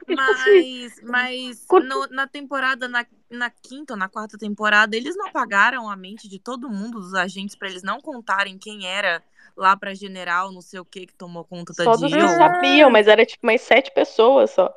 [0.08, 5.90] Mas, mas no- na temporada, na, na quinta ou na quarta temporada, eles não apagaram
[5.90, 9.22] a mente de todo mundo, dos agentes, pra eles não contarem quem era
[9.56, 12.90] lá pra general, não sei o que, que tomou conta da Só dos que sabiam,
[12.90, 14.74] mas era tipo mais sete pessoas só.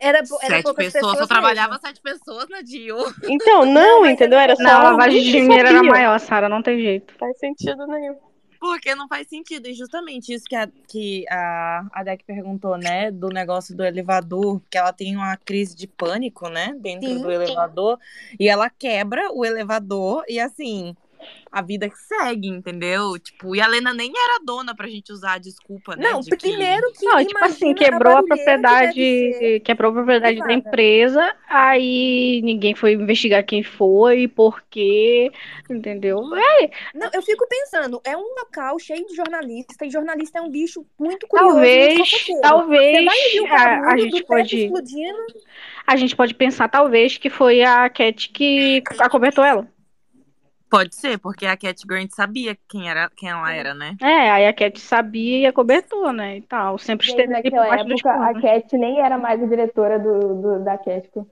[0.00, 1.28] Era, era Sete poucas pessoas, só mesmo.
[1.28, 2.96] trabalhava sete pessoas na Dio.
[3.24, 4.38] Então, não, mas entendeu?
[4.38, 7.12] Era só não, a lavagem de dinheiro era maior, Sara, não tem jeito.
[7.12, 8.16] Não faz sentido nenhum.
[8.64, 9.68] Porque não faz sentido.
[9.68, 13.10] E justamente isso que a, que a, a Deck perguntou, né?
[13.10, 16.74] Do negócio do elevador, que ela tem uma crise de pânico, né?
[16.80, 17.20] Dentro Sim.
[17.20, 17.98] do elevador.
[18.40, 20.96] E ela quebra o elevador e assim.
[21.50, 23.18] A vida que segue, entendeu?
[23.18, 26.10] Tipo, e a Lena nem era dona pra gente usar a desculpa, né?
[26.10, 27.04] Não, de que- primeiro que.
[27.04, 29.60] Não, tipo assim, quebrou a, que propriedade, ser.
[29.60, 30.68] quebrou a propriedade da privada.
[30.68, 35.30] empresa, aí ninguém foi investigar quem foi, por quê,
[35.70, 36.20] entendeu?
[36.34, 40.50] É, Não, eu fico pensando, é um local cheio de jornalista, e jornalista é um
[40.50, 43.06] bicho muito curioso, talvez, talvez
[43.40, 45.18] o a, a gente pode, explodindo.
[45.86, 49.68] a gente pode pensar talvez que foi a Cat que acobertou ela.
[50.74, 53.96] Pode ser, porque a Cat Grant sabia quem, era, quem ela era, né?
[54.00, 57.84] É, aí a Cat sabia e acobertou, né, e tal, sempre esteve ali por baixo
[57.92, 58.34] época, a.
[58.34, 61.24] Cat nem era mais a diretora do, do- da Catco.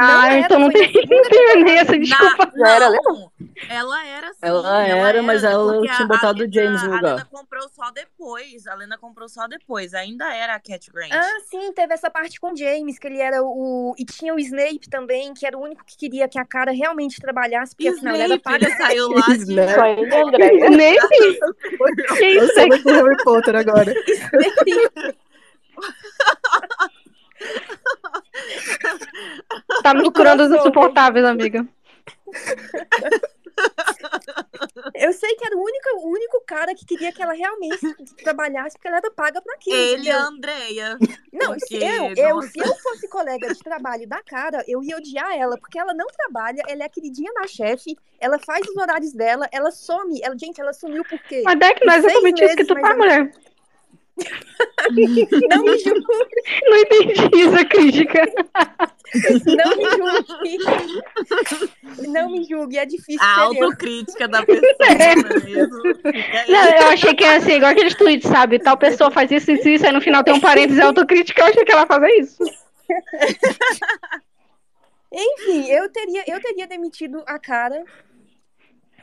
[0.00, 2.52] Ah, era, então não tem, não tem nem essa desculpa.
[2.54, 3.32] Na, era não,
[3.68, 4.38] ela era sim.
[4.42, 7.04] Ela era, mas ela tinha botado o James no lugar.
[7.04, 8.66] A Lena comprou só depois.
[8.68, 9.94] A Lena comprou só depois.
[9.94, 11.10] Ainda era a Cat Grant.
[11.12, 13.92] Ah, sim, teve essa parte com o James, que ele era o.
[13.98, 17.20] E tinha o Snape também, que era o único que queria que a cara realmente
[17.20, 18.76] trabalhasse, porque afinal ele era Snape, paga.
[18.76, 19.42] saiu lá de...
[19.42, 19.72] Snape.
[20.00, 20.70] E Andréia.
[20.70, 21.40] Nem que
[22.22, 23.92] Eu sou do Harry Potter agora.
[29.82, 30.60] Tá misturando os crossover.
[30.60, 31.66] insuportáveis, amiga.
[34.94, 37.78] Eu sei que era o único, o único cara que queria que ela realmente
[38.22, 39.76] trabalhasse, porque ela era paga pra aquilo.
[39.76, 40.18] Ele e entendeu?
[40.18, 40.98] a Andrea.
[41.32, 42.48] Não, se Porque, eu, eu, nossa.
[42.48, 46.06] se eu fosse colega de trabalho da cara, eu ia odiar ela, porque ela não
[46.06, 50.20] trabalha, ela é a queridinha da chefe, ela faz os horários dela, ela some.
[50.22, 51.42] Ela, gente, ela sumiu por quê?
[51.44, 53.32] Mas é que não é Seis exatamente isso que tu faz, mais ou mulher.
[55.48, 56.04] Não me julgue,
[56.62, 58.22] Não entendi essa crítica.
[59.46, 60.58] não me julgue.
[62.08, 63.64] Não me julgue, é difícil A ser eu.
[63.64, 65.28] autocrítica da pessoa, é mesmo?
[66.04, 66.50] Aí.
[66.50, 68.58] Não, eu achei que era assim, igual aqueles tweets, sabe?
[68.58, 71.64] Tal pessoa faz isso, isso, isso, aí no final tem um parênteses autocrítica, eu achei
[71.64, 72.42] que ela fazia isso.
[75.12, 77.82] Enfim, eu teria, eu teria demitido a cara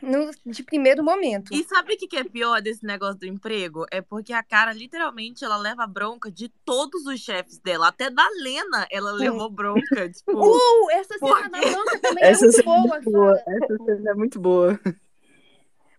[0.05, 1.53] no, de primeiro momento.
[1.53, 3.85] E sabe o que que é pior desse negócio do emprego?
[3.91, 7.87] É porque a cara, literalmente, ela leva bronca de todos os chefes dela.
[7.87, 9.81] Até da Lena, ela levou bronca.
[10.15, 13.43] Tipo, Uh, essa cena da bronca também Essa é muito cena é boa, boa.
[13.47, 14.79] Essa cena é muito boa.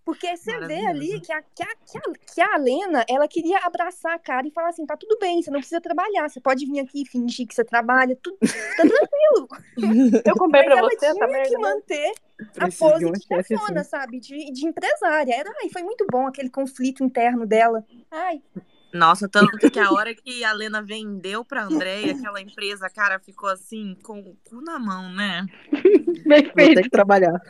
[0.07, 2.03] Porque você vê ali que a, que, a, que, a,
[2.33, 5.51] que a Lena, ela queria abraçar a cara e falar assim, tá tudo bem, você
[5.51, 9.49] não precisa trabalhar, você pode vir aqui e fingir que você trabalha, tudo, tá tranquilo.
[10.25, 11.59] Eu comprei Mas pra ela você, tinha que merda.
[11.59, 11.59] né?
[11.59, 12.13] manter
[12.57, 13.91] a de pose de chefona, assim.
[13.91, 14.21] sabe?
[14.21, 15.35] De, de empresária.
[15.35, 17.85] Era, ai, foi muito bom aquele conflito interno dela.
[18.09, 18.41] Ai,
[18.93, 23.49] Nossa, tanto que a hora que a Lena vendeu pra Andréia, aquela empresa, cara, ficou
[23.49, 25.45] assim, com o cu na mão, né?
[25.73, 26.83] Vou ter Perfeito.
[26.83, 27.41] que trabalhar.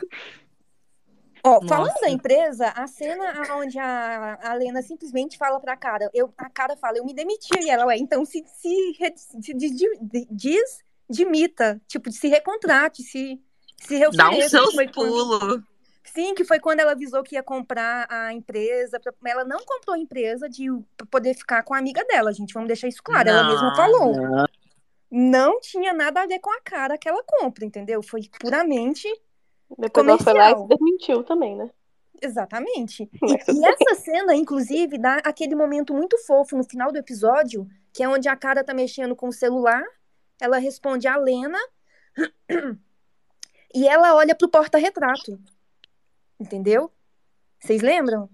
[1.43, 6.33] Ó, falando da empresa, a cena onde a, a Lena simplesmente fala pra cara, eu,
[6.37, 8.97] a cara fala, eu me demiti, e ela, ué, então se, se,
[9.41, 13.39] se diz, demita, tipo, se recontrat, se,
[13.77, 15.07] se Dá reofereça, seus que foi quando-
[15.39, 15.63] pulos.
[16.13, 19.99] Sim, que foi quando ela avisou que ia comprar a empresa, ela não comprou a
[19.99, 23.43] empresa de pra poder ficar com a amiga dela, gente, vamos deixar isso claro, ela
[23.43, 23.75] mesma Não.
[23.75, 24.15] falou.
[24.15, 24.47] Não,
[25.11, 28.01] Não tinha nada a ver com a cara que ela compra, entendeu?
[28.01, 29.07] Foi puramente
[29.77, 31.69] Depois ela foi lá e desmentiu também, né?
[32.21, 33.09] Exatamente.
[33.23, 38.03] E, e essa cena, inclusive, dá aquele momento muito fofo no final do episódio, que
[38.03, 39.83] é onde a cara tá mexendo com o celular,
[40.39, 41.59] ela responde a Lena,
[43.73, 45.39] e ela olha pro porta-retrato.
[46.39, 46.91] Entendeu?
[47.59, 48.29] Vocês lembram?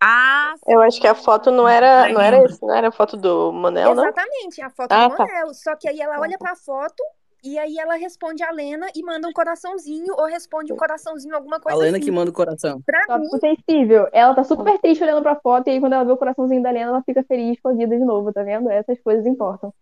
[0.00, 3.16] Ah, Eu acho que a foto não era, não era esse, não era a foto
[3.16, 4.04] do Manel, não?
[4.04, 5.24] Exatamente, a foto Ah, do tá.
[5.26, 5.54] Manel.
[5.54, 7.02] Só que aí ela olha pra foto
[7.42, 11.56] e aí ela responde a Lena e manda um coraçãozinho ou responde um coraçãozinho, alguma
[11.56, 12.06] A coisa Lena assim.
[12.06, 12.80] que manda o coração.
[12.82, 14.08] Pra Só mim, sensível.
[14.12, 16.70] Ela tá super triste olhando pra foto e aí quando ela vê o coraçãozinho da
[16.70, 18.70] Lena, ela fica feliz, explodida de novo, tá vendo?
[18.70, 19.72] Essas coisas importam.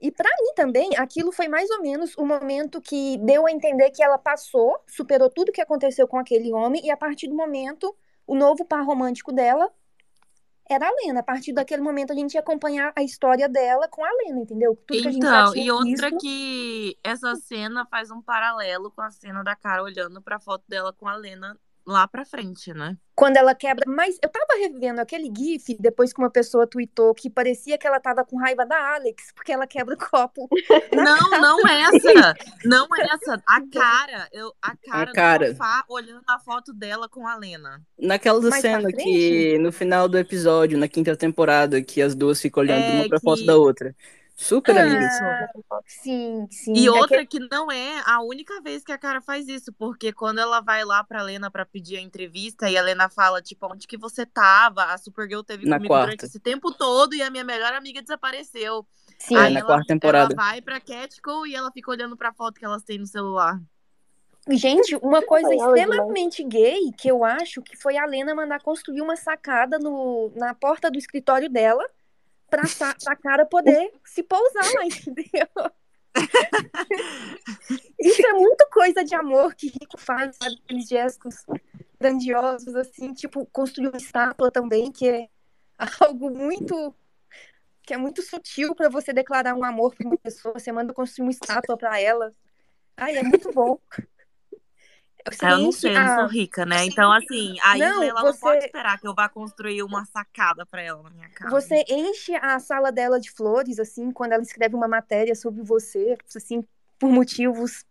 [0.00, 3.90] E pra mim também, aquilo foi mais ou menos o momento que deu a entender
[3.90, 7.94] que ela passou, superou tudo que aconteceu com aquele homem, e a partir do momento,
[8.26, 9.70] o novo par romântico dela
[10.68, 11.20] era a Lena.
[11.20, 14.76] A partir daquele momento, a gente ia acompanhar a história dela com a Lena, entendeu?
[14.86, 16.20] Tudo a Então, e outra visto.
[16.20, 20.92] que essa cena faz um paralelo com a cena da cara olhando pra foto dela
[20.92, 22.96] com a Lena lá pra frente, né?
[23.14, 23.84] Quando ela quebra.
[23.86, 28.00] Mas eu tava revivendo aquele GIF depois que uma pessoa tweetou que parecia que ela
[28.00, 30.48] tava com raiva da Alex, porque ela quebra o copo.
[30.92, 32.34] Não, não essa.
[32.64, 33.42] Não essa.
[33.46, 34.28] A cara.
[34.32, 35.46] Eu, a cara, cara.
[35.46, 37.80] do sofá olhando a foto dela com a Lena.
[37.98, 42.62] Naquela Mais cena que no final do episódio, na quinta temporada, que as duas ficam
[42.62, 43.94] olhando É, uma pra que- foto da outra.
[44.36, 44.76] Super.
[44.76, 45.48] Ah,
[45.86, 46.72] sim, sim.
[46.74, 50.12] E É outra que não é a única vez que a cara faz isso, porque
[50.12, 53.72] quando ela vai lá pra Lena pra pedir a entrevista e a Lena fala, tipo,
[53.72, 54.84] onde que você tava?
[54.86, 56.06] A Supergirl teve Na comigo quarta.
[56.06, 58.84] durante esse tempo todo e a minha melhor amiga desapareceu.
[59.18, 60.34] Sim, Aí na ela, quarta temporada.
[60.34, 63.60] ela vai pra Catcall e ela fica olhando pra foto que elas têm no celular.
[64.50, 69.00] Gente, uma coisa é extremamente gay que eu acho que foi a Lena mandar construir
[69.00, 71.82] uma sacada no, na porta do escritório dela
[72.56, 75.48] pra, sa pra cara poder se pousar entendeu?
[77.98, 80.60] Isso é muito coisa de amor que Rico faz, sabe?
[80.64, 81.44] Aqueles gestos
[82.00, 85.28] grandiosos, assim, tipo, construir uma estátua também, que é
[86.00, 86.94] algo muito.
[87.82, 90.58] que é muito sutil pra você declarar um amor pra uma pessoa.
[90.58, 92.32] Você manda construir uma estátua pra ela.
[92.96, 93.78] Ai, é muito bom.
[95.30, 96.84] Você Ah, eu não sei, eu não a- sou rica, né?
[96.84, 100.04] Então, assim, a Não, Isla, ela não você- pode esperar que eu vá construir uma
[100.04, 101.50] sacada pra ela na minha casa.
[101.50, 106.16] Você enche a sala dela de flores, assim, quando ela escreve uma matéria sobre você,
[106.36, 106.62] assim,
[106.98, 107.84] por motivos.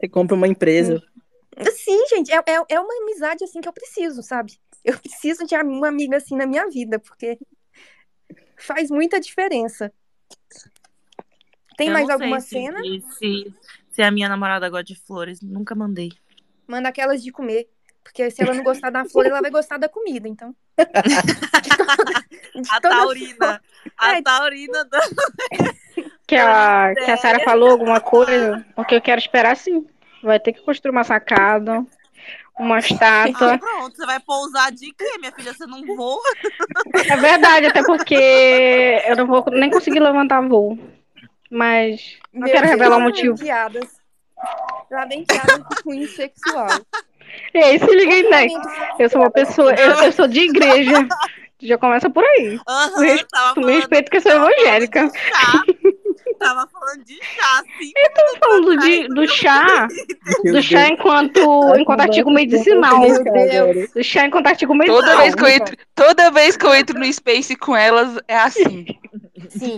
[0.00, 1.02] Você compra uma empresa.
[1.74, 4.58] Sim, gente, é, é, é uma amizade assim que eu preciso, sabe?
[4.82, 7.38] Eu preciso de uma amiga assim na minha vida, porque
[8.56, 9.92] faz muita diferença.
[11.76, 12.78] Tem Eu mais não alguma sei se- cena?
[13.18, 13.54] Se,
[13.90, 16.10] se a minha namorada gosta de flores, nunca mandei.
[16.72, 17.68] Manda aquelas de comer.
[18.02, 20.54] Porque se ela não gostar da flor, ela vai gostar da comida, então.
[22.54, 23.62] De A toda taurina.
[23.98, 24.22] A É.
[24.22, 25.00] taurina da...
[26.26, 29.86] Que a, que a Sarah falou alguma coisa, porque eu quero esperar sim.
[30.22, 31.84] Vai ter que construir uma sacada,
[32.58, 33.58] uma Ah, estátua.
[33.58, 35.52] pronto, você vai pousar de quê, minha filha?
[35.52, 36.22] Você não voa?
[37.10, 38.14] É verdade, até porque
[39.06, 40.78] eu não vou nem conseguir levantar voo.
[41.50, 43.36] Mas não Meu quero revelar o motivo.
[43.36, 44.00] Piadas.
[45.08, 46.68] Vem piadas de cunho sexual.
[47.54, 48.62] E aí, se liga aí, né?
[48.98, 51.08] Eu sou uma pessoa, eu, eu sou de igreja.
[51.62, 52.58] Já começa por aí.
[52.68, 55.10] Aham, Me tava falando, respeito que eu sou tava evangélica.
[55.14, 55.64] chá.
[56.38, 57.92] Tava falando de chá, sim.
[58.14, 59.86] Tô falando de, do chá,
[60.44, 61.40] do chá enquanto,
[61.78, 62.98] enquanto artigo medicinal.
[62.98, 63.92] Meu Deus.
[63.92, 65.02] Do chá enquanto artigo medicinal.
[65.02, 68.36] Toda vez, que eu entro, toda vez que eu entro no Space com elas, é
[68.36, 68.86] assim.
[69.50, 69.76] Sim,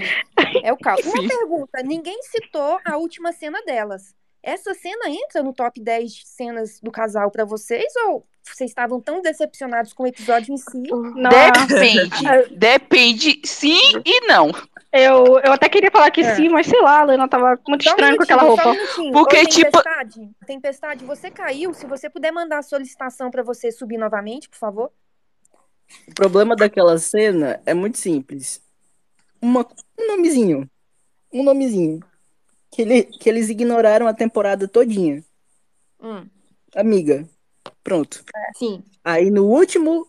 [0.62, 1.02] é o caso.
[1.04, 4.14] Uma pergunta: ninguém citou a última cena delas.
[4.46, 7.90] Essa cena entra no top 10 cenas do casal pra vocês?
[8.08, 10.82] Ou vocês estavam tão decepcionados com o episódio em si?
[10.90, 11.30] Não,
[11.66, 12.54] Depende.
[12.54, 14.50] Depende sim e não.
[14.92, 16.34] eu, eu até queria falar que É.
[16.34, 18.74] sim, mas sei lá, a Lena tava muito Só um estranha com aquela um roupa.
[19.14, 21.72] Porque, Ô, tipo- Tempestade, Tempestade, você caiu.
[21.72, 24.90] Se você puder mandar a solicitação pra você subir novamente, por favor.
[26.06, 28.60] O problema daquela cena é muito simples.
[29.40, 29.66] Uma,
[29.98, 30.68] um nomezinho.
[31.32, 32.00] Um nomezinho.
[32.74, 35.22] Que, ele, que eles ignoraram a temporada todinha.
[36.00, 36.28] Hum,
[36.74, 37.28] Amiga.
[37.84, 38.24] Pronto.
[38.56, 38.82] sim.
[39.04, 40.08] Aí no último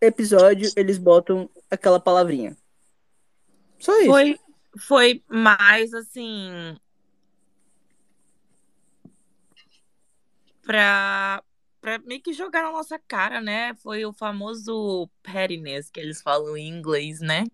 [0.00, 2.56] episódio eles botam aquela palavrinha.
[3.78, 4.10] Só isso.
[4.10, 4.38] Foi,
[4.76, 6.76] foi mais assim.
[10.62, 11.44] Pra,
[11.80, 13.72] pra meio que jogar na nossa cara, né?
[13.76, 17.44] Foi o famoso pettiness que eles falam em inglês, né?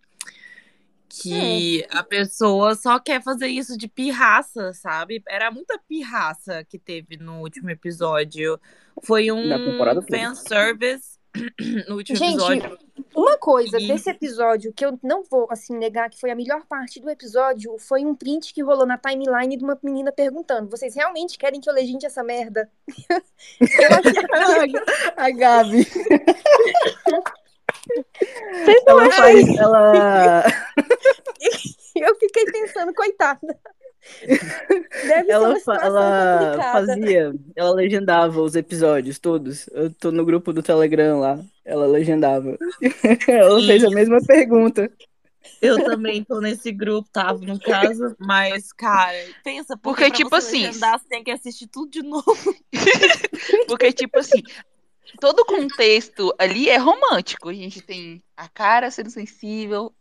[1.11, 5.23] Que a pessoa só quer fazer isso de pirraça, sabe?
[5.29, 8.59] Era muita pirraça que teve no último episódio.
[9.03, 10.03] Foi um toda.
[10.03, 11.19] fanservice
[11.89, 12.79] no último Gente, episódio.
[13.15, 16.65] Uma coisa E- desse episódio que eu não vou assim negar que foi a melhor
[16.67, 20.95] parte do episódio foi um print que rolou na timeline de uma menina perguntando: vocês
[20.95, 22.71] realmente querem que eu legende essa merda?
[23.61, 24.73] eu, achei,
[25.17, 25.87] A Gabi.
[28.53, 29.57] Vocês não Ela faz.
[29.57, 30.45] Ela.
[31.97, 33.59] eu fiquei pensando, coitada.
[34.27, 39.69] Deve ser Ela, situação ela fazia, ela legendava os episódios todos.
[39.69, 41.39] Eu tô no grupo do Telegram lá.
[41.65, 42.57] Ela legendava.
[43.29, 44.91] Ela fez a mesma pergunta.
[45.61, 50.31] Eu também tô nesse grupo, tava no caso, mas, cara, pensa, porque, Porque, pra tipo
[50.31, 52.57] você assim, legendar, você tem que assistir tudo de novo.
[53.69, 54.43] Porque, tipo assim,
[55.21, 57.49] todo o contexto ali é romântico.
[57.49, 59.95] A gente tem a cara sendo sensível,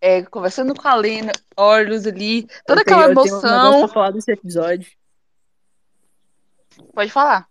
[0.00, 3.48] é, conversando com a Lena, olhos ali, toda Eu tenho, aquela eu tenho um negócio
[3.48, 3.80] emoção.
[3.80, 4.90] pra falar desse episódio.
[6.94, 7.48] Pode falar.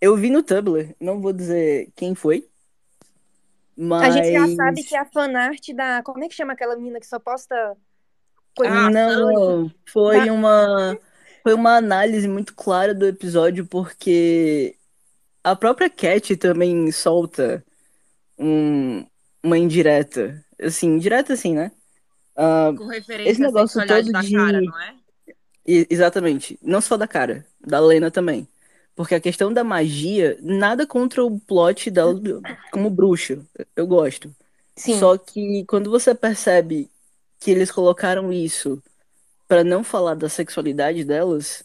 [0.00, 2.48] Eu vi no Tumblr, não vou dizer quem foi,
[4.00, 6.02] A gente já mas sabe que é a fanart da.
[6.02, 7.76] Como é que chama aquela menina que só posta
[8.56, 10.98] coisa Ah, não, foi uma
[11.44, 14.76] foi uma análise muito clara do episódio porque
[15.44, 17.64] a própria Cat também solta
[18.38, 19.06] um,
[19.42, 21.72] uma indireta, assim, indireta assim, né?
[22.36, 24.96] Ah, Com referência esse à negócio sexualidade todo da de cara, não é?
[25.66, 26.58] E- Exatamente.
[26.62, 28.48] Não só da cara, da Lena também.
[28.94, 32.14] Porque a questão da magia, nada contra o plot dela
[32.72, 33.38] como bruxa.
[33.76, 34.34] Eu gosto.
[34.76, 34.98] Sim.
[34.98, 36.90] Só que quando você percebe
[37.40, 38.82] que eles colocaram isso
[39.48, 41.64] pra não falar da sexualidade delas,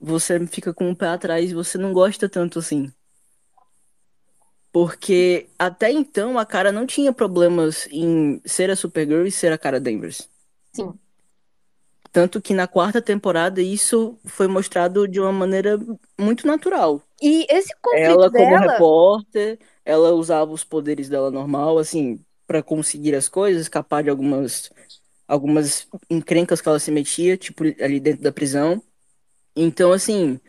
[0.00, 2.92] você fica com o pé atrás e você não gosta tanto assim.
[4.72, 9.58] Porque até então a cara não tinha problemas em ser a Supergirl e ser a
[9.58, 10.28] cara Danvers.
[10.72, 10.92] Sim.
[12.12, 15.78] Tanto que na quarta temporada isso foi mostrado de uma maneira
[16.18, 17.02] muito natural.
[17.20, 18.72] E esse conflito Ela, como dela.
[18.72, 24.70] repórter, ela usava os poderes dela normal, assim, pra conseguir as coisas, escapar de algumas,
[25.26, 28.82] algumas encrencas que ela se metia, tipo, ali dentro da prisão.
[29.54, 30.40] Então, assim,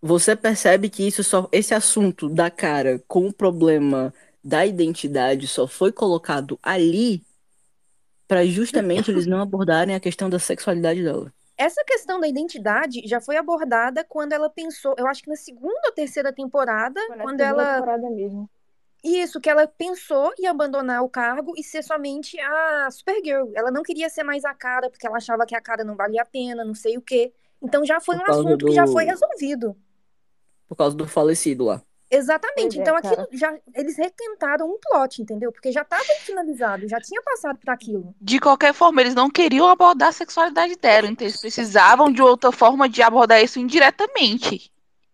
[0.00, 4.12] você percebe que isso só, esse assunto da cara com o problema
[4.42, 7.22] da identidade só foi colocado ali
[8.28, 11.32] pra justamente eles não abordarem a questão da sexualidade dela.
[11.58, 15.80] Essa questão da identidade já foi abordada quando ela pensou, eu acho que na segunda
[15.86, 17.74] ou terceira temporada, na quando segunda ela.
[17.76, 18.50] temporada mesmo.
[19.02, 23.52] Isso, que ela pensou em abandonar o cargo e ser somente a Supergirl.
[23.54, 26.22] Ela não queria ser mais a cara, porque ela achava que a cara não valia
[26.22, 27.32] a pena, não sei o quê.
[27.62, 29.76] Então já foi Por um assunto que já do- foi resolvido.
[30.68, 31.82] Por causa do falecido lá.
[32.08, 32.78] Exatamente.
[32.78, 33.22] É, então cara.
[33.22, 33.52] aquilo já.
[33.74, 35.50] Eles retentaram um plot, entendeu?
[35.50, 38.14] Porque já estava finalizado, já tinha passado por aquilo.
[38.20, 42.52] De qualquer forma, eles não queriam abordar a sexualidade dela, então eles precisavam de outra
[42.52, 44.70] forma de abordar isso indiretamente.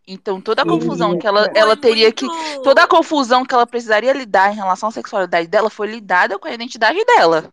[0.07, 2.27] Então toda a E- confusão que ela, ela teria que.
[2.27, 6.39] muito- Toda a confusão que ela precisaria lidar em relação à sexualidade dela foi lidada
[6.39, 7.51] com a identidade dela.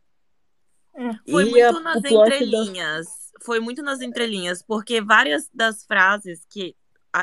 [1.29, 3.07] Foi E a- muito nas o plot da- entrelinhas.
[3.43, 6.75] Foi muito nas entrelinhas, porque várias das frases que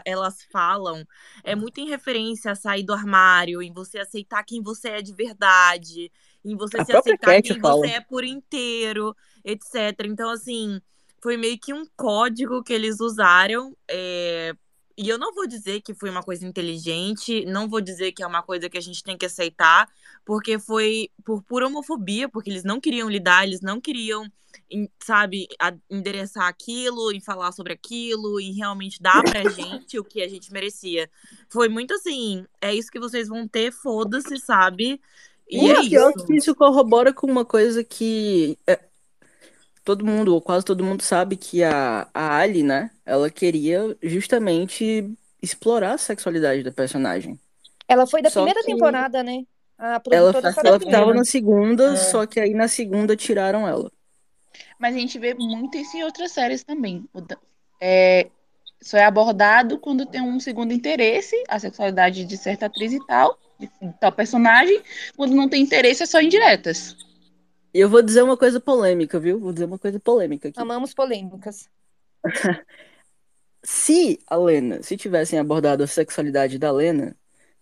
[0.04, 1.04] elas falam
[1.44, 5.12] é muito em referência a sair do armário, em você aceitar quem você é de
[5.14, 6.10] verdade,
[6.44, 7.86] em você A se aceitar Cat quem fala.
[7.86, 9.14] você é por inteiro,
[9.44, 10.06] etc.
[10.08, 10.80] Então, assim,
[11.22, 13.76] foi meio que um código que eles usaram.
[13.88, 14.52] é,
[14.98, 18.26] E eu não vou dizer que foi uma coisa inteligente, não vou dizer que é
[18.26, 19.88] uma coisa que a gente tem que aceitar,
[20.24, 24.26] porque foi por pura homofobia, porque eles não queriam lidar, eles não queriam,
[24.70, 30.04] em- sabe, a- endereçar aquilo e falar sobre aquilo e realmente dar pra gente o
[30.04, 31.10] que a gente merecia.
[31.50, 35.00] Foi muito assim, é isso que vocês vão ter, foda-se, sabe?
[35.50, 36.26] E E é pior isso.
[36.26, 38.80] que isso corrobora com uma coisa que é,
[39.84, 42.90] todo mundo, ou quase todo mundo sabe que a, a Ali, né?
[43.04, 45.12] Ela queria justamente
[45.42, 47.38] explorar a sexualidade da personagem.
[47.88, 49.44] Ela foi da Só primeira que temporada, né?
[49.78, 51.96] A Ela, ela tava na segunda, É.
[51.96, 53.90] só que aí na segunda tiraram ela.
[54.78, 57.08] Mas a gente vê muito isso em outras séries também.
[57.80, 58.28] É,
[58.80, 63.38] só é abordado quando tem um segundo interesse, a sexualidade de certa atriz e tal,
[63.58, 63.68] de
[64.00, 64.80] tal personagem.
[65.16, 66.96] Quando não tem interesse, é só indiretas.
[67.72, 69.38] E eu vou dizer uma coisa polêmica, viu?
[69.38, 70.58] Vou dizer uma coisa polêmica aqui.
[70.58, 71.68] Amamos polêmicas.
[73.62, 77.16] Se a Lena, se tivessem abordado a sexualidade da Lena,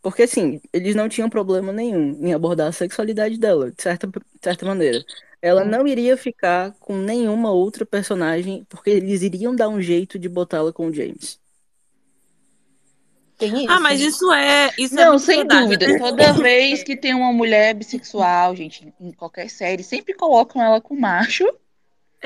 [0.05, 4.20] porque assim, eles não tinham problema nenhum em abordar a sexualidade dela, de certa, de
[4.43, 5.02] certa maneira.
[5.40, 5.70] Ela Sim.
[5.70, 10.74] não iria ficar com nenhuma outra personagem, porque eles iriam dar um jeito de botá-la
[10.74, 11.40] com o James.
[13.39, 13.70] Tem isso.
[13.72, 15.62] Ah, mas isso é, isso é Não, muito sem verdade.
[15.62, 15.86] dúvida.
[15.86, 20.82] Até Toda vez que tem uma mulher bissexual, gente, em qualquer série, sempre colocam ela
[20.82, 21.44] com macho,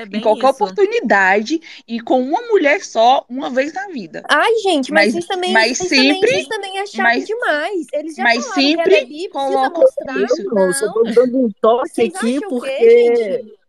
[0.01, 0.63] é em qualquer isso.
[0.63, 4.23] oportunidade, e com uma mulher só, uma vez na vida.
[4.29, 7.87] Ai, gente, mas, Mas- vocês também, mas sempre- também, também é chato mas- demais.
[7.93, 10.17] Eles já mas falaram que ela sempre é bi, precisa colocam mostrar.
[10.23, 10.41] isso.
[10.41, 13.59] Eu não, Não, tô dando um toque vocês aqui porque quê, gente?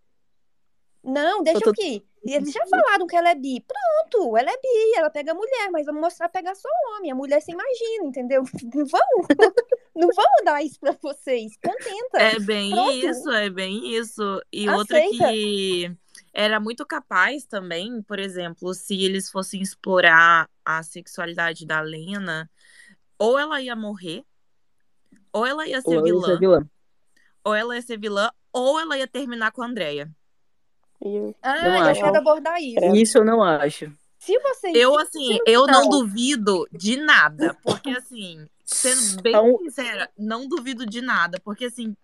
[1.03, 2.03] Não, deixa tô- o quê?
[2.23, 3.65] Eles já falaram que ela é bi.
[3.67, 7.11] Pronto, ela é bi, ela pega mulher, mas vamos mostrar pegar só homem.
[7.11, 8.43] A mulher se imagina, entendeu?
[8.75, 9.27] Não vamos,
[9.97, 11.53] não vamos dar isso pra vocês.
[11.65, 12.19] Contenta.
[12.23, 12.93] É bem Pronto.
[12.93, 14.23] isso, é bem isso.
[14.53, 15.29] E outra Aceita.
[15.33, 15.91] que
[16.33, 22.49] era muito capaz também, por exemplo, se eles fossem explorar a sexualidade da Lena,
[23.19, 24.25] ou ela ia morrer,
[25.33, 26.69] ou ela ia ser Ou ela ia vilã, ser vilã.
[27.45, 30.09] ou ela ia ser vilã, ou ela ia terminar com a Andrea.
[31.03, 32.01] E Ah, Não eu acho.
[32.03, 32.95] quero abordar isso.
[32.95, 33.91] Isso eu não acho.
[34.19, 34.75] Se vocês.
[34.77, 35.89] Eu, assim, se- eu não não.
[35.89, 41.97] duvido de nada, porque, assim, sendo bem São- sincera, não duvido de nada, porque, assim,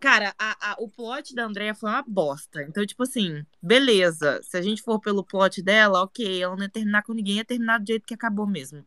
[0.00, 2.62] cara, a, a- o plot da Andrea foi uma bosta.
[2.62, 6.68] Então, tipo assim, beleza, se a gente for pelo plot dela, ok, ela não ia
[6.70, 8.84] terminar com ninguém, ia terminar do jeito que acabou mesmo.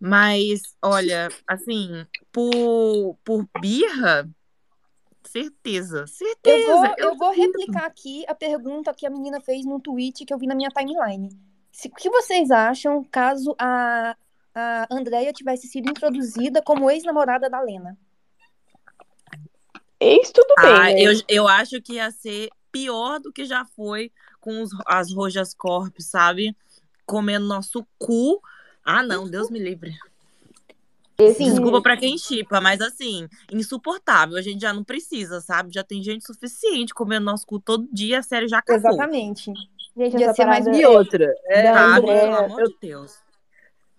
[0.00, 4.28] Mas, olha, assim, por, por birra,
[5.24, 6.06] certeza,
[6.44, 6.64] Eu certeza.
[6.64, 10.32] vou, eu eu vou replicar aqui a pergunta que a menina fez no tweet que
[10.32, 11.28] eu vi na minha timeline.
[11.72, 14.16] Se- O que vocês acham caso a,
[14.54, 17.96] a Andrea tivesse sido introduzida como ex-namorada da Lena?
[20.00, 21.00] Ex tudo bem, Ah, né?
[21.02, 25.54] eu, eu acho que ia ser pior do que já foi com os- as Rojas
[25.54, 26.54] Corp, sabe?
[27.06, 28.40] Comendo nosso cu.
[28.84, 29.94] Ah, não, Deus me livre.
[31.20, 34.36] Esse, Desculpa pra quem chipa, mas assim, insuportável.
[34.36, 35.72] A gente já não precisa, sabe?
[35.72, 38.92] Já tem gente suficiente comendo nosso cu todo dia, a série já acabou.
[38.92, 39.52] Exatamente.
[39.96, 42.06] gente, Ia ser mais parada E outra, é, da Sabe?
[42.06, 43.18] Pelo amor eu- de Deus.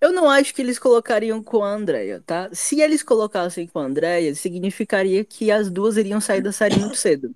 [0.01, 2.49] Eu não acho que eles colocariam com a Andrea, tá?
[2.53, 6.95] Se eles colocassem com a Andrea, significaria que as duas iriam sair da série muito
[6.97, 7.35] cedo.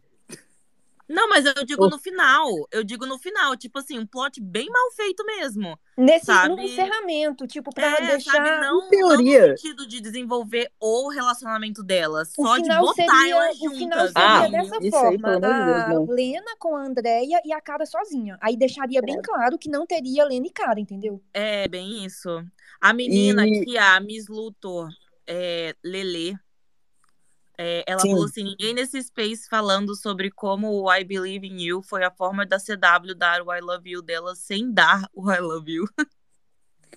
[1.07, 2.47] Não, mas eu digo no final.
[2.71, 3.55] Eu digo no final.
[3.57, 5.77] Tipo assim, um plot bem mal feito mesmo.
[5.97, 6.55] Nesse Sabe?
[6.55, 8.31] no encerramento, tipo, pra É, deixar.
[8.31, 8.49] sabe?
[8.65, 9.41] Não, teoria.
[9.41, 12.33] não no sentido de desenvolver o relacionamento delas.
[12.37, 14.13] O Só de botar seria, elas o final juntas.
[14.13, 16.05] seria Ah, dessa isso aí, forma: de Deus, não.
[16.07, 18.37] Lena com a Andrea e a Cara sozinha.
[18.41, 21.21] Aí deixaria bem claro que não teria Lena e Cara, entendeu?
[21.33, 22.29] É, bem isso.
[22.81, 24.89] A menina E- que a Miss Luthor,
[25.27, 26.35] é, Lele,
[27.57, 28.11] é, ela Sim.
[28.11, 32.11] falou assim: ninguém nesse space falando sobre como o I Believe in You foi a
[32.11, 35.87] forma da CW dar o I Love You dela sem dar o I Love You.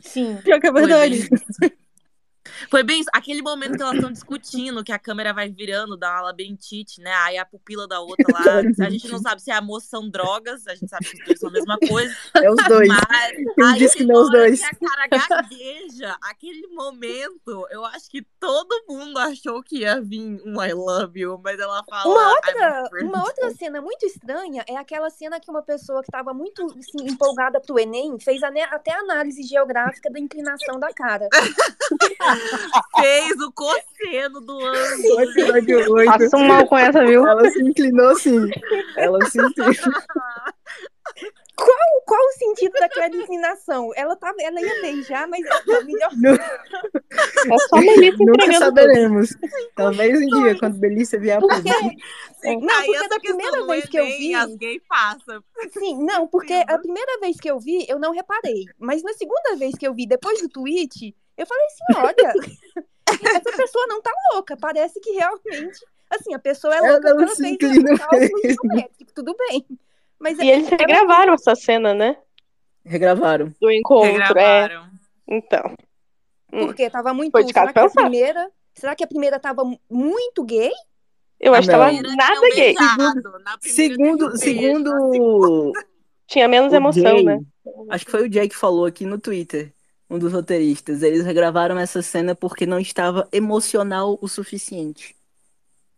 [0.00, 0.38] Sim.
[0.42, 1.28] Pior que é verdade.
[2.70, 3.10] Foi bem isso.
[3.12, 7.12] Aquele momento que elas estão discutindo, que a câmera vai virando, dá uma labirintite, né?
[7.14, 8.86] Aí a pupila da outra lá.
[8.86, 11.39] A gente não sabe se a moça são drogas, a gente sabe que os dois
[11.40, 12.16] são a mesma coisa.
[12.35, 12.89] É os dois.
[12.89, 14.60] Mas Quem aí disse que não os hora dois?
[14.60, 15.06] que a cara
[15.43, 21.18] gagueja, aquele momento, eu acho que todo mundo achou que ia vir um I love
[21.20, 22.06] you, mas ela fala.
[22.12, 26.01] Uma "I'm outra, afraid." uma outra cena muito estranha é aquela cena que uma pessoa
[26.02, 31.28] que estava muito assim, empolgada pro Enem fez até análise geográfica da inclinação da cara.
[33.00, 35.20] Fez o cosseno do ângulo.
[35.22, 37.26] episódio 8, Passa um mal com essa, viu?
[37.26, 38.48] ela se inclinou assim.
[38.96, 39.74] Ela se inclinou.
[41.56, 43.90] Qual, qual o sentido daquela inclinação?
[43.96, 46.10] Ela, tava, ela ia beijar, mas ela tá melhor.
[47.50, 49.30] É só Melissa Nunca saberemos.
[49.74, 51.62] Talvez um dia, quando Belícia vier a público.
[52.40, 55.42] Se Não, porque essa da primeira do vez que eu vi- as gays passam.
[55.72, 58.64] sim, não, porque a primeira vez que eu vi, eu não reparei.
[58.78, 62.32] Mas na segunda vez que eu vi, depois do tweet, eu falei assim: olha,
[63.36, 64.56] essa pessoa não tá louca.
[64.56, 65.80] Parece que realmente.
[66.08, 69.66] Assim, a pessoa é louca ela fez um cálculo geométrico, tudo bem.
[70.18, 72.16] Mas E eles ela- regravaram essa cena, né?
[72.84, 73.52] Regravaram.
[73.60, 74.08] Do encontro.
[74.08, 74.12] É.
[74.12, 74.86] Regravaram.
[75.26, 75.74] Então.
[76.52, 76.66] Hum.
[76.66, 77.32] Porque tava muito.
[77.32, 78.50] Foi de será que a primeira.
[78.74, 80.70] Será que a primeira tava muito gay?
[81.40, 82.74] Eu acho que tava nada gay.
[83.60, 85.72] Segundo, na segundo
[86.26, 87.40] Tinha menos o emoção, Jay, né?
[87.90, 89.72] acho que foi o Jay que falou aqui no Twitter,
[90.08, 91.02] um dos roteiristas.
[91.02, 95.16] Eles regravaram essa cena porque não estava emocional o suficiente.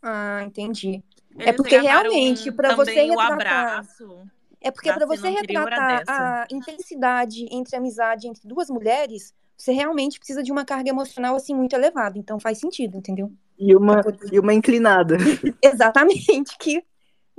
[0.03, 1.03] Ah, entendi.
[1.35, 4.19] Eles É porque realmente, pra também você o retratar- abraço.
[4.61, 10.19] É porque para você retratar a intensidade entre a amizade entre duas mulheres, você realmente
[10.19, 12.19] precisa de uma carga emocional assim muito elevada.
[12.19, 13.33] Então faz sentido, entendeu?
[13.57, 15.17] E uma, poder- e uma inclinada.
[15.63, 16.83] Exatamente, que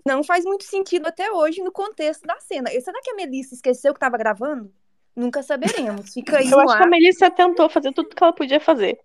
[0.05, 2.69] não faz muito sentido até hoje no contexto da cena.
[2.81, 4.71] Será que a Melissa esqueceu que estava gravando?
[5.19, 6.13] Nunca saberemos.
[6.13, 6.87] Fica aí Eu no acho que a.
[6.87, 8.97] Melissa tentou fazer tudo que ela podia fazer.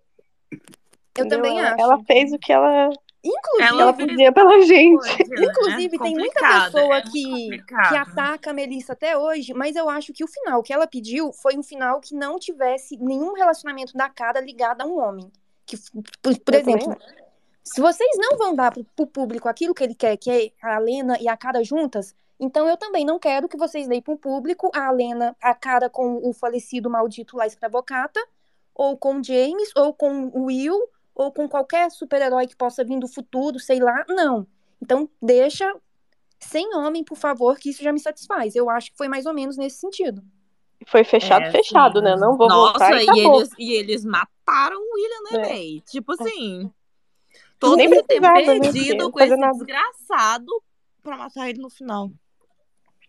[0.49, 0.59] Eu
[1.25, 1.37] entendeu?
[1.37, 1.81] também ela, acho.
[1.81, 2.89] Ela fez o que ela,
[3.21, 4.97] Inclusive, ela podia pela gente.
[4.97, 5.45] coisa, né?
[5.45, 10.13] Inclusive, tem muita pessoa é que, que ataca a Melissa até hoje, mas eu acho
[10.13, 14.07] que o final que ela pediu foi um final que não tivesse nenhum relacionamento da
[14.07, 15.29] cara ligado a um homem.
[15.65, 15.75] Que,
[16.21, 16.97] por, por exemplo,
[17.61, 20.77] se vocês não vão dar pro, pro público aquilo que ele quer, que é a
[20.79, 24.69] Lena e a cara juntas, então eu também não quero que vocês deem pro público
[24.73, 28.19] a Lena, a cara com o falecido maldito lá escravocata,
[28.73, 30.79] ou com o James, ou com o Will,
[31.13, 34.03] ou com qualquer super-herói que possa vir do futuro, sei lá.
[34.09, 34.45] Não.
[34.81, 35.73] Então, deixa
[36.39, 38.53] sem homem, por favor, que isso já me satisfaz.
[38.55, 40.21] Eu acho que foi mais ou menos nesse sentido.
[40.87, 42.05] Foi fechado, É, fechado, sim.
[42.05, 42.15] né?
[42.17, 45.53] Não vou Nossa, voltar e e eles, e eles mataram o William É.
[45.53, 45.81] Ney.
[45.89, 46.69] Tipo assim,
[47.57, 49.53] todo esse tempo precisava, né, perdido com esse nada.
[49.53, 50.63] desgraçado
[51.01, 52.11] pra matar ele no final.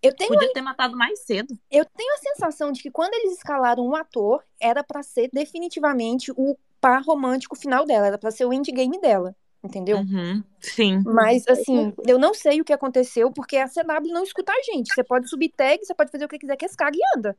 [0.07, 1.59] Eu tenho, Podia ter matado mais cedo.
[1.71, 6.31] eu tenho a sensação de que quando eles escalaram um ator, era pra ser definitivamente
[6.37, 9.35] o par romântico final dela, era pra ser o endgame dela,
[9.65, 9.99] entendeu?
[9.99, 10.43] Uhum.
[10.61, 11.03] Sim.
[11.05, 14.93] Mas, assim, eu não sei o que aconteceu, porque a CW não escuta a gente.
[14.95, 17.37] Você pode subir tag, você pode fazer o que quiser, que esse cara e anda.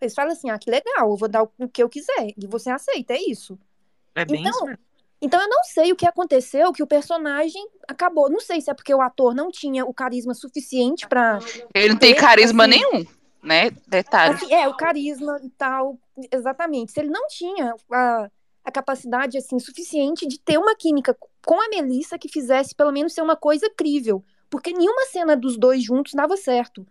[0.00, 2.32] Eles falam assim, ah, que legal, eu vou dar o o que eu quiser.
[2.36, 3.58] E você aceita, é isso.
[4.14, 4.78] É bem Então, isso.
[5.20, 8.30] Então eu não sei o que aconteceu, que o personagem acabou.
[8.30, 11.40] Não sei se é porque o ator não tinha o carisma suficiente pra.
[11.74, 13.06] Ele não tem ter, carisma assim, nenhum,
[13.42, 13.70] né?
[13.86, 14.34] Detalhe.
[14.34, 15.98] Assim, é, o carisma e tal.
[16.32, 16.92] Exatamente.
[16.92, 18.30] Se ele não tinha a,
[18.64, 23.12] a capacidade, assim, suficiente de ter uma química com a Melissa que fizesse pelo menos
[23.12, 24.24] ser uma coisa crível.
[24.48, 26.86] Porque nenhuma cena dos dois juntos dava certo.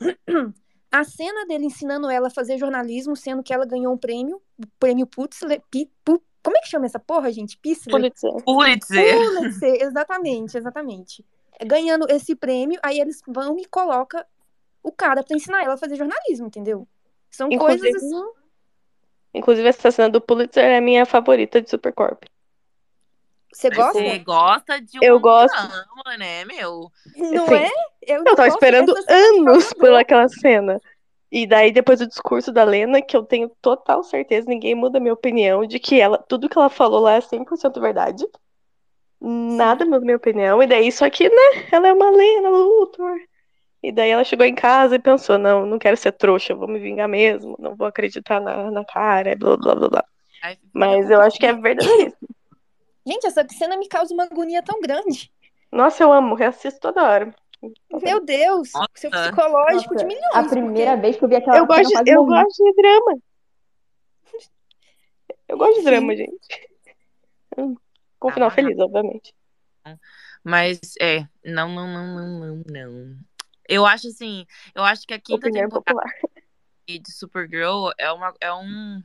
[0.90, 4.66] A cena dele ensinando ela a fazer jornalismo, sendo que ela ganhou um prêmio, o
[4.78, 5.62] prêmio Putzler,
[6.42, 7.56] como é que chama essa porra, gente?
[7.58, 7.92] Pissler?
[7.92, 8.32] Pulitzer.
[8.44, 9.16] Pulitzer.
[9.16, 11.24] Pulitzer, exatamente, exatamente.
[11.64, 14.24] Ganhando esse prêmio, aí eles vão e colocam
[14.82, 16.86] o cara pra ensinar ela a fazer jornalismo, entendeu?
[17.30, 18.30] São Inclusive- coisas assim.
[19.34, 22.24] Inclusive, essa cena do Pulitzer é a minha favorita de Supercorp.
[23.52, 23.92] Você gosta?
[24.00, 25.54] Você gosta de um Eu gosto.
[25.68, 26.90] drama, né, meu?
[27.16, 27.54] Não Sim.
[27.54, 27.70] é?
[28.02, 30.80] Eu, Eu tava esperando anos por aquela cena.
[31.32, 35.00] E daí, depois do discurso da Lena, que eu tenho total certeza, ninguém muda a
[35.00, 38.22] minha opinião, de que ela, tudo que ela falou lá é 100% verdade.
[39.18, 40.62] Nada muda a minha opinião.
[40.62, 43.16] E daí, só que, né, ela é uma Lena Luthor.
[43.82, 46.68] E daí ela chegou em casa e pensou, não, não quero ser trouxa, eu vou
[46.68, 50.04] me vingar mesmo, não vou acreditar na, na cara, blá, blá, blá, blá.
[50.42, 52.12] Fica Mas eu acho que é verdadeiro.
[53.06, 55.32] Gente, essa cena me causa uma agonia tão grande.
[55.72, 57.34] Nossa, eu amo, reassisto toda hora.
[58.02, 58.88] Meu Deus, Nossa.
[58.96, 60.34] seu psicológico de Nossa, milhões.
[60.34, 62.42] a primeira vez que eu vi aquela Eu gosto, eu morri.
[62.44, 63.18] gosto de drama.
[65.48, 66.38] Eu gosto de drama, gente.
[68.18, 69.34] Com Ah, final mas- feliz, obviamente.
[70.42, 73.16] Mas é, não, não, não, não, não, não.
[73.68, 76.12] Eu acho assim, eu acho que a quinta Opinião temporada popular.
[76.88, 79.02] de Supergirl é uma é um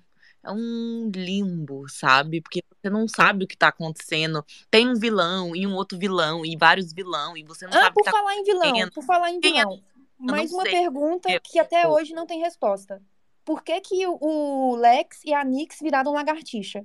[0.48, 2.42] é um limbo, sabe?
[2.42, 4.44] Porque você não sabe o que tá acontecendo.
[4.72, 7.92] Tem um vilão e um outro vilão e vários vilão e você não Ah, sabe
[7.92, 9.40] o por que tá falar em vilão, por falar em é?
[9.40, 9.84] vilão.
[10.20, 10.72] não Mais uma sei.
[10.72, 13.02] pergunta Eu- que até eu- hoje não tem resposta.
[13.46, 16.84] Por que que o- o Lex e a Nix viraram lagartixa?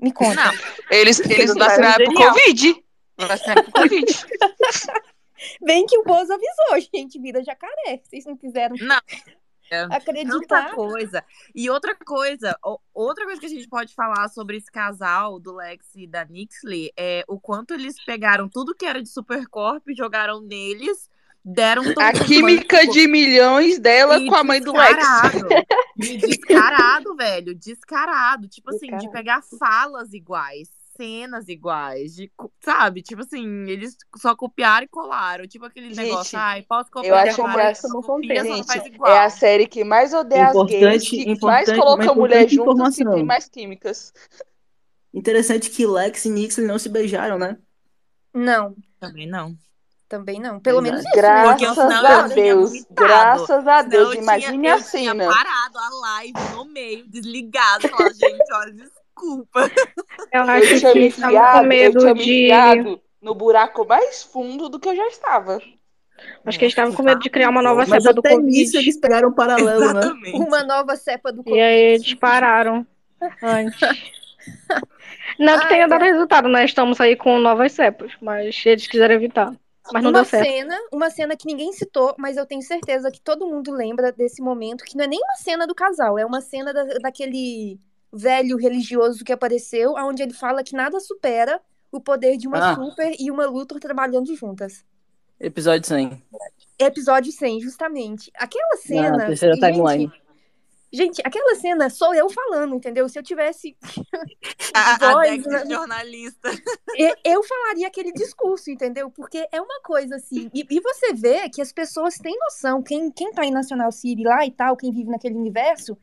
[0.00, 0.34] Me conta.
[0.46, 0.52] Não,
[0.90, 2.14] Eles, eles vacinaram pro.
[2.14, 2.84] Covid.
[3.18, 4.06] Vacinaram pro Covid.
[5.62, 8.00] Bem que o Bozo avisou, gente, vira jacaré.
[8.02, 9.00] Vocês não quiseram não.
[9.70, 10.70] É, Tanta acreditar.
[10.74, 11.24] coisa.
[11.54, 12.58] E outra coisa,
[12.92, 16.92] outra coisa que a gente pode falar sobre esse casal do Lex e da Nixley
[16.96, 21.08] é o quanto eles pegaram tudo que era de Supercorp, jogaram neles,
[21.44, 24.96] deram A química de milhões dela E com a mãe do Lex.
[24.96, 25.48] descarado.
[25.96, 27.54] Descarado, velho.
[27.54, 28.48] Descarado.
[28.48, 32.30] Tipo assim, de pegar falas iguais, cenas iguais, de,
[32.60, 33.02] sabe?
[33.02, 35.46] Tipo assim, eles só copiaram e colaram.
[35.46, 39.10] Tipo aquele Gente, negócio, ai, posso copiar eu acho copia, só não faz Gente, igual.
[39.12, 42.54] é a série que mais odeia as gays, Importante- que importante- mais coloca mulher importante
[42.54, 44.12] juntas e tem mais químicas.
[45.12, 47.58] Interessante que Lex e Nixon não se beijaram, né?
[48.32, 49.56] Não, Também não.
[50.08, 50.60] também não.
[50.60, 51.16] Pelo menos isso, né?
[51.22, 51.74] Graças Porque a eu
[52.28, 52.94] tinha Deus, vomitado.
[52.94, 54.04] graças a Deus.
[54.04, 55.26] eu tinha- Imagine eu a tinha cena.
[55.28, 59.70] parado a live no meio, desligado, falar, gente, olha, desculpa.
[60.32, 62.28] Eu Eu acho tinha que me eles estavam enfiado, com eu medo tinha me de.
[62.28, 65.60] enfiado no buraco mais fundo do que eu já estava.
[66.44, 68.76] Acho que eles estavam com medo de criar uma nova Mas cepa do Covid.
[68.78, 70.12] eles pegaram um paralelo, né?
[70.12, 70.32] Exatamente.
[70.32, 71.94] Uma nova cepa do E aí Covid.
[71.94, 72.86] eles pararam
[73.42, 74.14] antes.
[75.38, 76.64] Não que Ai, tenha dado resultado, né?
[76.64, 79.54] Estamos aí com novas cepas, mas eles quiseram evitar.
[79.90, 80.54] Mas não uma deu certo.
[80.54, 84.42] cena, uma cena que ninguém citou, mas eu tenho certeza que todo mundo lembra desse
[84.42, 87.78] momento, que não é nem uma cena do casal, é uma cena da- daquele
[88.12, 91.60] velho religioso que apareceu, onde ele fala que nada supera
[91.92, 92.74] o poder de uma Ah.
[92.74, 94.84] super e uma Luthor trabalhando juntas.
[95.38, 96.22] Episódio 100.
[96.78, 98.30] Episódio 100, justamente.
[98.36, 99.10] Aquela cena.
[99.16, 100.12] Na terceira gente, timeline.
[100.92, 103.08] Gente, aquela cena sou eu falando, entendeu?
[103.08, 103.76] Se eu tivesse
[104.74, 105.64] A, a voz, Dex né?
[105.64, 106.50] de jornalista.
[106.96, 109.08] E- eu falaria aquele discurso, entendeu?
[109.10, 110.50] Porque é uma coisa assim.
[110.52, 114.24] E, e você vê que as pessoas têm noção, quem, quem tá em National City
[114.24, 115.96] lá e tal, quem vive naquele universo,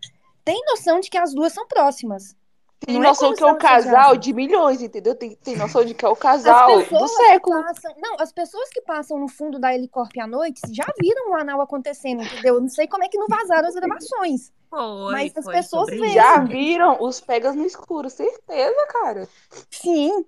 [0.48, 2.34] tem noção de que as duas são próximas.
[2.80, 5.14] Tem Não é noção como que é um se casal de milhões, entendeu?
[5.14, 7.61] Tem, tem noção de que é o As casal do século.
[7.64, 7.94] passam.
[7.98, 11.60] Não, as pessoas que passam no fundo da Helicorp à noite já viram o anal
[11.60, 12.56] acontecendo, entendeu?
[12.56, 14.53] Eu não sei como é que não vazaram as gravações.
[14.69, 16.14] Foi, Mas as foi pessoas veem.
[16.14, 19.28] Já viram os pegas no escuro, certeza, cara.
[19.69, 20.26] Sim.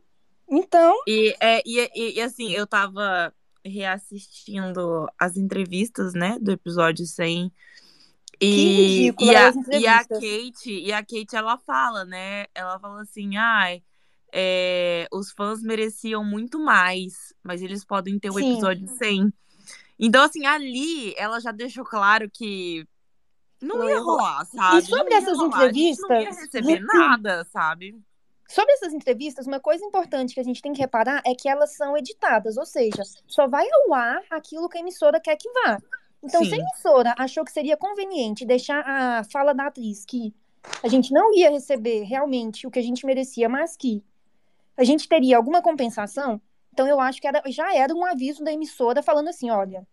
[0.49, 3.31] Então, E, é, e, e, e, assim, eu tava
[3.63, 7.51] reassistindo as entrevistas, né, do episódio 100.
[8.41, 10.19] E, ridículo, e, a, e a entrevistas.
[10.19, 12.45] Kate, e a Kate, ela fala, né?
[12.55, 13.83] Ela fala assim, ai,
[14.33, 18.51] é, os fãs mereciam muito mais, mas eles podem ter o Sim.
[18.53, 19.33] episódio 100.
[19.99, 22.87] Então, assim, ali ela já deixou claro que
[23.61, 24.45] não, ia rolar.
[24.45, 24.83] sabe?
[24.83, 27.99] sobre Não ia essas rolar, gente Não ia entrevistas- receber nada, sabe?
[28.47, 31.75] Sobre essas entrevistas, uma coisa importante que a gente tem que reparar é que elas
[31.75, 35.77] são editadas, ou seja, só vai ao ar aquilo que a emissora quer que vá.
[36.23, 36.61] Então, se a Sim.
[36.61, 40.33] emissora achou que seria conveniente deixar a fala da atriz que
[40.83, 44.03] a gente não ia receber realmente o que a gente merecia, mas que
[44.75, 46.41] a gente teria alguma compensação,
[46.73, 49.87] então eu acho que era- já era um aviso da emissora falando assim, olha,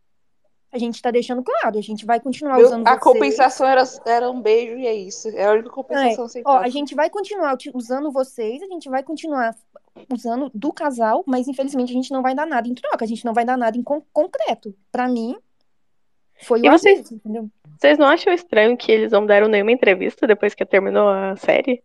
[0.72, 3.02] a gente tá deixando claro, a gente vai continuar Meu- usando a vocês.
[3.02, 5.28] compensação era, era um beijo e é isso.
[5.28, 9.02] É a única compensação sem Ó, a gente vai continuar usando vocês, a gente vai
[9.04, 9.54] continuar
[10.12, 13.24] usando do casal, mas infelizmente a gente não vai dar nada em troca, a gente
[13.24, 14.74] não vai dar nada em con- concreto.
[14.92, 15.36] Pra mim,
[16.42, 17.48] foi E o vocês- aviso, entendeu?
[17.78, 21.82] Vocês não acham estranho que eles não deram nenhuma entrevista depois que terminou a série?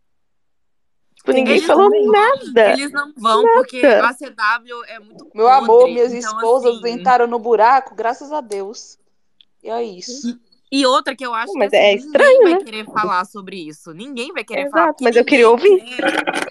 [1.15, 2.07] Tipo, ninguém isso falou também.
[2.07, 2.72] nada.
[2.73, 4.07] Eles não vão, porque Nada.
[4.10, 8.32] a CW é muito Meu podre, amor, minhas então, esposas assim, entraram no buraco, graças
[8.32, 8.98] a Deus.
[9.64, 10.40] E é isso.
[10.72, 12.64] E outra que eu acho Mas que assim, é ninguém estranho, vai né?
[12.64, 13.94] querer falar sobre isso.
[13.94, 14.88] Ninguém vai querer Exato, falar.
[14.94, 15.86] porque mas eu queria ninguém ouvir.
[15.98, 16.51] quer-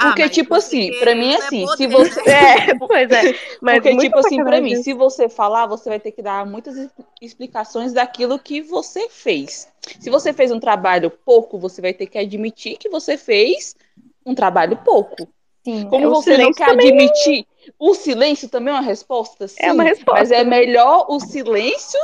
[0.00, 1.94] Porque, mas tipo assim, pra mim é assim, podre, se né?
[1.94, 2.20] você.
[2.28, 3.34] É, pois é.
[3.60, 4.62] Mas Porque, tipo assim, pra sacanagem.
[4.62, 6.90] mim, se você falar, você vai ter que dar muitas es-
[7.20, 9.68] explicações daquilo que você fez.
[9.98, 13.74] Se você fez um trabalho pouco, você vai ter que admitir que você fez
[14.24, 15.28] um trabalho pouco.
[15.64, 15.86] Sim.
[15.88, 17.46] Como É, o você não quer também admitir,
[17.78, 19.46] o silêncio também é uma resposta?
[19.46, 20.12] Sim, É uma resposta.
[20.20, 22.00] Mas é melhor o silêncio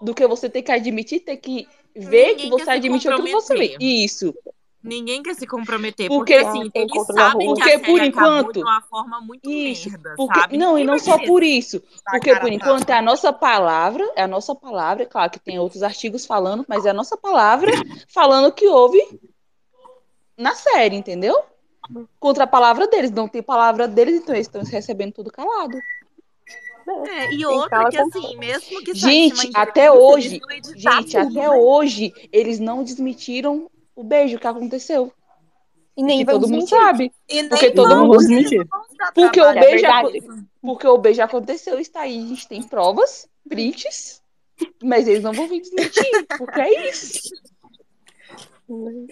[0.00, 3.32] do que você ter que admitir, ter que ver Ninguém que você admitiu aquilo que
[3.32, 3.76] você fez.
[3.80, 4.34] Isso.
[4.82, 7.56] Ninguém quer se comprometer, Porque- porque, assim, eles sabem rua.
[7.56, 9.88] que a Porque, série por enquanto- de uma forma muito Isso.
[9.90, 10.56] merda, Porque, sabe?
[10.58, 11.80] não, e não só por isso.
[12.10, 15.58] Porque, por a enquanto, é a nossa palavra, é a nossa palavra, claro que tem
[15.58, 17.70] outros artigos falando, mas é a nossa palavra
[18.12, 19.00] falando que houve
[20.36, 21.40] na série, entendeu?
[22.18, 23.10] Contra a palavra deles.
[23.10, 25.78] Não tem palavra deles, então eles estão recebendo tudo calado.
[27.08, 30.40] É, e outra que assim, mesmo que Gente, até hoje,
[30.74, 35.12] gente, até hoje, eles não desmentiram o beijo que aconteceu.
[35.96, 36.68] E nem todo mundo mentir.
[36.78, 37.12] sabe.
[37.28, 38.16] E nem Porque todo mundo
[38.96, 39.44] dar Porque o.
[39.44, 40.12] É beijo, aco-
[40.62, 44.22] porque o beijo aconteceu, está aí, a gente tem provas, prints,
[44.82, 47.20] mas eles não vão vir desmentir, porque é isso.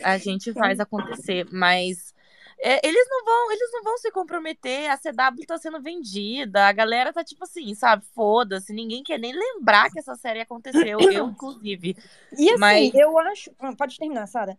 [0.02, 2.14] A gente faz acontecer, mas
[2.58, 4.88] é, eles não vão, eles não vão se comprometer.
[4.90, 8.04] A CW tá sendo vendida, a galera tá tipo assim, sabe?
[8.14, 11.94] Foda-se, ninguém quer nem lembrar que essa série aconteceu, eu inclusive.
[12.38, 13.50] E assim, Mas- eu acho.
[13.76, 14.56] Pode terminar, Sara.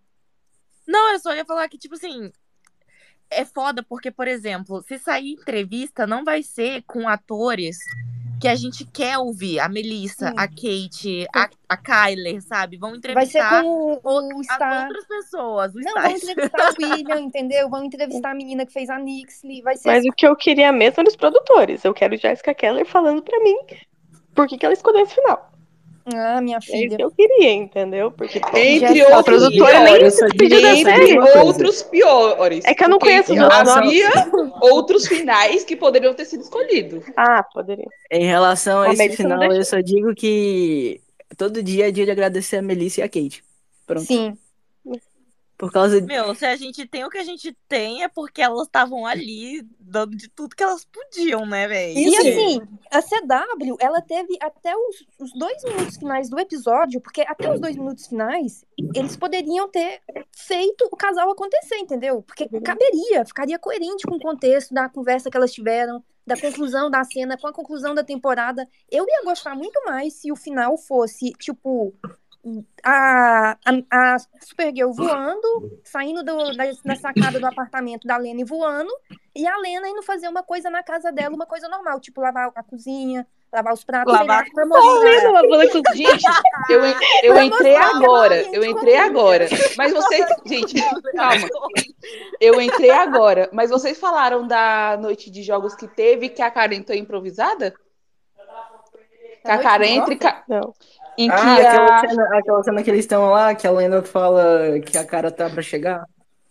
[0.92, 2.32] Não, eu só ia falar que, tipo assim,
[3.30, 7.78] é foda porque, por exemplo, se sair entrevista, não vai ser com atores
[8.42, 9.60] que a gente quer ouvir.
[9.60, 10.34] A Melissa, Sim.
[10.36, 12.76] a Kate, a, a Kyler, sabe?
[12.78, 14.88] Vão Vai ser entrevistar com o, o Star.
[14.88, 15.76] outras pessoas.
[15.76, 16.04] O Não, Star.
[16.04, 17.70] vão entrevistar o William, entendeu?
[17.70, 19.62] Vão entrevistar a menina que fez a Nixley.
[19.62, 21.86] Vai ser Mas o que eu queria mesmo era os produtores.
[21.86, 23.56] Eu quero Jessica Keller falando pra mim
[24.34, 25.51] por que, que ela escolheu esse final.
[26.14, 26.98] Ah, minha É isso filha.
[26.98, 28.12] que eu queria, entendeu?
[28.12, 30.20] Porque Entre outros produtora nem piores.
[30.38, 31.20] pediu da Entre série.
[31.40, 32.66] outros piores.
[32.66, 34.10] É que eu não conheço Havia
[34.62, 37.04] outros finais que poderiam ter sido escolhidos.
[37.16, 37.88] Ah, poderia.
[38.12, 41.02] Em relação a A esse final, eu só digo que
[41.38, 43.44] todo dia é dia de agradecer a Melissa e a Kate.
[43.86, 44.06] Pronto.
[44.06, 44.38] Sim.
[45.62, 46.08] Por causa de...
[46.08, 49.62] Meu, se a gente tem o que a gente tem, é porque elas estavam ali
[49.80, 52.00] dando de tudo que elas podiam, né, velho?
[52.00, 57.22] E assim, a CW, ela teve até os, os dois minutos finais do episódio, porque
[57.22, 58.66] até os dois minutos finais,
[58.96, 60.02] eles poderiam ter
[60.32, 62.24] feito o casal acontecer, entendeu?
[62.24, 67.04] Porque caberia, ficaria coerente com o contexto da conversa que elas tiveram, da conclusão da
[67.04, 68.68] cena, com a conclusão da temporada.
[68.90, 71.94] Eu ia gostar muito mais se o final fosse, tipo,
[72.84, 78.44] a, a, a Supergirl voando, saindo do, da, da sacada do apartamento da Lena e
[78.44, 78.92] voando,
[79.36, 82.52] e a Lena indo fazer uma coisa na casa dela, uma coisa normal, tipo lavar
[82.56, 86.10] a cozinha, lavar os pratos, Lavar lavando a cozinha.
[86.12, 86.26] Gente,
[86.70, 86.82] eu,
[87.24, 88.42] eu entrei agora.
[88.54, 89.48] Eu entrei agora.
[89.78, 90.26] Mas vocês.
[90.46, 90.76] Gente,
[91.16, 91.48] calma.
[92.40, 93.50] Eu entrei agora.
[93.52, 97.74] Mas vocês falaram da noite de jogos que teve que a Karen entrou improvisada?
[99.44, 100.74] Que a Karen e ca- Não.
[101.18, 102.10] Em que Ah, aquela a...
[102.10, 105.50] cena, aquela cena que eles estão lá, que a Lena fala que a cara tá
[105.50, 106.04] pra chegar.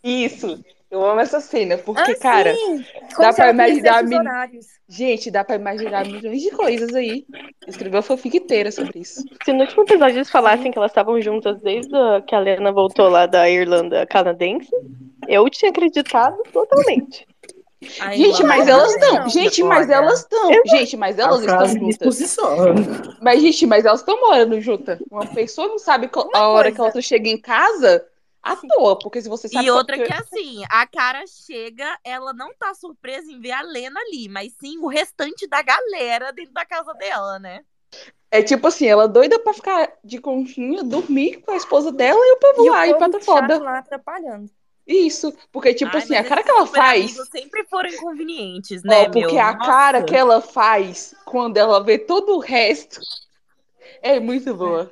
[0.02, 0.62] Isso.
[0.90, 2.84] Eu amo essa cena, porque, Ah, cara, sim!
[3.16, 4.66] dá pra imaginar horários.
[4.88, 7.24] gente, dá pra imaginar milhões de coisas aí.
[7.68, 9.22] Escreveu a fanfic inteira sobre isso.
[9.44, 11.92] Se no último episódio eles falassem que elas estavam juntas desde
[12.26, 14.68] que a Lena voltou lá da Irlanda canadense,
[15.28, 17.24] eu tinha acreditado totalmente.
[18.12, 19.28] Gente, mas elas estão.
[19.28, 20.51] Gente, mas elas estão.
[20.66, 22.24] Gente, mas elas estão juntas.
[23.20, 24.98] Mas, gente, mas elas estão morando juntas.
[25.11, 26.74] Uma pessoa não sabe a hora coisa.
[26.74, 28.07] que a outra chega em casa
[28.43, 29.66] à toa, porque se você sabe.
[29.66, 30.05] E outra que...
[30.05, 34.52] que assim, a cara chega, ela não tá surpresa em ver a Lena ali, mas
[34.61, 37.65] sim o restante da galera dentro da casa dela, né?
[38.31, 42.32] É tipo assim, ela doida pra ficar de conchinha, dormir com a esposa dela e
[42.35, 43.59] o povo E lá, o e povo pata chato foda.
[43.59, 44.51] lá atrapalhando.
[44.86, 48.89] Isso, porque tipo Ai, assim, a cara que ela faz, amigos sempre foram inconvenientes, ó,
[48.89, 49.40] né, porque meu?
[49.40, 50.12] a cara Nossa.
[50.12, 53.01] que ela faz quando ela vê todo o resto
[54.02, 54.90] é muito boa.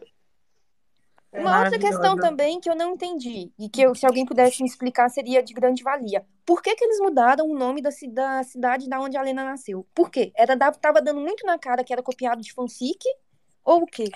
[1.33, 4.63] É Uma outra questão também que eu não entendi, e que eu- se alguém pudesse
[4.63, 6.25] me explicar seria de grande valia.
[6.47, 9.87] Por que, que eles mudaram o nome da, da cidade da onde a Lena nasceu?
[9.95, 10.33] Por quê?
[10.35, 13.05] Era, tava dando muito na cara que era copiado de fanfic?
[13.65, 14.11] Ou o quê?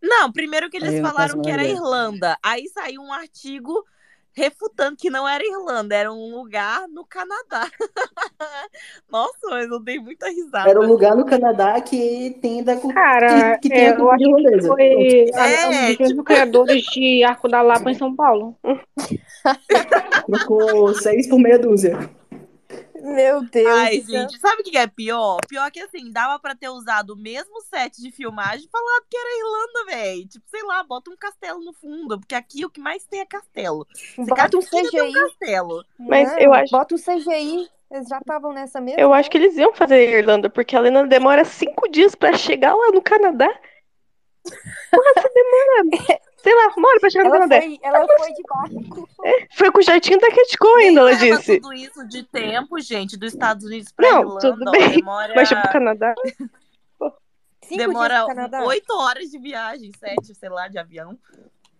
[0.00, 1.66] Não, primeiro que eles falaram que era.
[1.66, 2.38] Irlanda.
[2.42, 3.84] Aí saiu um artigo
[4.32, 7.68] refutando que não era Irlanda, era um lugar no Canadá.
[9.10, 10.70] Nossa, mas eu dei muita risada.
[10.70, 13.90] Era um lugar no Canadá que tem da cu- Cara, que, que tem é, a
[13.90, 14.68] eu cultura acho que irlandesa.
[14.68, 18.56] foi a- É, um dos tipo- criadores de Arco da Lapa em São Paulo.
[20.26, 21.98] Trocou seis por meia dúzia.
[22.94, 25.38] Meu Deus Ai, gente, sabe o que é pior?
[25.48, 29.16] Pior que assim, dava pra ter usado o mesmo set de filmagem e falado que
[29.16, 30.28] era Irlanda, velho.
[30.28, 33.26] Tipo, sei lá, bota um castelo no fundo, porque aqui o que mais tem é
[33.26, 33.86] castelo.
[33.94, 35.12] Se Bota um tem um CGI.
[35.14, 35.84] castelo.
[35.98, 37.68] Mas Não, eu acho- Bota um CGI.
[37.90, 39.00] Eles já estavam nessa mesma.
[39.00, 42.34] Eu acho que eles iam fazer a Irlanda, porque a Lena demora cinco dias pra
[42.36, 43.48] chegar lá no Canadá.
[44.44, 46.20] Você demora.
[46.42, 47.62] Sei lá, uma hora pra chegar no Ela Canadá.
[47.62, 49.08] foi, ela foi de barco.
[49.52, 51.60] Foi com o jeitinho da Catco ainda, ela disse.
[51.60, 54.40] tudo isso de tempo, gente, dos Estados Unidos pra Não, Irlanda.
[54.40, 54.90] tudo bem.
[54.96, 56.14] demora Mas pro Canadá.
[57.62, 58.26] Cinco demora
[58.64, 61.16] oito horas de viagem, sete, sei lá, de avião.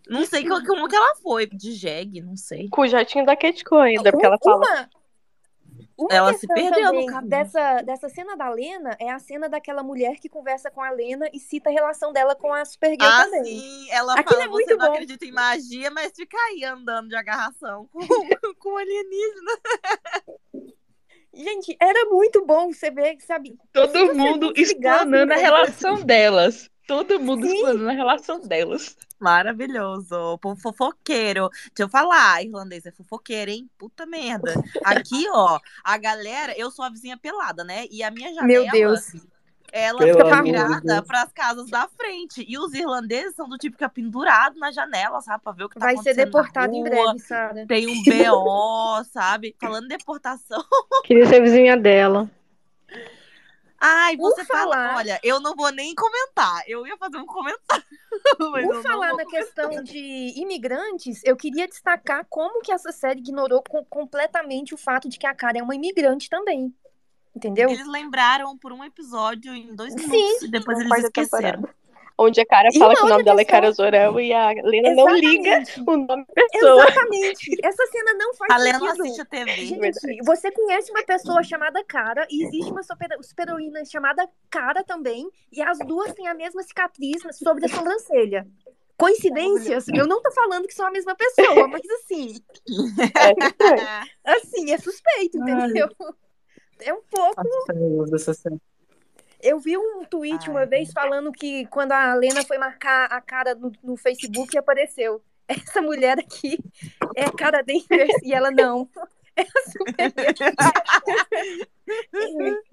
[0.09, 2.69] Não sei como, que ela foi, de jegue, não sei.
[2.69, 4.57] Com o jatinho da Catco ainda, porque ela fala.
[4.59, 4.89] Uma,
[6.01, 7.28] uma Ela se perdeu no caminho.
[7.28, 11.28] dessa, dessa cena da Lena é a cena daquela mulher que conversa com a Lena
[11.32, 13.44] e cita a relação dela com a Supergirl Ah, também.
[13.44, 14.93] sim, ela Aquilo fala, é você muito não bom.
[14.94, 18.01] acredita em magia, mas fica aí andando de agarração com,
[18.59, 19.52] com alienígena.
[21.32, 23.57] Gente, era muito bom você ver, sabe?
[23.73, 26.69] Todo mundo explanando a no relação delas.
[26.86, 27.55] Todo mundo Sim.
[27.55, 28.97] explanando a relação delas.
[29.20, 30.15] Maravilhoso.
[30.15, 31.48] O povo fofoqueiro.
[31.51, 33.70] Deixa eu falar, irlandês é fofoqueiro, hein?
[33.78, 34.55] Puta merda.
[34.85, 37.86] Aqui, ó, a galera, eu sou a vizinha pelada, né?
[37.90, 39.12] E a minha janela, Meu Deus.
[39.72, 41.06] Ela Pelo fica virada Deus.
[41.06, 42.44] pras casas da frente.
[42.48, 45.42] E os irlandeses são do tipo que fica pendurado na janela, sabe?
[45.42, 47.66] Pra ver o que tá Vai ser acontecendo na deportado em breve, Sara.
[47.66, 49.55] Tem um BO, sabe?
[49.60, 50.62] Falando de deportação.
[51.05, 52.30] Queria ser vizinha dela.
[53.82, 54.74] Ai, Por você fala.
[54.76, 56.62] falar- Olha, eu não vou nem comentar.
[56.66, 57.84] Eu ia fazer um comentário.
[58.36, 59.26] Por falar na comentar.
[59.26, 65.09] questão de imigrantes, eu queria destacar como que essa série ignorou co- completamente o fato
[65.09, 66.74] de que a cara é uma imigrante também.
[67.35, 67.70] Entendeu?
[67.70, 70.07] Eles lembraram por um episódio em dois Sim.
[70.09, 71.51] minutos e depois eles esqueceram.
[71.52, 71.81] temporada.
[72.23, 75.09] Onde a cara fala que o nome dela é Cara Zorel e a Lena não
[75.16, 75.81] liga Exatamente.
[75.81, 76.82] o nome da pessoa.
[76.85, 77.57] Exatamente.
[77.65, 79.02] Essa cena não faz A Lena não sentido.
[79.05, 79.52] assiste a TV.
[79.65, 85.31] Gente, você conhece uma pessoa chamada Cara e existe uma super- super-heroína chamada Cara também,
[85.51, 88.47] e as duas têm a mesma cicatriz sobre a sobrancelha.
[88.98, 89.86] Coincidências?
[89.89, 92.35] Eu não tô falando que são a mesma pessoa, mas assim,
[93.16, 93.89] É estranho.
[94.27, 95.89] assim, é suspeito, entendeu?
[96.82, 97.43] É um pouco.
[99.43, 100.66] Eu vi um tweet uma Ai.
[100.66, 105.23] vez falando que quando a Lena foi marcar a cara no, no Facebook apareceu.
[105.48, 106.59] Essa mulher aqui
[107.16, 108.89] é a cara Danvers e ela não.
[109.36, 110.12] É a super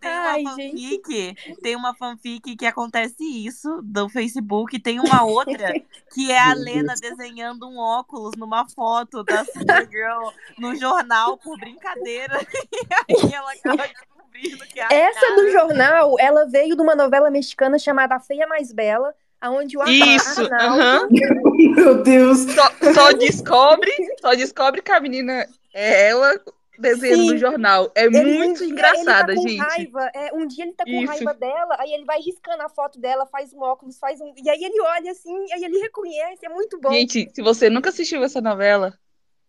[0.00, 0.72] Tem Ai, uma gente.
[0.72, 5.72] fanfic, tem uma fanfic que acontece isso do Facebook, tem uma outra
[6.12, 12.36] que é a Lena desenhando um óculos numa foto da Supergirl no jornal por brincadeira.
[13.08, 16.82] E aí ela acaba descobrindo que é a Essa cara- do jornal, ela veio de
[16.82, 21.08] uma novela mexicana chamada A Feia Mais Bela, aonde o Isso, Arnaldo.
[21.76, 22.38] Meu Deus.
[22.40, 26.40] Só, só descobre, só descobre que a menina é ela
[26.82, 27.30] desenhando Sim.
[27.30, 27.90] no jornal.
[27.94, 29.60] É Ele, muito dia engraçada, ele tá com gente.
[29.60, 31.06] Raiva, é, um dia ele tá com Isso.
[31.06, 34.32] raiva dela, aí ele vai riscando a foto dela, faz um óculos, faz um.
[34.36, 36.90] E aí ele olha assim, aí ele reconhece, é muito bom.
[36.90, 38.98] Gente, se você nunca assistiu essa novela,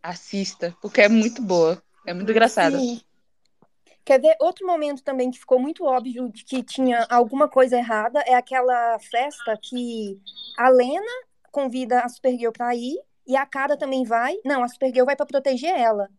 [0.02, 1.82] assista, porque é muito boa.
[2.06, 2.78] É muito engraçada.
[2.78, 3.02] Sim.
[4.06, 8.20] Quer ver outro momento também que ficou muito óbvio de que tinha alguma coisa errada?
[8.28, 10.20] É aquela festa que
[10.58, 11.12] a Lena
[11.52, 14.36] convida a Supergirl pra ir e a Cara também vai.
[14.44, 16.10] Não, a Supergirl vai pra proteger ela.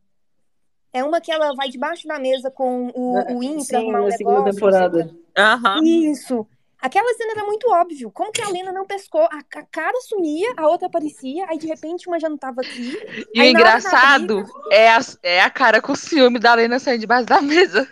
[0.95, 4.05] É uma que ela vai debaixo da mesa com o, o Win pra Sim, um
[4.05, 4.55] na segunda negócio.
[4.55, 5.11] temporada.
[5.37, 5.81] Aham.
[5.83, 6.47] Isso.
[6.81, 8.11] Aquela cena era muito óbvio.
[8.13, 9.23] Como que a Lena não pescou?
[9.23, 12.97] A, a cara sumia, a outra aparecia, aí de repente uma já não tava aqui.
[13.35, 17.41] E o engraçado é a, é a cara com ciúme da Lena saindo debaixo da
[17.43, 17.89] mesa.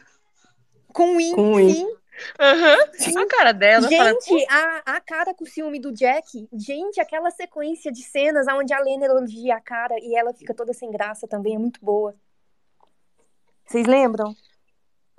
[0.92, 1.88] Com o Win, Com o sim.
[2.38, 2.76] Aham.
[3.16, 3.88] A cara dela.
[3.90, 8.46] fala, Gente, a, a cara com o ciúme do Jack, gente, aquela sequência de cenas
[8.46, 11.80] onde a Lena elogia a cara e ela fica toda sem graça também é muito
[11.82, 12.14] boa.
[13.72, 14.36] Vocês lembram?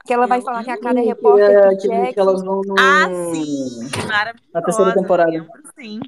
[0.05, 1.49] Que ela vai Eu falar que a cara é Sim, que repórter
[1.91, 2.75] é que elas vão no...
[2.77, 3.89] Ah, sim!
[4.07, 4.49] Maravilhosa.
[4.53, 5.31] Na terceira temporada.
[5.31, 5.49] Lembro,
[5.79, 5.99] sim.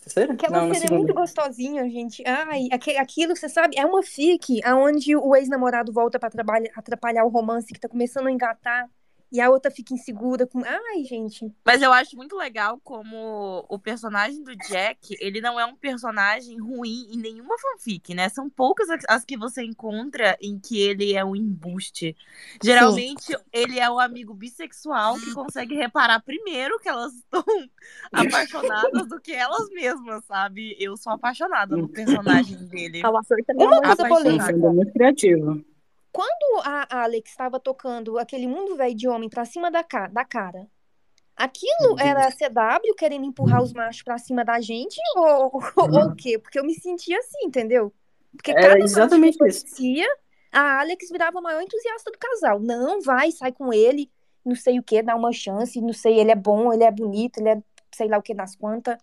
[0.00, 0.34] Terceira?
[0.34, 2.22] Aquela Não, cena é muito gostosinha, gente.
[2.24, 2.68] Ai,
[3.00, 7.72] aquilo, você sabe, é uma fic onde o ex-namorado volta pra trabalha- atrapalhar o romance
[7.72, 8.88] que tá começando a engatar
[9.30, 10.62] e a outra fica insegura com.
[10.64, 11.52] Ai, gente.
[11.64, 16.58] Mas eu acho muito legal como o personagem do Jack, ele não é um personagem
[16.58, 18.28] ruim em nenhuma fanfic, né?
[18.28, 22.16] São poucas as- que você encontra em que ele é um embuste.
[22.62, 27.44] Geralmente, ele é o amigo bissexual que consegue reparar primeiro que elas estão
[28.12, 30.76] apaixonadas do que elas mesmas, sabe?
[30.80, 33.02] Eu sou apaixonada no personagem dele.
[33.46, 34.04] Também é Uma muito coisa.
[34.04, 34.46] É polêmica.
[34.46, 35.64] fandom muito criativo.
[36.12, 40.24] Quando a Alex estava tocando aquele mundo velho de homem pra cima da, ca- da
[40.24, 40.66] cara,
[41.36, 46.06] aquilo era a CW querendo empurrar os machos pra cima da gente ou, ou, ou
[46.10, 46.38] o quê?
[46.38, 47.92] Porque eu me sentia assim, entendeu?
[48.32, 49.42] Porque Era cada que exatamente isso.
[49.66, 50.06] aparecia,
[50.52, 52.58] a Alex virava a maior entusiasta do casal.
[52.60, 54.10] Não, vai, sai com ele,
[54.44, 57.38] não sei o que, dá uma chance, não sei, ele é bom, ele é bonito,
[57.38, 57.62] ele é
[57.94, 58.96] sei lá o que nas quantas.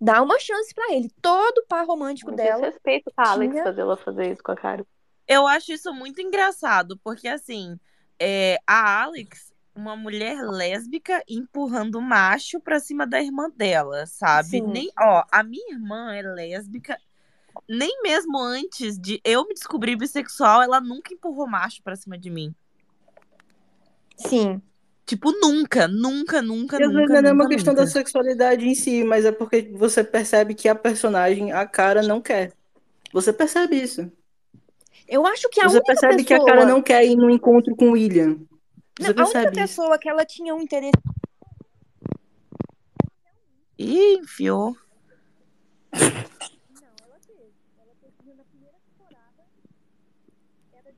[0.00, 1.10] Dá uma chance pra ele.
[1.22, 2.60] Todo par romântico Um dela.
[2.60, 4.86] desrespeito pra Alex tinha- fazer ela fazer isso com a cara.
[5.26, 7.78] Eu acho isso muito engraçado, porque assim,
[8.18, 14.62] é, a Alex, uma mulher lésbica empurrando macho pra cima da irmã dela, sabe?
[14.62, 14.62] Sim.
[14.62, 16.98] Nem, ó, a minha irmã é lésbica,
[17.68, 22.30] nem mesmo antes de eu me descobrir bissexual, ela nunca empurrou macho pra cima de
[22.30, 22.54] mim.
[24.16, 24.60] Sim.
[25.06, 27.74] Tipo, nunca, nunca, nunca, E vezes nunca, não é uma nunca, questão nunca.
[27.74, 32.20] da sexualidade em si, mas é porque você percebe que a personagem, a cara, não
[32.20, 32.52] quer.
[33.12, 34.10] Você percebe isso.
[35.08, 37.74] Eu acho que a Você única percebe que a cara não quer ir no encontro
[37.76, 38.38] com o William.
[38.98, 39.52] Você Não, a única isso.
[39.52, 40.92] pessoa que ela tinha um interesse.
[43.78, 44.74] Ih, enfiou.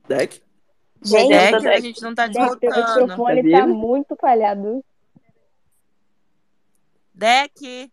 [0.07, 0.41] Deck?
[1.01, 3.01] Gente, Deck, a gente não tá teu desrotando.
[3.03, 4.83] microfone Tá tá muito falhado.
[7.13, 7.91] Deck,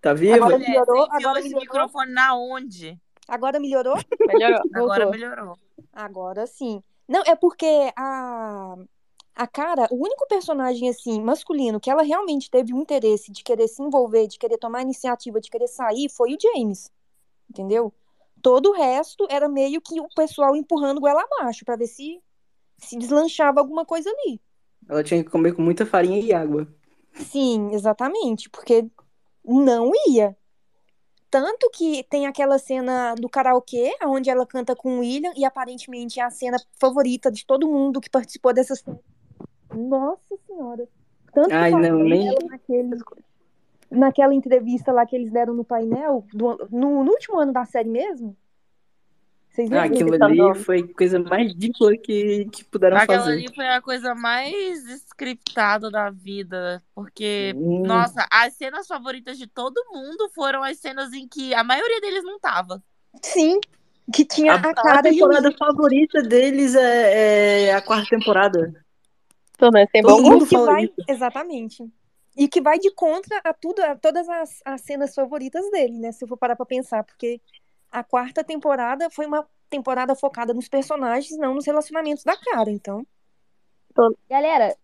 [0.00, 0.36] Tá vivo?
[0.36, 1.08] Agora melhorou?
[1.10, 1.60] Agora esse melhorou?
[1.60, 3.00] microfone na onde?
[3.28, 3.96] Agora melhorou?
[4.26, 4.62] Melhorou.
[4.74, 5.10] Agora Voltou.
[5.10, 5.58] melhorou.
[5.92, 6.82] Agora sim.
[7.06, 8.76] Não, é porque a
[9.34, 13.68] a cara, o único personagem assim masculino que ela realmente teve um interesse de querer
[13.68, 16.90] se envolver, de querer tomar iniciativa, de querer sair, foi o James.
[17.48, 17.92] Entendeu?
[18.42, 22.20] Todo o resto era meio que o pessoal empurrando ela abaixo pra ver se
[22.78, 24.40] se deslanchava alguma coisa ali.
[24.88, 26.66] Ela tinha que comer com muita farinha e água.
[27.14, 28.86] Sim, exatamente, porque
[29.44, 30.36] não ia.
[31.30, 36.18] Tanto que tem aquela cena do karaokê, onde ela canta com o William, e aparentemente
[36.20, 38.98] é a cena favorita de todo mundo que participou dessa série.
[39.74, 40.88] Nossa Senhora.
[41.32, 42.96] Tanto que Ai, não, nem- dela naquele,
[43.90, 47.88] naquela entrevista lá que eles deram no painel, do- no, no último ano da série
[47.90, 48.34] mesmo.
[49.58, 53.32] Vocês Ah, aquilo ali foi a coisa mais ridícula que, que puderam Aquela fazer.
[53.32, 56.80] ali foi a coisa mais scriptada da vida.
[56.94, 57.82] Porque, Hum.
[57.84, 62.22] nossa, as cenas favoritas de todo mundo foram as cenas em que a maioria deles
[62.22, 62.80] não tava.
[63.20, 63.58] Sim,
[64.12, 68.10] que tinha A, a, a cara e o temporada favorita deles é, é a quarta
[68.16, 68.72] temporada.
[69.58, 70.94] Pelo menos tem Todo E mundo o que vai, isso.
[71.08, 71.84] exatamente.
[72.36, 76.12] E que vai de contra a tudo, a todas as, as cenas favoritas dele, né?
[76.12, 77.40] Se eu for parar pra pensar, porque
[77.90, 83.06] a quarta temporada foi uma temporada focada nos personagens, não nos relacionamentos da cara, então.
[84.28, 84.74] Galera,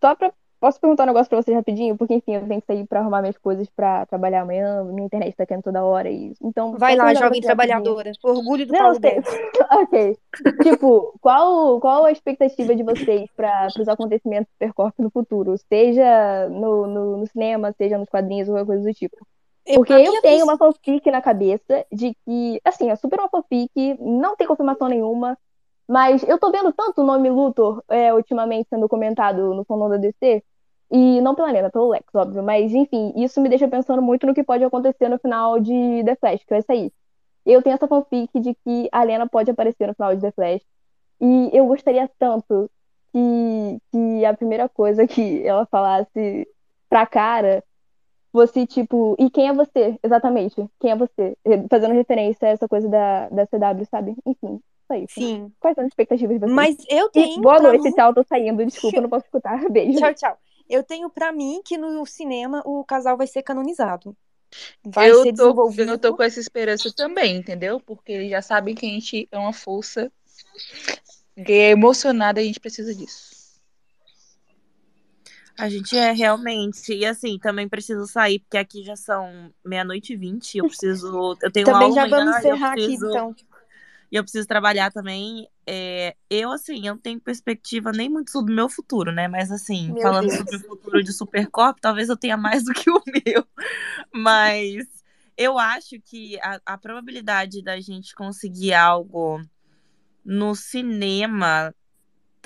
[0.00, 0.32] só pra.
[0.58, 1.98] Posso perguntar um negócio pra vocês rapidinho?
[1.98, 4.82] Porque, enfim, eu tenho que sair pra arrumar minhas coisas pra trabalhar amanhã.
[4.84, 6.10] Minha internet tá caindo toda hora.
[6.10, 6.32] E...
[6.42, 8.10] Então, Vai lá, jovem pra trabalhadora.
[8.22, 9.20] Orgulho do Não, Paulo sei.
[9.70, 10.18] Ok.
[10.62, 15.58] Tipo, qual, qual a expectativa de vocês para os acontecimentos do Supercorp no futuro?
[15.58, 19.26] Seja no, no, no cinema, seja nos quadrinhos ou qualquer coisa do tipo.
[19.74, 24.36] Porque eu tenho uma fanfic na cabeça de que, assim, é super uma fanfic, não
[24.36, 25.36] tem confirmação nenhuma,
[25.88, 29.96] mas eu tô vendo tanto o nome Luthor é, ultimamente sendo comentado no fandom da
[29.96, 30.42] DC,
[30.90, 34.34] e não pela Lena, pelo Lex, óbvio, mas enfim, isso me deixa pensando muito no
[34.34, 36.92] que pode acontecer no final de The Flash, que vai sair.
[37.44, 40.62] Eu tenho essa fanfic de que a Lena pode aparecer no final de The Flash,
[41.20, 42.70] e eu gostaria tanto
[43.12, 46.46] que, que a primeira coisa que ela falasse
[46.88, 47.64] pra cara
[48.36, 49.98] fosse tipo, e quem é você?
[50.02, 51.36] Exatamente, quem é você?
[51.70, 54.14] Fazendo referência a essa coisa da, da CW, sabe?
[54.26, 55.14] Enfim, só isso.
[55.14, 55.52] Sim.
[55.58, 56.52] Quais são as expectativas de vocês?
[56.54, 57.40] Mas eu E tenho.
[57.40, 59.58] boa pra noite, mim- tchau, tô saindo, desculpa, não posso escutar.
[59.70, 59.98] Beijo.
[59.98, 60.38] Tchau, tchau.
[60.68, 64.16] Eu tenho pra mim que no cinema o casal vai ser canonizado.
[64.84, 65.90] Vai eu, ser tô, desenvolvido.
[65.92, 67.80] eu tô com essa esperança também, entendeu?
[67.80, 70.10] Porque eles já sabem que a gente é uma força
[71.36, 73.35] gay emocionada e a gente precisa disso.
[75.58, 76.92] A gente é realmente.
[76.92, 80.58] E assim, também preciso sair, porque aqui já são meia-noite e vinte.
[80.58, 81.36] Eu preciso.
[81.42, 83.34] Eu tenho Também já vamos eu encerrar aqui, preciso- então.
[84.10, 85.48] e eu preciso trabalhar também.
[85.66, 89.28] É, eu, assim, eu não tenho perspectiva nem muito sobre o meu futuro, né?
[89.28, 90.36] Mas, assim, Meu falando Deus.
[90.38, 93.46] sobre o futuro de Supercorp, talvez eu tenha mais do que o meu.
[94.14, 94.86] Mas
[95.36, 99.40] eu acho que a, a probabilidade da gente conseguir algo
[100.24, 101.74] no cinema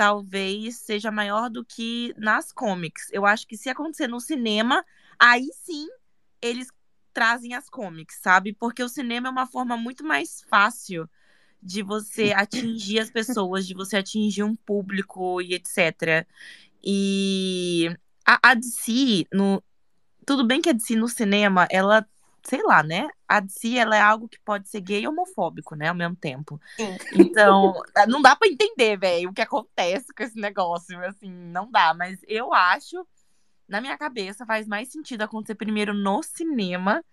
[0.01, 3.09] talvez seja maior do que nas comics.
[3.13, 4.83] Eu acho que se acontecer no cinema,
[5.19, 5.87] aí sim
[6.41, 6.69] eles
[7.13, 8.55] trazem as comics, sabe?
[8.55, 11.07] Porque o cinema é uma forma muito mais fácil
[11.63, 16.27] de você atingir as pessoas, de você atingir um público e etc.
[16.83, 17.95] E
[18.27, 19.63] a, a DC, no,
[20.25, 22.09] tudo bem que a DC no cinema, ela,
[22.43, 23.09] sei lá, né?
[23.29, 25.89] A DC, ela é algo que pode ser gay e homofóbico, né?
[25.89, 26.61] Ao mesmo tempo.
[26.77, 26.97] Sim.
[27.13, 27.75] Então,
[28.09, 31.95] não dá pra entender, velho, o que acontece com esse negócio, assim, não dá.
[31.95, 33.07] Mas eu acho,
[33.69, 37.05] na minha cabeça, faz mais sentido acontecer primeiro no cinema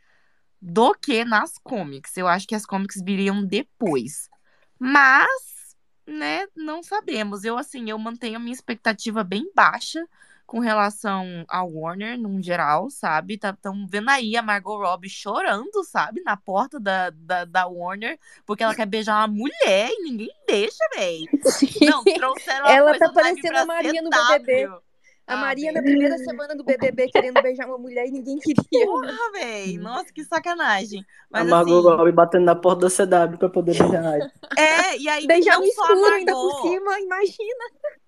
[0.62, 2.18] do que nas comics.
[2.18, 4.30] Eu acho que as comics viriam depois.
[4.80, 5.76] Mas,
[6.06, 7.44] né, não sabemos.
[7.44, 10.08] Eu, assim, eu mantenho a minha expectativa bem baixa
[10.48, 13.36] com relação ao Warner, num geral, sabe?
[13.36, 16.22] Estão vendo aí a Margot Robbie chorando, sabe?
[16.24, 20.84] Na porta da, da, da Warner, porque ela quer beijar uma mulher e ninguém deixa,
[20.96, 21.26] véi.
[21.82, 24.10] Não, trouxeram uma Ela coisa tá parecendo a Maria no.
[24.10, 24.66] BBB.
[25.30, 28.86] A Ah, Maria na primeira semana do BBB querendo beijar uma mulher e ninguém queria.
[28.86, 29.78] Porra, véi.
[29.78, 31.06] Nossa, que sacanagem.
[31.34, 34.98] A Mas Margot assim, Robbie batendo na porta da CW pra poder beijar a é,
[34.98, 37.66] e aí Beijar no a escuro ainda por Margot, cima, imagina.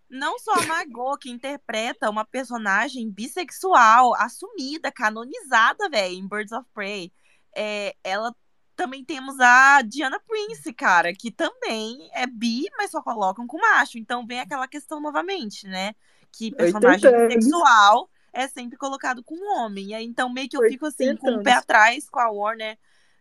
[0.09, 6.67] Não só a Margot que interpreta uma personagem bissexual, assumida, canonizada, velho, em Birds of
[6.73, 7.11] Prey.
[7.55, 8.35] É, ela
[8.75, 13.97] também temos a Diana Prince, cara, que também é bi, mas só colocam com macho.
[13.97, 15.93] Então vem aquela questão novamente, né?
[16.31, 17.35] Que personagem 80 anos.
[17.35, 19.87] bissexual é sempre colocado com homem.
[19.87, 22.29] E aí, então meio que eu fico assim, 80 com o pé atrás com a
[22.29, 22.77] Warner,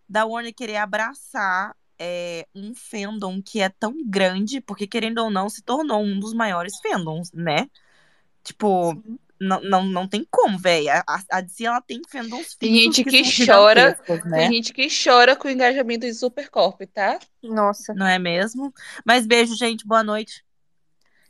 [0.08, 5.48] da Warner querer abraçar é, um fandom que é tão grande, porque querendo ou não,
[5.48, 7.68] se tornou um dos maiores fandoms, né?
[8.44, 9.02] Tipo,
[9.40, 10.90] não, não, não tem como, velho.
[10.90, 14.48] A, a DC, ela tem fandoms Tem gente que são chora, gigantescos, tem né?
[14.48, 17.18] gente que chora com o engajamento de Supercorp, tá?
[17.42, 17.94] Nossa.
[17.94, 18.72] Não é mesmo?
[19.04, 19.86] Mas beijo, gente.
[19.86, 20.44] Boa noite.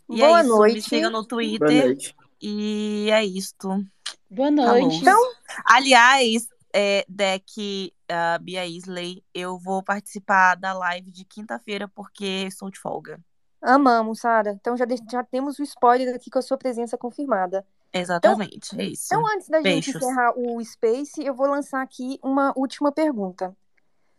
[0.08, 0.52] E Boa é isso.
[0.52, 0.82] Me noite.
[0.82, 1.84] sigam no Boa Twitter.
[1.86, 2.16] noite.
[2.40, 3.84] E é isto.
[4.30, 4.96] Boa noite.
[4.96, 5.20] Então,
[5.64, 12.70] Aliás, é, Deck, uh, Bia Isley, eu vou participar da live de quinta-feira porque estou
[12.70, 13.20] de folga.
[13.60, 14.52] amamos, Sara.
[14.52, 17.66] Então já, já temos o spoiler aqui com a sua presença confirmada.
[17.92, 19.06] Exatamente, é isso.
[19.06, 19.96] Então, antes da gente Beijos.
[19.96, 23.56] encerrar o Space, eu vou lançar aqui uma última pergunta.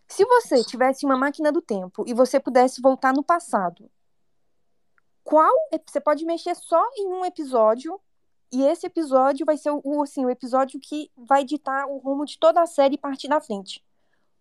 [0.07, 3.89] Se você tivesse uma máquina do tempo e você pudesse voltar no passado,
[5.23, 5.53] qual
[5.85, 8.01] você pode mexer só em um episódio
[8.51, 12.37] e esse episódio vai ser o, assim, o episódio que vai ditar o rumo de
[12.37, 13.83] toda a série partir da frente.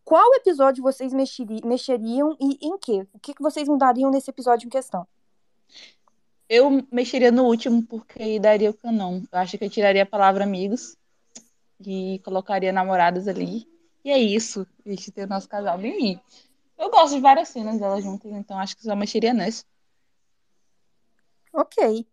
[0.05, 3.07] Qual episódio vocês mexeri- mexeriam e em quê?
[3.13, 5.07] O que que vocês mudariam nesse episódio em questão?
[6.49, 9.21] Eu mexeria no último porque daria o canon.
[9.31, 10.97] Eu acho que eu tiraria a palavra amigos
[11.79, 13.69] e colocaria namoradas ali.
[14.03, 14.67] E é isso.
[14.87, 16.19] A gente tem o nosso casal bem.
[16.79, 19.63] Eu gosto de várias cenas delas juntas, então acho que só mexeria nessa.
[21.53, 22.07] Ok.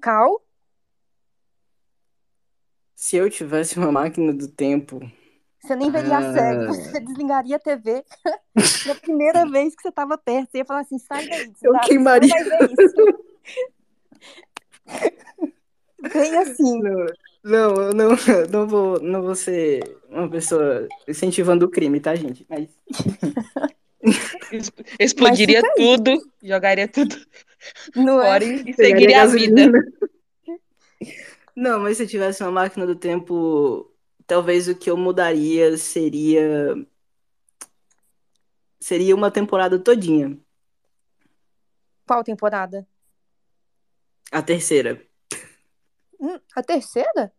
[0.00, 0.40] Cal?
[2.94, 5.00] Se eu tivesse uma máquina do tempo,
[5.60, 6.66] Você nem veria a série, Ah.
[6.72, 8.04] você desligaria a TV
[8.86, 10.50] na primeira vez que você estava perto.
[10.50, 11.52] Você ia falar assim, sai daí.
[11.62, 12.28] eu queimaria.
[12.28, 13.24] Vai ver isso.
[16.12, 16.80] Bem assim.
[16.82, 17.06] Não,
[17.44, 18.16] não, eu não,
[18.50, 22.44] não vou, não vou ser uma pessoa incentivando o crime, tá, gente?
[22.48, 22.68] Mas
[24.52, 25.74] Exp- Explodiria aí.
[25.76, 27.16] tudo, jogaria tudo
[27.94, 28.24] Não é?
[28.26, 29.70] fora e e seguiria a vida.
[31.54, 33.90] Não, mas se eu tivesse uma máquina do tempo,
[34.26, 36.74] talvez o que eu mudaria seria
[38.80, 40.38] seria uma temporada todinha,
[42.06, 42.86] Qual temporada?
[44.30, 45.00] a terceira.
[46.20, 47.32] Hum, a terceira?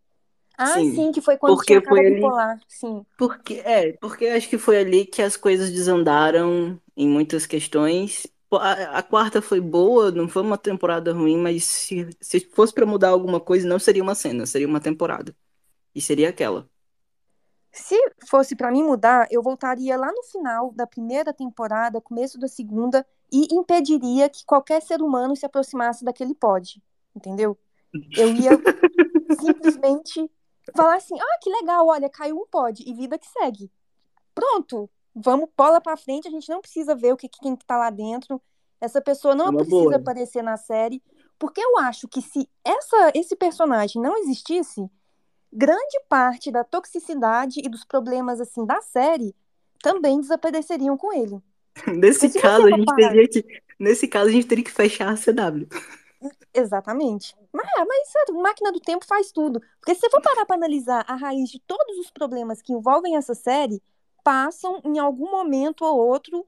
[0.58, 2.60] Ah, Sim, sim, que foi quando porque tinha foi ali- bipolar.
[2.68, 3.06] Sim.
[3.18, 8.28] Porque é, porque acho que foi ali que as coisas desandaram em muitas questões.
[8.54, 12.72] Pô, A, a quarta foi boa, não foi uma temporada ruim, mas se, se fosse
[12.72, 15.36] pra mudar alguma coisa, não seria uma cena, seria uma temporada.
[15.96, 16.70] E seria aquela.
[17.72, 17.96] Se
[18.30, 23.04] fosse pra mim mudar, eu voltaria lá no final da primeira temporada, começo da segunda,
[23.32, 26.80] e impediria que qualquer ser humano se aproximasse daquele pod.
[27.16, 27.58] Entendeu?
[28.16, 28.52] Eu ia
[29.42, 30.30] simplesmente
[30.76, 33.72] falar assim: ah, que legal, olha, caiu um pod, e vida que segue.
[34.36, 37.78] Pronto, vamos, bola pra frente, a gente não precisa ver o que quem que tá
[37.78, 38.42] lá dentro.
[38.82, 39.96] Essa pessoa não É precisa boa.
[39.96, 41.02] aparecer na série,
[41.40, 44.90] porque eu acho que se essa, esse personagem não existisse,
[45.52, 49.36] grande parte da toxicidade e dos problemas assim da série
[49.82, 51.42] também desapareceriam com ele.
[51.88, 53.46] Nesse Porque caso, a gente parar- teria que.
[53.80, 55.68] Nesse caso, a gente teria que fechar a CW.
[56.54, 57.36] Exatamente.
[57.52, 59.60] Mas, mas sabe, máquina do tempo faz tudo.
[59.80, 63.18] Porque se você for parar para analisar a raiz de todos os problemas que envolvem
[63.18, 63.82] essa série,
[64.24, 66.46] passam em algum momento ou outro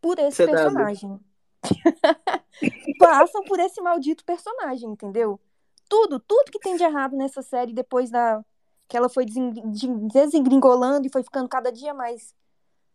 [0.00, 1.18] por esse personagem.
[2.98, 5.40] passam por esse maldito personagem, entendeu?
[5.88, 8.44] Tudo, tudo que tem de errado nessa série depois da
[8.88, 12.34] que ela foi desen- de- desengringolando e foi ficando cada dia mais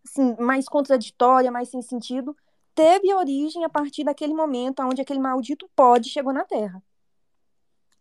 [0.05, 2.35] assim, mais contraditória, mais sem sentido,
[2.75, 6.81] teve origem a partir daquele momento onde aquele maldito pod chegou na Terra.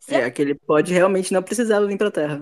[0.01, 2.41] Se, É, aquele pod realmente não precisava vir pra Terra.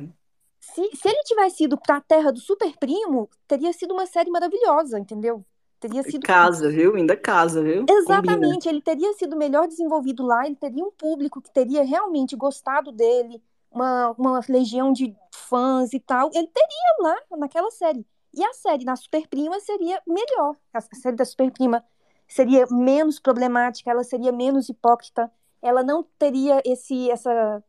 [0.61, 4.99] Se, se ele tivesse ido pra Terra do Super Primo, teria sido uma série maravilhosa,
[4.99, 5.45] entendeu?
[5.81, 6.95] Teria sido Casa, viu?
[6.95, 7.87] Ainda casa, viu?
[7.87, 7.99] Combina.
[7.99, 12.93] Exatamente, ele teria sido melhor desenvolvido lá, ele teria um público que teria realmente gostado
[12.93, 16.29] dele, uma, uma legião de fãs e tal.
[16.35, 18.07] Ele teria lá naquela série.
[18.35, 20.55] E a série da Super Prima seria melhor.
[20.75, 21.83] A série da Super Prima
[22.29, 25.33] seria menos problemática, ela seria menos hipócrita,
[25.63, 27.65] ela não teria esse essa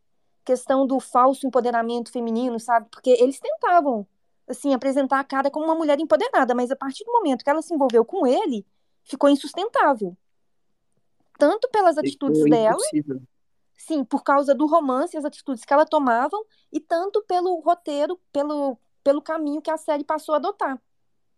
[0.45, 2.87] questão do falso empoderamento feminino, sabe?
[2.91, 4.07] Porque eles tentavam
[4.47, 7.61] assim apresentar a cara como uma mulher empoderada, mas a partir do momento que ela
[7.61, 8.65] se envolveu com ele,
[9.03, 10.17] ficou insustentável.
[11.37, 13.21] Tanto pelas atitudes Ficou dela, impossível.
[13.77, 18.77] sim, por causa do romance, as atitudes que ela tomavam, e tanto pelo roteiro, pelo,
[19.03, 20.81] pelo caminho que a série passou a adotar.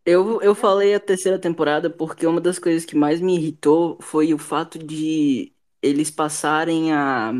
[0.05, 4.33] Eu, eu falei a terceira temporada porque uma das coisas que mais me irritou foi
[4.33, 7.31] o fato de eles passarem a.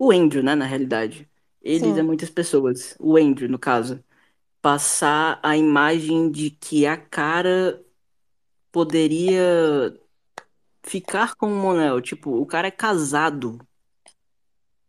[0.00, 1.28] O Andrew, né, na realidade.
[1.60, 1.98] Eles Sim.
[1.98, 2.96] é muitas pessoas.
[2.98, 4.02] O Andrew, no caso.
[4.62, 7.84] Passar a imagem de que a cara
[8.72, 9.94] poderia
[10.82, 12.00] ficar com o Monel.
[12.00, 13.60] Tipo, o cara é casado.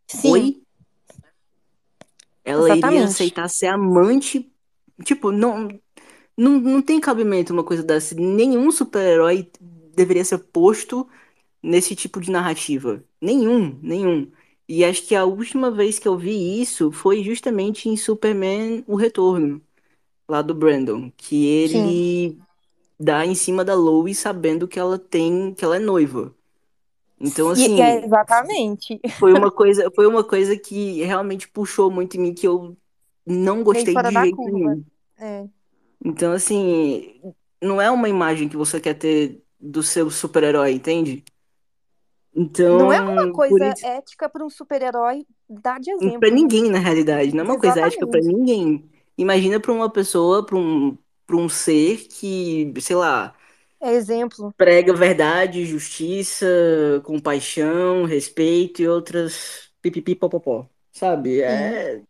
[0.07, 0.61] Sim, Oi?
[2.45, 3.03] Ela iria exatamente.
[3.03, 4.49] aceitar ser amante.
[5.03, 5.67] Tipo, não,
[6.37, 8.15] não, não tem cabimento uma coisa dessa.
[8.15, 9.51] Nenhum super-herói
[9.93, 11.05] deveria ser posto
[11.61, 13.03] nesse tipo de narrativa.
[13.19, 14.31] Nenhum, nenhum.
[14.73, 18.95] E acho que a última vez que eu vi isso foi justamente em Superman O
[18.95, 19.61] Retorno,
[20.29, 22.01] lá do Brandon, que Sim.
[22.35, 22.39] ele
[22.99, 26.35] dá em cima da Lois sabendo que ela tem, que ela é noiva.
[27.19, 28.99] Então, E, e é assim, exatamente.
[29.19, 32.77] foi uma coisa, foi uma coisa que realmente puxou muito em mim que eu
[33.25, 34.51] não gostei de jeito curva.
[34.53, 34.85] nenhum.
[35.17, 35.47] É.
[36.03, 37.21] Então, assim,
[37.61, 41.23] não é uma imagem que você quer ter do seu super-herói, entende?
[42.69, 46.47] Não é uma Então, coisa isso, ética para um super-herói dar de pra exemplo, né?
[46.47, 48.21] ninguém, na realidade, não é uma coisa ética Exatamente.
[48.21, 48.89] ninguém.
[49.17, 53.35] Imagina pra uma pessoa, pra um, pra um ser que, sei lá,
[53.79, 54.53] É exemplo.
[54.57, 56.45] prega verdade, justiça,
[57.05, 61.41] compaixão, respeito e outras pipipi popopó, sabe?
[61.41, 62.01] É,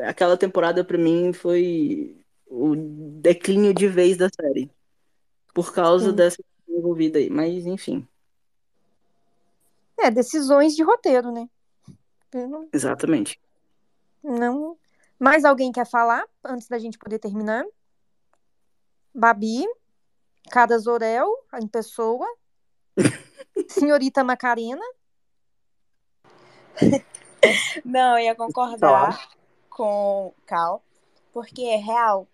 [0.00, 2.74] aquela temporada pra mim foi o
[3.20, 4.70] declínio de vez da série,
[5.54, 6.14] por causa Sim.
[6.14, 8.06] dessa envolvida aí, mas enfim,
[10.02, 11.48] É, decisões de roteiro, né?
[12.34, 13.40] Não, exatamente.
[14.22, 14.76] não.
[15.18, 17.64] Mais alguém quer falar antes da gente poder terminar?
[19.14, 19.64] Babi,
[20.50, 21.28] Cada Zorel,
[21.60, 22.26] em pessoa,
[23.68, 24.84] Senhorita Macarena.
[27.84, 29.30] Não, eu ia concordar
[29.70, 30.82] com o Cal,
[31.32, 32.26] porque é real.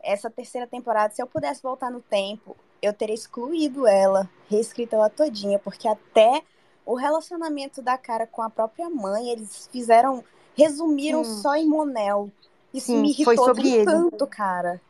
[0.00, 5.08] Essa terceira temporada, se eu pudesse voltar no tempo, eu teria excluído ela, reescrito ela
[5.08, 6.42] todinha, porque até
[6.86, 10.24] o relacionamento da cara com a própria mãe, eles fizeram,
[10.54, 12.30] resumiram Sim, só em Monel.
[12.72, 13.84] Isso me sim, foi irritou sobre de ele.
[13.84, 14.80] tanto, cara.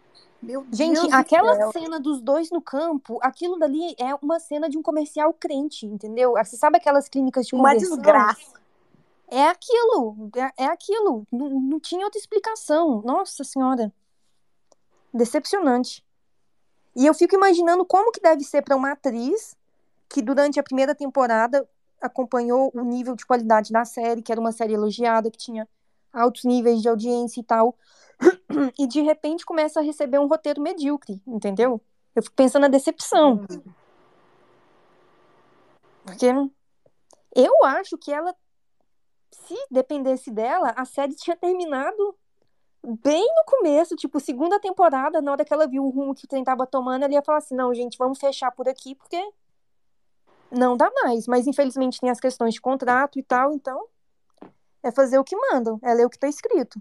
[0.42, 1.72] Meu Gente, Deus do aquela céu.
[1.72, 6.32] cena dos dois no campo, aquilo dali é uma cena de um comercial crente, entendeu?
[6.34, 7.96] Você sabe aquelas clínicas de Uma conversão?
[7.96, 8.60] desgraça.
[9.28, 11.26] É aquilo, é, é aquilo.
[11.32, 13.02] Não, não tinha outra explicação.
[13.02, 13.92] Nossa Senhora.
[15.12, 16.04] Decepcionante.
[16.94, 19.56] E eu fico imaginando como que deve ser para uma atriz
[20.08, 21.68] que durante a primeira temporada
[22.00, 25.68] acompanhou o nível de qualidade da série, que era uma série elogiada, que tinha
[26.12, 27.76] altos níveis de audiência e tal,
[28.78, 31.80] e de repente começa a receber um roteiro medíocre, entendeu?
[32.14, 33.44] Eu fico pensando na decepção,
[36.04, 36.26] porque
[37.34, 38.34] eu acho que ela,
[39.30, 42.16] se dependesse dela, a série tinha terminado
[43.02, 46.28] bem no começo, tipo, segunda temporada, na hora que ela viu o rumo que o
[46.28, 49.20] trem tava tomando, ela ia falar assim, não, gente, vamos fechar por aqui, porque
[50.50, 51.26] não dá mais.
[51.26, 53.86] Mas infelizmente tem as questões de contrato e tal, então
[54.82, 56.80] é fazer o que mandam, é ler o que tá escrito.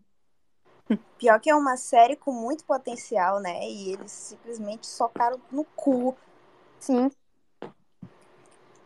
[1.18, 3.68] Pior que é uma série com muito potencial, né?
[3.68, 6.16] E eles simplesmente socaram no cu.
[6.80, 7.10] Sim.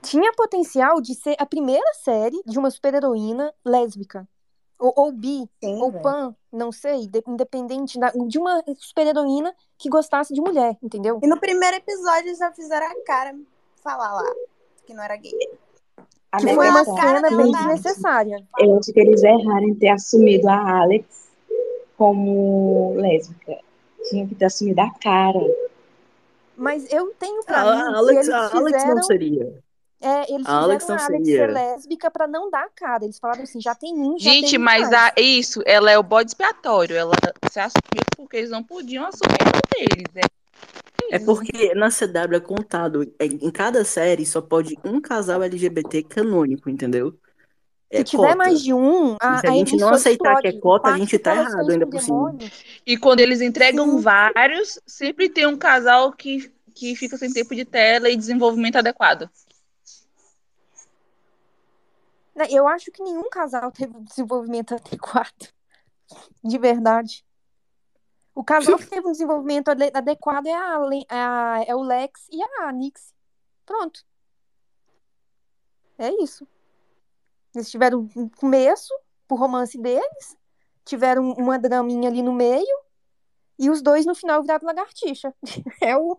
[0.01, 4.27] Tinha potencial de ser a primeira série de uma super-heroína lésbica.
[4.81, 9.89] ou, ou bi, Sim, ou pan, não sei, de- independente da- de uma super-heroína que
[9.89, 11.19] gostasse de mulher, entendeu?
[11.21, 13.37] E no primeiro episódio eles já fizeram a cara
[13.83, 14.33] falar lá
[14.89, 15.31] que não era gay.
[16.31, 18.43] A Que foi uma a cara cena bem desnecessária.
[18.57, 21.29] Eu acho que eles erraram em ter assumido a Alex
[21.95, 23.57] como lésbica.
[24.09, 25.39] Tinha que ter assumido a cara.
[26.57, 29.63] Mas eu tenho pra A mim que Alex, eles a Alex não seria.
[30.01, 31.45] É, eles A Alex fizeram não a Alex seria.
[31.47, 33.03] ser lésbica pra não dar a cara.
[33.03, 36.03] Eles falaram assim, já tem um, já Gente, tem mas a, isso, ela é o
[36.03, 36.95] bode expiatório.
[36.95, 37.13] Ela
[37.51, 39.37] se assumiu porque eles não podiam assumir
[39.75, 40.05] deles.
[40.15, 40.38] É
[41.09, 46.03] É porque na CW é contado, é, em cada série só pode um casal LGBT
[46.03, 47.19] canônico, entendeu?
[47.91, 48.35] Se É tiver cota.
[48.35, 50.93] mais de um, E a, se a a gente não aceitar que é cota, a
[50.93, 52.35] gente tá errado ainda por cima.
[52.85, 54.01] E quando eles entregam Sim.
[54.01, 59.29] vários, sempre tem um casal que, que fica sem tempo de tela e desenvolvimento adequado.
[62.35, 65.49] Né, Eu acho que nenhum casal teve um desenvolvimento adequado.
[66.43, 67.23] De verdade.
[68.39, 72.25] O casal que teve um desenvolvimento ade- adequado é, a, Le- a- é o Lex
[72.31, 73.13] e a Nix.
[73.65, 73.99] Pronto.
[75.97, 76.47] É isso.
[77.53, 78.93] Eles tiveram um começo
[79.27, 80.37] pro romance deles,
[80.85, 82.79] tiveram uma draminha ali no meio,
[83.57, 85.33] e os dois no final viraram lagartixa.
[85.81, 86.17] É o,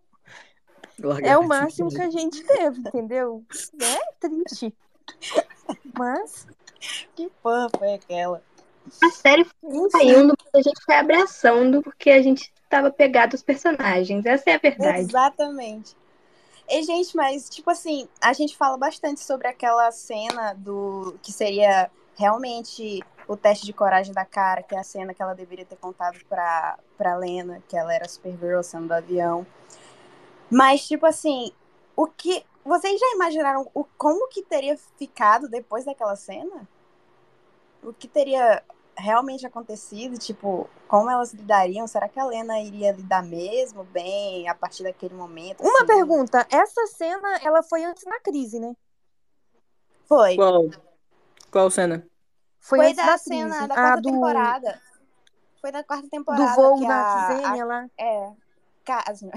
[0.98, 1.42] é o Lagartixa.
[1.48, 3.42] máximo que a gente teve, entendeu?
[3.80, 4.76] É triste.
[5.98, 6.46] Mas.
[7.16, 8.42] Que fã foi aquela?
[9.02, 14.24] A série foi saindo, a gente foi abraçando porque a gente tava pegado aos personagens.
[14.26, 15.00] Essa é a verdade.
[15.00, 15.96] Exatamente.
[16.68, 21.90] E, gente, mas, tipo assim, a gente fala bastante sobre aquela cena do que seria
[22.16, 25.76] realmente o teste de coragem da cara, que é a cena que ela deveria ter
[25.76, 29.46] contado pra, pra Lena, que ela era Supergirl sendo do avião.
[30.48, 31.52] Mas, tipo assim,
[31.96, 32.44] o que.
[32.64, 36.68] Vocês já imaginaram o, como que teria ficado depois daquela cena?
[37.82, 38.62] O que teria
[38.96, 40.18] realmente acontecido?
[40.18, 41.86] Tipo, como elas lidariam?
[41.86, 45.62] Será que a Lena iria lidar mesmo bem a partir daquele momento?
[45.62, 45.86] Uma assim?
[45.86, 48.74] pergunta, essa cena, ela foi antes da crise, né?
[50.06, 50.36] Foi.
[50.36, 50.64] Qual?
[51.50, 52.06] Qual cena?
[52.58, 54.82] Foi, Foi antes da da cena da a quarta do, temporada.
[55.60, 56.54] Foi da quarta do temporada.
[56.54, 57.86] voo que da a, Xenia a- lá.
[57.98, 58.32] É.
[58.84, 59.30] Casio.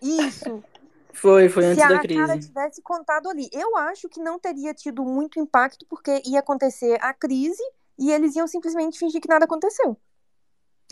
[0.00, 0.62] Isso.
[1.16, 2.02] Foi, foi Se antes a da cara
[2.34, 2.48] crise.
[2.48, 3.48] tivesse contado ali.
[3.52, 7.62] Eu acho que não teria tido muito impacto, porque ia acontecer a crise
[7.98, 9.96] e eles iam simplesmente fingir que nada aconteceu.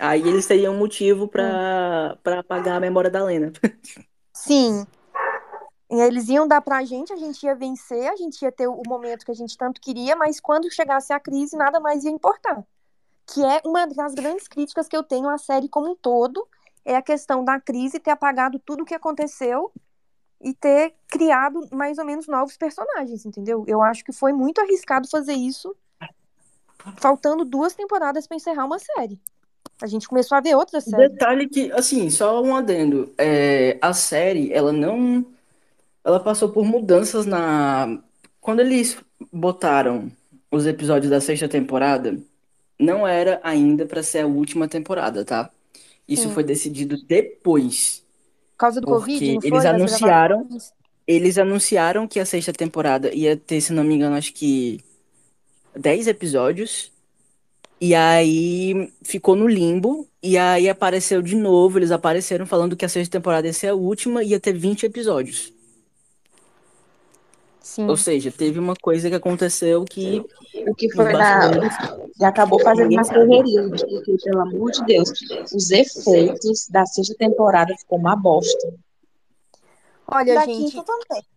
[0.00, 1.28] Aí eles teriam um motivo Hum.
[1.28, 3.52] pra, pra apagar a memória da Lena.
[4.34, 4.86] Sim.
[5.90, 8.82] E eles iam dar pra gente, a gente ia vencer, a gente ia ter o
[8.86, 12.64] momento que a gente tanto queria, mas quando chegasse a crise, nada mais ia importar.
[13.26, 16.48] Que é uma das grandes críticas que eu tenho à série como um todo,
[16.84, 19.70] é a questão da crise ter apagado tudo o que aconteceu
[20.44, 23.64] e ter criado mais ou menos novos personagens, entendeu?
[23.66, 25.74] Eu acho que foi muito arriscado fazer isso,
[26.98, 29.18] faltando duas temporadas pra encerrar uma série.
[29.80, 31.08] A gente começou a ver outra série.
[31.08, 33.12] Detalhe que, assim, só um adendo.
[33.16, 35.26] É, a série, ela não.
[36.04, 37.98] Ela passou por mudanças na.
[38.40, 38.98] Quando eles
[39.32, 40.12] botaram
[40.50, 42.16] os episódios da sexta temporada,
[42.78, 45.50] não era ainda pra ser a última temporada, tá?
[46.06, 46.34] Isso Sim.
[46.34, 48.03] foi decidido depois.
[48.54, 49.50] Por causa do Covid, Porque não foi?
[49.50, 50.48] eles anunciaram.
[51.06, 54.80] Eles anunciaram que a sexta temporada ia ter, se não me engano, acho que
[55.76, 56.92] 10 episódios.
[57.80, 60.08] E aí ficou no limbo.
[60.22, 61.78] E aí apareceu de novo.
[61.80, 64.86] Eles apareceram falando que a sexta temporada ia ser a última e ia ter 20
[64.86, 65.53] episódios.
[67.64, 67.88] Sim.
[67.88, 70.22] Ou seja, teve uma coisa que aconteceu que
[70.68, 71.72] O que foi bastidores
[72.20, 75.10] E acabou fazendo uma correria, porque, pelo amor de Deus,
[75.50, 78.74] os efeitos da sexta temporada ficou uma bosta.
[80.06, 80.76] Olha, Da gente,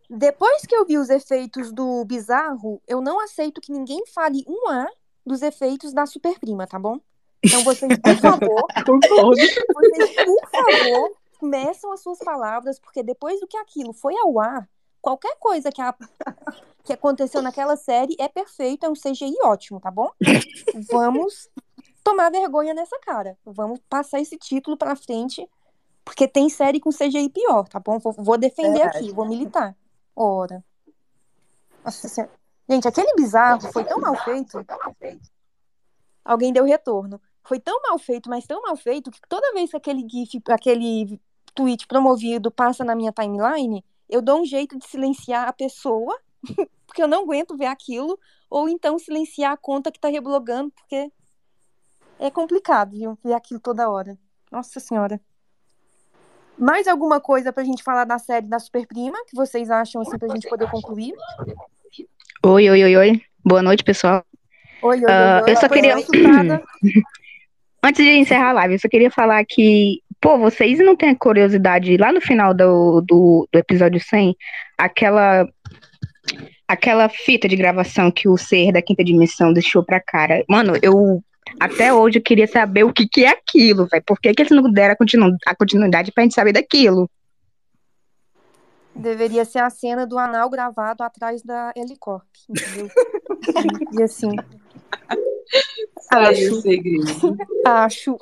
[0.09, 4.69] depois que eu vi os efeitos do Bizarro, eu não aceito que ninguém fale um
[4.69, 4.85] A
[5.25, 6.99] dos efeitos da Superprima, tá bom?
[7.41, 9.55] Então vocês, por favor, vocês,
[10.25, 14.67] por favor, meçam as suas palavras, porque depois do que aquilo foi ao ar,
[15.01, 15.95] qualquer coisa que, a-
[16.83, 20.09] que aconteceu naquela série é perfeito, é um CGI ótimo, tá bom?
[20.91, 21.49] Vamos
[22.03, 23.37] tomar vergonha nessa cara.
[23.45, 25.47] Vamos passar esse título pra frente,
[26.05, 27.99] porque tem série com CGI pior, tá bom?
[27.99, 28.97] Vou, vou defender Verdade.
[28.97, 29.75] aqui, vou militar.
[30.15, 30.63] Ora.
[31.83, 32.31] Nossa Senhora.
[32.69, 34.65] Gente, aquele bizarro foi tão mal feito.
[36.25, 37.21] Alguém deu retorno.
[37.43, 41.17] Foi tão mal feito, mas tão mal feito, que toda vez que aquele GIF, aquele
[41.55, 46.17] tweet promovido passa na minha timeline, eu dou um jeito de silenciar a pessoa,
[46.85, 48.19] porque eu não aguento ver aquilo,
[48.49, 51.11] ou então silenciar a conta que tá reblogando, porque
[52.19, 53.17] é complicado, viu?
[53.23, 54.17] Ver aquilo toda hora.
[54.51, 55.19] Nossa Senhora.
[56.57, 60.27] Mais alguma coisa pra gente falar da série da Superprima, que vocês acham assim pra
[60.27, 61.13] gente poder concluir?
[62.43, 63.21] Oi, oi, oi, oi.
[63.45, 64.25] Boa noite, pessoal.
[64.81, 65.95] Oi, oi, Ah, oi, eu só queria.
[67.83, 71.95] Antes de encerrar a live, eu só queria falar que, pô, vocês não têm curiosidade
[71.97, 74.35] lá no final do, do, do episódio 100,
[74.77, 75.47] aquela
[76.67, 80.43] aquela fita de gravação que o ser da quinta dimensão deixou pra cara.
[80.49, 81.23] Mano, eu
[81.59, 84.03] até hoje eu queria saber o que que é aquilo, velho.
[84.05, 87.09] Por que que eles não deram a, continu a continuidade pra gente saber daquilo?
[88.93, 92.89] Deveria ser a cena do anal gravado atrás da Helicorp, entendeu?
[93.97, 94.31] e assim,
[96.09, 97.37] Saiu acho, o segredo.
[97.65, 98.17] acho.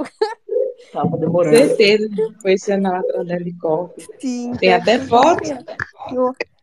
[0.92, 1.56] Tava demorando.
[1.58, 2.08] Certeza.
[2.42, 4.08] Foi cena lá atrás da helicóptero.
[4.20, 5.44] Sim, Tem até foto.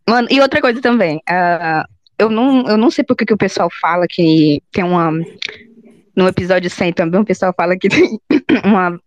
[0.09, 1.87] Mano, e outra coisa também, ah,
[2.19, 5.13] eu, não, eu não sei por que que o pessoal fala que tem uma.
[6.15, 8.19] No episódio 100 também, o pessoal fala que tem
[8.65, 9.01] uma,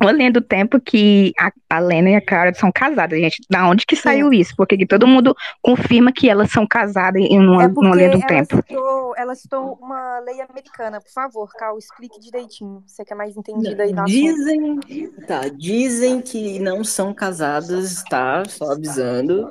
[0.00, 3.42] uma linha do tempo que a, a Lena e a Cara são casadas, gente.
[3.50, 4.54] Da onde que saiu isso?
[4.56, 8.18] Porque que todo mundo confirma que elas são casadas em uma, É numa linha do
[8.18, 8.56] ela tempo.
[8.66, 11.00] citou, ela citou uma lei americana.
[11.00, 12.82] Por favor, Cal, explique direitinho.
[12.86, 14.08] Você que é mais entendida aí assunto.
[14.08, 14.80] Dizem,
[15.26, 18.44] tá, dizem que não são casadas, tá?
[18.48, 19.50] Só avisando.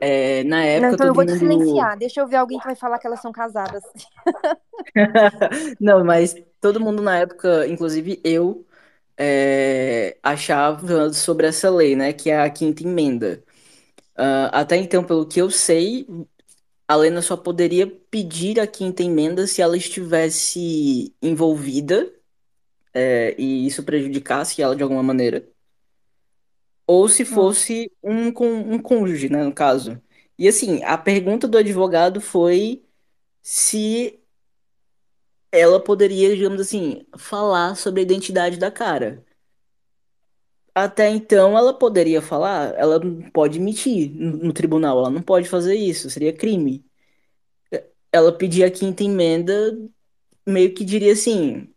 [0.00, 1.38] É, na Não, época então eu vou te mundo.
[1.38, 1.96] silenciar.
[1.98, 3.82] Deixa eu ver alguém que vai falar que elas são casadas.
[5.80, 8.64] Não, mas todo mundo na época, inclusive eu,
[9.18, 12.12] é, achava sobre essa lei, né?
[12.12, 13.44] Que é a quinta emenda.
[14.16, 16.06] Ah, até então, pelo que eu sei,
[16.88, 22.12] a Lena só poderia pedir a quinta emenda se ela estivesse envolvida,
[22.94, 25.46] é, e isso prejudicasse ela de alguma maneira.
[26.86, 28.28] Ou se fosse um,
[28.74, 30.00] um cônjuge, né, no caso.
[30.38, 32.84] E assim, a pergunta do advogado foi
[33.42, 34.21] se
[35.52, 39.24] ela poderia, digamos assim, falar sobre a identidade da cara.
[40.74, 42.98] Até então, ela poderia falar, ela
[43.32, 46.84] pode mentir no, tribunal, ela não pode fazer isso, seria crime.
[48.12, 49.52] Ela pedir a quinta emenda,
[50.46, 51.72] meio que diria assim: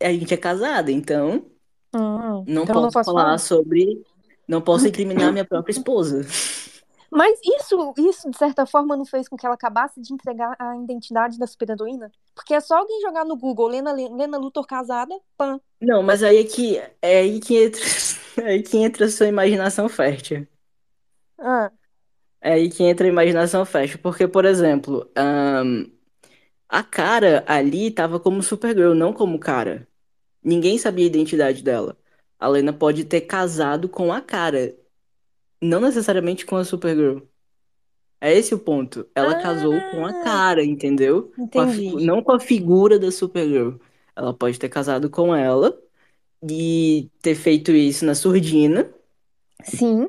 [0.00, 1.50] a gente é casada, então
[1.94, 3.38] Hum, não então eu não posso posso falar falar.
[3.38, 4.02] sobre,
[4.48, 6.22] não posso incriminar minha própria esposa.
[7.10, 10.76] Mas isso, isso, de certa forma, não fez com que ela acabasse de entregar a
[10.76, 12.10] identidade da superheroína?
[12.34, 15.60] Porque é só alguém jogar no Google Lena, Lena Luthor casada, pã.
[15.80, 17.80] Não, mas aí é que é aí que entra,
[18.38, 20.46] é aí que entra a sua imaginação fértil.
[21.38, 21.70] Ah,
[22.40, 25.86] É aí que entra a imaginação fértil, porque, por exemplo, ahn,
[26.68, 29.88] a cara ali tava como Supergirl, não como cara.
[30.42, 31.98] Ninguém sabia a identidade dela.
[32.38, 34.76] A Lena pode ter casado com a cara,
[35.66, 37.20] não necessariamente com a Supergirl.
[38.20, 39.06] É esse o ponto.
[39.14, 41.30] Ela casou com a cara, entendeu?
[41.52, 41.66] Com a
[42.00, 43.76] não com a figura da Supergirl.
[44.14, 45.78] Ela pode ter casado com ela
[46.42, 48.90] e ter feito isso na surdina
[49.62, 50.08] Sim.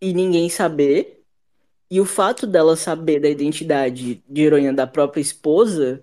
[0.00, 1.22] e ninguém saber.
[1.90, 6.02] E o fato dela saber da identidade de heroína da própria esposa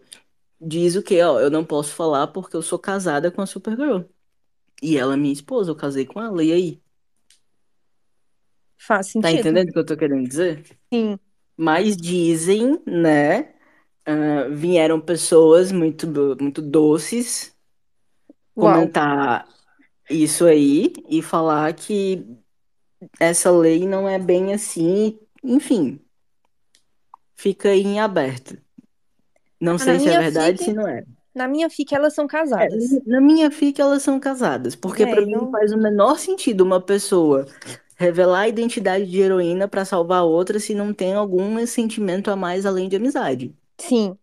[0.60, 1.22] diz o quê?
[1.22, 4.02] Ó, eu não posso falar porque eu sou casada com a Supergirl.
[4.82, 6.82] E ela é minha esposa, eu casei com ela, e aí?
[8.78, 9.32] Faz Tá sentido.
[9.32, 10.64] entendendo o que eu tô querendo dizer?
[10.94, 11.20] Sim.
[11.58, 13.54] Mas dizem, né?
[14.06, 16.08] ah, vieram pessoas muito,
[16.42, 17.56] muito doces
[18.56, 18.90] Uau.
[18.90, 19.48] comentar
[20.10, 22.26] isso aí e falar que
[23.20, 26.00] essa lei não é bem assim, enfim,
[27.36, 28.58] fica aí em aberto.
[29.60, 31.04] Não Ah, sei se é verdade, fic, se não é.
[31.36, 32.28] na minha fic elas são
[32.60, 33.02] É, casadas.
[33.06, 36.62] na minha fica elas são casadas, porque É, pra mim não faz o menor sentido
[36.62, 37.46] uma pessoa
[37.98, 42.66] revelar a identidade de heroína pra salvar outra se não tem algum sentimento a mais
[42.66, 43.54] além de amizade.
[43.78, 44.16] Sim.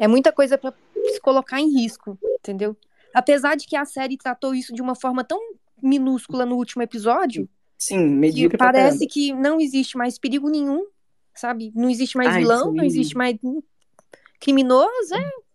[0.00, 0.72] É muita coisa pra
[1.12, 2.76] se colocar em risco, entendeu?
[3.12, 5.40] Apesar de que a série tratou isso de uma forma tão
[5.82, 10.86] minúscula no último episódio, Sim, que medíocre pra parece que não existe mais perigo nenhum,
[11.34, 11.72] sabe?
[11.74, 13.36] Não existe mais isso vilão, não existe mais
[14.40, 15.47] criminoso, é.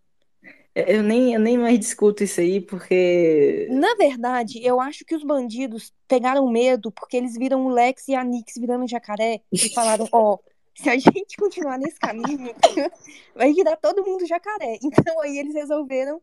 [0.76, 3.68] Eu nem, eu nem mais discuto isso aí porque.
[3.69, 8.16] Na verdade, eu acho que os bandidos pegaram medo porque eles viram o Lex e
[8.16, 10.40] a Nix virando jacaré e falaram: Ó,
[10.76, 12.53] se a gente continuar nesse caminho,
[13.35, 14.80] vai virar todo mundo jacaré.
[14.84, 16.19] Então aí eles resolveram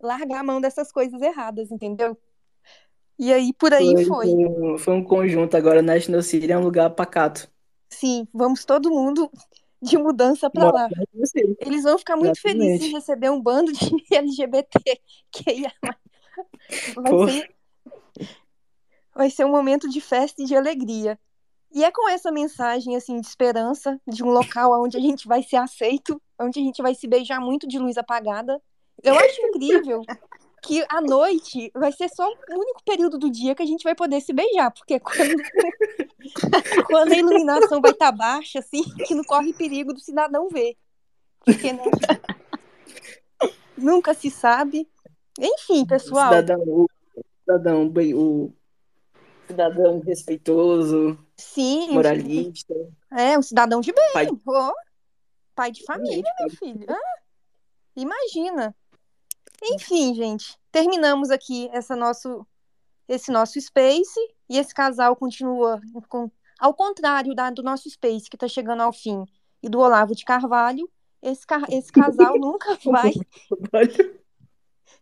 [0.00, 2.16] largar a mão dessas coisas erradas, entendeu?
[3.18, 4.26] E aí por aí Foi, foi.
[4.26, 5.54] foi um, foi um conjunto.
[5.54, 7.46] Agora National City é um lugar pacato.
[7.90, 9.30] Sim, vamos todo mundo
[9.82, 10.88] de mudança pra Mora lá.
[11.60, 12.94] Eles vão ficar muito felizes em Exatamente.
[12.94, 15.66] receber um bando de LGBT que aí
[16.94, 17.54] vai ser
[19.14, 21.18] vai ser um momento de festa e de alegria.
[21.74, 25.42] E é com essa mensagem assim de esperança, de um local onde a gente vai
[25.42, 28.60] ser aceito, onde a gente vai se beijar muito de luz apagada.
[29.02, 30.02] Eu acho incrível
[30.62, 33.94] que à noite vai ser só o único período do dia que a gente vai
[33.94, 35.34] poder se beijar, porque quando,
[36.86, 40.76] quando a iluminação vai estar baixa, assim, que não corre perigo do cidadão ver.
[41.44, 41.82] Porque, né?
[43.76, 44.88] Nunca se sabe.
[45.38, 46.28] Enfim, pessoal.
[46.32, 46.86] cidadão,
[47.40, 48.52] cidadão, bem- o
[49.48, 52.74] cidadão respeitoso, Sim, moralista.
[53.10, 54.12] É, um cidadão de bem.
[54.12, 54.72] Pai- Ô,
[55.56, 56.86] pai de família, meu filho.
[56.88, 57.18] Ah,
[57.96, 58.74] imagina.
[59.62, 62.46] Enfim, gente, terminamos aqui essa nosso,
[63.08, 64.18] esse nosso Space
[64.48, 68.92] e esse casal continua com, ao contrário da, do nosso Space que está chegando ao
[68.92, 69.24] fim
[69.62, 70.90] e do Olavo de Carvalho.
[71.22, 73.12] Esse, esse casal nunca vai.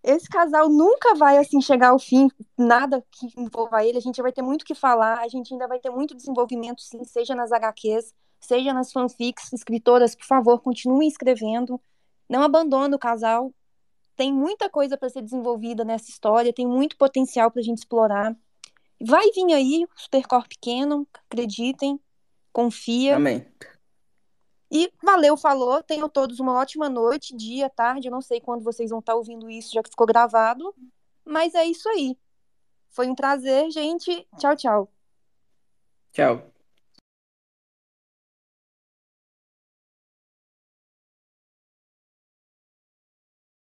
[0.02, 3.98] Esse casal nunca vai assim chegar ao fim, nada que envolva ele.
[3.98, 6.80] A gente vai ter muito o que falar, a gente ainda vai ter muito desenvolvimento,
[6.82, 9.52] sim, seja nas HQs, seja nas fanfics.
[9.52, 11.80] Escritoras, por favor, continuem escrevendo.
[12.28, 13.52] Não abandone o casal.
[14.20, 18.36] Tem muita coisa para ser desenvolvida nessa história, tem muito potencial para a gente explorar.
[19.00, 21.98] Vai vir aí o Supercorp Canon, acreditem,
[22.52, 23.16] confia.
[23.16, 23.46] Amém.
[24.70, 25.82] E valeu, falou.
[25.82, 28.08] Tenham todos uma ótima noite, dia, tarde.
[28.08, 30.74] Eu não sei quando vocês vão estar ouvindo isso, já que ficou gravado.
[31.24, 32.14] Mas é isso aí.
[32.90, 34.28] Foi um prazer, gente.
[34.36, 34.92] Tchau, tchau.
[36.12, 36.59] Tchau.